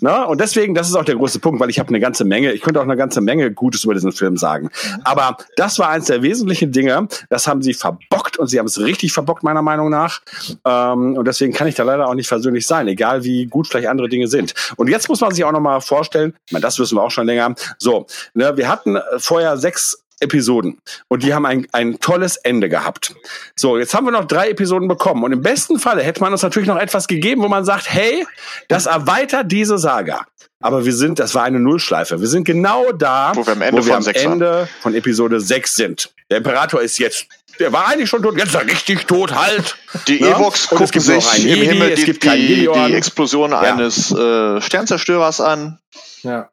Ne? 0.00 0.26
Und 0.26 0.40
deswegen, 0.40 0.74
das 0.74 0.88
ist 0.88 0.96
auch 0.96 1.04
der 1.04 1.16
große 1.16 1.38
Punkt, 1.38 1.60
weil 1.60 1.70
ich 1.70 1.78
habe 1.78 1.88
eine 1.88 2.00
ganze 2.00 2.24
Menge, 2.24 2.52
ich 2.52 2.60
könnte 2.60 2.80
auch 2.80 2.84
eine 2.84 2.96
ganze 2.96 3.20
Menge 3.20 3.50
Gutes 3.52 3.84
über 3.84 3.94
diesen 3.94 4.12
Film 4.12 4.36
sagen. 4.36 4.70
Aber 5.04 5.36
das 5.56 5.78
war 5.78 5.88
eins 5.88 6.06
der 6.06 6.22
wesentlichen 6.22 6.72
Dinge, 6.72 7.08
das 7.28 7.46
haben 7.46 7.62
sie 7.62 7.74
verbockt 7.74 8.38
und 8.38 8.48
sie 8.48 8.58
haben 8.58 8.66
es 8.66 8.80
richtig 8.80 9.12
verbockt, 9.12 9.42
meiner 9.42 9.62
Meinung 9.62 9.90
nach. 9.90 10.20
Ähm, 10.64 11.16
und 11.16 11.26
deswegen 11.26 11.52
kann 11.52 11.66
ich 11.66 11.74
da 11.74 11.82
leider 11.82 12.08
auch 12.08 12.14
nicht 12.14 12.28
versöhnlich 12.28 12.66
sein, 12.66 12.88
egal 12.88 13.24
wie 13.24 13.46
gut 13.46 13.68
vielleicht 13.68 13.88
andere 13.88 14.08
Dinge 14.08 14.28
sind. 14.28 14.54
Und 14.76 14.88
jetzt 14.88 15.08
muss 15.08 15.20
man 15.20 15.32
sich 15.32 15.44
auch 15.44 15.52
nochmal 15.52 15.80
vorstellen, 15.80 16.34
ich 16.46 16.52
meine, 16.52 16.62
das 16.62 16.78
wissen 16.78 16.96
wir 16.96 17.02
auch 17.02 17.10
schon 17.10 17.26
länger, 17.26 17.54
so, 17.78 18.06
ne, 18.34 18.56
wir 18.56 18.68
hatten 18.68 18.98
vorher 19.18 19.56
sechs 19.56 20.03
Episoden. 20.24 20.78
Und 21.08 21.22
die 21.22 21.32
haben 21.32 21.46
ein, 21.46 21.66
ein 21.72 22.00
tolles 22.00 22.36
Ende 22.36 22.68
gehabt. 22.68 23.14
So, 23.54 23.78
jetzt 23.78 23.94
haben 23.94 24.06
wir 24.06 24.10
noch 24.10 24.24
drei 24.24 24.50
Episoden 24.50 24.88
bekommen. 24.88 25.22
Und 25.22 25.32
im 25.32 25.42
besten 25.42 25.78
Falle 25.78 26.02
hätte 26.02 26.20
man 26.20 26.32
uns 26.32 26.42
natürlich 26.42 26.68
noch 26.68 26.78
etwas 26.78 27.06
gegeben, 27.06 27.42
wo 27.42 27.48
man 27.48 27.64
sagt, 27.64 27.88
hey, 27.88 28.26
das 28.68 28.86
erweitert 28.86 29.52
diese 29.52 29.78
Saga. 29.78 30.26
Aber 30.60 30.84
wir 30.84 30.92
sind, 30.94 31.18
das 31.18 31.34
war 31.34 31.44
eine 31.44 31.60
Nullschleife. 31.60 32.20
Wir 32.20 32.28
sind 32.28 32.44
genau 32.44 32.90
da, 32.92 33.32
wo 33.34 33.46
wir 33.46 33.52
am 33.52 33.62
Ende, 33.62 33.84
wir 33.84 33.94
von, 33.94 34.06
am 34.08 34.32
Ende 34.32 34.68
von 34.80 34.94
Episode 34.94 35.40
6 35.40 35.74
sind. 35.74 36.10
Der 36.30 36.38
Imperator 36.38 36.80
ist 36.80 36.98
jetzt 36.98 37.26
der 37.60 37.72
war 37.72 37.86
eigentlich 37.86 38.10
schon 38.10 38.22
tot, 38.22 38.36
jetzt 38.36 38.48
ist 38.48 38.54
er 38.56 38.66
richtig 38.66 39.06
tot, 39.06 39.32
halt. 39.32 39.76
Die 40.08 40.20
Ja? 40.20 40.36
Evox 40.36 40.72
Und 40.72 40.80
es 40.80 40.90
gucken 40.90 41.00
sich 41.00 41.38
im 41.38 41.46
Jedi, 41.46 41.66
Himmel 41.66 41.90
es 41.90 42.00
die, 42.00 42.04
gibt 42.06 42.24
die, 42.24 42.68
die 42.72 42.94
Explosion 42.94 43.52
Ja. 43.52 43.60
eines 43.60 44.10
äh, 44.10 44.60
Sternzerstörers 44.60 45.40
an. 45.40 45.78
Ja, 46.22 46.50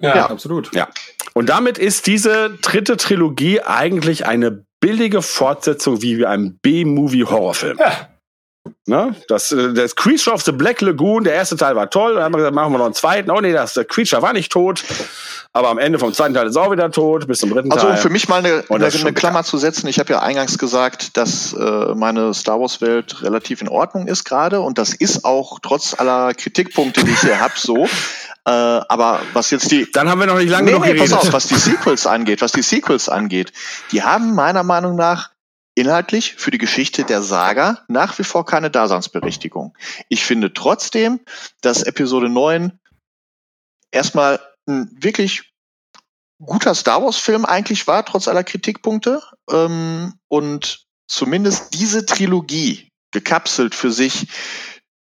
Ja. 0.00 0.14
Ja. 0.16 0.26
absolut. 0.30 0.72
Ja. 0.74 0.88
Und 1.36 1.50
damit 1.50 1.76
ist 1.76 2.06
diese 2.06 2.48
dritte 2.62 2.96
Trilogie 2.96 3.60
eigentlich 3.60 4.24
eine 4.24 4.64
billige 4.80 5.20
Fortsetzung 5.20 6.00
wie 6.00 6.24
einem 6.24 6.58
B-Movie-Horrorfilm. 6.62 7.76
Ja. 7.78 8.08
Ne? 8.86 9.14
Das, 9.28 9.52
äh, 9.52 9.74
das 9.74 9.96
Creature 9.96 10.34
of 10.34 10.40
the 10.42 10.52
Black 10.52 10.80
Lagoon, 10.80 11.24
der 11.24 11.34
erste 11.34 11.56
Teil 11.56 11.76
war 11.76 11.90
toll, 11.90 12.14
dann 12.14 12.22
haben 12.22 12.32
wir 12.32 12.38
gesagt, 12.38 12.54
machen 12.54 12.72
wir 12.72 12.78
noch 12.78 12.86
einen 12.86 12.94
zweiten. 12.94 13.30
Oh 13.30 13.40
nee, 13.42 13.52
das 13.52 13.74
der 13.74 13.84
Creature 13.84 14.22
war 14.22 14.32
nicht 14.32 14.50
tot, 14.50 14.82
aber 15.52 15.68
am 15.68 15.76
Ende 15.76 15.98
vom 15.98 16.14
zweiten 16.14 16.32
Teil 16.32 16.46
ist 16.46 16.56
er 16.56 16.62
auch 16.62 16.72
wieder 16.72 16.90
tot, 16.90 17.26
bis 17.26 17.40
zum 17.40 17.50
dritten 17.50 17.70
Also 17.70 17.86
um 17.86 17.92
Teil. 17.92 18.02
für 18.02 18.08
mich 18.08 18.28
mal 18.30 18.38
eine, 18.38 18.64
eine, 18.70 18.78
das 18.78 18.98
eine 18.98 19.12
Klammer 19.12 19.44
zu 19.44 19.58
setzen, 19.58 19.88
ich 19.88 19.98
habe 19.98 20.14
ja 20.14 20.20
eingangs 20.20 20.56
gesagt, 20.56 21.18
dass 21.18 21.52
äh, 21.52 21.94
meine 21.94 22.32
Star 22.32 22.58
Wars 22.60 22.80
Welt 22.80 23.22
relativ 23.22 23.60
in 23.60 23.68
Ordnung 23.68 24.06
ist 24.06 24.24
gerade 24.24 24.60
und 24.60 24.78
das 24.78 24.94
ist 24.94 25.26
auch 25.26 25.58
trotz 25.60 25.94
aller 25.98 26.32
Kritikpunkte, 26.32 27.04
die 27.04 27.10
ich 27.10 27.20
hier 27.20 27.40
habe, 27.40 27.54
so. 27.56 27.86
Äh, 28.46 28.50
aber 28.50 29.22
was 29.32 29.50
jetzt 29.50 29.72
die 29.72 29.90
Dann 29.90 30.08
haben 30.08 30.20
wir 30.20 30.26
noch 30.26 30.38
nicht 30.38 30.50
lange 30.50 30.66
nee, 30.66 30.70
genug 30.70 30.84
nee, 30.84 30.92
geredet. 30.92 31.10
pass 31.10 31.26
auf, 31.26 31.32
was 31.32 31.48
die 31.48 31.56
Sequels 31.56 32.06
angeht, 32.06 32.42
was 32.42 32.52
die 32.52 32.62
Sequels 32.62 33.08
angeht, 33.08 33.52
die 33.90 34.04
haben 34.04 34.36
meiner 34.36 34.62
Meinung 34.62 34.94
nach 34.94 35.32
inhaltlich 35.74 36.36
für 36.36 36.52
die 36.52 36.58
Geschichte 36.58 37.02
der 37.02 37.22
Saga 37.22 37.84
nach 37.88 38.16
wie 38.20 38.24
vor 38.24 38.46
keine 38.46 38.70
Daseinsberechtigung. 38.70 39.76
Ich 40.08 40.24
finde 40.24 40.52
trotzdem, 40.54 41.20
dass 41.60 41.82
Episode 41.82 42.28
9 42.28 42.78
erstmal 43.90 44.40
ein 44.68 44.90
wirklich 44.92 45.52
guter 46.40 46.74
Star 46.76 47.02
Wars 47.02 47.16
Film 47.16 47.44
eigentlich 47.44 47.88
war, 47.88 48.06
trotz 48.06 48.28
aller 48.28 48.44
Kritikpunkte. 48.44 49.22
Ähm, 49.50 50.14
und 50.28 50.86
zumindest 51.08 51.74
diese 51.74 52.06
Trilogie 52.06 52.92
gekapselt 53.10 53.74
für 53.74 53.90
sich 53.90 54.28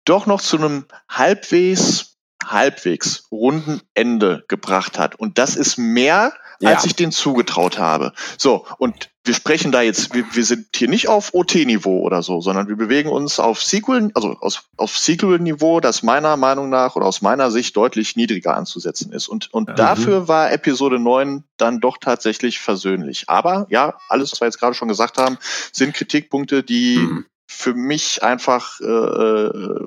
doch 0.05 0.27
noch 0.27 0.41
zu 0.41 0.57
einem 0.57 0.85
halbwegs 1.09 2.12
halbwegs 2.45 3.27
runden 3.31 3.81
Ende 3.93 4.43
gebracht 4.47 4.97
hat. 4.99 5.15
Und 5.15 5.37
das 5.37 5.55
ist 5.55 5.77
mehr, 5.77 6.33
als 6.63 6.83
Ja. 6.83 6.87
ich 6.87 6.95
denen 6.95 7.11
zugetraut 7.11 7.77
habe. 7.77 8.13
So, 8.37 8.65
und 8.77 9.09
wir 9.25 9.33
sprechen 9.33 9.71
da 9.71 9.81
jetzt, 9.81 10.13
wir, 10.13 10.25
wir 10.33 10.43
sind 10.43 10.67
hier 10.75 10.89
nicht 10.89 11.07
auf 11.07 11.33
OT-Niveau 11.33 12.01
oder 12.01 12.21
so, 12.23 12.41
sondern 12.41 12.67
wir 12.67 12.75
bewegen 12.75 13.09
uns 13.09 13.39
auf 13.39 13.61
Sequel, 13.63 14.11
also 14.15 14.35
aus, 14.41 14.63
auf 14.77 14.97
Sequel-Niveau, 14.97 15.79
das 15.79 16.03
meiner 16.03 16.35
Meinung 16.37 16.69
nach 16.69 16.95
oder 16.97 17.05
aus 17.05 17.21
meiner 17.21 17.49
Sicht 17.49 17.75
deutlich 17.77 18.15
niedriger 18.17 18.55
anzusetzen 18.55 19.13
ist. 19.13 19.27
Und, 19.29 19.53
und 19.53 19.69
dafür 19.77 20.27
war 20.27 20.51
Episode 20.51 20.99
9 20.99 21.43
dann 21.57 21.79
doch 21.79 21.97
tatsächlich 21.97 22.59
versöhnlich. 22.59 23.25
Aber 23.29 23.65
ja, 23.69 23.95
alles, 24.09 24.31
was 24.33 24.41
wir 24.41 24.47
jetzt 24.47 24.59
gerade 24.59 24.75
schon 24.75 24.89
gesagt 24.89 25.17
haben, 25.17 25.37
sind 25.71 25.93
Kritikpunkte, 25.93 26.63
die 26.63 26.97
Mhm. 26.97 27.25
für 27.47 27.73
mich 27.73 28.23
einfach 28.23 28.79
äh, 28.81 28.85
äh, 28.85 29.85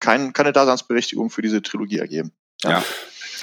kein, 0.00 0.32
keine 0.32 0.52
Daseinsberechtigung 0.52 1.30
für 1.30 1.42
diese 1.42 1.62
Trilogie 1.62 1.98
ergeben. 1.98 2.32
Ja. 2.62 2.82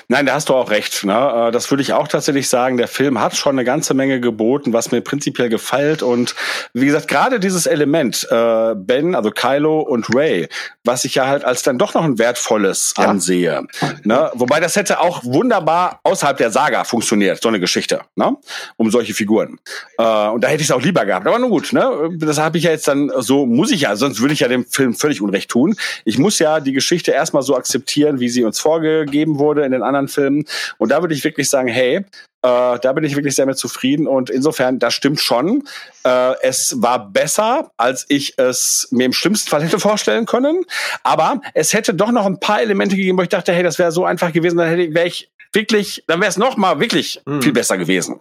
Nein, 0.08 0.26
da 0.26 0.34
hast 0.34 0.50
du 0.50 0.54
auch 0.54 0.70
recht. 0.70 1.04
Ne? 1.04 1.14
Äh, 1.48 1.52
Das 1.52 1.72
würde 1.72 1.82
ich 1.82 1.94
auch 1.94 2.08
tatsächlich 2.08 2.48
sagen. 2.50 2.78
Der 2.78 2.88
Film 2.88 3.20
hat 3.20 3.36
schon 3.36 3.54
eine 3.56 3.64
ganze 3.64 3.94
Menge 3.94 4.20
geboten, 4.20 4.72
was 4.74 4.92
mir 4.92 5.02
prinzipiell 5.02 5.50
gefällt. 5.50 6.04
Und 6.04 6.36
wie 6.74 6.86
gesagt, 6.86 7.08
gerade 7.08 7.40
dieses 7.40 7.66
Element, 7.66 8.28
äh, 8.30 8.76
Ben, 8.76 9.16
also 9.16 9.32
Kylo 9.32 9.80
und 9.82 10.08
Ray, 10.14 10.48
was 10.84 11.06
ich 11.06 11.16
ja 11.16 11.26
halt 11.28 11.44
als 11.44 11.64
dann 11.64 11.78
doch 11.78 11.94
noch 11.94 12.04
ein 12.04 12.20
wertvolles 12.20 12.94
Ja. 12.98 13.06
ansehe. 13.06 13.64
Ne? 14.04 14.30
Wobei 14.36 14.60
das 14.60 14.76
hätte 14.76 15.00
auch 15.02 15.24
wunderbar 15.24 16.00
außerhalb 16.04 16.38
der 16.38 16.52
Saga 16.52 16.84
funktioniert, 16.84 17.42
so 17.42 17.50
eine 17.50 17.60
Geschichte, 17.60 18.02
ne? 18.16 18.36
um 18.78 18.92
solche 18.92 19.14
Figuren. 19.14 19.60
Äh, 19.98 20.04
und 20.30 20.44
da 20.44 20.50
hätte 20.50 20.62
ich 20.62 20.70
es 20.70 20.72
auch 20.72 20.82
lieber 20.82 21.06
gehabt. 21.06 21.26
Aber 21.26 21.40
nun 21.40 21.50
gut, 21.50 21.74
ne? 21.74 22.10
das 22.20 22.38
habe 22.38 22.58
ich 22.60 22.66
ja 22.66 22.72
jetzt 22.72 22.88
dann 22.88 23.12
so, 23.20 23.46
muss 23.46 23.72
ich 23.72 23.82
ja, 23.82 23.96
sonst 23.96 24.22
würde 24.22 24.34
ich 24.34 24.42
ja 24.42 24.48
dem 24.48 24.66
Film 24.66 24.94
völlig 24.94 25.22
Unrecht 25.22 25.50
tun. 25.50 25.76
Ich 26.04 26.18
muss 26.20 26.38
ja 26.40 26.60
die 26.60 26.74
Geschichte 26.74 27.12
erstmal 27.12 27.42
so 27.44 27.56
akzeptieren, 27.56 28.20
wie 28.20 28.30
sie 28.30 28.44
uns 28.44 28.60
vorgegeben 28.60 29.40
wurde 29.40 29.66
in 29.66 29.72
den 29.72 29.82
anderen 29.82 29.95
Filmen. 30.08 30.46
Und 30.78 30.90
da 30.92 31.02
würde 31.02 31.14
ich 31.16 31.24
wirklich 31.24 31.50
sagen, 31.50 31.68
hey, 31.68 31.96
äh, 31.98 32.04
da 32.42 32.94
bin 32.94 33.04
ich 33.04 33.16
wirklich 33.16 33.36
sehr 33.36 33.46
mit 33.46 33.58
zufrieden 33.58 34.08
und 34.08 34.30
insofern, 34.30 34.78
das 34.80 34.94
stimmt 34.94 35.20
schon. 35.20 35.64
Äh, 36.04 36.34
es 36.44 36.76
war 36.82 37.10
besser, 37.12 37.72
als 37.78 38.06
ich 38.08 38.38
es 38.38 38.88
mir 38.92 39.06
im 39.06 39.14
schlimmsten 39.14 39.50
Fall 39.50 39.64
hätte 39.66 39.80
vorstellen 39.80 40.26
können. 40.26 40.64
Aber 41.04 41.42
es 41.54 41.74
hätte 41.74 41.94
doch 41.94 42.12
noch 42.12 42.26
ein 42.26 42.40
paar 42.40 42.62
Elemente 42.62 42.96
gegeben, 42.96 43.18
wo 43.18 43.24
ich 43.24 43.30
dachte, 43.30 43.52
hey, 43.54 43.64
das 43.64 43.80
wäre 43.80 43.92
so 43.92 44.06
einfach 44.06 44.32
gewesen, 44.32 44.58
dann 44.58 44.70
hätte 44.70 44.94
wäre 44.94 45.08
ich 45.08 45.30
wirklich, 45.54 46.04
dann 46.08 46.20
wäre 46.20 46.30
es 46.30 46.38
noch 46.38 46.58
mal 46.58 46.80
wirklich 46.80 47.22
Mhm. 47.26 47.42
viel 47.42 47.54
besser 47.54 47.78
gewesen. 47.78 48.20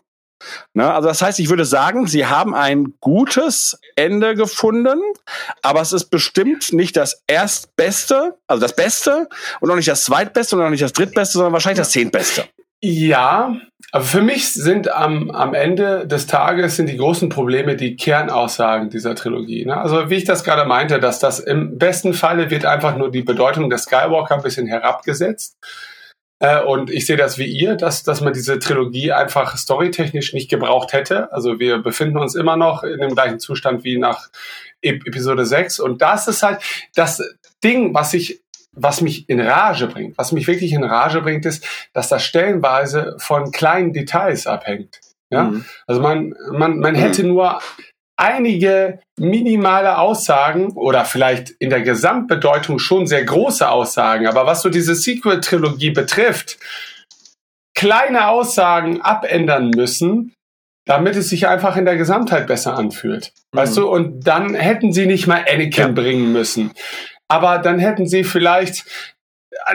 Ne? 0.74 0.92
Also 0.92 1.08
das 1.08 1.22
heißt, 1.22 1.38
ich 1.38 1.48
würde 1.48 1.64
sagen, 1.64 2.06
sie 2.06 2.26
haben 2.26 2.54
ein 2.54 2.94
gutes 3.00 3.78
Ende 3.96 4.34
gefunden, 4.34 5.00
aber 5.62 5.80
es 5.80 5.92
ist 5.92 6.06
bestimmt 6.06 6.72
nicht 6.72 6.96
das 6.96 7.22
erstbeste, 7.26 8.36
also 8.46 8.60
das 8.60 8.76
Beste 8.76 9.28
und 9.60 9.70
auch 9.70 9.76
nicht 9.76 9.88
das 9.88 10.04
zweitbeste 10.04 10.56
und 10.56 10.62
auch 10.62 10.70
nicht 10.70 10.82
das 10.82 10.92
drittbeste, 10.92 11.38
sondern 11.38 11.52
wahrscheinlich 11.52 11.78
das 11.78 11.90
zehntbeste. 11.90 12.44
Ja, 12.80 13.56
aber 13.92 14.04
für 14.04 14.20
mich 14.20 14.52
sind 14.52 14.92
am, 14.92 15.30
am 15.30 15.54
Ende 15.54 16.06
des 16.06 16.26
Tages 16.26 16.76
sind 16.76 16.88
die 16.88 16.96
großen 16.96 17.28
Probleme 17.28 17.76
die 17.76 17.96
Kernaussagen 17.96 18.90
dieser 18.90 19.14
Trilogie. 19.14 19.64
Ne? 19.64 19.76
Also 19.76 20.10
wie 20.10 20.16
ich 20.16 20.24
das 20.24 20.44
gerade 20.44 20.68
meinte, 20.68 20.98
dass 20.98 21.18
das 21.18 21.38
im 21.38 21.78
besten 21.78 22.12
Falle 22.12 22.50
wird 22.50 22.66
einfach 22.66 22.96
nur 22.96 23.10
die 23.10 23.22
Bedeutung 23.22 23.70
der 23.70 23.78
Skywalker 23.78 24.34
ein 24.34 24.42
bisschen 24.42 24.66
herabgesetzt. 24.66 25.56
Äh, 26.40 26.62
und 26.62 26.90
ich 26.90 27.06
sehe 27.06 27.16
das 27.16 27.38
wie 27.38 27.46
ihr, 27.46 27.76
dass, 27.76 28.02
dass 28.02 28.20
man 28.20 28.32
diese 28.32 28.58
Trilogie 28.58 29.12
einfach 29.12 29.56
storytechnisch 29.56 30.32
nicht 30.32 30.50
gebraucht 30.50 30.92
hätte. 30.92 31.32
Also 31.32 31.58
wir 31.58 31.78
befinden 31.78 32.18
uns 32.18 32.34
immer 32.34 32.56
noch 32.56 32.82
in 32.82 33.00
dem 33.00 33.14
gleichen 33.14 33.40
Zustand 33.40 33.84
wie 33.84 33.98
nach 33.98 34.28
Ep 34.82 35.06
Episode 35.06 35.46
6. 35.46 35.80
Und 35.80 36.02
das 36.02 36.28
ist 36.28 36.42
halt 36.42 36.60
das 36.94 37.22
Ding, 37.62 37.94
was 37.94 38.14
ich 38.14 38.42
was 38.76 39.00
mich 39.00 39.28
in 39.28 39.40
Rage 39.40 39.86
bringt, 39.86 40.18
was 40.18 40.32
mich 40.32 40.48
wirklich 40.48 40.72
in 40.72 40.82
Rage 40.82 41.20
bringt, 41.20 41.46
ist, 41.46 41.64
dass 41.92 42.08
das 42.08 42.24
stellenweise 42.24 43.14
von 43.18 43.52
kleinen 43.52 43.92
Details 43.92 44.48
abhängt. 44.48 45.00
Ja? 45.30 45.44
Mhm. 45.44 45.64
Also 45.86 46.00
man, 46.00 46.34
man, 46.50 46.80
man 46.80 46.94
hätte 46.94 47.24
nur 47.24 47.60
einige 48.16 49.00
minimale 49.18 49.98
Aussagen 49.98 50.72
oder 50.72 51.04
vielleicht 51.04 51.50
in 51.50 51.70
der 51.70 51.82
Gesamtbedeutung 51.82 52.78
schon 52.78 53.06
sehr 53.06 53.24
große 53.24 53.68
Aussagen, 53.68 54.26
aber 54.26 54.46
was 54.46 54.62
so 54.62 54.68
diese 54.68 54.94
Sequel-Trilogie 54.94 55.90
betrifft, 55.90 56.58
kleine 57.74 58.28
Aussagen 58.28 59.02
abändern 59.02 59.70
müssen, 59.70 60.34
damit 60.86 61.16
es 61.16 61.28
sich 61.28 61.48
einfach 61.48 61.76
in 61.76 61.84
der 61.84 61.96
Gesamtheit 61.96 62.46
besser 62.46 62.76
anfühlt. 62.76 63.32
Weißt 63.52 63.76
du? 63.76 63.88
Und 63.88 64.26
dann 64.26 64.54
hätten 64.54 64.92
sie 64.92 65.06
nicht 65.06 65.26
mal 65.26 65.44
Anakin 65.50 65.94
bringen 65.94 66.32
müssen. 66.32 66.72
Aber 67.28 67.58
dann 67.58 67.78
hätten 67.78 68.06
sie 68.06 68.22
vielleicht, 68.22 68.84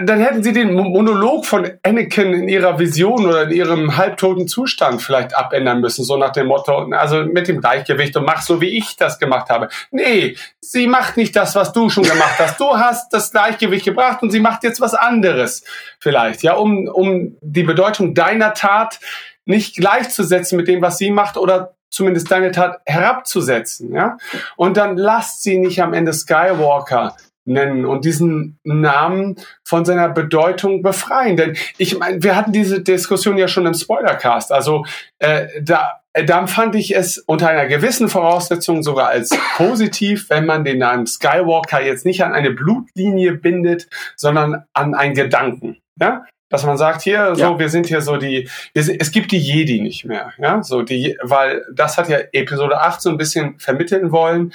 dann 0.03 0.19
hätten 0.19 0.43
sie 0.43 0.53
den 0.53 0.73
Mo- 0.73 0.83
Monolog 0.83 1.45
von 1.45 1.69
Anakin 1.83 2.33
in 2.33 2.49
ihrer 2.49 2.79
Vision 2.79 3.25
oder 3.25 3.43
in 3.43 3.51
ihrem 3.51 3.97
halbtoten 3.97 4.47
Zustand 4.47 5.01
vielleicht 5.01 5.35
abändern 5.35 5.79
müssen, 5.81 6.03
so 6.03 6.17
nach 6.17 6.31
dem 6.31 6.47
Motto, 6.47 6.89
also 6.91 7.23
mit 7.23 7.47
dem 7.47 7.61
Gleichgewicht 7.61 8.15
und 8.15 8.25
mach 8.25 8.41
so, 8.41 8.61
wie 8.61 8.77
ich 8.77 8.97
das 8.97 9.19
gemacht 9.19 9.49
habe. 9.49 9.69
Nee, 9.91 10.35
sie 10.59 10.87
macht 10.87 11.17
nicht 11.17 11.35
das, 11.35 11.55
was 11.55 11.73
du 11.73 11.89
schon 11.89 12.03
gemacht 12.03 12.35
hast. 12.37 12.59
Du 12.59 12.77
hast 12.77 13.13
das 13.13 13.31
Gleichgewicht 13.31 13.85
gebracht 13.85 14.21
und 14.21 14.31
sie 14.31 14.39
macht 14.39 14.63
jetzt 14.63 14.81
was 14.81 14.93
anderes 14.93 15.63
vielleicht, 15.99 16.43
ja, 16.43 16.53
um, 16.53 16.87
um 16.87 17.37
die 17.41 17.63
Bedeutung 17.63 18.13
deiner 18.13 18.53
Tat 18.53 18.99
nicht 19.45 19.77
gleichzusetzen 19.77 20.57
mit 20.57 20.67
dem, 20.67 20.81
was 20.81 20.97
sie 20.97 21.09
macht 21.09 21.37
oder 21.37 21.73
zumindest 21.89 22.29
deine 22.29 22.51
Tat 22.51 22.81
herabzusetzen, 22.85 23.93
ja. 23.95 24.17
Und 24.55 24.77
dann 24.77 24.95
lasst 24.95 25.41
sie 25.41 25.57
nicht 25.57 25.81
am 25.81 25.93
Ende 25.93 26.13
Skywalker 26.13 27.15
nennen 27.45 27.85
und 27.85 28.05
diesen 28.05 28.59
Namen 28.63 29.35
von 29.63 29.85
seiner 29.85 30.09
Bedeutung 30.09 30.81
befreien. 30.81 31.37
Denn 31.37 31.57
ich 31.77 31.97
meine, 31.97 32.21
wir 32.21 32.35
hatten 32.35 32.51
diese 32.51 32.81
Diskussion 32.81 33.37
ja 33.37 33.47
schon 33.47 33.65
im 33.65 33.73
Spoilercast. 33.73 34.51
Also 34.51 34.85
äh, 35.19 35.47
da 35.61 35.99
äh, 36.13 36.25
dann 36.25 36.47
fand 36.47 36.75
ich 36.75 36.95
es 36.95 37.17
unter 37.19 37.49
einer 37.49 37.67
gewissen 37.67 38.09
Voraussetzung 38.09 38.83
sogar 38.83 39.09
als 39.09 39.29
positiv, 39.55 40.29
wenn 40.29 40.45
man 40.45 40.63
den 40.63 40.79
Namen 40.79 41.05
Skywalker 41.05 41.81
jetzt 41.81 42.05
nicht 42.05 42.23
an 42.23 42.33
eine 42.33 42.51
Blutlinie 42.51 43.33
bindet, 43.33 43.87
sondern 44.15 44.63
an 44.73 44.95
einen 44.95 45.15
Gedanken. 45.15 45.77
Ja, 45.99 46.25
dass 46.49 46.65
man 46.65 46.77
sagt, 46.77 47.01
hier, 47.01 47.35
so, 47.35 47.41
ja. 47.41 47.59
wir 47.59 47.69
sind 47.69 47.85
hier 47.85 48.01
so 48.01 48.17
die, 48.17 48.49
sind, 48.75 48.99
es 48.99 49.11
gibt 49.11 49.31
die 49.31 49.37
Jedi 49.37 49.81
nicht 49.81 50.05
mehr, 50.05 50.33
ja, 50.37 50.61
so 50.63 50.81
die, 50.81 51.17
weil 51.21 51.65
das 51.73 51.97
hat 51.97 52.09
ja 52.09 52.17
Episode 52.31 52.81
8 52.81 53.01
so 53.01 53.09
ein 53.09 53.17
bisschen 53.17 53.59
vermitteln 53.59 54.11
wollen. 54.11 54.53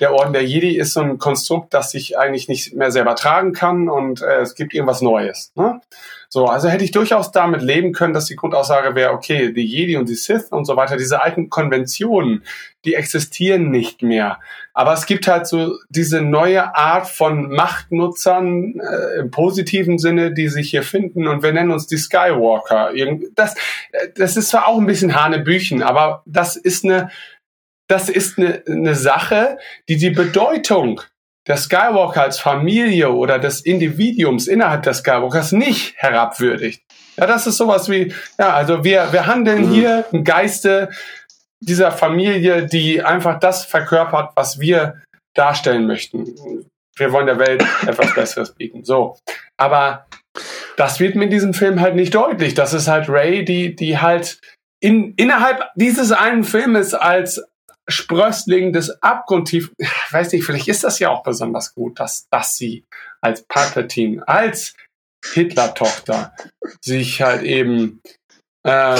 Der 0.00 0.12
Orden 0.12 0.32
der 0.32 0.44
Jedi 0.44 0.76
ist 0.76 0.92
so 0.92 1.00
ein 1.00 1.18
Konstrukt, 1.18 1.72
das 1.72 1.90
sich 1.92 2.18
eigentlich 2.18 2.48
nicht 2.48 2.74
mehr 2.74 2.90
selber 2.90 3.14
tragen 3.14 3.52
kann 3.52 3.88
und 3.88 4.20
äh, 4.22 4.40
es 4.40 4.54
gibt 4.54 4.74
irgendwas 4.74 5.00
Neues. 5.00 5.52
Ne? 5.54 5.80
So, 6.28 6.46
also 6.46 6.68
hätte 6.68 6.84
ich 6.84 6.90
durchaus 6.90 7.30
damit 7.30 7.62
leben 7.62 7.92
können, 7.92 8.12
dass 8.12 8.26
die 8.26 8.36
Grundaussage 8.36 8.94
wäre, 8.94 9.12
okay, 9.12 9.52
die 9.52 9.64
Jedi 9.64 9.96
und 9.96 10.08
die 10.08 10.14
Sith 10.16 10.48
und 10.50 10.64
so 10.64 10.76
weiter, 10.76 10.96
diese 10.96 11.22
alten 11.22 11.48
Konventionen, 11.48 12.42
die 12.84 12.94
existieren 12.94 13.70
nicht 13.70 14.02
mehr. 14.02 14.38
Aber 14.78 14.92
es 14.92 15.06
gibt 15.06 15.26
halt 15.26 15.46
so 15.46 15.78
diese 15.88 16.20
neue 16.20 16.76
Art 16.76 17.08
von 17.08 17.48
Machtnutzern 17.48 18.78
äh, 18.78 19.20
im 19.20 19.30
positiven 19.30 19.98
Sinne, 19.98 20.34
die 20.34 20.48
sich 20.48 20.68
hier 20.68 20.82
finden 20.82 21.26
und 21.26 21.42
wir 21.42 21.50
nennen 21.54 21.70
uns 21.70 21.86
die 21.86 21.96
Skywalker. 21.96 22.90
Das, 23.34 23.54
äh, 23.92 24.08
das 24.14 24.36
ist 24.36 24.50
zwar 24.50 24.68
auch 24.68 24.78
ein 24.78 24.84
bisschen 24.84 25.18
Hanebüchen, 25.18 25.82
aber 25.82 26.22
das 26.26 26.56
ist 26.56 26.84
eine, 26.84 27.08
das 27.88 28.10
ist 28.10 28.38
eine, 28.38 28.64
eine 28.68 28.94
Sache, 28.94 29.56
die 29.88 29.96
die 29.96 30.10
Bedeutung 30.10 31.00
der 31.46 31.56
Skywalker 31.56 32.24
als 32.24 32.38
Familie 32.38 33.12
oder 33.12 33.38
des 33.38 33.62
Individuums 33.62 34.46
innerhalb 34.46 34.82
des 34.82 34.98
Skywalkers 34.98 35.52
nicht 35.52 35.94
herabwürdigt. 35.96 36.82
Ja, 37.16 37.26
das 37.26 37.46
ist 37.46 37.56
sowas 37.56 37.88
wie, 37.88 38.12
ja, 38.38 38.52
also 38.52 38.84
wir, 38.84 39.08
wir 39.10 39.26
handeln 39.26 39.70
mhm. 39.70 39.72
hier 39.72 40.04
im 40.12 40.22
Geiste 40.22 40.90
dieser 41.60 41.90
Familie, 41.90 42.66
die 42.66 43.02
einfach 43.02 43.38
das 43.38 43.64
verkörpert, 43.64 44.32
was 44.34 44.60
wir 44.60 45.02
darstellen 45.34 45.86
möchten. 45.86 46.34
Wir 46.96 47.12
wollen 47.12 47.26
der 47.26 47.38
Welt 47.38 47.64
etwas 47.86 48.14
Besseres 48.14 48.54
bieten. 48.54 48.84
So. 48.84 49.18
Aber 49.56 50.06
das 50.76 51.00
wird 51.00 51.14
mir 51.14 51.24
in 51.24 51.30
diesem 51.30 51.54
Film 51.54 51.80
halt 51.80 51.94
nicht 51.94 52.14
deutlich. 52.14 52.54
Das 52.54 52.72
ist 52.72 52.88
halt 52.88 53.08
Ray, 53.08 53.44
die, 53.44 53.74
die 53.74 53.98
halt 53.98 54.40
in, 54.80 55.14
innerhalb 55.14 55.64
dieses 55.74 56.12
einen 56.12 56.44
Filmes 56.44 56.94
als 56.94 57.42
Sprössling 57.88 58.72
des 58.72 59.02
Abgrundtief, 59.02 59.70
ich 59.78 59.88
weiß 60.10 60.32
nicht, 60.32 60.44
vielleicht 60.44 60.68
ist 60.68 60.84
das 60.84 60.98
ja 60.98 61.10
auch 61.10 61.22
besonders 61.22 61.74
gut, 61.74 62.00
dass, 62.00 62.26
dass 62.30 62.56
sie 62.56 62.84
als 63.20 63.44
Palpatine, 63.46 64.26
als 64.26 64.74
Hitler-Tochter 65.32 66.34
sich 66.80 67.22
halt 67.22 67.42
eben, 67.42 68.00
äh, 68.64 68.98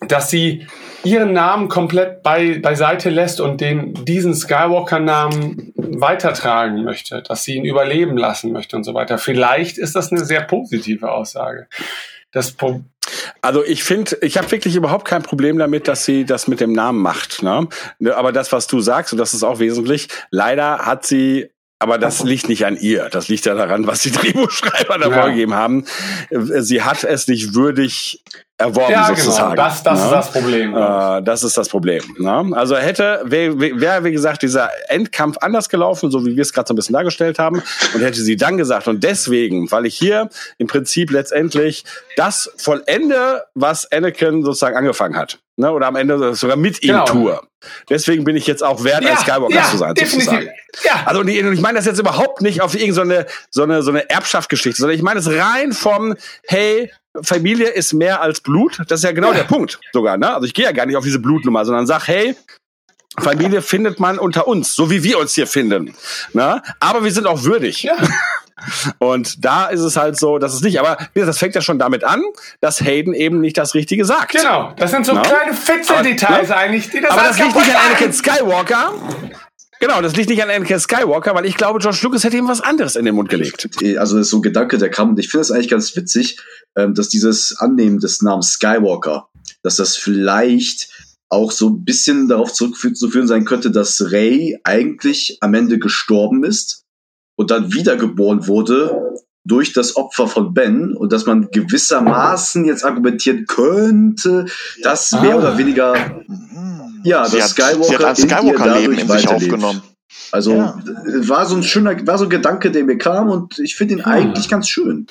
dass 0.00 0.30
sie 0.30 0.66
ihren 1.04 1.32
Namen 1.32 1.68
komplett 1.68 2.22
bei, 2.22 2.58
beiseite 2.58 3.10
lässt 3.10 3.40
und 3.40 3.60
den, 3.60 3.94
diesen 4.04 4.34
Skywalker-Namen 4.34 5.72
weitertragen 5.76 6.84
möchte, 6.84 7.22
dass 7.22 7.44
sie 7.44 7.54
ihn 7.56 7.64
überleben 7.64 8.16
lassen 8.16 8.52
möchte 8.52 8.76
und 8.76 8.84
so 8.84 8.94
weiter. 8.94 9.18
Vielleicht 9.18 9.78
ist 9.78 9.94
das 9.94 10.10
eine 10.10 10.24
sehr 10.24 10.42
positive 10.42 11.10
Aussage. 11.10 11.68
Das 12.32 12.52
Pro 12.52 12.82
also 13.42 13.62
ich 13.62 13.84
finde, 13.84 14.16
ich 14.22 14.38
habe 14.38 14.50
wirklich 14.50 14.76
überhaupt 14.76 15.06
kein 15.06 15.22
Problem 15.22 15.58
damit, 15.58 15.88
dass 15.88 16.04
sie 16.04 16.24
das 16.24 16.48
mit 16.48 16.60
dem 16.60 16.72
Namen 16.72 17.00
macht. 17.00 17.42
Ne? 17.42 17.68
Aber 18.14 18.32
das, 18.32 18.50
was 18.50 18.66
du 18.66 18.80
sagst, 18.80 19.12
und 19.12 19.18
das 19.18 19.34
ist 19.34 19.42
auch 19.42 19.58
wesentlich, 19.58 20.08
leider 20.30 20.78
hat 20.78 21.04
sie 21.04 21.50
aber 21.80 21.98
das 21.98 22.22
liegt 22.22 22.48
nicht 22.48 22.64
an 22.64 22.78
ihr. 22.78 23.10
Das 23.10 23.28
liegt 23.28 23.44
ja 23.44 23.54
daran, 23.54 23.86
was 23.86 24.00
die 24.00 24.10
Drehbuchschreiber 24.12 24.96
da 24.96 25.10
ja. 25.10 25.20
vorgegeben 25.20 25.52
haben. 25.52 25.84
Sie 26.30 26.82
hat 26.82 27.04
es 27.04 27.28
nicht 27.28 27.52
würdig 27.52 28.22
erworben 28.64 28.92
ja, 28.92 29.06
genau. 29.08 29.16
sozusagen. 29.16 29.50
Genau. 29.50 29.62
Das, 29.62 29.82
das 29.82 29.98
ne? 29.98 30.04
ist 30.04 30.12
das 30.12 30.32
Problem. 30.32 30.76
Äh, 30.76 31.22
das 31.22 31.42
ist 31.42 31.56
das 31.56 31.68
Problem. 31.68 32.02
Ne? 32.18 32.56
Also 32.56 32.76
hätte, 32.76 33.22
wäre, 33.24 33.58
wär, 33.58 34.04
wie 34.04 34.12
gesagt, 34.12 34.42
dieser 34.42 34.70
Endkampf 34.88 35.36
anders 35.40 35.68
gelaufen, 35.68 36.10
so 36.10 36.24
wie 36.24 36.34
wir 36.34 36.42
es 36.42 36.52
gerade 36.52 36.66
so 36.66 36.74
ein 36.74 36.76
bisschen 36.76 36.94
dargestellt 36.94 37.38
haben, 37.38 37.62
und 37.94 38.00
hätte 38.00 38.20
sie 38.20 38.36
dann 38.36 38.56
gesagt, 38.56 38.88
und 38.88 39.04
deswegen, 39.04 39.70
weil 39.70 39.86
ich 39.86 39.96
hier 39.96 40.28
im 40.58 40.66
Prinzip 40.66 41.10
letztendlich 41.10 41.84
das 42.16 42.50
vollende, 42.56 43.44
was 43.54 43.90
Anakin 43.92 44.42
sozusagen 44.42 44.76
angefangen 44.76 45.16
hat. 45.16 45.38
Ne? 45.56 45.70
Oder 45.70 45.86
am 45.86 45.96
Ende 45.96 46.34
sogar 46.34 46.56
mit 46.56 46.82
ihm 46.82 46.88
genau. 46.88 47.04
tue. 47.04 47.40
Deswegen 47.88 48.24
bin 48.24 48.36
ich 48.36 48.46
jetzt 48.46 48.62
auch 48.62 48.82
wert, 48.82 49.04
ja, 49.04 49.12
ein 49.12 49.18
Skywalker 49.18 49.54
ja, 49.54 49.64
zu 49.64 49.76
sein. 49.76 49.94
Definitiv. 49.94 50.30
Sozusagen. 50.30 50.50
Ja. 50.84 51.02
Also 51.06 51.20
und 51.20 51.28
ich 51.28 51.60
meine 51.60 51.78
das 51.78 51.86
jetzt 51.86 52.00
überhaupt 52.00 52.42
nicht 52.42 52.60
auf 52.60 52.74
irgendeine 52.74 53.26
so 53.50 53.62
eine, 53.62 53.82
so 53.82 53.90
eine 53.90 54.10
Erbschaftsgeschichte, 54.10 54.80
sondern 54.80 54.96
ich 54.96 55.02
meine 55.02 55.20
es 55.20 55.30
rein 55.30 55.72
vom, 55.72 56.16
hey, 56.46 56.90
Familie 57.22 57.68
ist 57.68 57.92
mehr 57.92 58.20
als 58.20 58.40
Blut. 58.40 58.80
Das 58.88 59.00
ist 59.00 59.04
ja 59.04 59.12
genau 59.12 59.32
der 59.32 59.44
Punkt 59.44 59.78
sogar. 59.92 60.16
Ne? 60.16 60.34
Also 60.34 60.46
ich 60.46 60.54
gehe 60.54 60.64
ja 60.64 60.72
gar 60.72 60.86
nicht 60.86 60.96
auf 60.96 61.04
diese 61.04 61.18
Blutnummer, 61.18 61.64
sondern 61.64 61.86
sag, 61.86 62.08
hey, 62.08 62.36
Familie 63.18 63.62
findet 63.62 64.00
man 64.00 64.18
unter 64.18 64.48
uns, 64.48 64.74
so 64.74 64.90
wie 64.90 65.04
wir 65.04 65.18
uns 65.18 65.34
hier 65.34 65.46
finden. 65.46 65.94
Ne? 66.32 66.62
Aber 66.80 67.04
wir 67.04 67.12
sind 67.12 67.26
auch 67.26 67.44
würdig. 67.44 67.84
Ja. 67.84 67.96
Und 68.98 69.44
da 69.44 69.66
ist 69.66 69.80
es 69.80 69.96
halt 69.96 70.18
so, 70.18 70.38
dass 70.38 70.54
es 70.54 70.60
nicht, 70.60 70.78
aber 70.78 70.96
das 71.14 71.38
fängt 71.38 71.54
ja 71.54 71.60
schon 71.60 71.78
damit 71.78 72.04
an, 72.04 72.22
dass 72.60 72.80
Hayden 72.80 73.12
eben 73.12 73.40
nicht 73.40 73.58
das 73.58 73.74
Richtige 73.74 74.04
sagt. 74.04 74.32
Genau, 74.32 74.72
das 74.76 74.92
sind 74.92 75.04
so 75.04 75.12
no? 75.12 75.22
kleine 75.22 75.52
Fitzeldetails 75.52 76.48
ne? 76.48 76.56
eigentlich, 76.56 76.88
die 76.88 77.00
das 77.00 77.10
Aber 77.10 77.22
das 77.22 77.38
liegt 77.38 77.54
nicht 77.54 77.70
an 77.70 77.82
Anakin 77.86 78.12
Skywalker, 78.12 78.92
Genau, 79.84 80.00
das 80.00 80.16
liegt 80.16 80.30
nicht 80.30 80.42
an 80.42 80.48
Anakin 80.48 80.80
Skywalker, 80.80 81.34
weil 81.34 81.44
ich 81.44 81.56
glaube, 81.56 81.78
George 81.78 81.98
Lucas 82.04 82.24
hätte 82.24 82.38
ihm 82.38 82.48
was 82.48 82.62
anderes 82.62 82.96
in 82.96 83.04
den 83.04 83.14
Mund 83.14 83.28
gelegt. 83.28 83.68
Also 83.98 84.16
das 84.16 84.26
ist 84.26 84.30
so 84.30 84.38
ein 84.38 84.42
Gedanke, 84.42 84.78
der 84.78 84.88
kam, 84.88 85.10
und 85.10 85.18
ich 85.18 85.28
finde 85.28 85.42
es 85.42 85.50
eigentlich 85.50 85.68
ganz 85.68 85.94
witzig, 85.94 86.40
ähm, 86.74 86.94
dass 86.94 87.10
dieses 87.10 87.54
Annehmen 87.58 87.98
des 87.98 88.22
Namens 88.22 88.52
Skywalker, 88.52 89.28
dass 89.62 89.76
das 89.76 89.98
vielleicht 89.98 90.88
auch 91.28 91.52
so 91.52 91.68
ein 91.68 91.84
bisschen 91.84 92.28
darauf 92.28 92.54
zurückzuführen 92.54 93.26
sein 93.28 93.44
könnte, 93.44 93.70
dass 93.70 94.10
Ray 94.10 94.58
eigentlich 94.64 95.36
am 95.42 95.52
Ende 95.52 95.78
gestorben 95.78 96.44
ist 96.44 96.84
und 97.36 97.50
dann 97.50 97.74
wiedergeboren 97.74 98.46
wurde 98.46 99.18
durch 99.44 99.74
das 99.74 99.96
Opfer 99.96 100.28
von 100.28 100.54
Ben 100.54 100.96
und 100.96 101.12
dass 101.12 101.26
man 101.26 101.50
gewissermaßen 101.50 102.64
jetzt 102.64 102.86
argumentieren 102.86 103.44
könnte, 103.46 104.46
dass 104.82 105.12
mehr 105.12 105.34
ah. 105.34 105.38
oder 105.38 105.58
weniger 105.58 105.94
ja, 107.04 107.22
das 107.22 107.34
hat, 107.34 107.50
Skywalker, 107.50 107.84
sie 107.84 107.94
hat 107.96 108.04
ein 108.04 108.16
Skywalker-Leben 108.16 108.98
in 108.98 109.08
sich 109.08 109.28
aufgenommen. 109.28 109.82
Also 110.32 110.52
ja. 110.52 110.78
war 111.28 111.46
so 111.46 111.56
ein 111.56 111.62
schöner, 111.62 112.06
war 112.06 112.18
so 112.18 112.24
ein 112.24 112.30
Gedanke, 112.30 112.70
der 112.70 112.84
mir 112.84 112.98
kam 112.98 113.30
und 113.30 113.58
ich 113.58 113.76
finde 113.76 113.94
ihn 113.94 114.04
hm. 114.04 114.12
eigentlich 114.12 114.48
ganz 114.48 114.68
schön. 114.68 115.06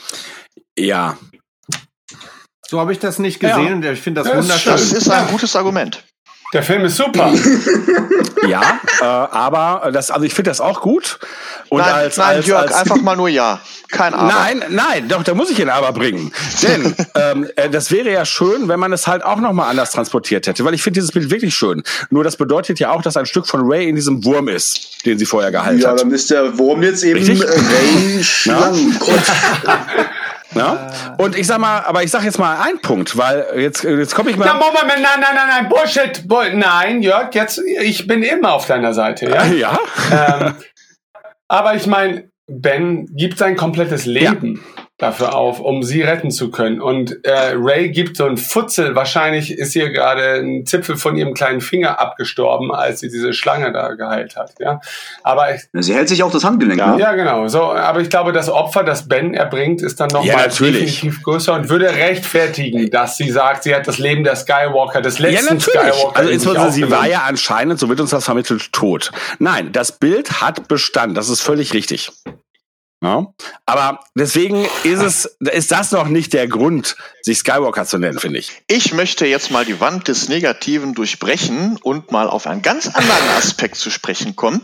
Ja. 0.78 1.18
So 2.68 2.80
habe 2.80 2.92
ich 2.92 3.00
das 3.00 3.20
nicht 3.20 3.40
gesehen 3.40 3.68
ja. 3.68 3.74
und 3.74 3.86
ich 3.86 4.02
finde 4.02 4.22
das, 4.22 4.32
das 4.32 4.44
wunderschön. 4.44 4.72
Das 4.74 4.92
ist 4.92 5.10
ein 5.10 5.28
gutes 5.28 5.56
Argument. 5.56 6.04
Der 6.54 6.62
Film 6.62 6.86
ist 6.86 6.98
super. 6.98 7.34
ja, 8.48 8.62
äh, 9.02 9.04
aber 9.04 9.92
das, 9.92 10.12
also 10.12 10.24
ich 10.24 10.36
finde 10.36 10.52
das 10.52 10.62
auch 10.62 10.82
gut. 10.82 11.20
Und 11.70 11.80
nein, 11.80 11.94
als, 11.94 12.18
nein, 12.18 12.38
als, 12.38 12.46
Jörg, 12.46 12.62
als, 12.62 12.74
einfach 12.74 13.02
mal 13.02 13.16
nur 13.16 13.28
ja. 13.28 13.60
Kein 13.90 14.14
Aber. 14.14 14.32
Nein, 14.32 14.64
nein, 14.70 15.08
doch, 15.08 15.24
da 15.24 15.34
muss 15.34 15.50
ich 15.50 15.60
ihn 15.60 15.70
aber 15.70 15.92
bringen. 15.94 16.32
Denn 16.62 16.96
ähm, 17.16 17.48
äh, 17.56 17.70
das 17.70 17.92
wäre 17.92 18.12
ja 18.12 18.26
schön, 18.26 18.68
wenn 18.68 18.80
man 18.80 18.94
es 18.94 19.08
halt 19.08 19.24
auch 19.24 19.40
nochmal 19.40 19.70
anders 19.70 19.92
transportiert 19.92 20.46
hätte. 20.46 20.64
Weil 20.64 20.76
ich 20.76 20.84
finde 20.84 21.00
dieses 21.00 21.12
Bild 21.12 21.32
wirklich 21.32 21.56
schön. 21.56 21.84
Nur 22.12 22.24
das 22.24 22.38
bedeutet 22.38 22.80
ja 22.80 22.92
auch, 22.92 23.02
dass 23.02 23.18
ein 23.18 23.26
Stück 23.26 23.48
von 23.48 23.62
Ray 23.64 23.90
in 23.90 23.96
diesem 23.96 24.24
Wurm 24.24 24.48
ist, 24.48 25.06
den 25.06 25.18
sie 25.18 25.26
vorher 25.26 25.52
gehalten 25.52 25.80
ja, 25.80 25.90
hat. 25.90 25.98
Ja, 25.98 26.04
dann 26.04 26.14
ist 26.14 26.30
der 26.30 26.58
Wurm 26.58 26.84
jetzt 26.84 27.04
eben 27.04 27.18
Richtig? 27.18 27.44
Ray 27.44 28.24
Schlangenkopf. 28.24 29.32
Ja? 30.56 31.16
Und 31.18 31.38
ich 31.38 31.48
sag 31.48 31.60
mal, 31.60 31.82
aber 31.82 32.04
ich 32.04 32.12
sag 32.12 32.24
jetzt 32.24 32.40
mal 32.40 32.60
einen 32.62 32.80
Punkt, 32.82 33.18
weil 33.18 33.46
jetzt, 33.58 33.84
jetzt 33.84 34.16
komme 34.16 34.32
ich 34.32 34.38
mal. 34.38 34.46
Na, 34.46 34.54
Moment, 34.54 34.88
nein, 34.88 35.20
nein, 35.20 35.36
nein, 35.36 35.48
nein, 35.50 35.70
Bullshit, 35.70 36.28
Bull 36.28 36.54
nein, 36.54 37.02
Jörg, 37.02 37.34
jetzt, 37.34 37.62
ich 37.82 38.08
bin 38.08 38.24
immer 38.24 38.54
auf 38.54 38.66
deiner 38.66 38.94
Seite, 38.94 39.30
ja. 39.30 39.44
Ja. 39.54 39.78
Ähm, 40.12 40.56
aber 41.48 41.76
ich 41.76 41.86
meine, 41.86 42.30
Ben 42.48 43.06
gibt 43.16 43.38
sein 43.38 43.56
komplettes 43.56 44.06
Leben. 44.06 44.62
Ja 44.76 44.83
dafür 45.00 45.36
auf, 45.36 45.60
um 45.60 45.82
sie 45.82 46.02
retten 46.02 46.30
zu 46.30 46.52
können. 46.52 46.80
Und 46.80 47.26
äh, 47.26 47.54
Ray 47.56 47.90
gibt 47.90 48.16
so 48.16 48.26
ein 48.26 48.38
Futzel. 48.38 48.96
Wahrscheinlich 48.96 49.52
ist 49.52 49.76
ihr 49.76 49.90
gerade 49.90 50.36
ein 50.36 50.66
Zipfel 50.68 50.98
von 50.98 51.18
ihrem 51.18 51.34
kleinen 51.34 51.62
Finger 51.62 52.00
abgestorben, 52.00 52.72
als 52.72 53.00
sie 53.00 53.10
diese 53.10 53.34
Schlange 53.34 53.72
da 53.74 53.96
geheilt 53.96 54.36
hat. 54.36 54.54
Ja, 54.60 54.82
aber 55.24 55.56
ich, 55.56 55.62
sie 55.74 55.96
hält 55.96 56.10
sich 56.10 56.22
auch 56.22 56.32
das 56.32 56.44
Handgelenk. 56.44 56.80
Ja, 56.80 56.96
ne? 56.96 57.02
ja, 57.02 57.14
genau. 57.14 57.48
So, 57.48 57.64
aber 57.64 58.02
ich 58.02 58.10
glaube, 58.10 58.34
das 58.34 58.50
Opfer, 58.50 58.84
das 58.84 59.08
Ben 59.08 59.34
erbringt, 59.34 59.82
ist 59.82 60.00
dann 60.00 60.10
noch 60.10 60.24
ja, 60.24 60.36
mal 60.36 60.44
definitiv 60.44 61.24
größer 61.24 61.54
und 61.54 61.70
würde 61.70 61.90
rechtfertigen, 61.90 62.92
dass 62.92 63.18
sie 63.18 63.32
sagt, 63.32 63.64
sie 63.64 63.74
hat 63.74 63.88
das 63.88 63.98
Leben 63.98 64.24
der 64.24 64.36
Skywalker, 64.36 65.02
des 65.02 65.18
letzten 65.18 65.48
ja, 65.48 65.54
natürlich. 65.54 65.94
Skywalker. 65.94 66.20
Also 66.20 66.30
insbesondere 66.30 66.72
sie 66.72 66.92
war 66.92 67.08
ja 67.08 67.24
anscheinend, 67.28 67.80
so 67.80 67.90
wird 67.90 68.00
uns 68.00 68.12
das 68.12 68.26
vermittelt, 68.26 68.72
tot. 68.72 69.12
Nein, 69.40 69.72
das 69.72 69.92
Bild 69.92 70.42
hat 70.42 70.68
Bestand. 70.68 71.18
Das 71.18 71.30
ist 71.30 71.42
völlig 71.42 71.74
richtig. 71.74 72.12
Ja? 73.04 73.28
Aber 73.66 74.00
deswegen 74.16 74.66
ist 74.84 75.02
es, 75.02 75.26
ist 75.42 75.72
das 75.72 75.92
noch 75.92 76.08
nicht 76.08 76.32
der 76.34 76.48
Grund, 76.48 76.96
sich 77.22 77.40
Skywalker 77.40 77.86
zu 77.86 77.98
nennen, 77.98 78.18
finde 78.18 78.40
ich. 78.40 78.64
Ich 78.68 78.94
möchte 78.94 79.26
jetzt 79.26 79.52
mal 79.52 79.66
die 79.66 79.82
Wand 79.82 80.08
des 80.08 80.30
Negativen 80.30 80.94
durchbrechen 80.94 81.78
und 81.84 82.12
mal 82.12 82.30
auf 82.30 82.48
einen 82.48 82.62
ganz 82.62 82.88
anderen 82.88 83.30
Aspekt 83.38 83.76
zu 83.76 83.92
sprechen 83.92 84.38
kommen. 84.38 84.64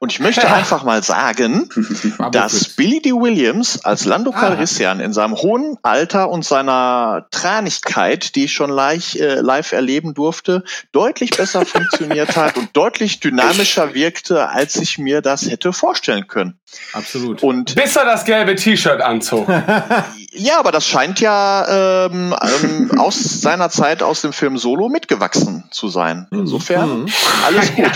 Und 0.00 0.12
ich 0.12 0.18
möchte 0.18 0.50
einfach 0.50 0.82
mal 0.82 1.02
sagen, 1.02 1.68
dass 2.32 2.70
Billy 2.70 3.02
D. 3.02 3.12
Williams 3.12 3.84
als 3.84 4.06
Lando 4.06 4.32
ah. 4.34 4.40
Calrissian 4.40 4.98
in 4.98 5.12
seinem 5.12 5.36
hohen 5.36 5.76
Alter 5.82 6.30
und 6.30 6.42
seiner 6.42 7.26
Tranigkeit, 7.30 8.34
die 8.34 8.44
ich 8.44 8.54
schon 8.54 8.70
live, 8.70 9.14
äh, 9.16 9.40
live 9.42 9.72
erleben 9.72 10.14
durfte, 10.14 10.64
deutlich 10.92 11.32
besser 11.32 11.66
funktioniert 11.66 12.34
hat 12.36 12.56
und 12.56 12.74
deutlich 12.74 13.20
dynamischer 13.20 13.92
wirkte, 13.92 14.48
als 14.48 14.76
ich 14.76 14.96
mir 14.96 15.20
das 15.20 15.42
hätte 15.50 15.74
vorstellen 15.74 16.26
können. 16.28 16.58
Absolut. 16.94 17.42
Und 17.42 17.74
Bis 17.74 17.94
er 17.96 18.04
das 18.06 18.24
gelbe 18.24 18.54
T-Shirt 18.54 19.02
anzog. 19.02 19.48
ja, 20.32 20.58
aber 20.58 20.72
das 20.72 20.86
scheint 20.86 21.20
ja 21.20 22.06
ähm, 22.06 22.34
ähm, 22.62 22.98
aus 22.98 23.42
seiner 23.42 23.70
Zeit 23.70 24.02
aus 24.02 24.22
dem 24.22 24.32
Film 24.32 24.56
Solo 24.56 24.88
mitgewachsen 24.88 25.64
zu 25.70 25.88
sein. 25.88 26.26
Mhm. 26.30 26.40
Insofern 26.40 27.00
mhm. 27.02 27.08
alles 27.44 27.74
gut. 27.74 27.90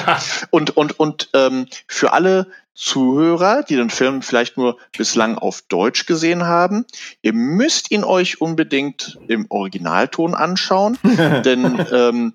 Und, 0.51 0.77
und, 0.77 0.99
und 0.99 1.29
ähm, 1.33 1.67
für 1.95 2.13
alle 2.13 2.49
Zuhörer, 2.75 3.63
die 3.63 3.77
den 3.77 3.89
Film 3.89 4.21
vielleicht 4.21 4.57
nur 4.57 4.79
bislang 4.97 5.39
auf 5.39 5.63
Deutsch 5.63 6.07
gesehen 6.07 6.45
haben, 6.45 6.85
ihr 7.23 7.33
müsst 7.33 7.93
ihn 7.93 8.03
euch 8.03 8.41
unbedingt 8.41 9.17
im 9.29 9.47
Originalton 9.49 10.35
anschauen, 10.35 10.99
denn 11.45 11.87
ähm, 11.93 12.35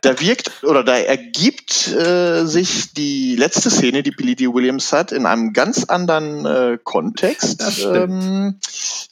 da 0.00 0.20
wirkt 0.20 0.64
oder 0.64 0.82
da 0.84 0.96
ergibt 0.96 1.88
äh, 1.88 2.46
sich 2.46 2.94
die 2.94 3.36
letzte 3.36 3.70
Szene, 3.70 4.02
die 4.02 4.10
Billy 4.10 4.36
D. 4.36 4.46
Williams 4.48 4.90
hat, 4.92 5.12
in 5.12 5.26
einem 5.26 5.52
ganz 5.52 5.84
anderen 5.84 6.46
äh, 6.46 6.78
Kontext. 6.82 7.62
Ähm, 7.84 8.58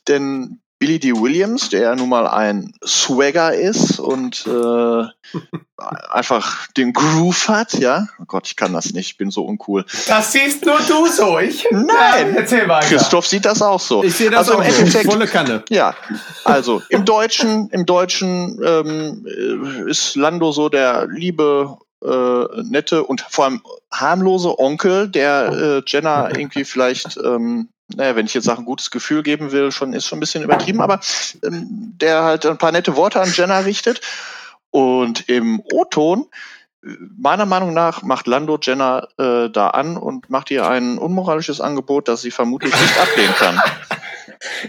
denn 0.08 0.62
Billy 0.80 0.98
D. 0.98 1.12
Williams, 1.12 1.68
der 1.68 1.94
nun 1.94 2.08
mal 2.08 2.26
ein 2.26 2.72
Swagger 2.84 3.52
ist 3.52 4.00
und 4.00 4.46
äh, 4.46 5.04
einfach 6.10 6.68
den 6.68 6.94
Groove 6.94 7.48
hat, 7.48 7.74
ja. 7.74 8.06
Oh 8.18 8.24
Gott, 8.26 8.46
ich 8.46 8.56
kann 8.56 8.72
das 8.72 8.94
nicht, 8.94 9.10
ich 9.10 9.16
bin 9.18 9.30
so 9.30 9.44
uncool. 9.44 9.84
Das 10.08 10.32
siehst 10.32 10.64
nur 10.64 10.78
du 10.78 11.06
so, 11.06 11.38
ich? 11.38 11.66
Nein, 11.70 11.86
ja, 12.32 12.40
erzähl 12.40 12.66
weiter. 12.66 12.86
Christoph 12.86 13.26
sieht 13.26 13.44
das 13.44 13.60
auch 13.60 13.78
so. 13.78 14.02
Ich 14.02 14.14
sehe 14.14 14.30
das 14.30 14.48
also 14.48 14.54
auch 14.54 14.64
im 14.64 14.74
Endeffekt, 14.74 15.04
volle 15.04 15.26
Kanne. 15.26 15.62
Ja, 15.68 15.94
also 16.44 16.80
im 16.88 17.04
Deutschen, 17.04 17.68
im 17.68 17.84
Deutschen 17.84 18.58
ähm, 18.64 19.26
äh, 19.26 19.90
ist 19.90 20.16
Lando 20.16 20.50
so 20.50 20.70
der 20.70 21.06
liebe 21.08 21.76
äh, 22.02 22.62
nette 22.62 23.04
und 23.04 23.20
vor 23.28 23.44
allem 23.44 23.60
harmlose 23.92 24.58
Onkel, 24.58 25.08
der 25.08 25.52
äh, 25.52 25.82
Jenna 25.86 26.30
irgendwie 26.34 26.64
vielleicht 26.64 27.18
ähm, 27.18 27.68
naja, 27.96 28.16
wenn 28.16 28.26
ich 28.26 28.34
jetzt 28.34 28.44
sage, 28.44 28.60
ein 28.60 28.64
gutes 28.64 28.90
Gefühl 28.90 29.22
geben 29.22 29.52
will, 29.52 29.72
schon 29.72 29.92
ist 29.92 30.06
schon 30.06 30.18
ein 30.18 30.20
bisschen 30.20 30.42
übertrieben, 30.42 30.80
aber 30.80 31.00
ähm, 31.42 31.94
der 32.00 32.22
halt 32.22 32.46
ein 32.46 32.58
paar 32.58 32.72
nette 32.72 32.96
Worte 32.96 33.20
an 33.20 33.32
Jenna 33.34 33.60
richtet. 33.60 34.00
Und 34.70 35.28
im 35.28 35.60
O-Ton, 35.72 36.26
meiner 36.82 37.46
Meinung 37.46 37.74
nach, 37.74 38.02
macht 38.02 38.26
Lando 38.26 38.58
Jenna 38.60 39.08
äh, 39.18 39.50
da 39.50 39.68
an 39.68 39.96
und 39.96 40.30
macht 40.30 40.50
ihr 40.50 40.68
ein 40.68 40.98
unmoralisches 40.98 41.60
Angebot, 41.60 42.08
das 42.08 42.22
sie 42.22 42.30
vermutlich 42.30 42.72
nicht 42.72 42.98
ablehnen 42.98 43.34
kann. 43.34 43.60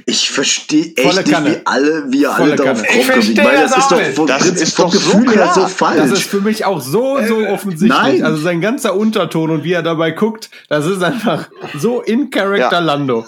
Ich 0.05 0.29
verstehe 0.29 0.93
echt 0.95 1.27
nicht, 1.27 1.45
wie 1.45 1.61
alle, 1.65 2.05
wie 2.09 2.25
Volle 2.25 2.35
alle 2.35 2.55
darauf 2.55 2.83
kommen. 2.85 3.19
Ich, 3.19 3.29
ich 3.29 3.37
meine, 3.37 3.61
das, 3.61 3.77
ist 3.77 3.91
doch 3.91 4.01
vom, 4.15 4.27
das 4.27 4.45
ist 4.45 4.75
vom 4.75 4.91
Gefühl 4.91 5.25
so 5.25 5.31
her 5.31 5.51
so 5.53 5.67
falsch. 5.67 5.97
Das 5.97 6.11
ist 6.11 6.29
für 6.29 6.41
mich 6.41 6.65
auch 6.65 6.81
so, 6.81 7.19
so 7.27 7.41
äh, 7.41 7.47
offensichtlich. 7.47 7.89
Nein. 7.89 8.23
Also 8.23 8.41
sein 8.41 8.61
ganzer 8.61 8.95
Unterton 8.95 9.49
und 9.51 9.63
wie 9.63 9.73
er 9.73 9.83
dabei 9.83 10.11
guckt, 10.11 10.49
das 10.69 10.85
ist 10.85 11.03
einfach 11.03 11.49
so 11.77 12.01
in 12.01 12.29
Character 12.29 12.71
ja. 12.71 12.79
Lando. 12.79 13.27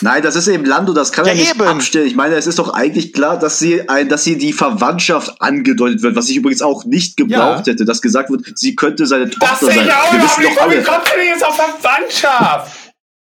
Nein, 0.00 0.22
das 0.22 0.36
ist 0.36 0.48
eben 0.48 0.64
Lando, 0.64 0.92
das 0.92 1.12
kann 1.12 1.24
ja, 1.24 1.32
er 1.32 1.36
nicht 1.36 1.54
eben. 1.54 1.62
abstellen. 1.62 2.06
Ich 2.06 2.14
meine, 2.14 2.36
es 2.36 2.46
ist 2.46 2.58
doch 2.58 2.72
eigentlich 2.72 3.12
klar, 3.12 3.38
dass 3.38 3.58
sie, 3.58 3.88
ein, 3.88 4.08
dass 4.08 4.24
sie 4.24 4.36
die 4.38 4.52
Verwandtschaft 4.52 5.40
angedeutet 5.40 6.02
wird, 6.02 6.16
was 6.16 6.28
ich 6.28 6.36
übrigens 6.36 6.62
auch 6.62 6.84
nicht 6.84 7.16
gebraucht 7.16 7.66
ja. 7.66 7.72
hätte, 7.72 7.84
dass 7.84 8.00
gesagt 8.00 8.30
wird, 8.30 8.44
sie 8.54 8.76
könnte 8.76 9.06
seine 9.06 9.28
Tochter 9.28 9.48
das 9.50 9.60
sein. 9.60 9.86
Das 9.86 10.12
Wir 10.12 10.22
wissen 10.22 10.42
doch 10.42 10.62
alle. 10.62 10.78
Wie 10.78 10.82
kommt 10.82 11.02
denn 11.06 11.26
jetzt 11.26 11.44
auf 11.44 11.56
Verwandtschaft? 11.56 12.85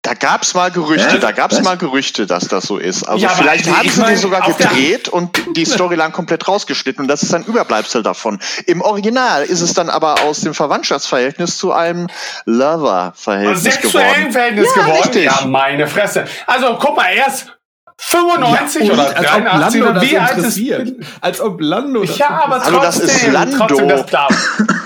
Da 0.03 0.15
gab's 0.15 0.56
mal 0.56 0.72
Gerüchte, 0.72 1.18
äh? 1.18 1.19
da 1.19 1.32
gab's 1.32 1.57
Was? 1.57 1.64
mal 1.64 1.78
Gerüchte, 1.78 2.26
dass 2.26 2.48
das 2.48 2.64
so 2.64 2.78
ist. 2.78 3.03
Also 3.03 3.23
ja, 3.23 3.30
vielleicht 3.30 3.69
haben 3.69 3.88
sie 3.88 4.03
die 4.03 4.15
sogar 4.15 4.41
gedreht 4.41 5.10
und 5.10 5.56
die 5.56 5.64
Storyline 5.64 6.11
komplett 6.11 6.48
rausgeschnitten 6.48 7.03
und 7.03 7.07
das 7.07 7.22
ist 7.22 7.36
ein 7.36 7.44
Überbleibsel 7.44 8.02
davon. 8.02 8.40
Im 8.65 8.82
Original 8.82 9.44
ist 9.44 9.61
es 9.61 9.76
dann 9.76 9.91
aber 9.91 10.23
aus 10.23 10.41
dem 10.41 10.56
Verwandtschaftsverhältnis 10.56 11.57
zu 11.60 11.72
einem 11.72 12.07
Lover-Verhältnis 12.45 13.64
geworden. 13.64 13.82
Sexuellen 13.82 14.32
Verhältnis 14.32 14.69
ja, 14.76 14.82
geworden? 14.82 15.02
Richtig. 15.03 15.26
Ja, 15.26 15.45
meine 15.45 15.86
Fresse. 15.86 16.26
Also 16.48 16.80
guck 16.82 16.95
mal, 16.95 17.14
erst 17.14 17.56
95 17.98 18.88
ja, 18.88 18.94
oder 18.94 19.14
83 19.14 19.84
oder 19.84 20.02
wie 20.02 20.18
alt 20.18 20.38
ist 20.38 20.60
Als 21.22 21.40
ob 21.40 21.61
Lando 21.61 22.03
das 22.03 22.18
Ja, 22.18 22.41
aber 22.44 22.56
trotzdem, 22.56 22.80
also 22.80 22.80
das 22.80 22.99
ist 22.99 23.28
Lando. 23.28 23.57
trotzdem 23.57 23.88
das 23.88 24.06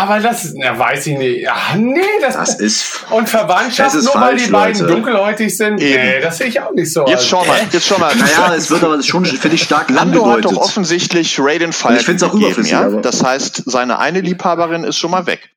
aber 0.00 0.20
das 0.20 0.44
ist, 0.44 0.54
na, 0.56 0.78
weiß 0.78 1.06
ich 1.08 1.18
nicht. 1.18 1.46
Ach, 1.50 1.74
nee, 1.74 2.00
das, 2.22 2.34
das 2.34 2.58
ist. 2.58 3.04
Und 3.10 3.28
Verwandtschaft, 3.28 3.94
nur 3.94 4.04
falsch, 4.04 4.14
weil 4.14 4.36
die 4.36 4.50
beiden 4.50 4.80
Leute. 4.80 4.92
dunkelhäutig 4.94 5.56
sind. 5.56 5.80
Eben. 5.80 6.02
Nee, 6.02 6.20
das 6.20 6.38
sehe 6.38 6.46
ich 6.46 6.60
auch 6.60 6.72
nicht 6.72 6.92
so. 6.92 7.06
Jetzt 7.06 7.28
schau 7.28 7.44
mal, 7.44 7.58
jetzt 7.70 7.86
schau 7.86 7.98
mal. 7.98 8.10
Naja, 8.20 8.54
es 8.54 8.70
wird 8.70 8.82
aber 8.82 9.02
schon, 9.02 9.24
finde 9.24 9.54
ich, 9.54 9.62
stark 9.62 9.90
Lando 9.90 10.30
hat 10.30 10.44
doch 10.44 10.56
offensichtlich 10.56 11.38
Raiden 11.38 11.72
Falcon 11.72 11.98
Ich 11.98 12.04
finde 12.06 12.24
es 12.24 12.30
auch 12.30 12.34
überflüssig. 12.34 12.72
Ja? 12.72 12.88
Das 12.88 13.22
heißt, 13.22 13.62
seine 13.66 13.98
eine 13.98 14.20
Liebhaberin 14.20 14.84
ist 14.84 14.98
schon 14.98 15.10
mal 15.10 15.26
weg. 15.26 15.50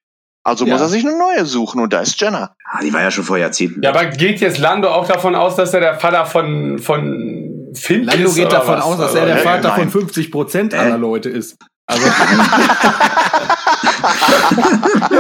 Also 0.44 0.65
ja. 0.65 0.74
muss 0.74 0.82
er 0.82 0.90
sich 0.90 1.06
eine 1.06 1.18
neue 1.18 1.45
suchen 1.45 1.82
und 1.82 1.94
da 1.94 2.02
ist 2.02 2.20
Jenna. 2.20 2.56
Ah, 2.65 2.82
die 2.82 2.94
war 2.94 3.02
ja 3.02 3.11
schon 3.11 3.24
vor 3.24 3.38
Jahrzehnten. 3.38 3.82
Ja, 3.82 3.91
aber 3.91 4.06
geht 4.07 4.41
jetzt 4.41 4.57
Lando 4.57 4.90
auch 4.90 5.07
davon 5.07 5.36
aus, 5.36 5.56
dass 5.56 5.74
er 5.74 5.80
der 5.80 5.99
Vater 5.99 6.26
von, 6.26 6.80
von 6.80 7.72
Finn 7.74 8.03
Lando 8.03 8.28
ist? 8.28 8.36
geht 8.36 8.52
davon 8.52 8.76
was? 8.76 8.84
aus, 8.84 8.98
dass 8.98 9.15
er 9.15 9.26
der 9.26 9.38
Vater 9.38 9.74
von 9.74 9.90
50 9.90 10.32
Prozent 10.32 10.74
aller 10.74 10.98
Leute 10.98 11.30
ist. 11.30 11.57
Also 11.85 12.07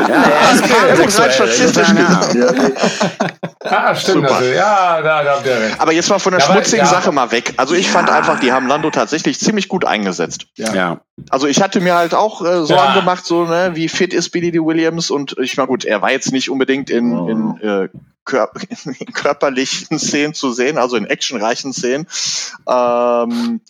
ja, 0.09 0.87
das 0.89 0.99
ist 0.99 1.19
rein 1.19 1.31
statistisch 1.31 1.87
Ah, 3.65 3.95
stimmt. 3.95 4.29
Also, 4.29 4.49
ja, 4.49 5.01
da, 5.01 5.23
da 5.23 5.35
habt 5.35 5.45
ihr 5.45 5.57
recht. 5.57 5.79
Aber 5.79 5.93
jetzt 5.93 6.09
mal 6.09 6.19
von 6.19 6.31
der 6.31 6.41
ja, 6.41 6.47
schmutzigen 6.47 6.85
ja. 6.85 6.91
Sache 6.91 7.11
mal 7.11 7.31
weg. 7.31 7.53
Also 7.57 7.75
ich 7.75 7.87
ja. 7.87 7.93
fand 7.93 8.09
einfach, 8.09 8.39
die 8.39 8.51
haben 8.51 8.67
Lando 8.67 8.91
tatsächlich 8.91 9.39
ziemlich 9.39 9.67
gut 9.69 9.85
eingesetzt. 9.85 10.47
Ja. 10.57 11.01
Also 11.29 11.47
ich 11.47 11.61
hatte 11.61 11.79
mir 11.79 11.95
halt 11.95 12.13
auch 12.13 12.41
äh, 12.41 12.65
Sorgen 12.65 12.93
gemacht, 12.93 13.25
so 13.25 13.45
ne, 13.45 13.71
wie 13.73 13.87
fit 13.87 14.13
ist 14.13 14.29
Billy 14.29 14.51
D. 14.51 14.59
Williams 14.59 15.11
und 15.11 15.35
ich 15.39 15.57
war 15.57 15.67
gut, 15.67 15.85
er 15.85 16.01
war 16.01 16.11
jetzt 16.11 16.31
nicht 16.31 16.49
unbedingt 16.49 16.89
in, 16.89 17.17
oh. 17.17 17.29
in 17.29 17.57
äh, 17.61 17.89
Kör 18.25 18.51
in 18.85 19.13
körperlichen 19.13 19.99
Szenen 19.99 20.33
zu 20.33 20.51
sehen, 20.51 20.77
also 20.77 20.95
in 20.95 21.05
actionreichen 21.05 21.73
Szenen. 21.73 22.07
Ähm, 22.67 23.61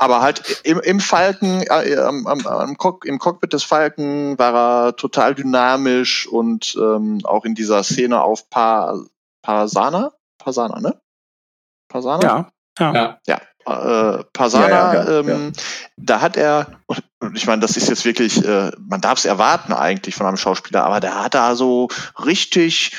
aber 0.00 0.22
halt 0.22 0.62
im, 0.64 0.80
im 0.80 0.98
Falken, 0.98 1.62
äh, 1.62 1.96
am, 1.96 2.26
am, 2.26 2.78
Cock, 2.78 3.04
im 3.04 3.18
Cockpit 3.18 3.52
des 3.52 3.64
Falken 3.64 4.38
war 4.38 4.54
er 4.86 4.96
total 4.96 5.34
dynamisch 5.34 6.26
und 6.26 6.74
ähm, 6.80 7.20
auch 7.24 7.44
in 7.44 7.54
dieser 7.54 7.82
Szene 7.82 8.22
auf 8.22 8.48
pa 8.48 8.98
Pasana, 9.42 10.12
Pasana, 10.38 10.80
ne? 10.80 10.98
Pasana? 11.88 12.50
Ja. 12.78 12.92
Ja. 12.92 13.18
ja 13.26 13.40
äh, 13.66 14.24
Pasana, 14.32 14.68
ja, 14.68 14.94
ja, 14.94 15.20
ähm, 15.20 15.52
da 15.98 16.22
hat 16.22 16.38
er, 16.38 16.80
und, 17.20 17.36
ich 17.36 17.46
meine, 17.46 17.60
das 17.60 17.76
ist 17.76 17.88
jetzt 17.88 18.04
wirklich, 18.06 18.42
äh, 18.44 18.70
man 18.88 19.00
darf 19.00 19.18
es 19.18 19.26
erwarten 19.26 19.72
eigentlich 19.72 20.14
von 20.14 20.26
einem 20.26 20.38
Schauspieler, 20.38 20.84
aber 20.84 21.00
der 21.00 21.22
hat 21.22 21.34
da 21.34 21.54
so 21.54 21.88
richtig 22.24 22.92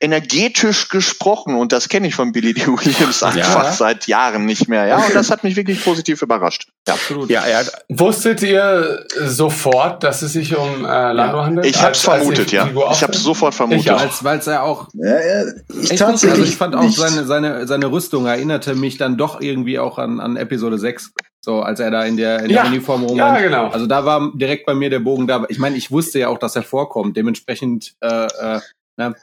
energetisch 0.00 0.88
gesprochen 0.88 1.54
und 1.54 1.72
das 1.72 1.88
kenne 1.88 2.08
ich 2.08 2.14
von 2.16 2.32
Billy 2.32 2.52
D. 2.52 2.66
Williams 2.66 3.22
einfach 3.22 3.72
seit 3.72 4.08
Jahren 4.08 4.44
nicht 4.44 4.68
mehr, 4.68 4.86
ja, 4.86 4.98
und 4.98 5.14
das 5.14 5.30
hat 5.30 5.44
mich 5.44 5.54
wirklich 5.54 5.84
positiv 5.84 6.20
überrascht. 6.22 6.68
Ja, 6.88 6.94
absolut. 6.94 7.30
Ja, 7.30 7.42
er 7.42 7.58
hat, 7.58 7.84
wusstet 7.88 8.42
ihr 8.42 9.06
sofort, 9.24 10.02
dass 10.02 10.22
es 10.22 10.32
sich 10.32 10.56
um 10.56 10.84
äh, 10.84 11.12
Lando 11.12 11.44
handelt? 11.44 11.66
Ich 11.66 11.80
habe 11.80 11.92
es 11.92 12.00
vermutet, 12.00 12.50
ja. 12.50 12.68
Ich 12.90 13.02
habe 13.02 13.12
es 13.12 13.22
sofort 13.22 13.54
vermutet. 13.54 13.96
Weil 14.22 14.38
es 14.38 14.46
ja 14.46 14.62
auch. 14.62 14.88
Ja, 14.94 15.08
ja, 15.08 15.52
ich, 15.80 15.96
tatsächlich 15.96 16.40
also 16.40 16.42
ich 16.42 16.56
fand 16.56 16.74
auch 16.74 16.90
seine, 16.90 17.24
seine, 17.24 17.66
seine 17.66 17.86
Rüstung 17.86 18.26
erinnerte 18.26 18.74
mich 18.74 18.98
dann 18.98 19.16
doch 19.16 19.40
irgendwie 19.40 19.78
auch 19.78 19.98
an, 19.98 20.18
an 20.18 20.36
Episode 20.36 20.78
6. 20.78 21.12
So, 21.42 21.60
als 21.60 21.80
er 21.80 21.90
da 21.90 22.04
in 22.04 22.18
der, 22.18 22.40
in 22.44 22.50
ja, 22.50 22.62
der 22.62 22.70
Uniform 22.70 23.04
rum. 23.04 23.16
Ja, 23.16 23.40
genau. 23.40 23.68
Also 23.68 23.86
da 23.86 24.04
war 24.04 24.30
direkt 24.34 24.66
bei 24.66 24.74
mir 24.74 24.90
der 24.90 25.00
Bogen 25.00 25.26
da. 25.26 25.46
Ich 25.48 25.58
meine, 25.58 25.76
ich 25.76 25.90
wusste 25.90 26.18
ja 26.18 26.28
auch, 26.28 26.38
dass 26.38 26.54
er 26.54 26.62
vorkommt. 26.62 27.16
Dementsprechend, 27.16 27.94
äh, 28.00 28.26
äh, 28.26 28.60
na, 28.96 29.14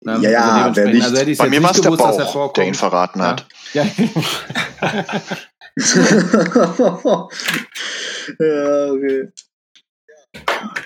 na, 0.00 0.18
ja, 0.18 0.30
ja, 0.30 0.64
also, 0.64 0.80
nicht. 0.82 1.04
also 1.04 1.42
Bei 1.44 1.48
mir 1.48 1.62
war 1.62 1.70
es 1.70 1.80
der 1.80 1.90
Bauch, 1.90 2.52
der 2.52 2.66
ihn 2.66 2.74
verraten 2.74 3.22
hat. 3.22 3.46
Ja. 3.72 3.84
ja, 8.38 8.90
okay. 8.92 9.28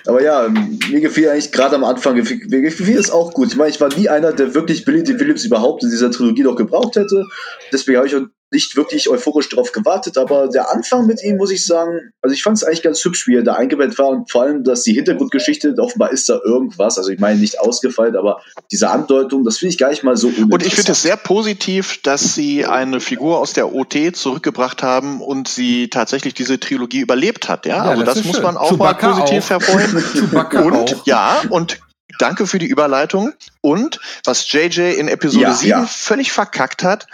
Aber 0.05 0.21
ja, 0.21 0.47
mir 0.47 1.01
gefiel 1.01 1.29
eigentlich 1.29 1.51
gerade 1.51 1.75
am 1.75 1.83
Anfang, 1.83 2.15
mir 2.15 2.61
gefiel 2.61 2.97
es 2.97 3.09
auch 3.09 3.33
gut. 3.33 3.47
Ich 3.47 3.55
meine, 3.55 3.69
ich 3.69 3.81
war 3.81 3.89
nie 3.89 4.09
einer, 4.09 4.33
der 4.33 4.53
wirklich 4.53 4.85
Billy 4.85 5.03
D. 5.03 5.19
Williams 5.19 5.45
überhaupt 5.45 5.83
in 5.83 5.89
dieser 5.89 6.11
Trilogie 6.11 6.43
noch 6.43 6.55
gebraucht 6.55 6.95
hätte. 6.95 7.25
Deswegen 7.71 7.97
habe 7.97 8.07
ich 8.07 8.15
nicht 8.51 8.77
wirklich 8.77 9.09
euphorisch 9.09 9.49
darauf 9.49 9.71
gewartet, 9.73 10.17
aber 10.17 10.47
der 10.47 10.71
Anfang 10.71 11.05
mit 11.05 11.21
ihm, 11.23 11.37
muss 11.37 11.51
ich 11.51 11.65
sagen, 11.65 12.11
also 12.21 12.33
ich 12.33 12.43
fand 12.43 12.57
es 12.57 12.63
eigentlich 12.63 12.81
ganz 12.81 13.03
hübsch, 13.03 13.27
wie 13.27 13.35
er 13.35 13.43
da 13.43 13.53
eingebettet 13.53 13.99
war 13.99 14.07
und 14.07 14.31
vor 14.31 14.43
allem, 14.43 14.63
dass 14.63 14.83
die 14.83 14.93
Hintergrundgeschichte, 14.93 15.75
offenbar 15.77 16.11
ist 16.11 16.29
da 16.29 16.39
irgendwas, 16.45 16.97
also 16.97 17.09
ich 17.09 17.19
meine 17.19 17.39
nicht 17.39 17.59
ausgefeilt, 17.59 18.15
aber 18.15 18.41
diese 18.71 18.89
Andeutung, 18.89 19.43
das 19.43 19.57
finde 19.57 19.71
ich 19.73 19.77
gar 19.77 19.89
nicht 19.89 20.03
mal 20.03 20.15
so 20.15 20.29
Und 20.29 20.65
ich 20.65 20.75
finde 20.75 20.93
es 20.93 21.01
sehr 21.01 21.17
positiv, 21.17 22.01
dass 22.03 22.35
sie 22.35 22.65
eine 22.65 23.01
Figur 23.01 23.39
aus 23.39 23.51
der 23.51 23.73
OT 23.73 24.15
zurückgebracht 24.15 24.81
haben 24.81 25.21
und 25.21 25.49
sie 25.49 25.89
tatsächlich 25.89 26.33
diese 26.33 26.59
Trilogie 26.59 27.01
überlebt 27.01 27.49
hat, 27.49 27.65
ja, 27.65 27.77
ja 27.77 27.83
also 27.83 28.03
das, 28.03 28.15
das 28.15 28.23
muss 28.23 28.35
schön. 28.37 28.45
man 28.45 28.57
auch 28.57 28.69
Chewbacca 28.69 29.09
mal 29.09 29.21
positiv 29.21 29.45
auch. 29.45 29.49
hervorheben. 29.49 30.63
und 30.65 30.73
auch. 30.73 31.05
ja, 31.05 31.41
und 31.49 31.79
danke 32.17 32.47
für 32.47 32.59
die 32.59 32.67
Überleitung. 32.67 33.33
Und 33.61 33.99
was 34.23 34.51
JJ 34.51 34.97
in 34.97 35.07
Episode 35.07 35.43
ja, 35.43 35.53
7 35.53 35.69
ja. 35.69 35.85
völlig 35.85 36.31
verkackt 36.31 36.83
hat, 36.83 37.07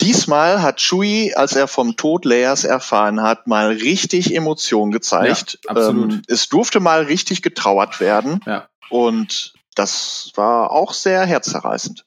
diesmal 0.00 0.62
hat 0.62 0.80
Chewie, 0.80 1.34
als 1.34 1.54
er 1.54 1.68
vom 1.68 1.96
Tod 1.96 2.24
Leias 2.24 2.64
erfahren 2.64 3.22
hat, 3.22 3.46
mal 3.46 3.68
richtig 3.68 4.34
Emotionen 4.34 4.92
gezeigt. 4.92 5.58
Ja, 5.64 5.70
absolut. 5.70 6.12
Ähm, 6.12 6.22
es 6.28 6.48
durfte 6.48 6.80
mal 6.80 7.02
richtig 7.02 7.42
getrauert 7.42 8.00
werden. 8.00 8.40
Ja. 8.46 8.68
Und 8.90 9.54
das 9.74 10.32
war 10.34 10.70
auch 10.70 10.92
sehr 10.92 11.24
herzerreißend. 11.24 12.04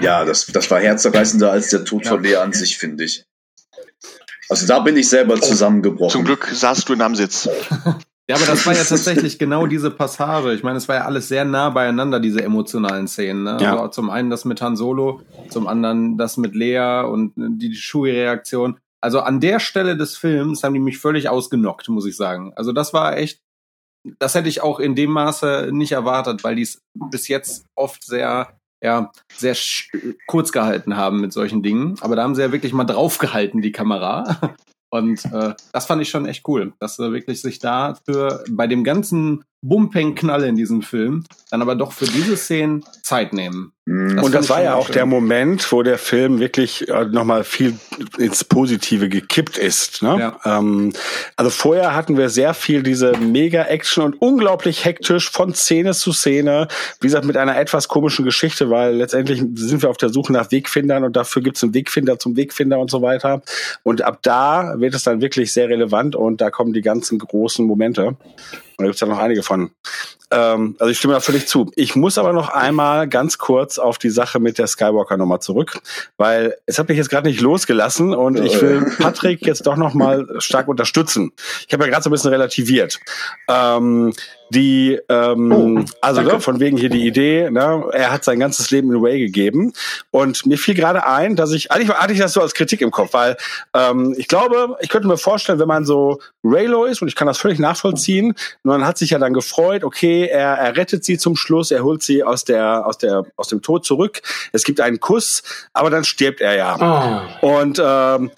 Ja, 0.00 0.24
das, 0.24 0.46
das 0.46 0.70
war 0.70 0.80
herzerreißender 0.80 1.50
als 1.50 1.70
der 1.70 1.84
Tod 1.84 2.06
von 2.06 2.22
Lea 2.22 2.36
an 2.36 2.52
sich, 2.52 2.78
finde 2.78 3.04
ich. 3.04 3.24
Also 4.48 4.66
da 4.66 4.80
bin 4.80 4.96
ich 4.96 5.08
selber 5.08 5.40
zusammengebrochen. 5.40 6.10
Zum 6.10 6.24
Glück 6.24 6.48
saßt 6.50 6.88
du 6.88 6.94
in 6.94 7.02
einem 7.02 7.14
Sitz. 7.14 7.48
Ja, 8.28 8.36
aber 8.36 8.46
das 8.46 8.66
war 8.66 8.74
ja 8.74 8.84
tatsächlich 8.88 9.38
genau 9.38 9.66
diese 9.66 9.90
Passage. 9.90 10.52
Ich 10.52 10.62
meine, 10.62 10.76
es 10.76 10.88
war 10.88 10.96
ja 10.96 11.04
alles 11.04 11.28
sehr 11.28 11.44
nah 11.44 11.70
beieinander, 11.70 12.20
diese 12.20 12.42
emotionalen 12.42 13.08
Szenen. 13.08 13.44
Ne? 13.44 13.58
Ja. 13.60 13.72
Also 13.72 13.88
zum 13.88 14.10
einen 14.10 14.30
das 14.30 14.44
mit 14.44 14.60
Han 14.60 14.76
Solo, 14.76 15.22
zum 15.48 15.66
anderen 15.66 16.18
das 16.18 16.36
mit 16.36 16.54
Lea 16.54 17.02
und 17.04 17.32
die 17.36 17.74
Shui-Reaktion. 17.74 18.78
Also 19.00 19.20
an 19.20 19.40
der 19.40 19.60
Stelle 19.60 19.96
des 19.96 20.16
Films 20.16 20.62
haben 20.62 20.74
die 20.74 20.80
mich 20.80 20.98
völlig 20.98 21.28
ausgenockt, 21.28 21.88
muss 21.88 22.06
ich 22.06 22.16
sagen. 22.16 22.52
Also 22.56 22.72
das 22.72 22.92
war 22.92 23.16
echt, 23.16 23.40
das 24.18 24.34
hätte 24.34 24.48
ich 24.48 24.60
auch 24.60 24.80
in 24.80 24.94
dem 24.94 25.10
Maße 25.10 25.70
nicht 25.72 25.92
erwartet, 25.92 26.44
weil 26.44 26.56
die 26.56 26.62
es 26.62 26.80
bis 26.94 27.28
jetzt 27.28 27.64
oft 27.76 28.04
sehr 28.04 28.58
ja, 28.82 29.10
sehr 29.34 29.56
kurz 30.28 30.52
gehalten 30.52 30.96
haben 30.96 31.20
mit 31.20 31.32
solchen 31.32 31.62
Dingen. 31.62 31.96
Aber 32.00 32.16
da 32.16 32.22
haben 32.22 32.34
sie 32.34 32.42
ja 32.42 32.52
wirklich 32.52 32.72
mal 32.72 32.84
draufgehalten, 32.84 33.60
die 33.60 33.72
Kamera. 33.72 34.56
Und 34.90 35.24
äh, 35.26 35.54
das 35.72 35.86
fand 35.86 36.00
ich 36.02 36.08
schon 36.08 36.26
echt 36.26 36.48
cool, 36.48 36.72
dass 36.78 36.96
sie 36.96 37.12
wirklich 37.12 37.40
sich 37.40 37.58
dafür 37.58 38.44
bei 38.50 38.66
dem 38.66 38.84
ganzen 38.84 39.44
Bumpeng-Knall 39.62 40.44
in 40.44 40.56
diesem 40.56 40.82
Film 40.82 41.24
dann 41.50 41.62
aber 41.62 41.74
doch 41.74 41.92
für 41.92 42.04
diese 42.04 42.36
Szenen 42.36 42.84
Zeit 43.02 43.32
nehmen. 43.32 43.72
Mhm. 43.86 44.16
Das 44.16 44.24
und 44.24 44.34
das 44.34 44.50
war 44.50 44.62
ja 44.62 44.74
auch 44.74 44.86
schön. 44.86 44.94
der 44.94 45.06
Moment, 45.06 45.72
wo 45.72 45.82
der 45.82 45.98
Film 45.98 46.40
wirklich 46.40 46.88
äh, 46.88 47.06
nochmal 47.06 47.42
viel 47.42 47.78
ins 48.18 48.44
Positive 48.44 49.08
gekippt 49.08 49.56
ist. 49.56 50.02
Ne? 50.02 50.16
Ja. 50.18 50.58
Ähm, 50.58 50.92
also 51.36 51.50
vorher 51.50 51.94
hatten 51.94 52.18
wir 52.18 52.28
sehr 52.28 52.52
viel 52.52 52.82
diese 52.82 53.12
Mega-Action 53.12 54.04
und 54.04 54.20
unglaublich 54.20 54.84
hektisch 54.84 55.30
von 55.30 55.54
Szene 55.54 55.94
zu 55.94 56.12
Szene. 56.12 56.68
Wie 57.00 57.06
gesagt, 57.06 57.24
mit 57.24 57.36
einer 57.38 57.58
etwas 57.58 57.88
komischen 57.88 58.24
Geschichte, 58.26 58.68
weil 58.68 58.94
letztendlich 58.94 59.42
sind 59.54 59.82
wir 59.82 59.88
auf 59.88 59.96
der 59.96 60.10
Suche 60.10 60.32
nach 60.32 60.52
Wegfindern 60.52 61.02
und 61.02 61.16
dafür 61.16 61.42
gibt 61.42 61.56
es 61.56 61.62
einen 61.62 61.74
Wegfinder 61.74 62.18
zum 62.18 62.36
Wegfinder 62.36 62.78
und 62.78 62.90
so 62.90 63.00
weiter. 63.00 63.42
Und 63.82 64.02
ab 64.02 64.18
da 64.22 64.74
wird 64.78 64.94
es 64.94 65.02
dann 65.02 65.22
wirklich 65.22 65.52
sehr 65.52 65.68
relevant 65.68 66.14
und 66.14 66.42
da 66.42 66.50
kommen 66.50 66.74
die 66.74 66.82
ganzen 66.82 67.18
großen 67.18 67.66
Momente. 67.66 68.16
Und 68.78 68.84
da 68.84 68.86
gibt 68.86 68.94
es 68.94 69.00
ja 69.00 69.08
noch 69.08 69.18
einige 69.18 69.42
von. 69.42 69.72
Ähm, 70.30 70.76
also 70.78 70.90
ich 70.90 70.98
stimme 70.98 71.14
da 71.14 71.20
völlig 71.20 71.48
zu. 71.48 71.70
Ich 71.74 71.96
muss 71.96 72.18
aber 72.18 72.32
noch 72.32 72.50
einmal 72.50 73.08
ganz 73.08 73.38
kurz 73.38 73.78
auf 73.78 73.98
die 73.98 74.10
Sache 74.10 74.40
mit 74.40 74.58
der 74.58 74.66
Skywalker 74.66 75.16
nochmal 75.16 75.40
zurück, 75.40 75.80
weil 76.16 76.56
es 76.66 76.78
hat 76.78 76.88
mich 76.88 76.98
jetzt 76.98 77.08
gerade 77.08 77.28
nicht 77.28 77.40
losgelassen 77.40 78.14
und 78.14 78.38
ich 78.38 78.60
will 78.60 78.92
Patrick 78.98 79.46
jetzt 79.46 79.66
doch 79.66 79.76
nochmal 79.76 80.26
stark 80.38 80.68
unterstützen. 80.68 81.32
Ich 81.66 81.72
habe 81.72 81.84
ja 81.84 81.90
gerade 81.90 82.02
so 82.02 82.10
ein 82.10 82.12
bisschen 82.12 82.30
relativiert. 82.30 83.00
Ähm, 83.48 84.12
die 84.50 84.98
ähm, 85.08 85.52
oh, 85.52 85.84
also 86.00 86.22
ne, 86.22 86.40
von 86.40 86.60
wegen 86.60 86.76
hier 86.76 86.88
die 86.88 87.06
Idee, 87.06 87.50
ne, 87.50 87.84
er 87.92 88.10
hat 88.10 88.24
sein 88.24 88.40
ganzes 88.40 88.70
Leben 88.70 88.92
in 88.92 89.02
Way 89.02 89.18
gegeben 89.20 89.72
und 90.10 90.46
mir 90.46 90.58
fiel 90.58 90.74
gerade 90.74 91.06
ein, 91.06 91.36
dass 91.36 91.52
ich 91.52 91.70
eigentlich 91.70 91.90
hatte 91.90 92.12
ich 92.12 92.18
das 92.18 92.32
so 92.32 92.40
als 92.40 92.54
Kritik 92.54 92.80
im 92.80 92.90
Kopf, 92.90 93.12
weil 93.12 93.36
ähm, 93.74 94.14
ich 94.16 94.28
glaube, 94.28 94.76
ich 94.80 94.88
könnte 94.88 95.08
mir 95.08 95.18
vorstellen, 95.18 95.58
wenn 95.58 95.68
man 95.68 95.84
so 95.84 96.20
Raylo 96.42 96.84
ist 96.84 97.02
und 97.02 97.08
ich 97.08 97.14
kann 97.14 97.26
das 97.26 97.38
völlig 97.38 97.58
nachvollziehen, 97.58 98.34
man 98.62 98.86
hat 98.86 98.98
sich 98.98 99.10
ja 99.10 99.18
dann 99.18 99.34
gefreut, 99.34 99.84
okay, 99.84 100.17
er, 100.26 100.54
er 100.54 100.76
rettet 100.76 101.04
sie 101.04 101.18
zum 101.18 101.36
Schluss, 101.36 101.70
er 101.70 101.84
holt 101.84 102.02
sie 102.02 102.24
aus 102.24 102.44
der 102.44 102.86
aus 102.86 102.98
der 102.98 103.24
aus 103.36 103.48
dem 103.48 103.62
Tod 103.62 103.84
zurück, 103.84 104.22
es 104.52 104.64
gibt 104.64 104.80
einen 104.80 105.00
Kuss, 105.00 105.42
aber 105.72 105.90
dann 105.90 106.04
stirbt 106.04 106.40
er 106.40 106.56
ja 106.56 107.28
oh. 107.42 107.58
und 107.58 107.80
ähm, 107.82 108.30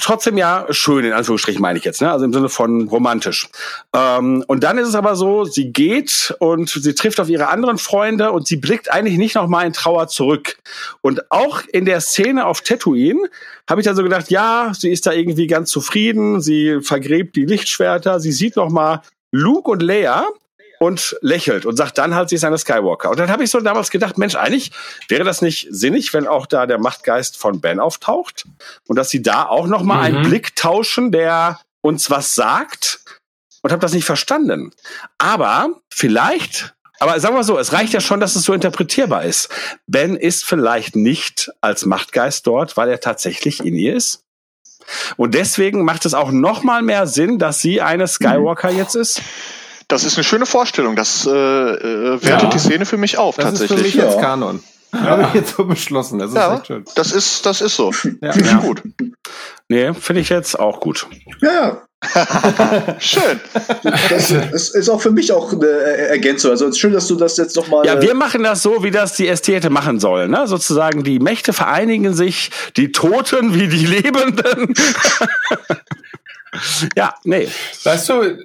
trotzdem 0.00 0.36
ja 0.36 0.66
schön, 0.70 1.04
in 1.04 1.12
Anführungsstrichen 1.12 1.60
meine 1.60 1.78
ich 1.78 1.84
jetzt, 1.84 2.00
ne? 2.00 2.10
also 2.10 2.24
im 2.24 2.32
Sinne 2.32 2.48
von 2.48 2.88
romantisch. 2.88 3.48
Ähm, 3.94 4.44
und 4.46 4.62
dann 4.64 4.78
ist 4.78 4.88
es 4.88 4.94
aber 4.94 5.16
so, 5.16 5.44
sie 5.44 5.72
geht 5.72 6.34
und 6.38 6.68
sie 6.68 6.94
trifft 6.94 7.20
auf 7.20 7.28
ihre 7.28 7.48
anderen 7.48 7.78
Freunde 7.78 8.32
und 8.32 8.46
sie 8.46 8.56
blickt 8.56 8.92
eigentlich 8.92 9.18
nicht 9.18 9.34
nochmal 9.34 9.66
in 9.66 9.72
Trauer 9.72 10.08
zurück. 10.08 10.58
Und 11.00 11.30
auch 11.30 11.62
in 11.72 11.84
der 11.84 12.00
Szene 12.00 12.46
auf 12.46 12.60
Tatooine 12.60 13.28
habe 13.68 13.80
ich 13.80 13.84
dann 13.84 13.96
so 13.96 14.02
gedacht, 14.02 14.30
ja, 14.30 14.72
sie 14.74 14.90
ist 14.90 15.06
da 15.06 15.12
irgendwie 15.12 15.46
ganz 15.46 15.70
zufrieden, 15.70 16.40
sie 16.40 16.80
vergräbt 16.80 17.36
die 17.36 17.46
Lichtschwerter, 17.46 18.20
sie 18.20 18.32
sieht 18.32 18.56
nochmal 18.56 19.02
Luke 19.32 19.70
und 19.70 19.82
Leia 19.82 20.26
und 20.84 21.16
lächelt 21.20 21.66
und 21.66 21.76
sagt 21.76 21.98
dann 21.98 22.14
halt, 22.14 22.28
sie 22.28 22.36
ist 22.36 22.44
eine 22.44 22.58
Skywalker. 22.58 23.10
Und 23.10 23.18
dann 23.18 23.30
habe 23.30 23.44
ich 23.44 23.50
so 23.50 23.60
damals 23.60 23.90
gedacht, 23.90 24.18
Mensch, 24.18 24.34
eigentlich 24.34 24.72
wäre 25.08 25.24
das 25.24 25.42
nicht 25.42 25.68
sinnig, 25.70 26.12
wenn 26.14 26.26
auch 26.26 26.46
da 26.46 26.66
der 26.66 26.78
Machtgeist 26.78 27.36
von 27.36 27.60
Ben 27.60 27.80
auftaucht 27.80 28.44
und 28.86 28.96
dass 28.96 29.10
sie 29.10 29.22
da 29.22 29.44
auch 29.46 29.66
noch 29.66 29.82
mal 29.82 30.10
mhm. 30.10 30.16
einen 30.16 30.28
Blick 30.28 30.56
tauschen, 30.56 31.12
der 31.12 31.60
uns 31.80 32.10
was 32.10 32.34
sagt 32.34 33.00
und 33.62 33.72
habe 33.72 33.80
das 33.80 33.92
nicht 33.92 34.04
verstanden. 34.04 34.72
Aber 35.18 35.70
vielleicht 35.90 36.74
aber 37.00 37.18
sagen 37.18 37.34
wir 37.34 37.44
so, 37.44 37.58
es 37.58 37.72
reicht 37.72 37.92
ja 37.92 38.00
schon, 38.00 38.20
dass 38.20 38.36
es 38.36 38.44
so 38.44 38.52
interpretierbar 38.54 39.24
ist. 39.24 39.48
Ben 39.86 40.16
ist 40.16 40.44
vielleicht 40.44 40.96
nicht 40.96 41.50
als 41.60 41.84
Machtgeist 41.84 42.46
dort, 42.46 42.76
weil 42.76 42.88
er 42.88 43.00
tatsächlich 43.00 43.64
in 43.64 43.74
ihr 43.74 43.96
ist. 43.96 44.24
Und 45.16 45.34
deswegen 45.34 45.84
macht 45.84 46.06
es 46.06 46.14
auch 46.14 46.30
noch 46.30 46.62
mal 46.62 46.82
mehr 46.82 47.06
Sinn, 47.06 47.38
dass 47.38 47.60
sie 47.60 47.80
eine 47.80 48.06
Skywalker 48.06 48.70
mhm. 48.70 48.78
jetzt 48.78 48.94
ist. 48.94 49.22
Das 49.88 50.04
ist 50.04 50.16
eine 50.16 50.24
schöne 50.24 50.46
Vorstellung. 50.46 50.96
Das 50.96 51.26
äh, 51.26 51.30
äh 51.30 52.22
wertet 52.22 52.42
ja. 52.42 52.48
die 52.48 52.58
Szene 52.58 52.86
für 52.86 52.96
mich 52.96 53.18
auf, 53.18 53.36
das 53.36 53.44
tatsächlich. 53.46 53.70
Ist 53.70 53.92
für 53.92 54.02
mich 54.02 54.12
jetzt 54.12 54.20
Kanon. 54.20 54.62
Ja. 54.92 55.00
Habe 55.00 55.22
ich 55.22 55.34
jetzt 55.34 55.56
so 55.56 55.64
beschlossen. 55.64 56.18
Das 56.18 56.30
ist 56.30 56.36
ja, 56.36 56.54
echt 56.54 56.66
schön. 56.68 56.84
Das 56.94 57.12
ist, 57.12 57.44
das 57.46 57.60
ist 57.60 57.74
so. 57.74 57.92
Ja. 58.20 58.32
Finde 58.32 58.48
ich 58.48 58.58
gut. 58.58 58.82
Nee, 59.68 59.92
finde 59.94 60.20
ich 60.20 60.28
jetzt 60.28 60.58
auch 60.58 60.80
gut. 60.80 61.06
Ja, 61.40 61.52
ja. 61.52 61.82
schön. 62.98 63.40
Das, 63.82 64.28
das, 64.28 64.68
ist 64.70 64.88
auch 64.88 65.00
für 65.00 65.10
mich 65.10 65.32
auch 65.32 65.52
eine 65.52 65.66
Ergänzung. 65.66 66.50
Also 66.50 66.66
es 66.66 66.72
ist 66.72 66.78
schön, 66.78 66.92
dass 66.92 67.06
du 67.06 67.16
das 67.16 67.36
jetzt 67.36 67.56
nochmal. 67.56 67.86
Ja, 67.86 68.00
wir 68.00 68.14
machen 68.14 68.42
das 68.42 68.62
so, 68.62 68.84
wie 68.84 68.90
das 68.90 69.14
die 69.14 69.26
Ästhete 69.26 69.70
machen 69.70 70.00
sollen. 70.00 70.30
Ne? 70.30 70.46
Sozusagen 70.46 71.02
die 71.02 71.18
Mächte 71.18 71.52
vereinigen 71.52 72.14
sich, 72.14 72.50
die 72.76 72.92
Toten 72.92 73.54
wie 73.54 73.68
die 73.68 73.86
Lebenden. 73.86 74.74
ja, 76.96 77.14
nee. 77.24 77.48
Weißt 77.84 78.08
du, 78.08 78.38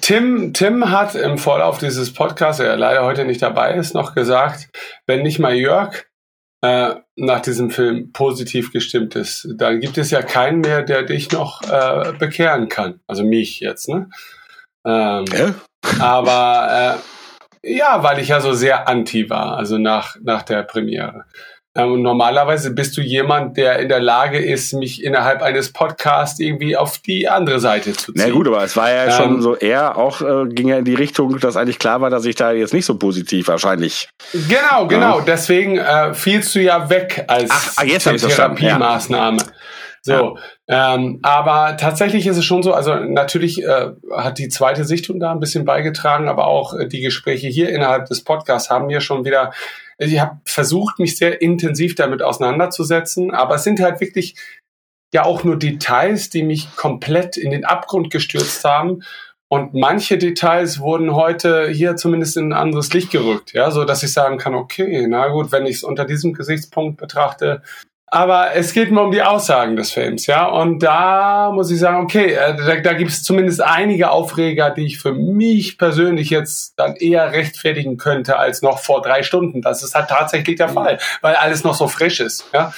Tim, 0.00 0.52
Tim 0.52 0.90
hat 0.90 1.14
im 1.14 1.38
Vorlauf 1.38 1.78
dieses 1.78 2.12
Podcasts, 2.12 2.60
der 2.60 2.76
leider 2.76 3.04
heute 3.04 3.24
nicht 3.24 3.42
dabei 3.42 3.74
ist, 3.74 3.94
noch 3.94 4.14
gesagt, 4.14 4.68
wenn 5.06 5.22
nicht 5.22 5.38
mal 5.38 5.54
Jörg 5.54 6.06
äh, 6.62 6.94
nach 7.16 7.40
diesem 7.40 7.70
Film 7.70 8.12
positiv 8.12 8.72
gestimmt 8.72 9.14
ist, 9.16 9.48
dann 9.56 9.80
gibt 9.80 9.98
es 9.98 10.10
ja 10.10 10.22
keinen 10.22 10.60
mehr, 10.60 10.82
der 10.82 11.02
dich 11.02 11.30
noch 11.32 11.62
äh, 11.62 12.12
bekehren 12.18 12.68
kann. 12.68 13.00
Also 13.06 13.24
mich 13.24 13.60
jetzt, 13.60 13.88
ne? 13.88 14.10
Ähm, 14.84 15.24
ja? 15.32 15.54
Aber 16.00 16.98
äh, 17.62 17.76
ja, 17.76 18.02
weil 18.02 18.18
ich 18.20 18.28
ja 18.28 18.40
so 18.40 18.52
sehr 18.52 18.88
anti 18.88 19.30
war, 19.30 19.56
also 19.56 19.78
nach, 19.78 20.16
nach 20.22 20.42
der 20.42 20.62
Premiere. 20.62 21.24
Ähm, 21.78 21.92
und 21.92 22.02
normalerweise 22.02 22.72
bist 22.72 22.96
du 22.96 23.00
jemand, 23.00 23.56
der 23.56 23.78
in 23.78 23.88
der 23.88 24.00
Lage 24.00 24.38
ist, 24.38 24.72
mich 24.74 25.04
innerhalb 25.04 25.42
eines 25.42 25.72
Podcasts 25.72 26.40
irgendwie 26.40 26.76
auf 26.76 26.98
die 26.98 27.28
andere 27.28 27.60
Seite 27.60 27.92
zu 27.92 28.12
ziehen. 28.12 28.24
Na 28.26 28.30
gut, 28.30 28.48
aber 28.48 28.64
es 28.64 28.76
war 28.76 28.90
ja 28.90 29.04
ähm, 29.04 29.10
schon 29.12 29.42
so 29.42 29.54
eher 29.54 29.96
auch, 29.96 30.20
äh, 30.20 30.48
ging 30.48 30.68
ja 30.68 30.78
in 30.78 30.84
die 30.84 30.94
Richtung, 30.94 31.38
dass 31.38 31.56
eigentlich 31.56 31.78
klar 31.78 32.00
war, 32.00 32.10
dass 32.10 32.24
ich 32.24 32.34
da 32.34 32.50
jetzt 32.50 32.74
nicht 32.74 32.84
so 32.84 32.98
positiv 32.98 33.46
wahrscheinlich. 33.46 34.08
Genau, 34.32 34.88
genau. 34.88 35.18
Ja. 35.18 35.24
Deswegen 35.24 35.78
äh, 35.78 36.14
fielst 36.14 36.54
du 36.56 36.60
ja 36.60 36.90
weg 36.90 37.24
als 37.28 37.50
Ach, 37.50 37.72
ah, 37.76 37.84
jetzt 37.84 38.04
Therapiemaßnahme. 38.04 39.38
Ja. 39.38 39.44
So, 40.00 40.38
ja. 40.68 40.94
ähm, 40.94 41.18
aber 41.22 41.76
tatsächlich 41.76 42.26
ist 42.26 42.38
es 42.38 42.44
schon 42.44 42.62
so, 42.62 42.72
also 42.72 42.94
natürlich 42.94 43.62
äh, 43.62 43.90
hat 44.16 44.38
die 44.38 44.48
zweite 44.48 44.84
Sichtung 44.84 45.20
da 45.20 45.32
ein 45.32 45.40
bisschen 45.40 45.64
beigetragen, 45.64 46.28
aber 46.28 46.46
auch 46.46 46.74
äh, 46.74 46.86
die 46.86 47.00
Gespräche 47.00 47.48
hier 47.48 47.68
innerhalb 47.68 48.06
des 48.06 48.24
Podcasts 48.24 48.70
haben 48.70 48.86
mir 48.86 49.00
schon 49.00 49.24
wieder 49.24 49.52
ich 49.98 50.20
habe 50.20 50.40
versucht, 50.44 50.98
mich 50.98 51.16
sehr 51.16 51.42
intensiv 51.42 51.94
damit 51.94 52.22
auseinanderzusetzen, 52.22 53.32
aber 53.32 53.56
es 53.56 53.64
sind 53.64 53.80
halt 53.80 54.00
wirklich 54.00 54.36
ja 55.12 55.24
auch 55.24 55.44
nur 55.44 55.56
Details, 55.56 56.30
die 56.30 56.42
mich 56.42 56.74
komplett 56.76 57.36
in 57.36 57.50
den 57.50 57.64
Abgrund 57.64 58.10
gestürzt 58.10 58.64
haben. 58.64 59.02
Und 59.50 59.72
manche 59.72 60.18
Details 60.18 60.78
wurden 60.78 61.14
heute 61.14 61.70
hier 61.70 61.96
zumindest 61.96 62.36
in 62.36 62.52
ein 62.52 62.58
anderes 62.58 62.92
Licht 62.92 63.10
gerückt, 63.10 63.54
ja, 63.54 63.70
so 63.70 63.84
dass 63.84 64.02
ich 64.02 64.12
sagen 64.12 64.36
kann, 64.36 64.54
okay, 64.54 65.06
na 65.08 65.28
gut, 65.28 65.52
wenn 65.52 65.64
ich 65.64 65.76
es 65.76 65.84
unter 65.84 66.04
diesem 66.04 66.34
Gesichtspunkt 66.34 66.98
betrachte, 66.98 67.62
aber 68.10 68.54
es 68.54 68.72
geht 68.72 68.90
mir 68.90 69.02
um 69.02 69.10
die 69.10 69.22
Aussagen 69.22 69.76
des 69.76 69.92
Films, 69.92 70.26
ja. 70.26 70.46
Und 70.46 70.82
da 70.82 71.50
muss 71.52 71.70
ich 71.70 71.78
sagen, 71.78 72.02
okay, 72.02 72.32
äh, 72.32 72.56
da, 72.56 72.76
da 72.76 72.92
gibt 72.94 73.10
es 73.10 73.22
zumindest 73.22 73.60
einige 73.60 74.10
Aufreger, 74.10 74.70
die 74.70 74.86
ich 74.86 74.98
für 74.98 75.12
mich 75.12 75.78
persönlich 75.78 76.30
jetzt 76.30 76.74
dann 76.76 76.96
eher 76.96 77.32
rechtfertigen 77.32 77.96
könnte 77.96 78.38
als 78.38 78.62
noch 78.62 78.78
vor 78.78 79.02
drei 79.02 79.22
Stunden. 79.22 79.62
Das 79.62 79.82
ist 79.82 79.94
halt 79.94 80.08
tatsächlich 80.08 80.56
der 80.56 80.68
Fall, 80.68 80.98
weil 81.20 81.34
alles 81.34 81.64
noch 81.64 81.74
so 81.74 81.88
frisch 81.88 82.20
ist, 82.20 82.46
ja. 82.52 82.72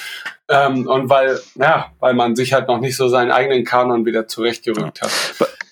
Ähm, 0.49 0.87
und 0.87 1.09
weil, 1.09 1.39
ja, 1.55 1.91
weil 1.99 2.13
man 2.13 2.35
sich 2.35 2.53
halt 2.53 2.67
noch 2.67 2.79
nicht 2.79 2.97
so 2.97 3.07
seinen 3.07 3.31
eigenen 3.31 3.63
Kanon 3.63 4.05
wieder 4.05 4.27
zurechtgerückt 4.27 5.01
hat. 5.01 5.11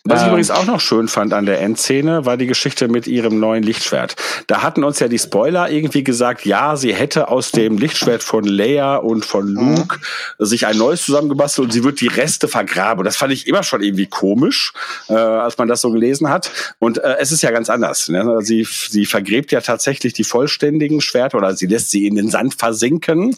Was 0.05 0.21
ich 0.21 0.25
ähm, 0.25 0.29
übrigens 0.29 0.51
auch 0.51 0.65
noch 0.65 0.79
schön 0.79 1.09
fand 1.09 1.33
an 1.33 1.45
der 1.45 1.59
Endszene, 1.59 2.25
war 2.25 2.37
die 2.37 2.47
Geschichte 2.47 2.87
mit 2.87 3.05
ihrem 3.05 3.39
neuen 3.39 3.63
Lichtschwert. 3.63 4.15
Da 4.47 4.63
hatten 4.63 4.83
uns 4.83 4.99
ja 4.99 5.09
die 5.09 5.19
Spoiler 5.19 5.69
irgendwie 5.69 6.03
gesagt, 6.03 6.45
ja, 6.45 6.77
sie 6.77 6.93
hätte 6.93 7.27
aus 7.27 7.51
dem 7.51 7.77
Lichtschwert 7.77 8.23
von 8.23 8.45
Leia 8.45 8.95
und 8.95 9.25
von 9.25 9.51
mhm. 9.51 9.75
Luke 9.75 9.99
mhm. 10.37 10.45
sich 10.45 10.67
ein 10.67 10.77
neues 10.77 11.03
zusammengebastelt 11.03 11.65
und 11.65 11.71
sie 11.71 11.83
wird 11.83 11.99
die 11.99 12.07
Reste 12.07 12.47
vergraben. 12.47 13.03
Das 13.03 13.17
fand 13.17 13.33
ich 13.33 13.45
immer 13.47 13.63
schon 13.63 13.81
irgendwie 13.81 14.07
komisch, 14.07 14.73
äh, 15.09 15.13
als 15.13 15.57
man 15.57 15.67
das 15.67 15.81
so 15.81 15.91
gelesen 15.91 16.29
hat. 16.29 16.49
Und 16.79 16.99
äh, 16.99 17.17
es 17.19 17.33
ist 17.33 17.43
ja 17.43 17.51
ganz 17.51 17.69
anders. 17.69 18.07
Ne? 18.07 18.39
Sie, 18.41 18.65
sie 18.65 19.05
vergräbt 19.05 19.51
ja 19.51 19.59
tatsächlich 19.59 20.13
die 20.13 20.23
vollständigen 20.23 21.01
Schwerter 21.01 21.37
oder 21.37 21.55
sie 21.55 21.67
lässt 21.67 21.91
sie 21.91 22.07
in 22.07 22.15
den 22.15 22.29
Sand 22.29 22.53
versinken 22.53 23.35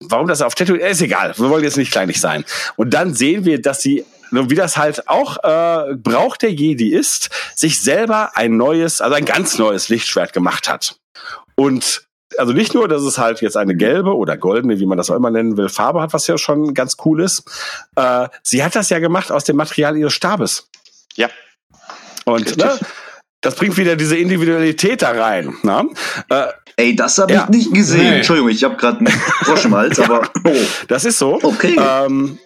Warum 0.00 0.28
das 0.28 0.42
auf 0.42 0.54
Tattoo 0.54 0.74
ist 0.74 1.00
egal. 1.00 1.32
Wir 1.38 1.48
wollen 1.48 1.64
jetzt 1.64 1.78
nicht 1.78 1.90
kleinig 1.90 2.20
sein. 2.20 2.44
Und 2.76 2.92
dann 2.92 3.14
sehen 3.14 3.46
wir, 3.46 3.62
dass 3.62 3.80
sie 3.80 4.04
wie 4.30 4.54
das 4.54 4.76
halt 4.76 5.08
auch 5.08 5.36
äh, 5.42 5.94
Brauch 5.94 6.36
der 6.36 6.52
Jedi 6.52 6.92
ist, 6.92 7.30
sich 7.54 7.80
selber 7.80 8.36
ein 8.36 8.56
neues, 8.56 9.00
also 9.00 9.14
ein 9.14 9.24
ganz 9.24 9.58
neues 9.58 9.88
Lichtschwert 9.88 10.32
gemacht 10.32 10.68
hat. 10.68 10.96
Und 11.54 12.06
also 12.38 12.52
nicht 12.52 12.74
nur, 12.74 12.88
dass 12.88 13.02
es 13.02 13.18
halt 13.18 13.40
jetzt 13.40 13.56
eine 13.56 13.76
gelbe 13.76 14.16
oder 14.16 14.36
goldene, 14.36 14.78
wie 14.78 14.86
man 14.86 14.98
das 14.98 15.10
auch 15.10 15.16
immer 15.16 15.30
nennen 15.30 15.56
will, 15.56 15.68
Farbe 15.68 16.02
hat, 16.02 16.12
was 16.12 16.26
ja 16.26 16.36
schon 16.38 16.74
ganz 16.74 16.96
cool 17.04 17.22
ist. 17.22 17.44
Äh, 17.94 18.28
sie 18.42 18.62
hat 18.64 18.74
das 18.74 18.90
ja 18.90 18.98
gemacht 18.98 19.30
aus 19.30 19.44
dem 19.44 19.56
Material 19.56 19.96
ihres 19.96 20.12
Stabes. 20.12 20.68
Ja. 21.14 21.28
Und 22.24 22.56
ne, 22.56 22.78
das 23.40 23.54
bringt 23.54 23.76
wieder 23.76 23.96
diese 23.96 24.16
Individualität 24.16 25.02
da 25.02 25.12
rein. 25.12 25.54
Ne? 25.62 25.88
Äh, 26.28 26.46
Ey, 26.78 26.94
das 26.94 27.16
habe 27.16 27.32
ja. 27.32 27.44
ich 27.44 27.56
nicht 27.56 27.72
gesehen. 27.72 28.02
Nee. 28.02 28.16
Entschuldigung, 28.16 28.50
ich 28.50 28.62
habe 28.62 28.76
gerade 28.76 28.98
einen 28.98 29.08
Frosch 29.08 29.64
im 29.64 29.74
Hals, 29.74 29.96
ja, 29.96 30.04
aber. 30.04 30.28
Oh. 30.44 30.52
Das 30.88 31.06
ist 31.06 31.18
so. 31.18 31.38
Okay. 31.42 31.74
Ähm, 31.78 32.38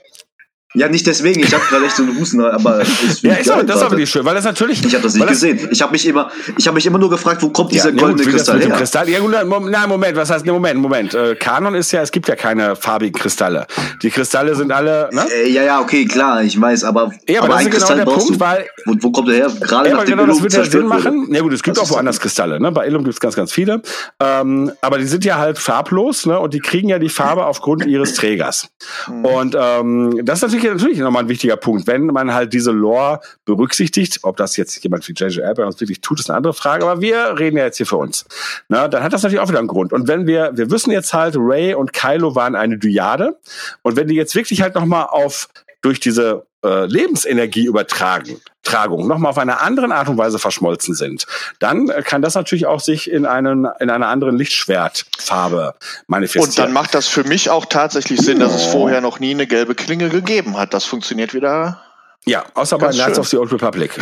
ja, 0.75 0.89
nicht 0.89 1.05
deswegen. 1.05 1.41
Ich 1.41 1.53
habe 1.53 1.65
gerade 1.69 1.85
echt 1.85 1.97
so 1.97 2.05
einen 2.05 2.17
Husten, 2.17 2.41
aber 2.45 2.81
ist 2.83 3.23
ja, 3.23 3.35
ist 3.35 3.51
aber, 3.51 3.65
das 3.65 3.77
ist 3.77 3.83
aber 3.83 3.97
nicht 3.97 4.09
schön, 4.09 4.25
weil 4.25 4.37
das 4.37 4.45
natürlich. 4.45 4.85
Ich 4.85 4.95
habe 4.95 5.03
das 5.03 5.15
nicht 5.15 5.27
gesehen. 5.27 5.69
Ich 5.73 5.83
habe 5.83 5.91
mich 5.91 6.07
immer, 6.07 6.31
ich 6.57 6.67
habe 6.69 6.77
mich 6.77 6.87
immer 6.87 6.99
nur 6.99 7.11
gefragt, 7.11 7.43
wo 7.43 7.49
kommt 7.49 7.73
dieser 7.73 7.91
ja, 7.91 7.97
goldene 7.97 8.23
gut, 8.23 8.35
Kristall 8.35 8.61
her? 8.61 8.71
Kristall? 8.71 9.09
Ja, 9.09 9.19
gut, 9.19 9.33
na, 9.33 9.87
Moment, 9.89 10.17
was 10.17 10.31
heißt, 10.31 10.47
ne, 10.47 10.53
Moment, 10.53 10.79
Moment. 10.79 11.13
Äh, 11.13 11.35
Kanon 11.35 11.75
ist 11.75 11.91
ja, 11.91 12.03
es 12.03 12.13
gibt 12.13 12.29
ja 12.29 12.37
keine 12.37 12.77
farbigen 12.77 13.19
Kristalle. 13.19 13.67
Die 14.03 14.11
Kristalle 14.11 14.55
sind 14.55 14.71
alle, 14.71 15.11
ne? 15.13 15.27
Äh, 15.33 15.51
ja, 15.51 15.65
ja, 15.65 15.81
okay, 15.81 16.05
klar, 16.05 16.45
ich 16.45 16.61
weiß, 16.61 16.85
aber, 16.85 17.11
ja, 17.29 17.43
aber, 17.43 17.55
aber 17.55 17.65
das 17.65 17.75
ist 17.75 17.89
genau 17.89 17.97
der 17.97 18.05
Punkt, 18.05 18.31
du. 18.37 18.41
weil 18.41 18.67
wo, 18.87 18.95
wo 19.01 19.11
kommt 19.11 19.29
der 19.29 19.35
her? 19.35 19.51
Gerade 19.61 19.89
ja, 19.89 19.97
nach 19.97 20.05
genau, 20.05 20.27
das 20.27 20.41
wird 20.41 20.53
ja 20.53 20.65
Sinn 20.65 20.87
machen. 20.87 21.29
Ja 21.33 21.41
gut, 21.41 21.53
es 21.53 21.65
gibt 21.65 21.81
auch 21.81 21.91
woanders 21.91 22.21
Kristalle, 22.21 22.61
ne? 22.61 22.71
Bei 22.71 22.87
Illum 22.87 23.03
gibt's 23.03 23.19
ganz, 23.19 23.35
ganz 23.35 23.53
viele, 23.53 23.83
ähm, 24.21 24.71
aber 24.83 24.99
die 24.99 25.07
sind 25.07 25.25
ja 25.25 25.39
halt 25.39 25.59
farblos, 25.59 26.27
ne? 26.27 26.39
Und 26.39 26.55
die 26.55 26.61
kriegen 26.61 26.89
ja 26.89 27.01
die 27.01 27.09
Farbe 27.09 27.45
aufgrund 27.47 27.87
ihres 27.87 28.15
Trägers. 28.15 28.69
Hm. 29.07 29.25
Und 29.25 29.57
ähm, 29.59 30.21
das 30.25 30.39
ist 30.39 30.43
natürlich 30.43 30.60
natürlich 30.69 30.99
nochmal 30.99 31.25
ein 31.25 31.29
wichtiger 31.29 31.41
wichtiger 31.41 31.57
Punkt. 31.57 31.87
Wenn 31.87 32.07
man 32.07 32.33
halt 32.33 32.53
diese 32.53 32.71
Lore 32.71 33.21
berücksichtigt, 33.45 34.21
ob 34.23 34.37
das 34.37 34.57
jetzt 34.57 34.83
jemand 34.83 35.09
wie 35.09 35.13
J.J. 35.13 35.45
Abrams 35.45 35.81
wirklich 35.81 36.01
tut, 36.01 36.21
ist 36.21 36.31
eine 36.31 36.37
andere 36.37 36.55
Frage, 36.55 36.85
aber 36.87 37.01
wir 37.01 37.39
reden 37.39 37.57
ja 37.57 37.65
jetzt 37.65 37.79
hier 37.79 37.87
für 37.87 37.97
uns. 37.97 38.27
Na, 38.69 38.89
dann 38.89 39.03
hat 39.03 39.13
das 39.13 39.23
natürlich 39.23 39.41
auch 39.41 39.49
wieder 39.49 39.59
einen 39.59 39.69
Grund. 39.69 39.93
Und 39.93 40.09
wenn 40.09 40.27
wir, 40.27 40.53
wir 40.55 40.71
wissen 40.71 40.91
jetzt 40.91 41.13
halt, 41.15 41.35
Ray 41.37 41.75
und 41.75 41.93
Kylo 41.93 42.35
waren 42.35 42.55
eine 42.55 42.79
Dyade. 42.79 43.39
Und 43.83 43.97
wenn 43.97 44.09
die 44.09 44.15
jetzt 44.15 44.35
wirklich 44.35 44.63
halt 44.63 44.75
nochmal 44.75 45.07
auf 45.07 45.49
durch 45.83 45.99
diese 45.99 46.47
äh, 46.65 46.87
Lebensenergie 46.87 47.65
übertragen, 47.65 48.41
Tragung 48.63 49.07
nochmal 49.07 49.31
auf 49.31 49.39
eine 49.39 49.61
andere 49.61 49.93
Art 49.95 50.09
und 50.09 50.19
Weise 50.19 50.39
verschmolzen 50.39 50.95
sind, 50.95 51.27
dann 51.59 51.89
kann 52.05 52.23
das 52.23 52.35
natürlich 52.35 52.67
auch 52.67 52.81
sich 52.81 53.11
in, 53.11 53.27
einen, 53.27 53.67
in 53.81 53.91
einer 53.91 54.09
anderen 54.09 54.37
Lichtschwertfarbe 54.37 55.75
manifestieren. 56.07 56.49
Und 56.49 56.59
dann 56.59 56.73
macht 56.73 56.95
das 56.95 57.07
für 57.07 57.25
mich 57.25 57.51
auch 57.51 57.65
tatsächlich 57.65 58.21
Sinn, 58.21 58.39
dass 58.41 58.55
es 58.55 58.65
vorher 58.65 59.01
noch 59.01 59.21
nie 59.21 59.31
eine 59.31 59.47
gelbe 59.47 59.75
Klinge 59.75 60.11
gegeben 60.11 60.57
hat. 60.57 60.75
Das 60.75 60.85
funktioniert 60.85 61.35
wieder. 61.35 61.83
Ja, 62.27 62.45
außer 62.55 62.79
bei 62.79 62.91
Knights 62.91 63.19
of 63.19 63.29
the 63.29 63.39
Old 63.39 63.53
Republic. 63.53 63.93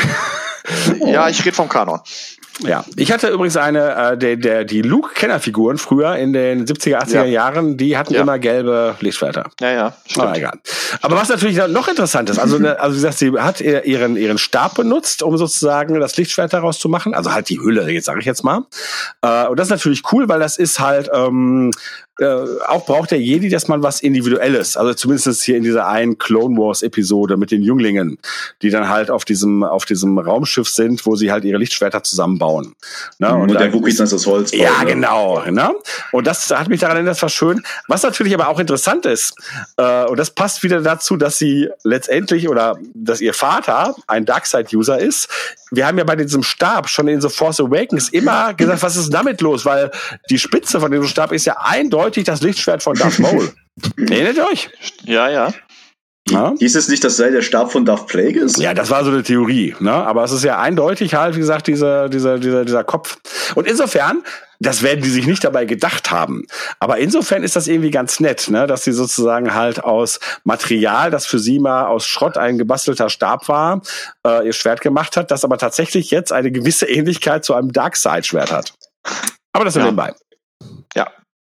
ja, 1.06 1.28
ich 1.28 1.44
rede 1.44 1.54
vom 1.54 1.68
Kanon. 1.68 2.00
Ja, 2.60 2.84
ich 2.96 3.12
hatte 3.12 3.28
übrigens 3.28 3.56
eine, 3.56 4.12
äh, 4.12 4.18
der, 4.18 4.36
der, 4.36 4.64
die 4.64 4.82
Luke-Kennerfiguren 4.82 5.78
früher 5.78 6.16
in 6.16 6.32
den 6.32 6.66
70er, 6.66 6.98
80er 7.04 7.14
ja. 7.14 7.24
Jahren, 7.24 7.76
die 7.76 7.96
hatten 7.96 8.14
ja. 8.14 8.22
immer 8.22 8.38
gelbe 8.38 8.96
Lichtschwerter. 9.00 9.50
Ja, 9.60 9.70
ja. 9.70 9.96
Stimmt. 10.06 10.26
Aber 10.26 10.36
egal. 10.36 10.58
Aber 11.02 11.16
was 11.16 11.28
natürlich 11.28 11.56
noch 11.68 11.88
interessant 11.88 12.30
ist, 12.30 12.38
also, 12.38 12.58
ne, 12.58 12.78
also 12.80 12.96
wie 12.96 13.00
gesagt, 13.00 13.18
sie 13.18 13.32
hat 13.32 13.60
ihren, 13.60 14.16
ihren 14.16 14.38
Stab 14.38 14.74
benutzt, 14.74 15.22
um 15.22 15.36
sozusagen 15.36 16.00
das 16.00 16.16
Lichtschwert 16.16 16.52
daraus 16.52 16.78
zu 16.78 16.88
machen. 16.88 17.14
Also 17.14 17.32
halt 17.32 17.48
die 17.48 17.60
Hülle, 17.60 17.90
jetzt 17.90 18.06
sage 18.06 18.20
ich 18.20 18.26
jetzt 18.26 18.42
mal. 18.44 18.64
Äh, 19.22 19.46
und 19.46 19.58
das 19.58 19.68
ist 19.68 19.72
natürlich 19.72 20.02
cool, 20.12 20.28
weil 20.28 20.40
das 20.40 20.58
ist 20.58 20.80
halt 20.80 21.08
ähm, 21.12 21.70
äh, 22.18 22.26
auch 22.66 22.84
braucht 22.84 23.12
der 23.12 23.20
Jedi, 23.20 23.48
dass 23.48 23.68
man 23.68 23.82
was 23.82 24.00
Individuelles, 24.00 24.76
also 24.76 24.92
zumindest 24.94 25.42
hier 25.42 25.56
in 25.56 25.62
dieser 25.62 25.86
einen 25.86 26.18
Clone 26.18 26.56
Wars 26.56 26.82
Episode 26.82 27.36
mit 27.36 27.50
den 27.50 27.62
Jünglingen, 27.62 28.18
die 28.60 28.70
dann 28.70 28.88
halt 28.88 29.10
auf 29.10 29.24
diesem 29.24 29.62
auf 29.62 29.84
diesem 29.84 30.18
Raumschiff 30.18 30.68
sind, 30.68 31.06
wo 31.06 31.14
sie 31.14 31.30
halt 31.30 31.44
ihre 31.44 31.58
Lichtschwerter 31.58 32.02
zusammenbauen. 32.02 32.74
Ne? 33.18 33.32
Und, 33.32 33.50
und 33.50 33.60
der 33.60 33.72
Wookiee 33.72 33.90
ist 33.90 34.00
das 34.00 34.26
Holz. 34.26 34.50
Bauen, 34.50 34.60
ja, 34.60 34.84
ne? 34.84 34.86
genau. 34.86 35.44
Ne? 35.48 35.70
Und 36.12 36.26
das 36.26 36.50
hat 36.50 36.68
mich 36.68 36.80
daran 36.80 36.96
erinnert, 36.96 37.12
das 37.12 37.22
war 37.22 37.28
schön. 37.28 37.62
Was 37.86 38.02
natürlich 38.02 38.34
aber 38.34 38.48
auch 38.48 38.58
interessant 38.58 39.06
ist, 39.06 39.34
äh, 39.76 40.04
und 40.06 40.18
das 40.18 40.30
passt 40.32 40.62
wieder 40.64 40.80
dazu, 40.80 41.16
dass 41.16 41.38
sie 41.38 41.68
letztendlich 41.84 42.48
oder 42.48 42.78
dass 42.94 43.20
ihr 43.20 43.34
Vater 43.34 43.94
ein 44.08 44.24
Darkseid-User 44.24 44.98
ist. 44.98 45.28
Wir 45.70 45.86
haben 45.86 45.98
ja 45.98 46.04
bei 46.04 46.16
diesem 46.16 46.42
Stab 46.42 46.88
schon 46.88 47.08
in 47.08 47.20
The 47.20 47.28
Force 47.28 47.60
Awakens 47.60 48.08
immer 48.08 48.54
gesagt, 48.54 48.82
was 48.82 48.96
ist 48.96 49.10
damit 49.10 49.40
los? 49.40 49.64
Weil 49.64 49.90
die 50.30 50.38
Spitze 50.38 50.80
von 50.80 50.90
diesem 50.90 51.06
Stab 51.06 51.30
ist 51.30 51.44
ja 51.44 51.58
eindeutig 51.60 52.07
eindeutig 52.08 52.24
das 52.24 52.40
Lichtschwert 52.40 52.82
von 52.82 52.94
Darth 52.94 53.18
Maul. 53.18 53.52
Erinnert 54.10 54.36
ihr 54.36 54.46
euch? 54.46 54.70
Ja, 55.04 55.28
ja. 55.28 55.52
Ja? 56.30 56.54
Hieß 56.58 56.76
es 56.76 56.88
nicht, 56.88 57.02
dass 57.04 57.16
sei 57.16 57.30
der 57.30 57.40
Stab 57.40 57.72
von 57.72 57.86
Darth 57.86 58.06
Plagueis? 58.06 58.56
Ja, 58.56 58.74
das 58.74 58.90
war 58.90 59.02
so 59.02 59.10
eine 59.10 59.22
Theorie, 59.22 59.74
ne? 59.80 59.92
Aber 59.92 60.24
es 60.24 60.32
ist 60.32 60.44
ja 60.44 60.58
eindeutig 60.58 61.14
halt, 61.14 61.36
wie 61.36 61.40
gesagt, 61.40 61.66
dieser, 61.66 62.10
dieser, 62.10 62.38
dieser, 62.38 62.66
dieser 62.66 62.84
Kopf. 62.84 63.16
Und 63.54 63.66
insofern, 63.66 64.22
das 64.58 64.82
werden 64.82 65.02
die 65.02 65.08
sich 65.08 65.26
nicht 65.26 65.42
dabei 65.42 65.64
gedacht 65.64 66.10
haben. 66.10 66.44
Aber 66.80 66.98
insofern 66.98 67.42
ist 67.44 67.56
das 67.56 67.66
irgendwie 67.66 67.90
ganz 67.90 68.20
nett, 68.20 68.50
ne? 68.50 68.66
Dass 68.66 68.84
sie 68.84 68.92
sozusagen 68.92 69.54
halt 69.54 69.82
aus 69.82 70.20
Material, 70.44 71.10
das 71.10 71.24
für 71.24 71.38
sie 71.38 71.58
mal 71.58 71.86
aus 71.86 72.06
Schrott 72.06 72.36
ein 72.36 72.58
gebastelter 72.58 73.08
Stab 73.08 73.48
war, 73.48 73.80
äh, 74.26 74.46
ihr 74.46 74.52
Schwert 74.52 74.82
gemacht 74.82 75.16
hat, 75.16 75.30
das 75.30 75.44
aber 75.44 75.56
tatsächlich 75.56 76.10
jetzt 76.10 76.32
eine 76.32 76.50
gewisse 76.52 76.86
Ähnlichkeit 76.86 77.42
zu 77.42 77.54
einem 77.54 77.72
Darkseid-Schwert 77.72 78.52
hat. 78.52 78.74
Aber 79.54 79.64
das 79.64 79.76
ja. 79.76 79.82
nebenbei. 79.82 80.12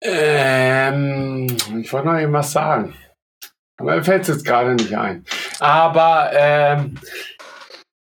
Ähm, 0.03 1.47
ich 1.81 1.91
wollte 1.93 2.07
noch 2.07 2.17
irgendwas 2.17 2.51
sagen. 2.51 2.95
Aber 3.77 3.95
mir 3.95 4.03
fällt 4.03 4.23
es 4.23 4.27
jetzt 4.30 4.45
gerade 4.45 4.75
nicht 4.75 4.95
ein. 4.95 5.25
Aber 5.59 6.31
ähm, 6.34 6.99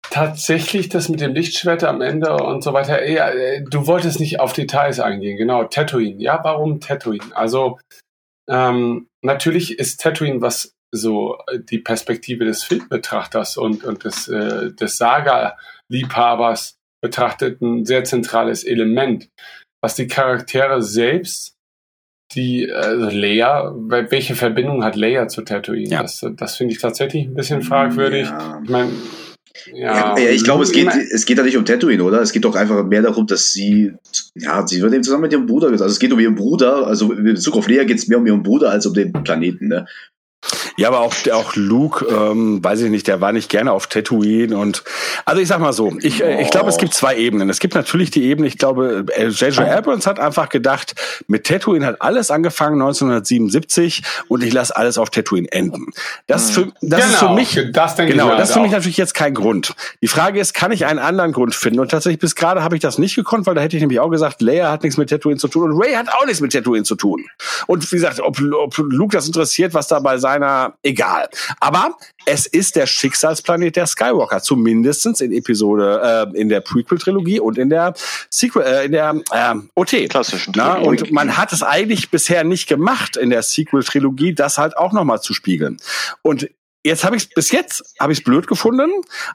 tatsächlich 0.09 0.89
das 0.89 1.09
mit 1.09 1.21
dem 1.21 1.33
Lichtschwert 1.33 1.83
am 1.83 2.01
Ende 2.01 2.35
und 2.35 2.63
so 2.63 2.73
weiter. 2.73 3.07
Ja, 3.07 3.29
äh, 3.29 3.63
du 3.63 3.87
wolltest 3.87 4.19
nicht 4.19 4.39
auf 4.39 4.53
Details 4.53 4.99
eingehen. 4.99 5.37
Genau, 5.37 5.63
Tatooine. 5.63 6.21
Ja, 6.21 6.39
warum 6.43 6.79
Tatooine? 6.79 7.35
Also 7.35 7.79
ähm, 8.47 9.07
natürlich 9.21 9.79
ist 9.79 10.01
Tatooine 10.01 10.41
was 10.41 10.73
so 10.91 11.39
die 11.71 11.79
Perspektive 11.79 12.45
des 12.45 12.63
Filmbetrachters 12.63 13.57
und, 13.57 13.83
und 13.83 14.03
des, 14.03 14.27
äh, 14.27 14.71
des 14.73 14.97
Saga-Liebhabers 14.97 16.75
betrachtet 17.01 17.61
ein 17.61 17.85
sehr 17.85 18.03
zentrales 18.03 18.63
Element. 18.63 19.29
Was 19.81 19.95
die 19.95 20.07
Charaktere 20.07 20.83
selbst 20.83 21.55
die 22.35 22.71
also 22.71 23.09
Leia, 23.09 23.73
welche 23.75 24.35
Verbindung 24.35 24.83
hat 24.83 24.95
Leia 24.95 25.27
zu 25.27 25.41
Tatooine? 25.41 25.89
Ja. 25.89 26.01
Das, 26.01 26.25
das 26.35 26.57
finde 26.57 26.73
ich 26.73 26.79
tatsächlich 26.79 27.25
ein 27.25 27.33
bisschen 27.33 27.61
fragwürdig. 27.61 28.27
Ja. 28.27 28.61
Ich 28.63 28.69
meine, 28.69 28.91
ja, 29.71 30.17
ja, 30.17 30.29
ich 30.29 30.43
glaube, 30.43 30.63
es 30.63 30.71
geht, 30.71 30.89
es 30.89 31.25
geht 31.25 31.37
da 31.37 31.43
nicht 31.43 31.57
um 31.57 31.63
Tatooine, 31.65 32.03
oder? 32.03 32.21
Es 32.21 32.31
geht 32.31 32.43
doch 32.43 32.55
einfach 32.55 32.83
mehr 32.83 33.03
darum, 33.03 33.27
dass 33.27 33.53
sie, 33.53 33.93
ja, 34.35 34.65
sie 34.65 34.81
wird 34.81 34.93
eben 34.93 35.03
zusammen 35.03 35.23
mit 35.23 35.31
ihrem 35.31 35.45
Bruder, 35.45 35.69
also 35.69 35.85
es 35.85 35.99
geht 35.99 36.11
um 36.11 36.19
ihren 36.19 36.35
Bruder, 36.35 36.87
also 36.87 37.13
in 37.13 37.23
Bezug 37.23 37.55
auf 37.55 37.67
Lea 37.67 37.85
geht 37.85 37.99
es 37.99 38.07
mehr 38.07 38.17
um 38.17 38.25
ihren 38.25 38.41
Bruder 38.41 38.71
als 38.71 38.85
um 38.85 38.93
den 38.93 39.13
Planeten, 39.13 39.67
ne? 39.67 39.85
Ja, 40.77 40.89
aber 40.89 41.01
auch, 41.01 41.13
auch 41.31 41.55
Luke, 41.55 42.05
ähm, 42.05 42.63
weiß 42.63 42.81
ich 42.81 42.89
nicht, 42.89 43.07
der 43.07 43.21
war 43.21 43.31
nicht 43.31 43.49
gerne 43.49 43.71
auf 43.71 43.87
Tatooine 43.87 44.57
und 44.57 44.83
also 45.25 45.41
ich 45.41 45.47
sag 45.47 45.59
mal 45.59 45.73
so, 45.73 45.93
ich, 46.01 46.23
äh, 46.23 46.41
ich 46.41 46.49
glaube, 46.49 46.69
es 46.69 46.77
gibt 46.77 46.93
zwei 46.93 47.15
Ebenen. 47.15 47.49
Es 47.49 47.59
gibt 47.59 47.75
natürlich 47.75 48.11
die 48.11 48.23
Ebene, 48.25 48.47
ich 48.47 48.57
glaube, 48.57 49.05
J.J. 49.17 49.59
Äh, 49.59 49.69
Abrams 49.69 50.07
hat 50.07 50.19
einfach 50.19 50.49
gedacht, 50.49 50.95
mit 51.27 51.45
Tatooine 51.45 51.85
hat 51.85 52.01
alles 52.01 52.31
angefangen 52.31 52.81
1977 52.81 54.03
und 54.27 54.43
ich 54.43 54.53
lasse 54.53 54.75
alles 54.75 54.97
auf 54.97 55.09
Tatooine 55.09 55.51
enden. 55.51 55.87
Das, 56.27 56.51
für, 56.51 56.71
das 56.81 57.01
genau, 57.01 57.03
ist 57.03 57.15
für 57.15 57.25
genau, 57.25 57.35
mich, 57.35 57.71
das 57.73 57.95
genau, 57.95 58.29
das 58.35 58.49
ist 58.49 58.53
für 58.53 58.61
mich 58.61 58.71
natürlich 58.71 58.97
jetzt 58.97 59.13
kein 59.13 59.33
Grund. 59.33 59.75
Die 60.01 60.07
Frage 60.07 60.39
ist, 60.39 60.53
kann 60.53 60.71
ich 60.71 60.85
einen 60.85 60.99
anderen 60.99 61.31
Grund 61.31 61.55
finden? 61.55 61.79
Und 61.79 61.91
tatsächlich 61.91 62.19
bis 62.19 62.35
gerade 62.35 62.63
habe 62.63 62.75
ich 62.75 62.81
das 62.81 62.97
nicht 62.97 63.15
gekonnt, 63.15 63.45
weil 63.45 63.55
da 63.55 63.61
hätte 63.61 63.75
ich 63.75 63.81
nämlich 63.81 63.99
auch 63.99 64.09
gesagt, 64.09 64.41
Leia 64.41 64.71
hat 64.71 64.83
nichts 64.83 64.97
mit 64.97 65.09
Tatooine 65.09 65.37
zu 65.37 65.47
tun 65.47 65.71
und 65.71 65.81
Ray 65.81 65.93
hat 65.93 66.09
auch 66.09 66.25
nichts 66.25 66.41
mit 66.41 66.51
Tatooine 66.51 66.83
zu 66.83 66.95
tun. 66.95 67.25
Und 67.67 67.89
wie 67.91 67.95
gesagt, 67.95 68.19
ob, 68.19 68.39
ob 68.41 68.77
Luke 68.77 69.15
das 69.15 69.27
interessiert, 69.27 69.73
was 69.73 69.87
da 69.87 69.99
bei 69.99 70.17
seiner 70.33 70.73
egal. 70.83 71.29
Aber 71.59 71.97
es 72.25 72.45
ist 72.45 72.75
der 72.75 72.85
Schicksalsplanet 72.85 73.75
der 73.75 73.87
Skywalker, 73.87 74.41
zumindestens 74.41 75.21
in 75.21 75.31
Episode, 75.31 76.29
äh, 76.33 76.39
in 76.39 76.49
der 76.49 76.61
Prequel-Trilogie 76.61 77.39
und 77.39 77.57
in 77.57 77.69
der 77.69 77.93
Sequel, 78.29 78.63
äh, 78.63 78.85
in 78.85 78.91
der 78.93 79.15
äh, 79.31 79.55
OT. 79.75 80.09
Klassischen 80.09 80.53
Na, 80.55 80.75
Und 80.75 81.11
man 81.11 81.37
hat 81.37 81.53
es 81.53 81.63
eigentlich 81.63 82.09
bisher 82.09 82.43
nicht 82.43 82.67
gemacht, 82.67 83.17
in 83.17 83.29
der 83.29 83.43
Sequel-Trilogie 83.43 84.33
das 84.33 84.57
halt 84.57 84.77
auch 84.77 84.93
nochmal 84.93 85.21
zu 85.21 85.33
spiegeln. 85.33 85.77
Und 86.21 86.49
jetzt 86.83 87.03
habe 87.03 87.15
ich 87.15 87.29
bis 87.29 87.51
jetzt 87.51 87.95
habe 87.99 88.11
ich 88.11 88.19
es 88.19 88.23
blöd 88.23 88.47
gefunden, 88.47 88.89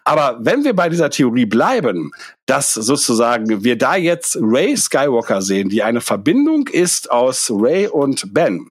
aber 0.05 0.39
wenn 0.41 0.65
wir 0.65 0.75
bei 0.75 0.89
dieser 0.89 1.11
Theorie 1.11 1.47
bleiben, 1.47 2.11
dass 2.47 2.75
sozusagen 2.75 3.65
wir 3.65 3.77
da 3.77 3.97
jetzt 3.97 4.37
Ray 4.41 4.77
Skywalker 4.77 5.43
sehen, 5.43 5.69
die 5.69 5.83
eine 5.83 6.01
Verbindung 6.01 6.69
ist 6.69 7.11
aus 7.11 7.51
Ray 7.51 7.87
und 7.87 8.35
Ben, 8.35 8.69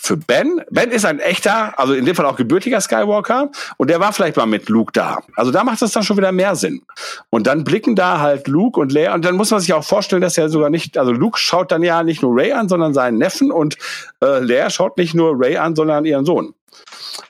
für 0.00 0.16
Ben. 0.16 0.62
Ben 0.70 0.90
ist 0.90 1.04
ein 1.04 1.18
echter, 1.18 1.78
also 1.78 1.92
in 1.92 2.06
dem 2.06 2.14
Fall 2.14 2.26
auch 2.26 2.36
gebürtiger 2.36 2.80
Skywalker 2.80 3.50
und 3.76 3.90
der 3.90 4.00
war 4.00 4.12
vielleicht 4.12 4.36
mal 4.36 4.46
mit 4.46 4.68
Luke 4.68 4.92
da. 4.92 5.18
Also 5.36 5.50
da 5.50 5.64
macht 5.64 5.82
es 5.82 5.92
dann 5.92 6.02
schon 6.02 6.16
wieder 6.16 6.32
mehr 6.32 6.56
Sinn. 6.56 6.82
Und 7.30 7.46
dann 7.46 7.64
blicken 7.64 7.96
da 7.96 8.20
halt 8.20 8.48
Luke 8.48 8.80
und 8.80 8.92
Leia 8.92 9.14
und 9.14 9.24
dann 9.24 9.36
muss 9.36 9.50
man 9.50 9.60
sich 9.60 9.72
auch 9.72 9.84
vorstellen, 9.84 10.22
dass 10.22 10.38
er 10.38 10.48
sogar 10.48 10.70
nicht, 10.70 10.96
also 10.96 11.12
Luke 11.12 11.38
schaut 11.38 11.72
dann 11.72 11.82
ja 11.82 12.02
nicht 12.02 12.22
nur 12.22 12.34
Ray 12.34 12.52
an, 12.52 12.68
sondern 12.68 12.94
seinen 12.94 13.18
Neffen 13.18 13.50
und 13.50 13.76
äh, 14.22 14.38
Leia 14.38 14.70
schaut 14.70 14.96
nicht 14.96 15.14
nur 15.14 15.34
Ray 15.36 15.56
an, 15.56 15.74
sondern 15.74 16.04
ihren 16.04 16.24
Sohn. 16.24 16.54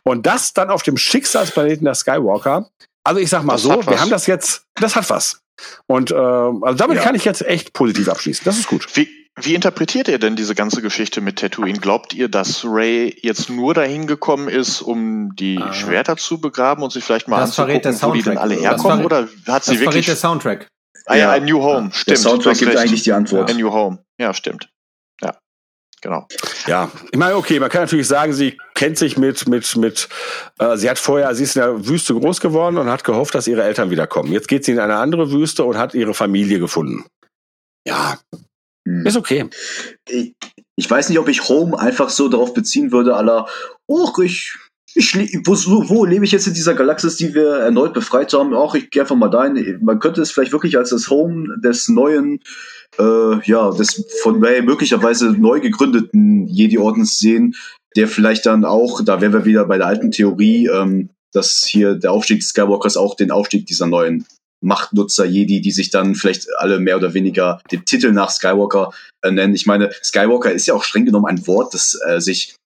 Und 0.03 0.27
das 0.27 0.53
dann 0.53 0.71
auf 0.71 0.83
dem 0.83 0.97
Schicksalsplaneten 0.97 1.85
der 1.85 1.95
Skywalker. 1.95 2.69
Also 3.05 3.21
ich 3.21 3.31
sag 3.31 3.43
mal 3.43 3.55
das 3.55 3.63
so, 3.63 3.87
wir 3.87 4.01
haben 4.01 4.11
das 4.11 4.27
jetzt, 4.27 4.65
das 4.75 4.95
hat 4.95 5.09
was. 5.09 5.41
Und 5.87 6.11
äh, 6.11 6.15
also 6.15 6.75
damit 6.75 6.99
ja. 6.99 7.03
kann 7.03 7.15
ich 7.15 7.25
jetzt 7.25 7.43
echt 7.43 7.73
positiv 7.73 8.09
abschließen. 8.09 8.45
Das 8.45 8.59
ist 8.59 8.69
gut. 8.69 8.87
Wie, 8.95 9.09
wie 9.41 9.55
interpretiert 9.55 10.09
ihr 10.09 10.19
denn 10.19 10.37
diese 10.37 10.55
ganze 10.55 10.83
Geschichte 10.83 11.21
mit 11.21 11.39
Tatooine? 11.39 11.79
Glaubt 11.79 12.15
ihr, 12.15 12.29
dass 12.29 12.65
Ray 12.65 13.17
jetzt 13.23 13.51
nur 13.51 13.75
dahin 13.75 14.07
gekommen 14.07 14.49
ist, 14.49 14.83
um 14.83 15.35
die 15.37 15.59
ah. 15.59 15.73
Schwerter 15.73 16.17
zu 16.17 16.41
begraben 16.41 16.83
und 16.83 16.93
sich 16.93 17.05
vielleicht 17.05 17.29
mal 17.29 17.41
das 17.41 17.59
anzugucken, 17.59 18.03
wo 18.03 18.13
die 18.13 18.23
denn 18.23 18.39
alle 18.39 18.55
herkommen? 18.55 19.05
Oder 19.05 19.29
hat 19.47 19.65
sie 19.65 19.75
das 19.75 19.81
wirklich... 19.81 20.07
der 20.07 20.17
Soundtrack. 20.17 20.69
Ah 21.07 21.17
ja, 21.17 21.31
ein 21.31 21.45
New 21.45 21.63
Home, 21.63 21.91
stimmt. 21.93 22.09
Der 22.09 22.17
Soundtrack 22.17 22.59
gibt 22.59 22.77
eigentlich 22.77 23.03
die 23.03 23.13
Antwort. 23.13 23.49
Ein 23.49 23.57
New 23.57 23.73
Home, 23.73 24.05
ja, 24.19 24.35
stimmt. 24.35 24.69
Ja, 26.05 26.11
genau. 26.11 26.29
Ja, 26.67 26.91
ich 27.11 27.19
meine, 27.19 27.37
okay, 27.37 27.61
man 27.61 27.71
kann 27.71 27.83
natürlich 27.83 28.09
sagen, 28.09 28.33
sie 28.33 28.59
kennt 28.75 28.99
sich 28.99 29.17
mit, 29.17 29.49
mit, 29.49 29.77
mit, 29.77 30.09
äh, 30.59 30.77
sie 30.77 30.89
hat 30.89 30.99
vorher, 30.99 31.35
sie 31.35 31.45
ist 31.45 31.57
in 31.57 31.63
der 31.63 31.87
Wüste 31.87 32.15
groß 32.15 32.41
geworden 32.41 32.79
und 32.79 32.89
hat 32.89 33.05
gehofft, 33.05 33.35
dass 33.35 33.47
ihre 33.47 33.65
Eltern 33.65 33.91
wiederkommen. 33.91 34.33
Jetzt 34.33 34.49
geht 34.49 34.65
sie 34.65 34.73
in 34.73 34.79
eine 34.79 34.97
andere 34.97 35.31
Wüste 35.31 35.65
und 35.65 35.79
hat 35.79 35.95
ihre 35.95 36.15
Familie 36.15 36.61
gefunden. 36.61 37.05
Ja, 37.87 38.19
hm. 38.89 39.05
Ist 39.05 39.17
okay. 39.17 39.51
Ich, 40.09 40.35
ich, 40.77 40.91
weiß 40.91 41.11
nicht, 41.11 41.19
ob 41.19 41.29
ich 41.29 41.49
Home 41.49 41.79
einfach 41.79 42.09
so 42.09 42.29
darauf 42.29 42.55
beziehen 42.55 42.91
würde, 42.91 43.15
aller, 43.15 43.47
oh, 43.87 44.11
ich, 44.23 44.57
ich 44.95 45.15
wo, 45.45 45.89
wo 45.89 46.05
lebe 46.07 46.25
ich 46.25 46.33
jetzt 46.33 46.47
in 46.47 46.55
dieser 46.55 46.75
Galaxis, 46.75 47.17
die 47.17 47.35
wir 47.35 47.59
erneut 47.59 47.93
befreit 47.93 48.33
haben? 48.33 48.55
Auch 48.55 48.75
ich 48.75 48.89
gehe 48.89 49.03
einfach 49.03 49.17
mal 49.17 49.29
dahin. 49.29 49.79
Man 49.83 49.99
könnte 49.99 50.23
es 50.23 50.31
vielleicht 50.31 50.53
wirklich 50.53 50.79
als 50.79 50.91
das 50.91 51.11
Home 51.11 51.61
des 51.63 51.89
neuen, 51.89 52.41
äh, 52.99 53.41
ja, 53.45 53.71
des 53.71 54.05
von 54.23 54.43
Ray 54.43 54.63
möglicherweise 54.63 55.33
neu 55.33 55.61
gegründeten 55.61 56.47
Jedi-Ordens 56.47 57.19
sehen, 57.19 57.55
der 57.97 58.09
vielleicht 58.09 58.47
dann 58.47 58.65
auch, 58.65 59.03
da 59.03 59.21
wären 59.21 59.33
wir 59.33 59.45
wieder 59.45 59.65
bei 59.65 59.79
der 59.79 59.87
alten 59.87 60.11
Theorie, 60.11 60.67
ähm, 60.67 61.11
dass 61.33 61.67
hier 61.67 61.95
der 61.95 62.13
Aufstieg 62.13 62.41
des 62.41 62.51
Skywalkers 62.51 62.97
auch 62.97 63.15
den 63.15 63.31
Aufstieg 63.31 63.67
dieser 63.67 63.87
neuen 63.87 64.27
Machtnutzer 64.61 65.25
Jedi, 65.25 65.61
die 65.61 65.71
sich 65.71 65.91
dann 65.91 66.15
vielleicht 66.15 66.49
alle 66.59 66.81
mehr 66.81 66.97
oder 66.97 67.15
weniger 67.15 67.61
den 67.71 67.85
Titel 67.85 68.13
nach 68.13 68.31
Skywalker 68.31 68.93
äh, 69.23 69.31
nennen. 69.31 69.55
Ich 69.55 69.67
meine, 69.67 69.91
Skywalker 70.03 70.53
ist 70.53 70.67
ja 70.67 70.75
auch 70.75 70.85
streng 70.85 71.05
genommen 71.05 71.27
ein 71.27 71.47
Wort, 71.47 71.75
das 71.75 71.99
äh, 72.07 72.21
sich, 72.21 72.57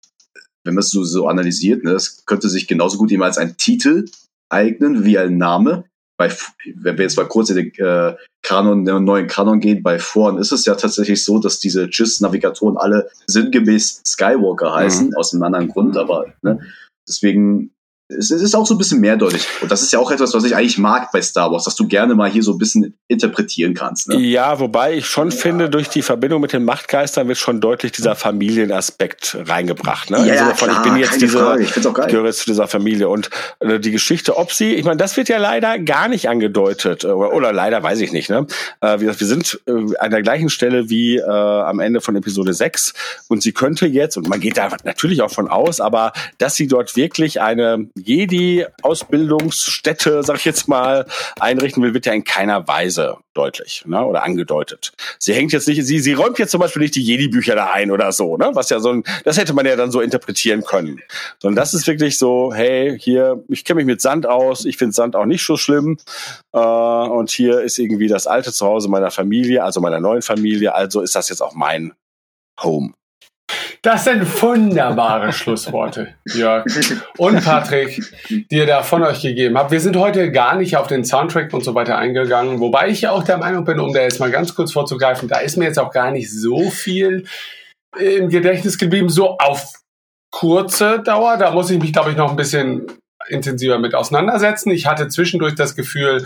wenn 0.64 0.74
man 0.74 0.80
es 0.80 0.90
so, 0.90 1.04
so 1.04 1.28
analysiert, 1.28 1.84
ne, 1.84 1.92
das 1.92 2.24
könnte 2.24 2.48
sich 2.48 2.66
genauso 2.66 2.96
gut 2.96 3.12
eben 3.12 3.22
als 3.22 3.38
ein 3.38 3.56
Titel 3.56 4.06
eignen 4.48 5.04
wie 5.04 5.18
ein 5.18 5.36
Name. 5.36 5.84
Bei, 6.22 6.32
wenn 6.76 6.98
wir 6.98 7.02
jetzt 7.02 7.16
mal 7.16 7.26
kurz 7.26 7.50
in 7.50 7.56
den 7.56 7.72
äh, 7.84 8.14
Kanon, 8.42 8.84
den 8.84 9.02
neuen 9.02 9.26
Kanon 9.26 9.58
gehen, 9.58 9.82
bei 9.82 9.98
Foren 9.98 10.38
ist 10.38 10.52
es 10.52 10.64
ja 10.64 10.76
tatsächlich 10.76 11.24
so, 11.24 11.40
dass 11.40 11.58
diese 11.58 11.86
JIS-Navigatoren 11.86 12.76
alle 12.76 13.10
sinngemäß 13.26 14.02
Skywalker 14.06 14.72
heißen, 14.72 15.08
mhm. 15.08 15.16
aus 15.16 15.32
einem 15.32 15.42
anderen 15.42 15.66
Grund, 15.66 15.96
aber 15.96 16.26
ne, 16.42 16.60
deswegen 17.08 17.71
es 18.18 18.30
ist 18.30 18.54
auch 18.54 18.66
so 18.66 18.74
ein 18.74 18.78
bisschen 18.78 19.00
mehrdeutig. 19.00 19.46
Und 19.60 19.70
das 19.70 19.82
ist 19.82 19.92
ja 19.92 19.98
auch 19.98 20.10
etwas, 20.10 20.34
was 20.34 20.44
ich 20.44 20.54
eigentlich 20.54 20.78
mag 20.78 21.10
bei 21.12 21.22
Star 21.22 21.50
Wars, 21.50 21.64
dass 21.64 21.74
du 21.74 21.86
gerne 21.86 22.14
mal 22.14 22.30
hier 22.30 22.42
so 22.42 22.52
ein 22.52 22.58
bisschen 22.58 22.94
interpretieren 23.08 23.74
kannst. 23.74 24.08
Ne? 24.08 24.18
Ja, 24.18 24.58
wobei 24.60 24.94
ich 24.94 25.06
schon 25.06 25.30
ja. 25.30 25.36
finde, 25.36 25.70
durch 25.70 25.88
die 25.88 26.02
Verbindung 26.02 26.40
mit 26.40 26.52
den 26.52 26.64
Machtgeistern 26.64 27.28
wird 27.28 27.38
schon 27.38 27.60
deutlich 27.60 27.92
dieser 27.92 28.14
Familienaspekt 28.14 29.36
reingebracht. 29.46 30.10
Ne? 30.10 30.18
Ja, 30.26 30.34
ja 30.34 30.52
klar, 30.52 30.76
ich 30.76 30.90
bin 30.90 30.96
jetzt 30.96 31.20
diese, 31.20 31.56
ich, 31.60 31.72
gehöre 31.74 32.26
jetzt 32.26 32.40
zu 32.40 32.46
dieser 32.46 32.68
Familie. 32.68 33.08
Und 33.08 33.30
äh, 33.60 33.78
die 33.78 33.90
Geschichte, 33.90 34.36
ob 34.36 34.52
sie, 34.52 34.74
ich 34.74 34.84
meine, 34.84 34.96
das 34.96 35.16
wird 35.16 35.28
ja 35.28 35.38
leider 35.38 35.78
gar 35.78 36.08
nicht 36.08 36.28
angedeutet. 36.28 37.04
Oder, 37.04 37.32
oder 37.32 37.52
leider 37.52 37.82
weiß 37.82 38.00
ich 38.00 38.12
nicht. 38.12 38.30
Ne? 38.30 38.46
Äh, 38.80 39.00
wir, 39.00 39.18
wir 39.18 39.26
sind 39.26 39.60
äh, 39.66 39.72
an 39.98 40.10
der 40.10 40.22
gleichen 40.22 40.50
Stelle 40.50 40.88
wie 40.88 41.16
äh, 41.16 41.22
am 41.22 41.80
Ende 41.80 42.00
von 42.00 42.16
Episode 42.16 42.52
6. 42.52 42.94
Und 43.28 43.42
sie 43.42 43.52
könnte 43.52 43.86
jetzt, 43.86 44.16
und 44.16 44.28
man 44.28 44.40
geht 44.40 44.56
da 44.56 44.68
natürlich 44.84 45.22
auch 45.22 45.30
von 45.30 45.48
aus, 45.48 45.80
aber 45.80 46.12
dass 46.38 46.54
sie 46.54 46.66
dort 46.66 46.96
wirklich 46.96 47.40
eine 47.40 47.88
Jedi-Ausbildungsstätte, 48.04 50.22
sag 50.22 50.36
ich 50.36 50.44
jetzt 50.44 50.68
mal, 50.68 51.06
einrichten 51.40 51.82
will, 51.82 51.94
wird 51.94 52.06
ja 52.06 52.12
in 52.12 52.24
keiner 52.24 52.68
Weise 52.68 53.16
deutlich 53.34 53.84
ne, 53.86 54.04
oder 54.04 54.24
angedeutet. 54.24 54.92
Sie 55.18 55.32
hängt 55.32 55.52
jetzt 55.52 55.68
nicht, 55.68 55.84
sie, 55.84 55.98
sie 55.98 56.12
räumt 56.12 56.38
jetzt 56.38 56.50
zum 56.50 56.60
Beispiel 56.60 56.82
nicht 56.82 56.94
die 56.94 57.02
Jedi-Bücher 57.02 57.54
da 57.54 57.72
ein 57.72 57.90
oder 57.90 58.12
so, 58.12 58.36
ne? 58.36 58.50
Was 58.54 58.70
ja 58.70 58.80
so 58.80 58.90
ein, 58.90 59.04
das 59.24 59.38
hätte 59.38 59.54
man 59.54 59.66
ja 59.66 59.76
dann 59.76 59.90
so 59.90 60.00
interpretieren 60.00 60.64
können. 60.64 61.00
Sondern 61.38 61.56
das 61.56 61.74
ist 61.74 61.86
wirklich 61.86 62.18
so, 62.18 62.52
hey, 62.52 62.98
hier, 62.98 63.42
ich 63.48 63.64
kenne 63.64 63.78
mich 63.78 63.86
mit 63.86 64.00
Sand 64.00 64.26
aus, 64.26 64.64
ich 64.64 64.76
finde 64.76 64.92
Sand 64.92 65.16
auch 65.16 65.26
nicht 65.26 65.44
so 65.44 65.56
schlimm. 65.56 65.98
Äh, 66.52 66.58
und 66.58 67.30
hier 67.30 67.62
ist 67.62 67.78
irgendwie 67.78 68.08
das 68.08 68.26
alte 68.26 68.52
Zuhause 68.52 68.88
meiner 68.88 69.10
Familie, 69.10 69.64
also 69.64 69.80
meiner 69.80 70.00
neuen 70.00 70.22
Familie, 70.22 70.74
also 70.74 71.00
ist 71.00 71.14
das 71.14 71.28
jetzt 71.28 71.40
auch 71.40 71.54
mein 71.54 71.92
Home. 72.62 72.92
Das 73.84 74.04
sind 74.04 74.24
wunderbare 74.40 75.32
Schlussworte, 75.32 76.14
Jörg 76.32 76.64
und 77.18 77.44
Patrick, 77.44 78.00
die 78.28 78.46
ihr 78.56 78.66
da 78.66 78.84
von 78.84 79.02
euch 79.02 79.22
gegeben 79.22 79.58
habt. 79.58 79.72
Wir 79.72 79.80
sind 79.80 79.96
heute 79.96 80.30
gar 80.30 80.54
nicht 80.54 80.76
auf 80.76 80.86
den 80.86 81.04
Soundtrack 81.04 81.52
und 81.52 81.64
so 81.64 81.74
weiter 81.74 81.98
eingegangen, 81.98 82.60
wobei 82.60 82.90
ich 82.90 83.08
auch 83.08 83.24
der 83.24 83.38
Meinung 83.38 83.64
bin, 83.64 83.80
um 83.80 83.92
da 83.92 84.02
jetzt 84.02 84.20
mal 84.20 84.30
ganz 84.30 84.54
kurz 84.54 84.70
vorzugreifen, 84.70 85.28
da 85.28 85.38
ist 85.38 85.56
mir 85.56 85.64
jetzt 85.64 85.80
auch 85.80 85.90
gar 85.90 86.12
nicht 86.12 86.30
so 86.30 86.70
viel 86.70 87.24
im 87.98 88.28
Gedächtnis 88.28 88.78
geblieben, 88.78 89.08
so 89.08 89.36
auf 89.38 89.72
kurze 90.30 91.00
Dauer. 91.00 91.36
Da 91.36 91.50
muss 91.50 91.68
ich 91.68 91.80
mich, 91.80 91.92
glaube 91.92 92.12
ich, 92.12 92.16
noch 92.16 92.30
ein 92.30 92.36
bisschen 92.36 92.86
intensiver 93.28 93.78
mit 93.78 93.94
auseinandersetzen. 93.94 94.70
Ich 94.70 94.86
hatte 94.86 95.08
zwischendurch 95.08 95.54
das 95.54 95.74
Gefühl, 95.74 96.24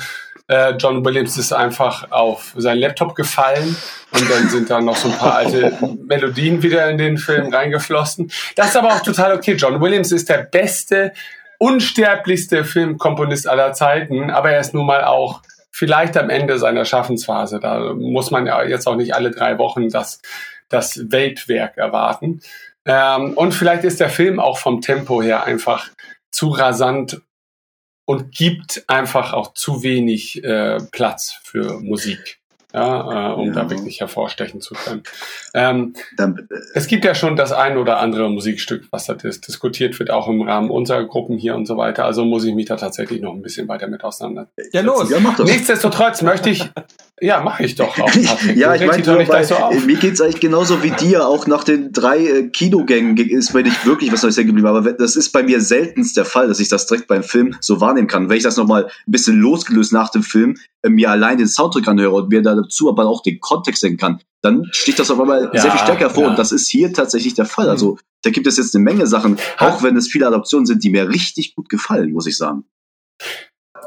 äh, 0.48 0.74
John 0.78 1.04
Williams 1.04 1.36
ist 1.38 1.52
einfach 1.52 2.10
auf 2.12 2.54
seinen 2.56 2.78
Laptop 2.78 3.14
gefallen 3.14 3.76
und 4.12 4.30
dann 4.30 4.48
sind 4.48 4.70
da 4.70 4.80
noch 4.80 4.96
so 4.96 5.08
ein 5.08 5.18
paar 5.18 5.36
alte 5.36 5.76
Melodien 6.06 6.62
wieder 6.62 6.88
in 6.88 6.98
den 6.98 7.18
Film 7.18 7.52
reingeflossen. 7.52 8.30
Das 8.54 8.68
ist 8.68 8.76
aber 8.76 8.94
auch 8.94 9.00
total 9.00 9.34
okay. 9.34 9.54
John 9.54 9.80
Williams 9.80 10.12
ist 10.12 10.28
der 10.28 10.38
beste, 10.38 11.12
unsterblichste 11.58 12.64
Filmkomponist 12.64 13.48
aller 13.48 13.72
Zeiten, 13.72 14.30
aber 14.30 14.52
er 14.52 14.60
ist 14.60 14.74
nun 14.74 14.86
mal 14.86 15.04
auch 15.04 15.42
vielleicht 15.72 16.16
am 16.16 16.30
Ende 16.30 16.58
seiner 16.58 16.84
Schaffensphase. 16.84 17.58
Da 17.60 17.92
muss 17.94 18.30
man 18.30 18.46
ja 18.46 18.62
jetzt 18.62 18.86
auch 18.86 18.96
nicht 18.96 19.14
alle 19.14 19.30
drei 19.30 19.58
Wochen 19.58 19.88
das, 19.88 20.20
das 20.68 21.10
Weltwerk 21.10 21.76
erwarten. 21.76 22.40
Ähm, 22.86 23.32
und 23.34 23.52
vielleicht 23.52 23.82
ist 23.82 23.98
der 23.98 24.10
Film 24.10 24.38
auch 24.38 24.58
vom 24.58 24.80
Tempo 24.80 25.20
her 25.20 25.44
einfach 25.44 25.88
zu 26.36 26.50
rasant 26.50 27.22
und 28.04 28.30
gibt 28.30 28.84
einfach 28.88 29.32
auch 29.32 29.54
zu 29.54 29.82
wenig 29.82 30.44
äh, 30.44 30.78
Platz 30.92 31.40
für 31.42 31.80
Musik 31.80 32.40
ja, 32.76 33.30
äh, 33.30 33.34
um 33.34 33.48
ja. 33.48 33.54
da 33.54 33.70
wirklich 33.70 34.00
hervorstechen 34.00 34.60
zu 34.60 34.74
können. 34.74 35.02
Ähm, 35.54 35.94
Dann, 36.16 36.46
äh, 36.50 36.56
es 36.74 36.86
gibt 36.86 37.04
ja 37.06 37.14
schon 37.14 37.34
das 37.34 37.52
ein 37.52 37.78
oder 37.78 37.98
andere 38.00 38.28
Musikstück, 38.28 38.86
was 38.90 39.06
da 39.06 39.14
dis 39.14 39.40
diskutiert 39.40 39.98
wird, 39.98 40.10
auch 40.10 40.28
im 40.28 40.42
Rahmen 40.42 40.70
unserer 40.70 41.04
Gruppen 41.04 41.38
hier 41.38 41.54
und 41.54 41.66
so 41.66 41.78
weiter. 41.78 42.04
Also 42.04 42.24
muss 42.26 42.44
ich 42.44 42.54
mich 42.54 42.66
da 42.66 42.76
tatsächlich 42.76 43.22
noch 43.22 43.32
ein 43.32 43.40
bisschen 43.40 43.66
weiter 43.66 43.88
mit 43.88 44.04
auseinandersetzen. 44.04 44.70
Ja, 44.72 44.82
los. 44.82 45.08
Ja, 45.10 45.20
mach 45.20 45.36
das. 45.36 45.48
Nichtsdestotrotz 45.48 46.20
möchte 46.20 46.50
ich, 46.50 46.70
ja, 47.20 47.40
mache 47.40 47.64
ich 47.64 47.74
doch 47.74 47.98
auch, 47.98 48.06
Patrick. 48.24 48.56
ja, 48.56 48.74
ich 48.74 48.86
meine, 48.86 49.02
so 49.02 49.12
mir 49.86 49.96
geht's 49.96 50.20
eigentlich 50.20 50.40
genauso 50.40 50.82
wie 50.82 50.90
dir. 50.90 51.26
Auch 51.26 51.46
nach 51.46 51.64
den 51.64 51.90
drei 51.92 52.18
äh, 52.18 52.48
Kinogängen 52.48 53.16
ist 53.16 53.54
mir 53.54 53.62
nicht 53.62 53.86
wirklich 53.86 54.12
was 54.12 54.22
Neues 54.22 54.36
hängen 54.36 54.48
geblieben. 54.48 54.68
Aber 54.68 54.92
das 54.92 55.16
ist 55.16 55.30
bei 55.30 55.42
mir 55.42 55.62
seltenst 55.62 56.16
der 56.18 56.26
Fall, 56.26 56.46
dass 56.48 56.60
ich 56.60 56.68
das 56.68 56.86
direkt 56.86 57.08
beim 57.08 57.22
Film 57.22 57.56
so 57.60 57.80
wahrnehmen 57.80 58.06
kann. 58.06 58.28
Wenn 58.28 58.36
ich 58.36 58.42
das 58.42 58.58
nochmal 58.58 58.84
ein 58.84 59.10
bisschen 59.10 59.40
losgelöst 59.40 59.94
nach 59.94 60.10
dem 60.10 60.22
Film, 60.22 60.56
äh, 60.82 60.90
mir 60.90 61.10
allein 61.10 61.38
den 61.38 61.48
Soundtrack 61.48 61.88
anhöre 61.88 62.14
und 62.14 62.28
mir 62.28 62.42
da 62.42 62.54
dazu 62.54 62.90
aber 62.90 63.06
auch 63.06 63.22
den 63.22 63.40
Kontext 63.40 63.80
sehen 63.80 63.96
kann, 63.96 64.20
dann 64.42 64.68
sticht 64.72 64.98
das 64.98 65.10
auf 65.10 65.18
einmal 65.18 65.50
ja, 65.54 65.60
sehr 65.60 65.70
viel 65.70 65.80
stärker 65.80 66.00
hervor. 66.00 66.24
Ja. 66.24 66.30
Und 66.30 66.38
das 66.38 66.52
ist 66.52 66.68
hier 66.68 66.92
tatsächlich 66.92 67.32
der 67.32 67.46
Fall. 67.46 67.70
Also 67.70 67.98
da 68.24 68.30
gibt 68.30 68.46
es 68.46 68.58
jetzt 68.58 68.74
eine 68.74 68.84
Menge 68.84 69.06
Sachen, 69.06 69.38
auch 69.56 69.82
wenn 69.82 69.96
es 69.96 70.08
viele 70.08 70.26
Adaptionen 70.26 70.66
sind, 70.66 70.84
die 70.84 70.90
mir 70.90 71.08
richtig 71.08 71.54
gut 71.54 71.70
gefallen, 71.70 72.12
muss 72.12 72.26
ich 72.26 72.36
sagen 72.36 72.64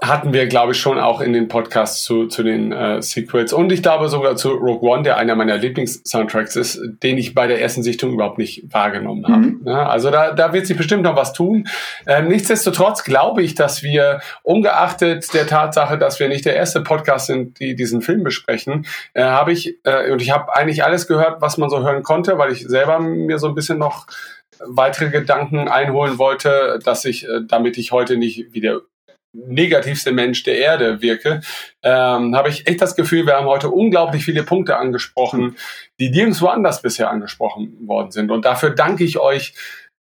hatten 0.02 0.34
wir, 0.34 0.48
glaube 0.48 0.72
ich, 0.72 0.80
schon 0.80 1.00
auch 1.00 1.22
in 1.22 1.34
den 1.34 1.48
Podcasts 1.48 2.04
zu, 2.04 2.28
zu 2.28 2.44
den 2.44 2.72
äh, 2.72 3.02
Sequels. 3.02 3.54
Und 3.54 3.72
ich 3.72 3.82
glaube 3.82 4.10
sogar 4.10 4.36
zu 4.36 4.50
Rogue 4.52 4.90
One, 4.90 5.04
der 5.04 5.18
einer 5.18 5.36
meiner 5.36 5.58
Lieblings-Soundtracks 5.58 6.56
ist, 6.56 6.80
den 7.04 7.18
ich 7.18 7.36
bei 7.36 7.48
der 7.48 7.62
ersten 7.62 7.84
Sichtung 7.84 8.14
überhaupt 8.14 8.38
nicht 8.38 8.64
wahrgenommen 8.72 9.26
habe. 9.28 9.38
Mhm. 9.38 9.62
Ja, 9.66 9.88
also 9.88 10.12
da, 10.12 10.32
da 10.32 10.54
wird 10.54 10.68
sich 10.68 10.78
bestimmt 10.78 11.04
noch 11.04 11.16
was 11.16 11.34
tun. 11.34 11.68
Ähm, 12.08 12.28
nichtsdestotrotz 12.28 13.04
glaube 13.04 13.42
ich, 13.44 13.56
dass 13.56 13.84
wir, 13.84 14.22
ungeachtet 14.44 15.34
der 15.34 15.48
Tatsache, 15.48 15.98
dass 15.98 16.20
wir 16.20 16.30
nicht 16.30 16.46
der 16.46 16.56
erste 16.56 16.82
Podcast 16.82 17.28
sind, 17.28 17.60
die 17.60 17.76
diesen 17.76 18.02
Film 18.02 18.24
besprechen, 18.24 18.86
äh, 19.14 19.24
habe 19.24 19.52
ich, 19.52 19.78
äh, 19.84 20.12
und 20.12 20.22
ich 20.22 20.32
habe 20.32 20.56
eigentlich 20.56 20.84
alles 20.84 21.08
gehört, 21.08 21.42
was 21.42 21.58
man 21.58 21.70
so 21.70 21.84
hören 21.84 22.04
konnte, 22.04 22.38
weil 22.38 22.52
ich 22.52 22.68
selber 22.68 23.00
mir 23.00 23.40
so 23.40 23.48
ein 23.48 23.56
bisschen 23.56 23.78
noch 23.78 24.08
weitere 24.60 25.10
Gedanken 25.10 25.68
einholen 25.68 26.18
wollte, 26.18 26.80
dass 26.84 27.06
ich, 27.06 27.26
äh, 27.26 27.42
damit 27.48 27.78
ich 27.78 27.92
heute 27.92 28.18
nicht 28.18 28.54
wieder 28.54 28.82
negativste 29.34 30.12
Mensch 30.12 30.44
der 30.44 30.58
Erde 30.58 31.02
wirke, 31.02 31.42
ähm, 31.84 32.36
habe 32.36 32.50
ich 32.50 32.68
echt 32.68 32.82
das 32.82 32.96
Gefühl, 32.96 33.26
wir 33.26 33.36
haben 33.36 33.46
heute 33.46 33.70
unglaublich 33.70 34.26
viele 34.26 34.44
Punkte 34.44 34.78
angesprochen, 34.78 35.56
die 36.00 36.10
nirgendwo 36.10 36.48
anders 36.48 36.82
bisher 36.82 37.10
angesprochen 37.10 37.78
worden 37.88 38.12
sind. 38.12 38.32
Und 38.32 38.46
dafür 38.46 38.72
danke 38.72 39.04
ich 39.04 39.20
euch, 39.20 39.54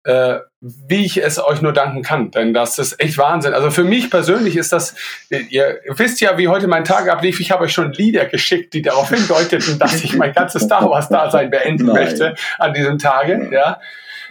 äh, 0.04 0.38
wie 0.60 1.04
ich 1.04 1.22
es 1.22 1.38
euch 1.38 1.60
nur 1.60 1.72
danken 1.72 2.02
kann. 2.02 2.30
Denn 2.30 2.54
das 2.54 2.78
ist 2.78 3.00
echt 3.00 3.18
Wahnsinn. 3.18 3.52
Also 3.52 3.70
für 3.70 3.84
mich 3.84 4.10
persönlich 4.10 4.56
ist 4.56 4.72
das, 4.72 4.94
ihr 5.28 5.80
wisst 5.88 6.20
ja, 6.20 6.38
wie 6.38 6.48
heute 6.48 6.66
mein 6.66 6.84
Tag 6.84 7.08
ablief. 7.08 7.40
Ich 7.40 7.50
habe 7.50 7.64
euch 7.64 7.72
schon 7.72 7.92
Lieder 7.92 8.24
geschickt, 8.24 8.72
die 8.72 8.82
darauf 8.82 9.10
hindeuteten, 9.10 9.78
dass 9.78 10.02
ich 10.02 10.16
mein 10.16 10.32
ganzes 10.32 10.62
Star 10.62 10.88
Wars-Dasein 10.88 11.50
beenden 11.50 11.86
Nein. 11.86 11.96
möchte 11.96 12.34
an 12.58 12.72
diesem 12.72 12.98
Tage. 12.98 13.50
Ja. 13.52 13.80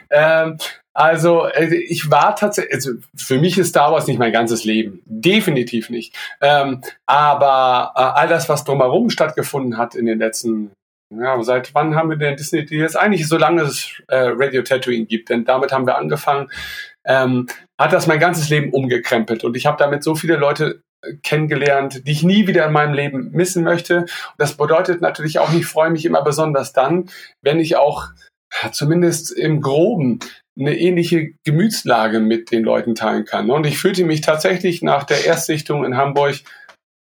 Ähm, 0.09 0.57
also 0.97 1.45
äh, 1.45 1.75
ich 1.75 2.09
war 2.09 2.35
tatsächlich, 2.35 2.73
also 2.73 2.93
für 3.15 3.39
mich 3.39 3.55
ist 3.59 3.69
Star 3.69 3.91
Wars 3.91 4.07
nicht 4.07 4.17
mein 4.17 4.31
ganzes 4.31 4.63
Leben, 4.63 5.03
definitiv 5.05 5.91
nicht. 5.91 6.15
Ähm, 6.41 6.81
aber 7.05 7.93
äh, 7.95 8.19
all 8.19 8.27
das, 8.27 8.49
was 8.49 8.63
drumherum 8.63 9.11
stattgefunden 9.11 9.77
hat 9.77 9.93
in 9.93 10.07
den 10.07 10.17
letzten, 10.17 10.71
ja, 11.15 11.39
seit 11.43 11.75
wann 11.75 11.95
haben 11.95 12.09
wir 12.09 12.17
denn 12.17 12.35
Disney 12.35 12.65
jetzt 12.71 12.97
eigentlich, 12.97 13.27
solange 13.27 13.61
es 13.61 14.01
äh, 14.07 14.31
Radio 14.33 14.63
Tatooine 14.63 15.05
gibt, 15.05 15.29
denn 15.29 15.45
damit 15.45 15.71
haben 15.71 15.85
wir 15.85 15.99
angefangen, 15.99 16.49
ähm, 17.05 17.45
hat 17.79 17.93
das 17.93 18.07
mein 18.07 18.19
ganzes 18.19 18.49
Leben 18.49 18.73
umgekrempelt 18.73 19.43
und 19.43 19.55
ich 19.55 19.67
habe 19.67 19.77
damit 19.77 20.03
so 20.03 20.15
viele 20.15 20.37
Leute 20.37 20.81
äh, 21.03 21.13
kennengelernt, 21.21 22.07
die 22.07 22.11
ich 22.11 22.23
nie 22.23 22.47
wieder 22.47 22.65
in 22.65 22.73
meinem 22.73 22.95
Leben 22.95 23.29
missen 23.33 23.63
möchte. 23.63 23.99
Und 23.99 24.09
das 24.39 24.57
bedeutet 24.57 25.01
natürlich 25.01 25.37
auch, 25.37 25.53
ich 25.53 25.67
freue 25.67 25.91
mich 25.91 26.05
immer 26.05 26.23
besonders 26.23 26.73
dann, 26.73 27.11
wenn 27.43 27.59
ich 27.59 27.75
auch 27.75 28.07
zumindest 28.71 29.31
im 29.31 29.61
Groben 29.61 30.19
eine 30.59 30.77
ähnliche 30.77 31.31
Gemütslage 31.43 32.19
mit 32.19 32.51
den 32.51 32.63
Leuten 32.63 32.95
teilen 32.95 33.25
kann. 33.25 33.51
Und 33.51 33.65
ich 33.65 33.77
fühlte 33.77 34.03
mich 34.05 34.21
tatsächlich 34.21 34.81
nach 34.81 35.03
der 35.03 35.25
Erstsichtung 35.25 35.85
in 35.85 35.97
Hamburg 35.97 36.35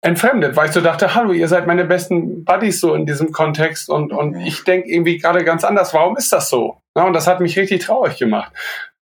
entfremdet, 0.01 0.55
weil 0.55 0.67
ich 0.67 0.73
so 0.73 0.81
dachte, 0.81 1.15
hallo, 1.15 1.31
ihr 1.31 1.47
seid 1.47 1.67
meine 1.67 1.85
besten 1.85 2.45
Buddies 2.45 2.79
so 2.79 2.93
in 2.93 3.05
diesem 3.05 3.31
Kontext 3.31 3.89
und, 3.89 4.11
und 4.13 4.35
ich 4.35 4.63
denke 4.63 4.89
irgendwie 4.89 5.17
gerade 5.17 5.43
ganz 5.43 5.63
anders, 5.63 5.93
warum 5.93 6.17
ist 6.17 6.31
das 6.31 6.49
so? 6.49 6.81
Ja, 6.95 7.03
und 7.05 7.13
das 7.13 7.27
hat 7.27 7.39
mich 7.39 7.57
richtig 7.57 7.83
traurig 7.83 8.17
gemacht. 8.17 8.53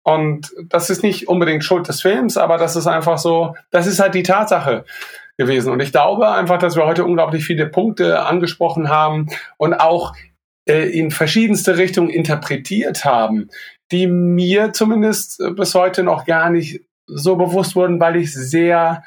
Und 0.04 0.52
das 0.68 0.90
ist 0.90 1.02
nicht 1.02 1.28
unbedingt 1.28 1.62
Schuld 1.62 1.86
des 1.88 2.02
Films, 2.02 2.36
aber 2.36 2.58
das 2.58 2.74
ist 2.74 2.88
einfach 2.88 3.18
so, 3.18 3.54
das 3.70 3.86
ist 3.86 4.00
halt 4.00 4.14
die 4.14 4.24
Tatsache 4.24 4.84
gewesen. 5.38 5.72
Und 5.72 5.80
ich 5.80 5.92
glaube 5.92 6.30
einfach, 6.30 6.58
dass 6.58 6.76
wir 6.76 6.84
heute 6.84 7.04
unglaublich 7.04 7.44
viele 7.44 7.66
Punkte 7.66 8.20
angesprochen 8.20 8.88
haben 8.88 9.28
und 9.56 9.74
auch 9.74 10.14
äh, 10.68 10.88
in 10.90 11.10
verschiedenste 11.10 11.76
Richtungen 11.76 12.10
interpretiert 12.10 13.04
haben, 13.04 13.48
die 13.92 14.06
mir 14.06 14.72
zumindest 14.72 15.40
äh, 15.40 15.50
bis 15.50 15.74
heute 15.74 16.02
noch 16.02 16.24
gar 16.24 16.50
nicht 16.50 16.80
so 17.06 17.36
bewusst 17.36 17.76
wurden, 17.76 18.00
weil 18.00 18.16
ich 18.16 18.32
sehr 18.32 19.04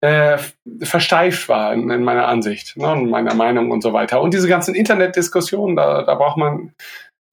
äh, 0.00 0.38
versteift 0.82 1.48
war 1.48 1.72
in, 1.72 1.90
in 1.90 2.02
meiner 2.02 2.26
Ansicht, 2.26 2.76
ne, 2.76 2.92
in 2.92 3.10
meiner 3.10 3.34
Meinung 3.34 3.70
und 3.70 3.82
so 3.82 3.92
weiter. 3.92 4.20
Und 4.20 4.34
diese 4.34 4.48
ganzen 4.48 4.74
Internetdiskussionen, 4.74 5.76
da, 5.76 6.02
da 6.02 6.14
braucht 6.14 6.36
man 6.36 6.72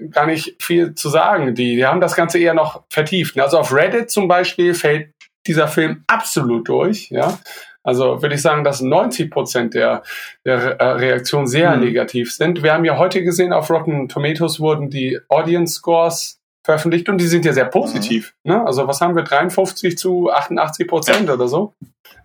gar 0.10 0.26
nicht 0.26 0.62
viel 0.62 0.96
zu 0.96 1.10
sagen. 1.10 1.54
Die, 1.54 1.76
die 1.76 1.86
haben 1.86 2.02
das 2.02 2.16
Ganze 2.16 2.40
eher 2.40 2.54
noch 2.54 2.84
vertieft. 2.90 3.40
Also 3.40 3.60
auf 3.60 3.74
Reddit 3.74 4.10
zum 4.10 4.28
Beispiel 4.28 4.74
fällt 4.74 5.12
dieser 5.48 5.68
Film 5.68 6.04
absolut 6.08 6.68
durch, 6.68 7.10
ja. 7.10 7.40
Also 7.84 8.22
würde 8.22 8.36
ich 8.36 8.42
sagen, 8.42 8.64
dass 8.64 8.82
90 8.82 9.32
Prozent 9.32 9.74
der, 9.74 10.04
der 10.46 10.80
äh, 10.80 10.84
Reaktionen 10.92 11.48
sehr 11.48 11.76
mhm. 11.76 11.84
negativ 11.84 12.32
sind. 12.32 12.62
Wir 12.62 12.74
haben 12.74 12.86
ja 12.86 12.98
heute 12.98 13.24
gesehen, 13.24 13.54
auf 13.54 13.72
Rotten 13.72 14.08
Tomatoes 14.08 14.60
wurden 14.60 14.90
die 14.90 15.20
Audience 15.30 15.76
Scores 15.76 16.41
veröffentlicht 16.66 17.10
und 17.10 17.18
die 17.18 17.28
sind 17.28 17.46
ja 17.46 17.54
sehr 17.54 17.66
positiv. 17.66 18.36
Mhm. 18.44 18.52
Ne? 18.52 18.66
Also 18.66 18.88
was 18.88 19.02
haben 19.02 19.16
wir? 19.16 19.24
53 19.24 19.98
zu 19.98 20.32
88 20.32 20.88
Prozent 20.88 21.30
oder 21.30 21.48
so. 21.48 21.74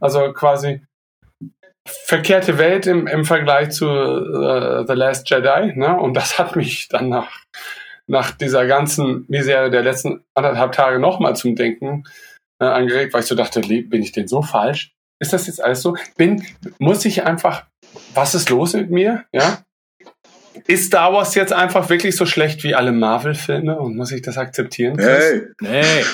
Also 0.00 0.32
quasi 0.32 0.82
verkehrte 1.86 2.58
Welt 2.58 2.86
im, 2.86 3.06
im 3.06 3.24
Vergleich 3.24 3.70
zu 3.70 3.86
uh, 3.86 4.84
The 4.86 4.92
Last 4.92 5.30
Jedi. 5.30 5.72
Ne? 5.76 5.98
Und 5.98 6.14
das 6.14 6.38
hat 6.38 6.56
mich 6.56 6.88
dann 6.88 7.08
nach, 7.08 7.30
nach 8.06 8.32
dieser 8.32 8.66
ganzen 8.66 9.24
Misere 9.28 9.70
der 9.70 9.82
letzten 9.82 10.24
anderthalb 10.34 10.72
Tage 10.72 10.98
nochmal 10.98 11.36
zum 11.36 11.54
Denken 11.54 12.04
äh, 12.60 12.66
angeregt, 12.66 13.14
weil 13.14 13.20
ich 13.20 13.26
so 13.26 13.34
dachte, 13.34 13.60
bin 13.60 14.02
ich 14.02 14.12
denn 14.12 14.28
so 14.28 14.42
falsch? 14.42 14.92
Ist 15.18 15.32
das 15.32 15.46
jetzt 15.46 15.62
alles 15.62 15.80
so? 15.80 15.96
Bin, 16.16 16.44
muss 16.78 17.04
ich 17.04 17.24
einfach, 17.24 17.66
was 18.14 18.34
ist 18.34 18.50
los 18.50 18.74
mit 18.74 18.90
mir? 18.90 19.24
Ja? 19.32 19.62
Ist 20.66 20.86
Star 20.86 21.12
Wars 21.12 21.34
jetzt 21.34 21.52
einfach 21.52 21.88
wirklich 21.88 22.16
so 22.16 22.26
schlecht 22.26 22.64
wie 22.64 22.74
alle 22.74 22.92
Marvel-Filme 22.92 23.78
und 23.78 23.96
muss 23.96 24.10
ich 24.12 24.22
das 24.22 24.36
akzeptieren? 24.36 24.98
Hey. 24.98 25.42
Nee. 25.60 26.04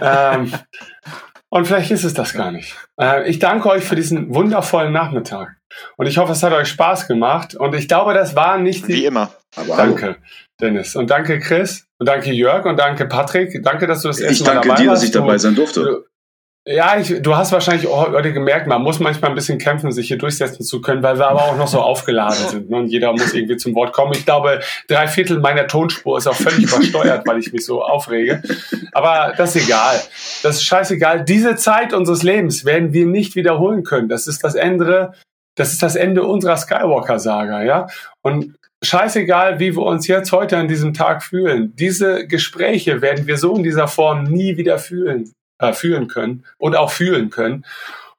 ähm, 0.00 0.52
und 1.48 1.66
vielleicht 1.66 1.90
ist 1.90 2.04
es 2.04 2.14
das 2.14 2.32
gar 2.32 2.50
nicht. 2.50 2.74
Äh, 2.98 3.28
ich 3.28 3.38
danke 3.38 3.68
euch 3.68 3.84
für 3.84 3.94
diesen 3.94 4.34
wundervollen 4.34 4.92
Nachmittag. 4.92 5.56
Und 5.96 6.06
ich 6.06 6.18
hoffe, 6.18 6.32
es 6.32 6.42
hat 6.42 6.52
euch 6.52 6.68
Spaß 6.68 7.06
gemacht. 7.06 7.54
Und 7.54 7.74
ich 7.74 7.88
glaube, 7.88 8.14
das 8.14 8.34
war 8.34 8.58
nicht 8.58 8.88
die. 8.88 8.94
Wie 8.94 9.04
immer. 9.04 9.32
Aber 9.56 9.76
danke, 9.76 10.16
Dennis. 10.60 10.96
Und 10.96 11.10
danke, 11.10 11.38
Chris. 11.40 11.86
Und 11.98 12.08
danke, 12.08 12.32
Jörg. 12.32 12.64
Und 12.64 12.78
danke, 12.78 13.06
Patrick. 13.06 13.62
Danke, 13.62 13.86
dass 13.86 14.02
du 14.02 14.08
das 14.08 14.18
erste 14.18 14.44
Mal 14.44 14.54
dabei 14.54 14.68
warst. 14.68 14.72
Ich 14.72 14.76
danke 14.76 14.82
dir, 14.82 14.90
dass 14.90 15.02
ich 15.04 15.10
dabei 15.10 15.38
sein 15.38 15.54
durfte. 15.54 16.06
Ja, 16.64 16.96
ich, 16.96 17.20
du 17.20 17.34
hast 17.34 17.50
wahrscheinlich 17.50 17.88
heute 17.88 18.32
gemerkt, 18.32 18.68
man 18.68 18.82
muss 18.82 19.00
manchmal 19.00 19.32
ein 19.32 19.34
bisschen 19.34 19.58
kämpfen, 19.58 19.90
sich 19.90 20.06
hier 20.06 20.18
durchsetzen 20.18 20.62
zu 20.62 20.80
können, 20.80 21.02
weil 21.02 21.18
wir 21.18 21.26
aber 21.26 21.42
auch 21.42 21.56
noch 21.56 21.66
so 21.66 21.80
aufgeladen 21.80 22.46
sind. 22.48 22.70
Ne? 22.70 22.76
Und 22.76 22.86
jeder 22.86 23.10
muss 23.10 23.34
irgendwie 23.34 23.56
zum 23.56 23.74
Wort 23.74 23.92
kommen. 23.92 24.12
Ich 24.12 24.24
glaube, 24.24 24.60
drei 24.86 25.08
Viertel 25.08 25.40
meiner 25.40 25.66
Tonspur 25.66 26.18
ist 26.18 26.28
auch 26.28 26.36
völlig 26.36 26.72
übersteuert, 26.72 27.26
weil 27.26 27.40
ich 27.40 27.52
mich 27.52 27.66
so 27.66 27.82
aufrege. 27.82 28.42
Aber 28.92 29.34
das 29.36 29.56
ist 29.56 29.64
egal. 29.64 30.00
Das 30.44 30.56
ist 30.56 30.64
scheißegal. 30.64 31.24
Diese 31.24 31.56
Zeit 31.56 31.92
unseres 31.92 32.22
Lebens 32.22 32.64
werden 32.64 32.92
wir 32.92 33.06
nicht 33.06 33.34
wiederholen 33.34 33.82
können. 33.82 34.08
Das 34.08 34.28
ist 34.28 34.44
das 34.44 34.54
Ende, 34.54 35.14
das 35.56 35.72
ist 35.72 35.82
das 35.82 35.96
Ende 35.96 36.22
unserer 36.22 36.56
Skywalker-Saga, 36.56 37.64
ja. 37.64 37.88
Und 38.22 38.54
scheißegal, 38.84 39.58
wie 39.58 39.74
wir 39.74 39.82
uns 39.82 40.06
jetzt 40.06 40.30
heute 40.30 40.58
an 40.58 40.68
diesem 40.68 40.94
Tag 40.94 41.24
fühlen. 41.24 41.72
Diese 41.74 42.28
Gespräche 42.28 43.02
werden 43.02 43.26
wir 43.26 43.36
so 43.36 43.56
in 43.56 43.64
dieser 43.64 43.88
Form 43.88 44.22
nie 44.22 44.56
wieder 44.56 44.78
fühlen 44.78 45.32
äh, 45.62 45.72
führen 45.72 46.08
können 46.08 46.44
und 46.58 46.76
auch 46.76 46.90
fühlen 46.90 47.30
können. 47.30 47.64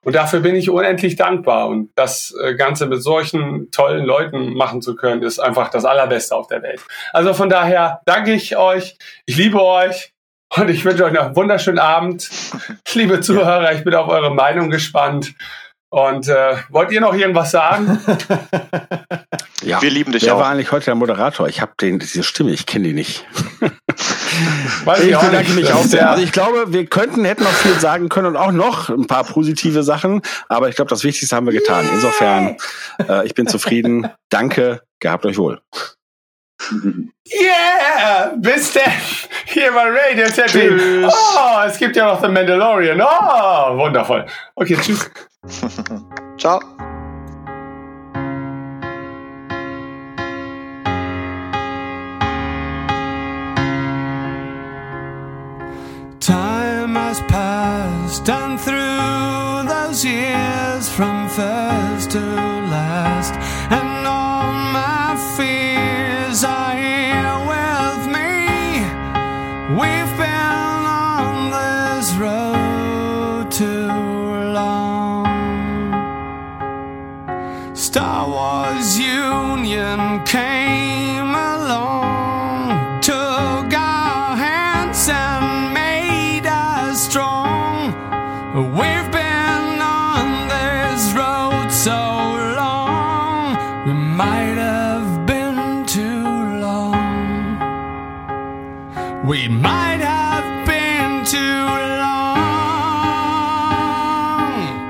Und 0.02 0.14
dafür 0.16 0.40
bin 0.40 0.54
ich 0.54 0.68
unendlich 0.68 1.16
dankbar. 1.16 1.68
Und 1.68 1.90
das 1.94 2.34
äh, 2.42 2.54
Ganze 2.54 2.86
mit 2.86 3.02
solchen 3.02 3.70
tollen 3.70 4.04
Leuten 4.04 4.54
machen 4.54 4.82
zu 4.82 4.96
können, 4.96 5.22
ist 5.22 5.38
einfach 5.38 5.70
das 5.70 5.84
Allerbeste 5.84 6.36
auf 6.36 6.46
der 6.46 6.62
Welt. 6.62 6.80
Also 7.12 7.32
von 7.32 7.48
daher 7.48 8.00
danke 8.04 8.32
ich 8.32 8.56
euch. 8.56 8.96
Ich 9.26 9.36
liebe 9.36 9.62
euch. 9.62 10.12
Und 10.56 10.68
ich 10.70 10.84
wünsche 10.84 11.04
euch 11.04 11.12
noch 11.12 11.24
einen 11.26 11.36
wunderschönen 11.36 11.80
Abend. 11.80 12.30
Liebe 12.92 13.20
Zuhörer, 13.20 13.72
ich 13.72 13.82
bin 13.82 13.94
auf 13.94 14.08
eure 14.08 14.32
Meinung 14.32 14.70
gespannt. 14.70 15.34
Und 15.94 16.26
äh, 16.26 16.56
wollt 16.70 16.90
ihr 16.90 17.00
noch 17.00 17.14
irgendwas 17.14 17.52
sagen? 17.52 18.00
ja, 19.62 19.80
wir 19.80 19.90
lieben 19.92 20.10
dich 20.10 20.24
Wer 20.24 20.34
auch. 20.34 20.38
Wer 20.38 20.44
war 20.44 20.50
eigentlich 20.50 20.72
heute 20.72 20.86
der 20.86 20.96
Moderator? 20.96 21.46
Ich 21.46 21.60
habe 21.60 21.70
diese 21.78 22.24
Stimme, 22.24 22.50
ich 22.50 22.66
kenne 22.66 22.88
die 22.88 22.94
nicht. 22.94 23.24
Weiß 24.84 25.04
ich, 25.04 25.12
ich 25.12 25.16
bedanke 25.16 25.52
mich 25.52 25.72
auch 25.72 25.84
sehr. 25.84 26.10
Also 26.10 26.24
ich 26.24 26.32
glaube, 26.32 26.72
wir 26.72 26.86
könnten, 26.86 27.24
hätten 27.24 27.44
noch 27.44 27.52
viel 27.52 27.78
sagen 27.78 28.08
können 28.08 28.26
und 28.26 28.36
auch 28.36 28.50
noch 28.50 28.88
ein 28.88 29.06
paar 29.06 29.22
positive 29.22 29.84
Sachen, 29.84 30.22
aber 30.48 30.68
ich 30.68 30.74
glaube, 30.74 30.88
das 30.88 31.04
Wichtigste 31.04 31.36
haben 31.36 31.46
wir 31.46 31.52
getan. 31.52 31.88
Insofern, 31.94 32.56
äh, 33.08 33.24
ich 33.24 33.34
bin 33.34 33.46
zufrieden. 33.46 34.10
Danke, 34.30 34.82
gehabt 34.98 35.24
euch 35.24 35.38
wohl. 35.38 35.60
Yeah! 37.26 38.34
Bis 38.36 38.72
denn! 38.72 38.82
Hier 39.46 39.72
bei 39.72 39.90
Radio 39.90 40.26
Tattoo. 40.28 41.08
Oh, 41.08 41.62
es 41.66 41.78
gibt 41.78 41.96
ja 41.96 42.06
noch 42.06 42.20
The 42.20 42.28
Mandalorian. 42.28 43.00
Oh, 43.00 43.76
wundervoll. 43.78 44.26
Okay, 44.56 44.76
tschüss. 44.76 45.10
Ciao. 46.38 46.60
Time 56.20 56.94
has 56.94 57.20
passed 57.28 58.28
and 58.30 58.58
through 58.58 59.68
those 59.68 60.04
years 60.04 60.88
from 60.88 61.28
first 61.28 62.12
to 62.12 62.20
last 62.20 63.34
and 63.70 64.06
all 64.06 64.52
my 64.72 65.14
fears 65.36 65.83
are 66.42 66.74
here 66.74 67.38
with 67.52 68.06
me. 68.08 68.80
We've 69.78 70.16
been 70.16 70.82
on 71.06 71.50
this 71.52 72.12
road 72.14 73.52
too 73.52 73.88
long. 74.52 75.26
Star 77.74 78.26
Wars 78.28 78.98
Union 78.98 80.24
came 80.24 80.53
We 99.24 99.48
might 99.48 100.00
have 100.00 100.66
been 100.66 101.24
too 101.24 101.38
long. 102.04 102.36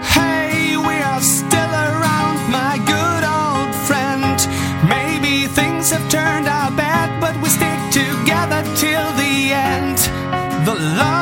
Hey, 0.02 0.76
we 0.76 0.96
are 0.98 1.20
still 1.20 1.70
around, 1.70 2.50
my 2.50 2.78
good 2.84 3.22
old 3.22 3.72
friend. 3.86 4.36
Maybe 4.88 5.46
things 5.46 5.92
have 5.92 6.08
turned 6.10 6.48
out 6.48 6.74
bad, 6.76 7.20
but 7.20 7.40
we 7.40 7.48
stick 7.48 7.78
together 7.92 8.64
till 8.74 9.12
the 9.12 9.52
end. 9.52 9.98
The 10.66 10.74
love. 10.74 11.13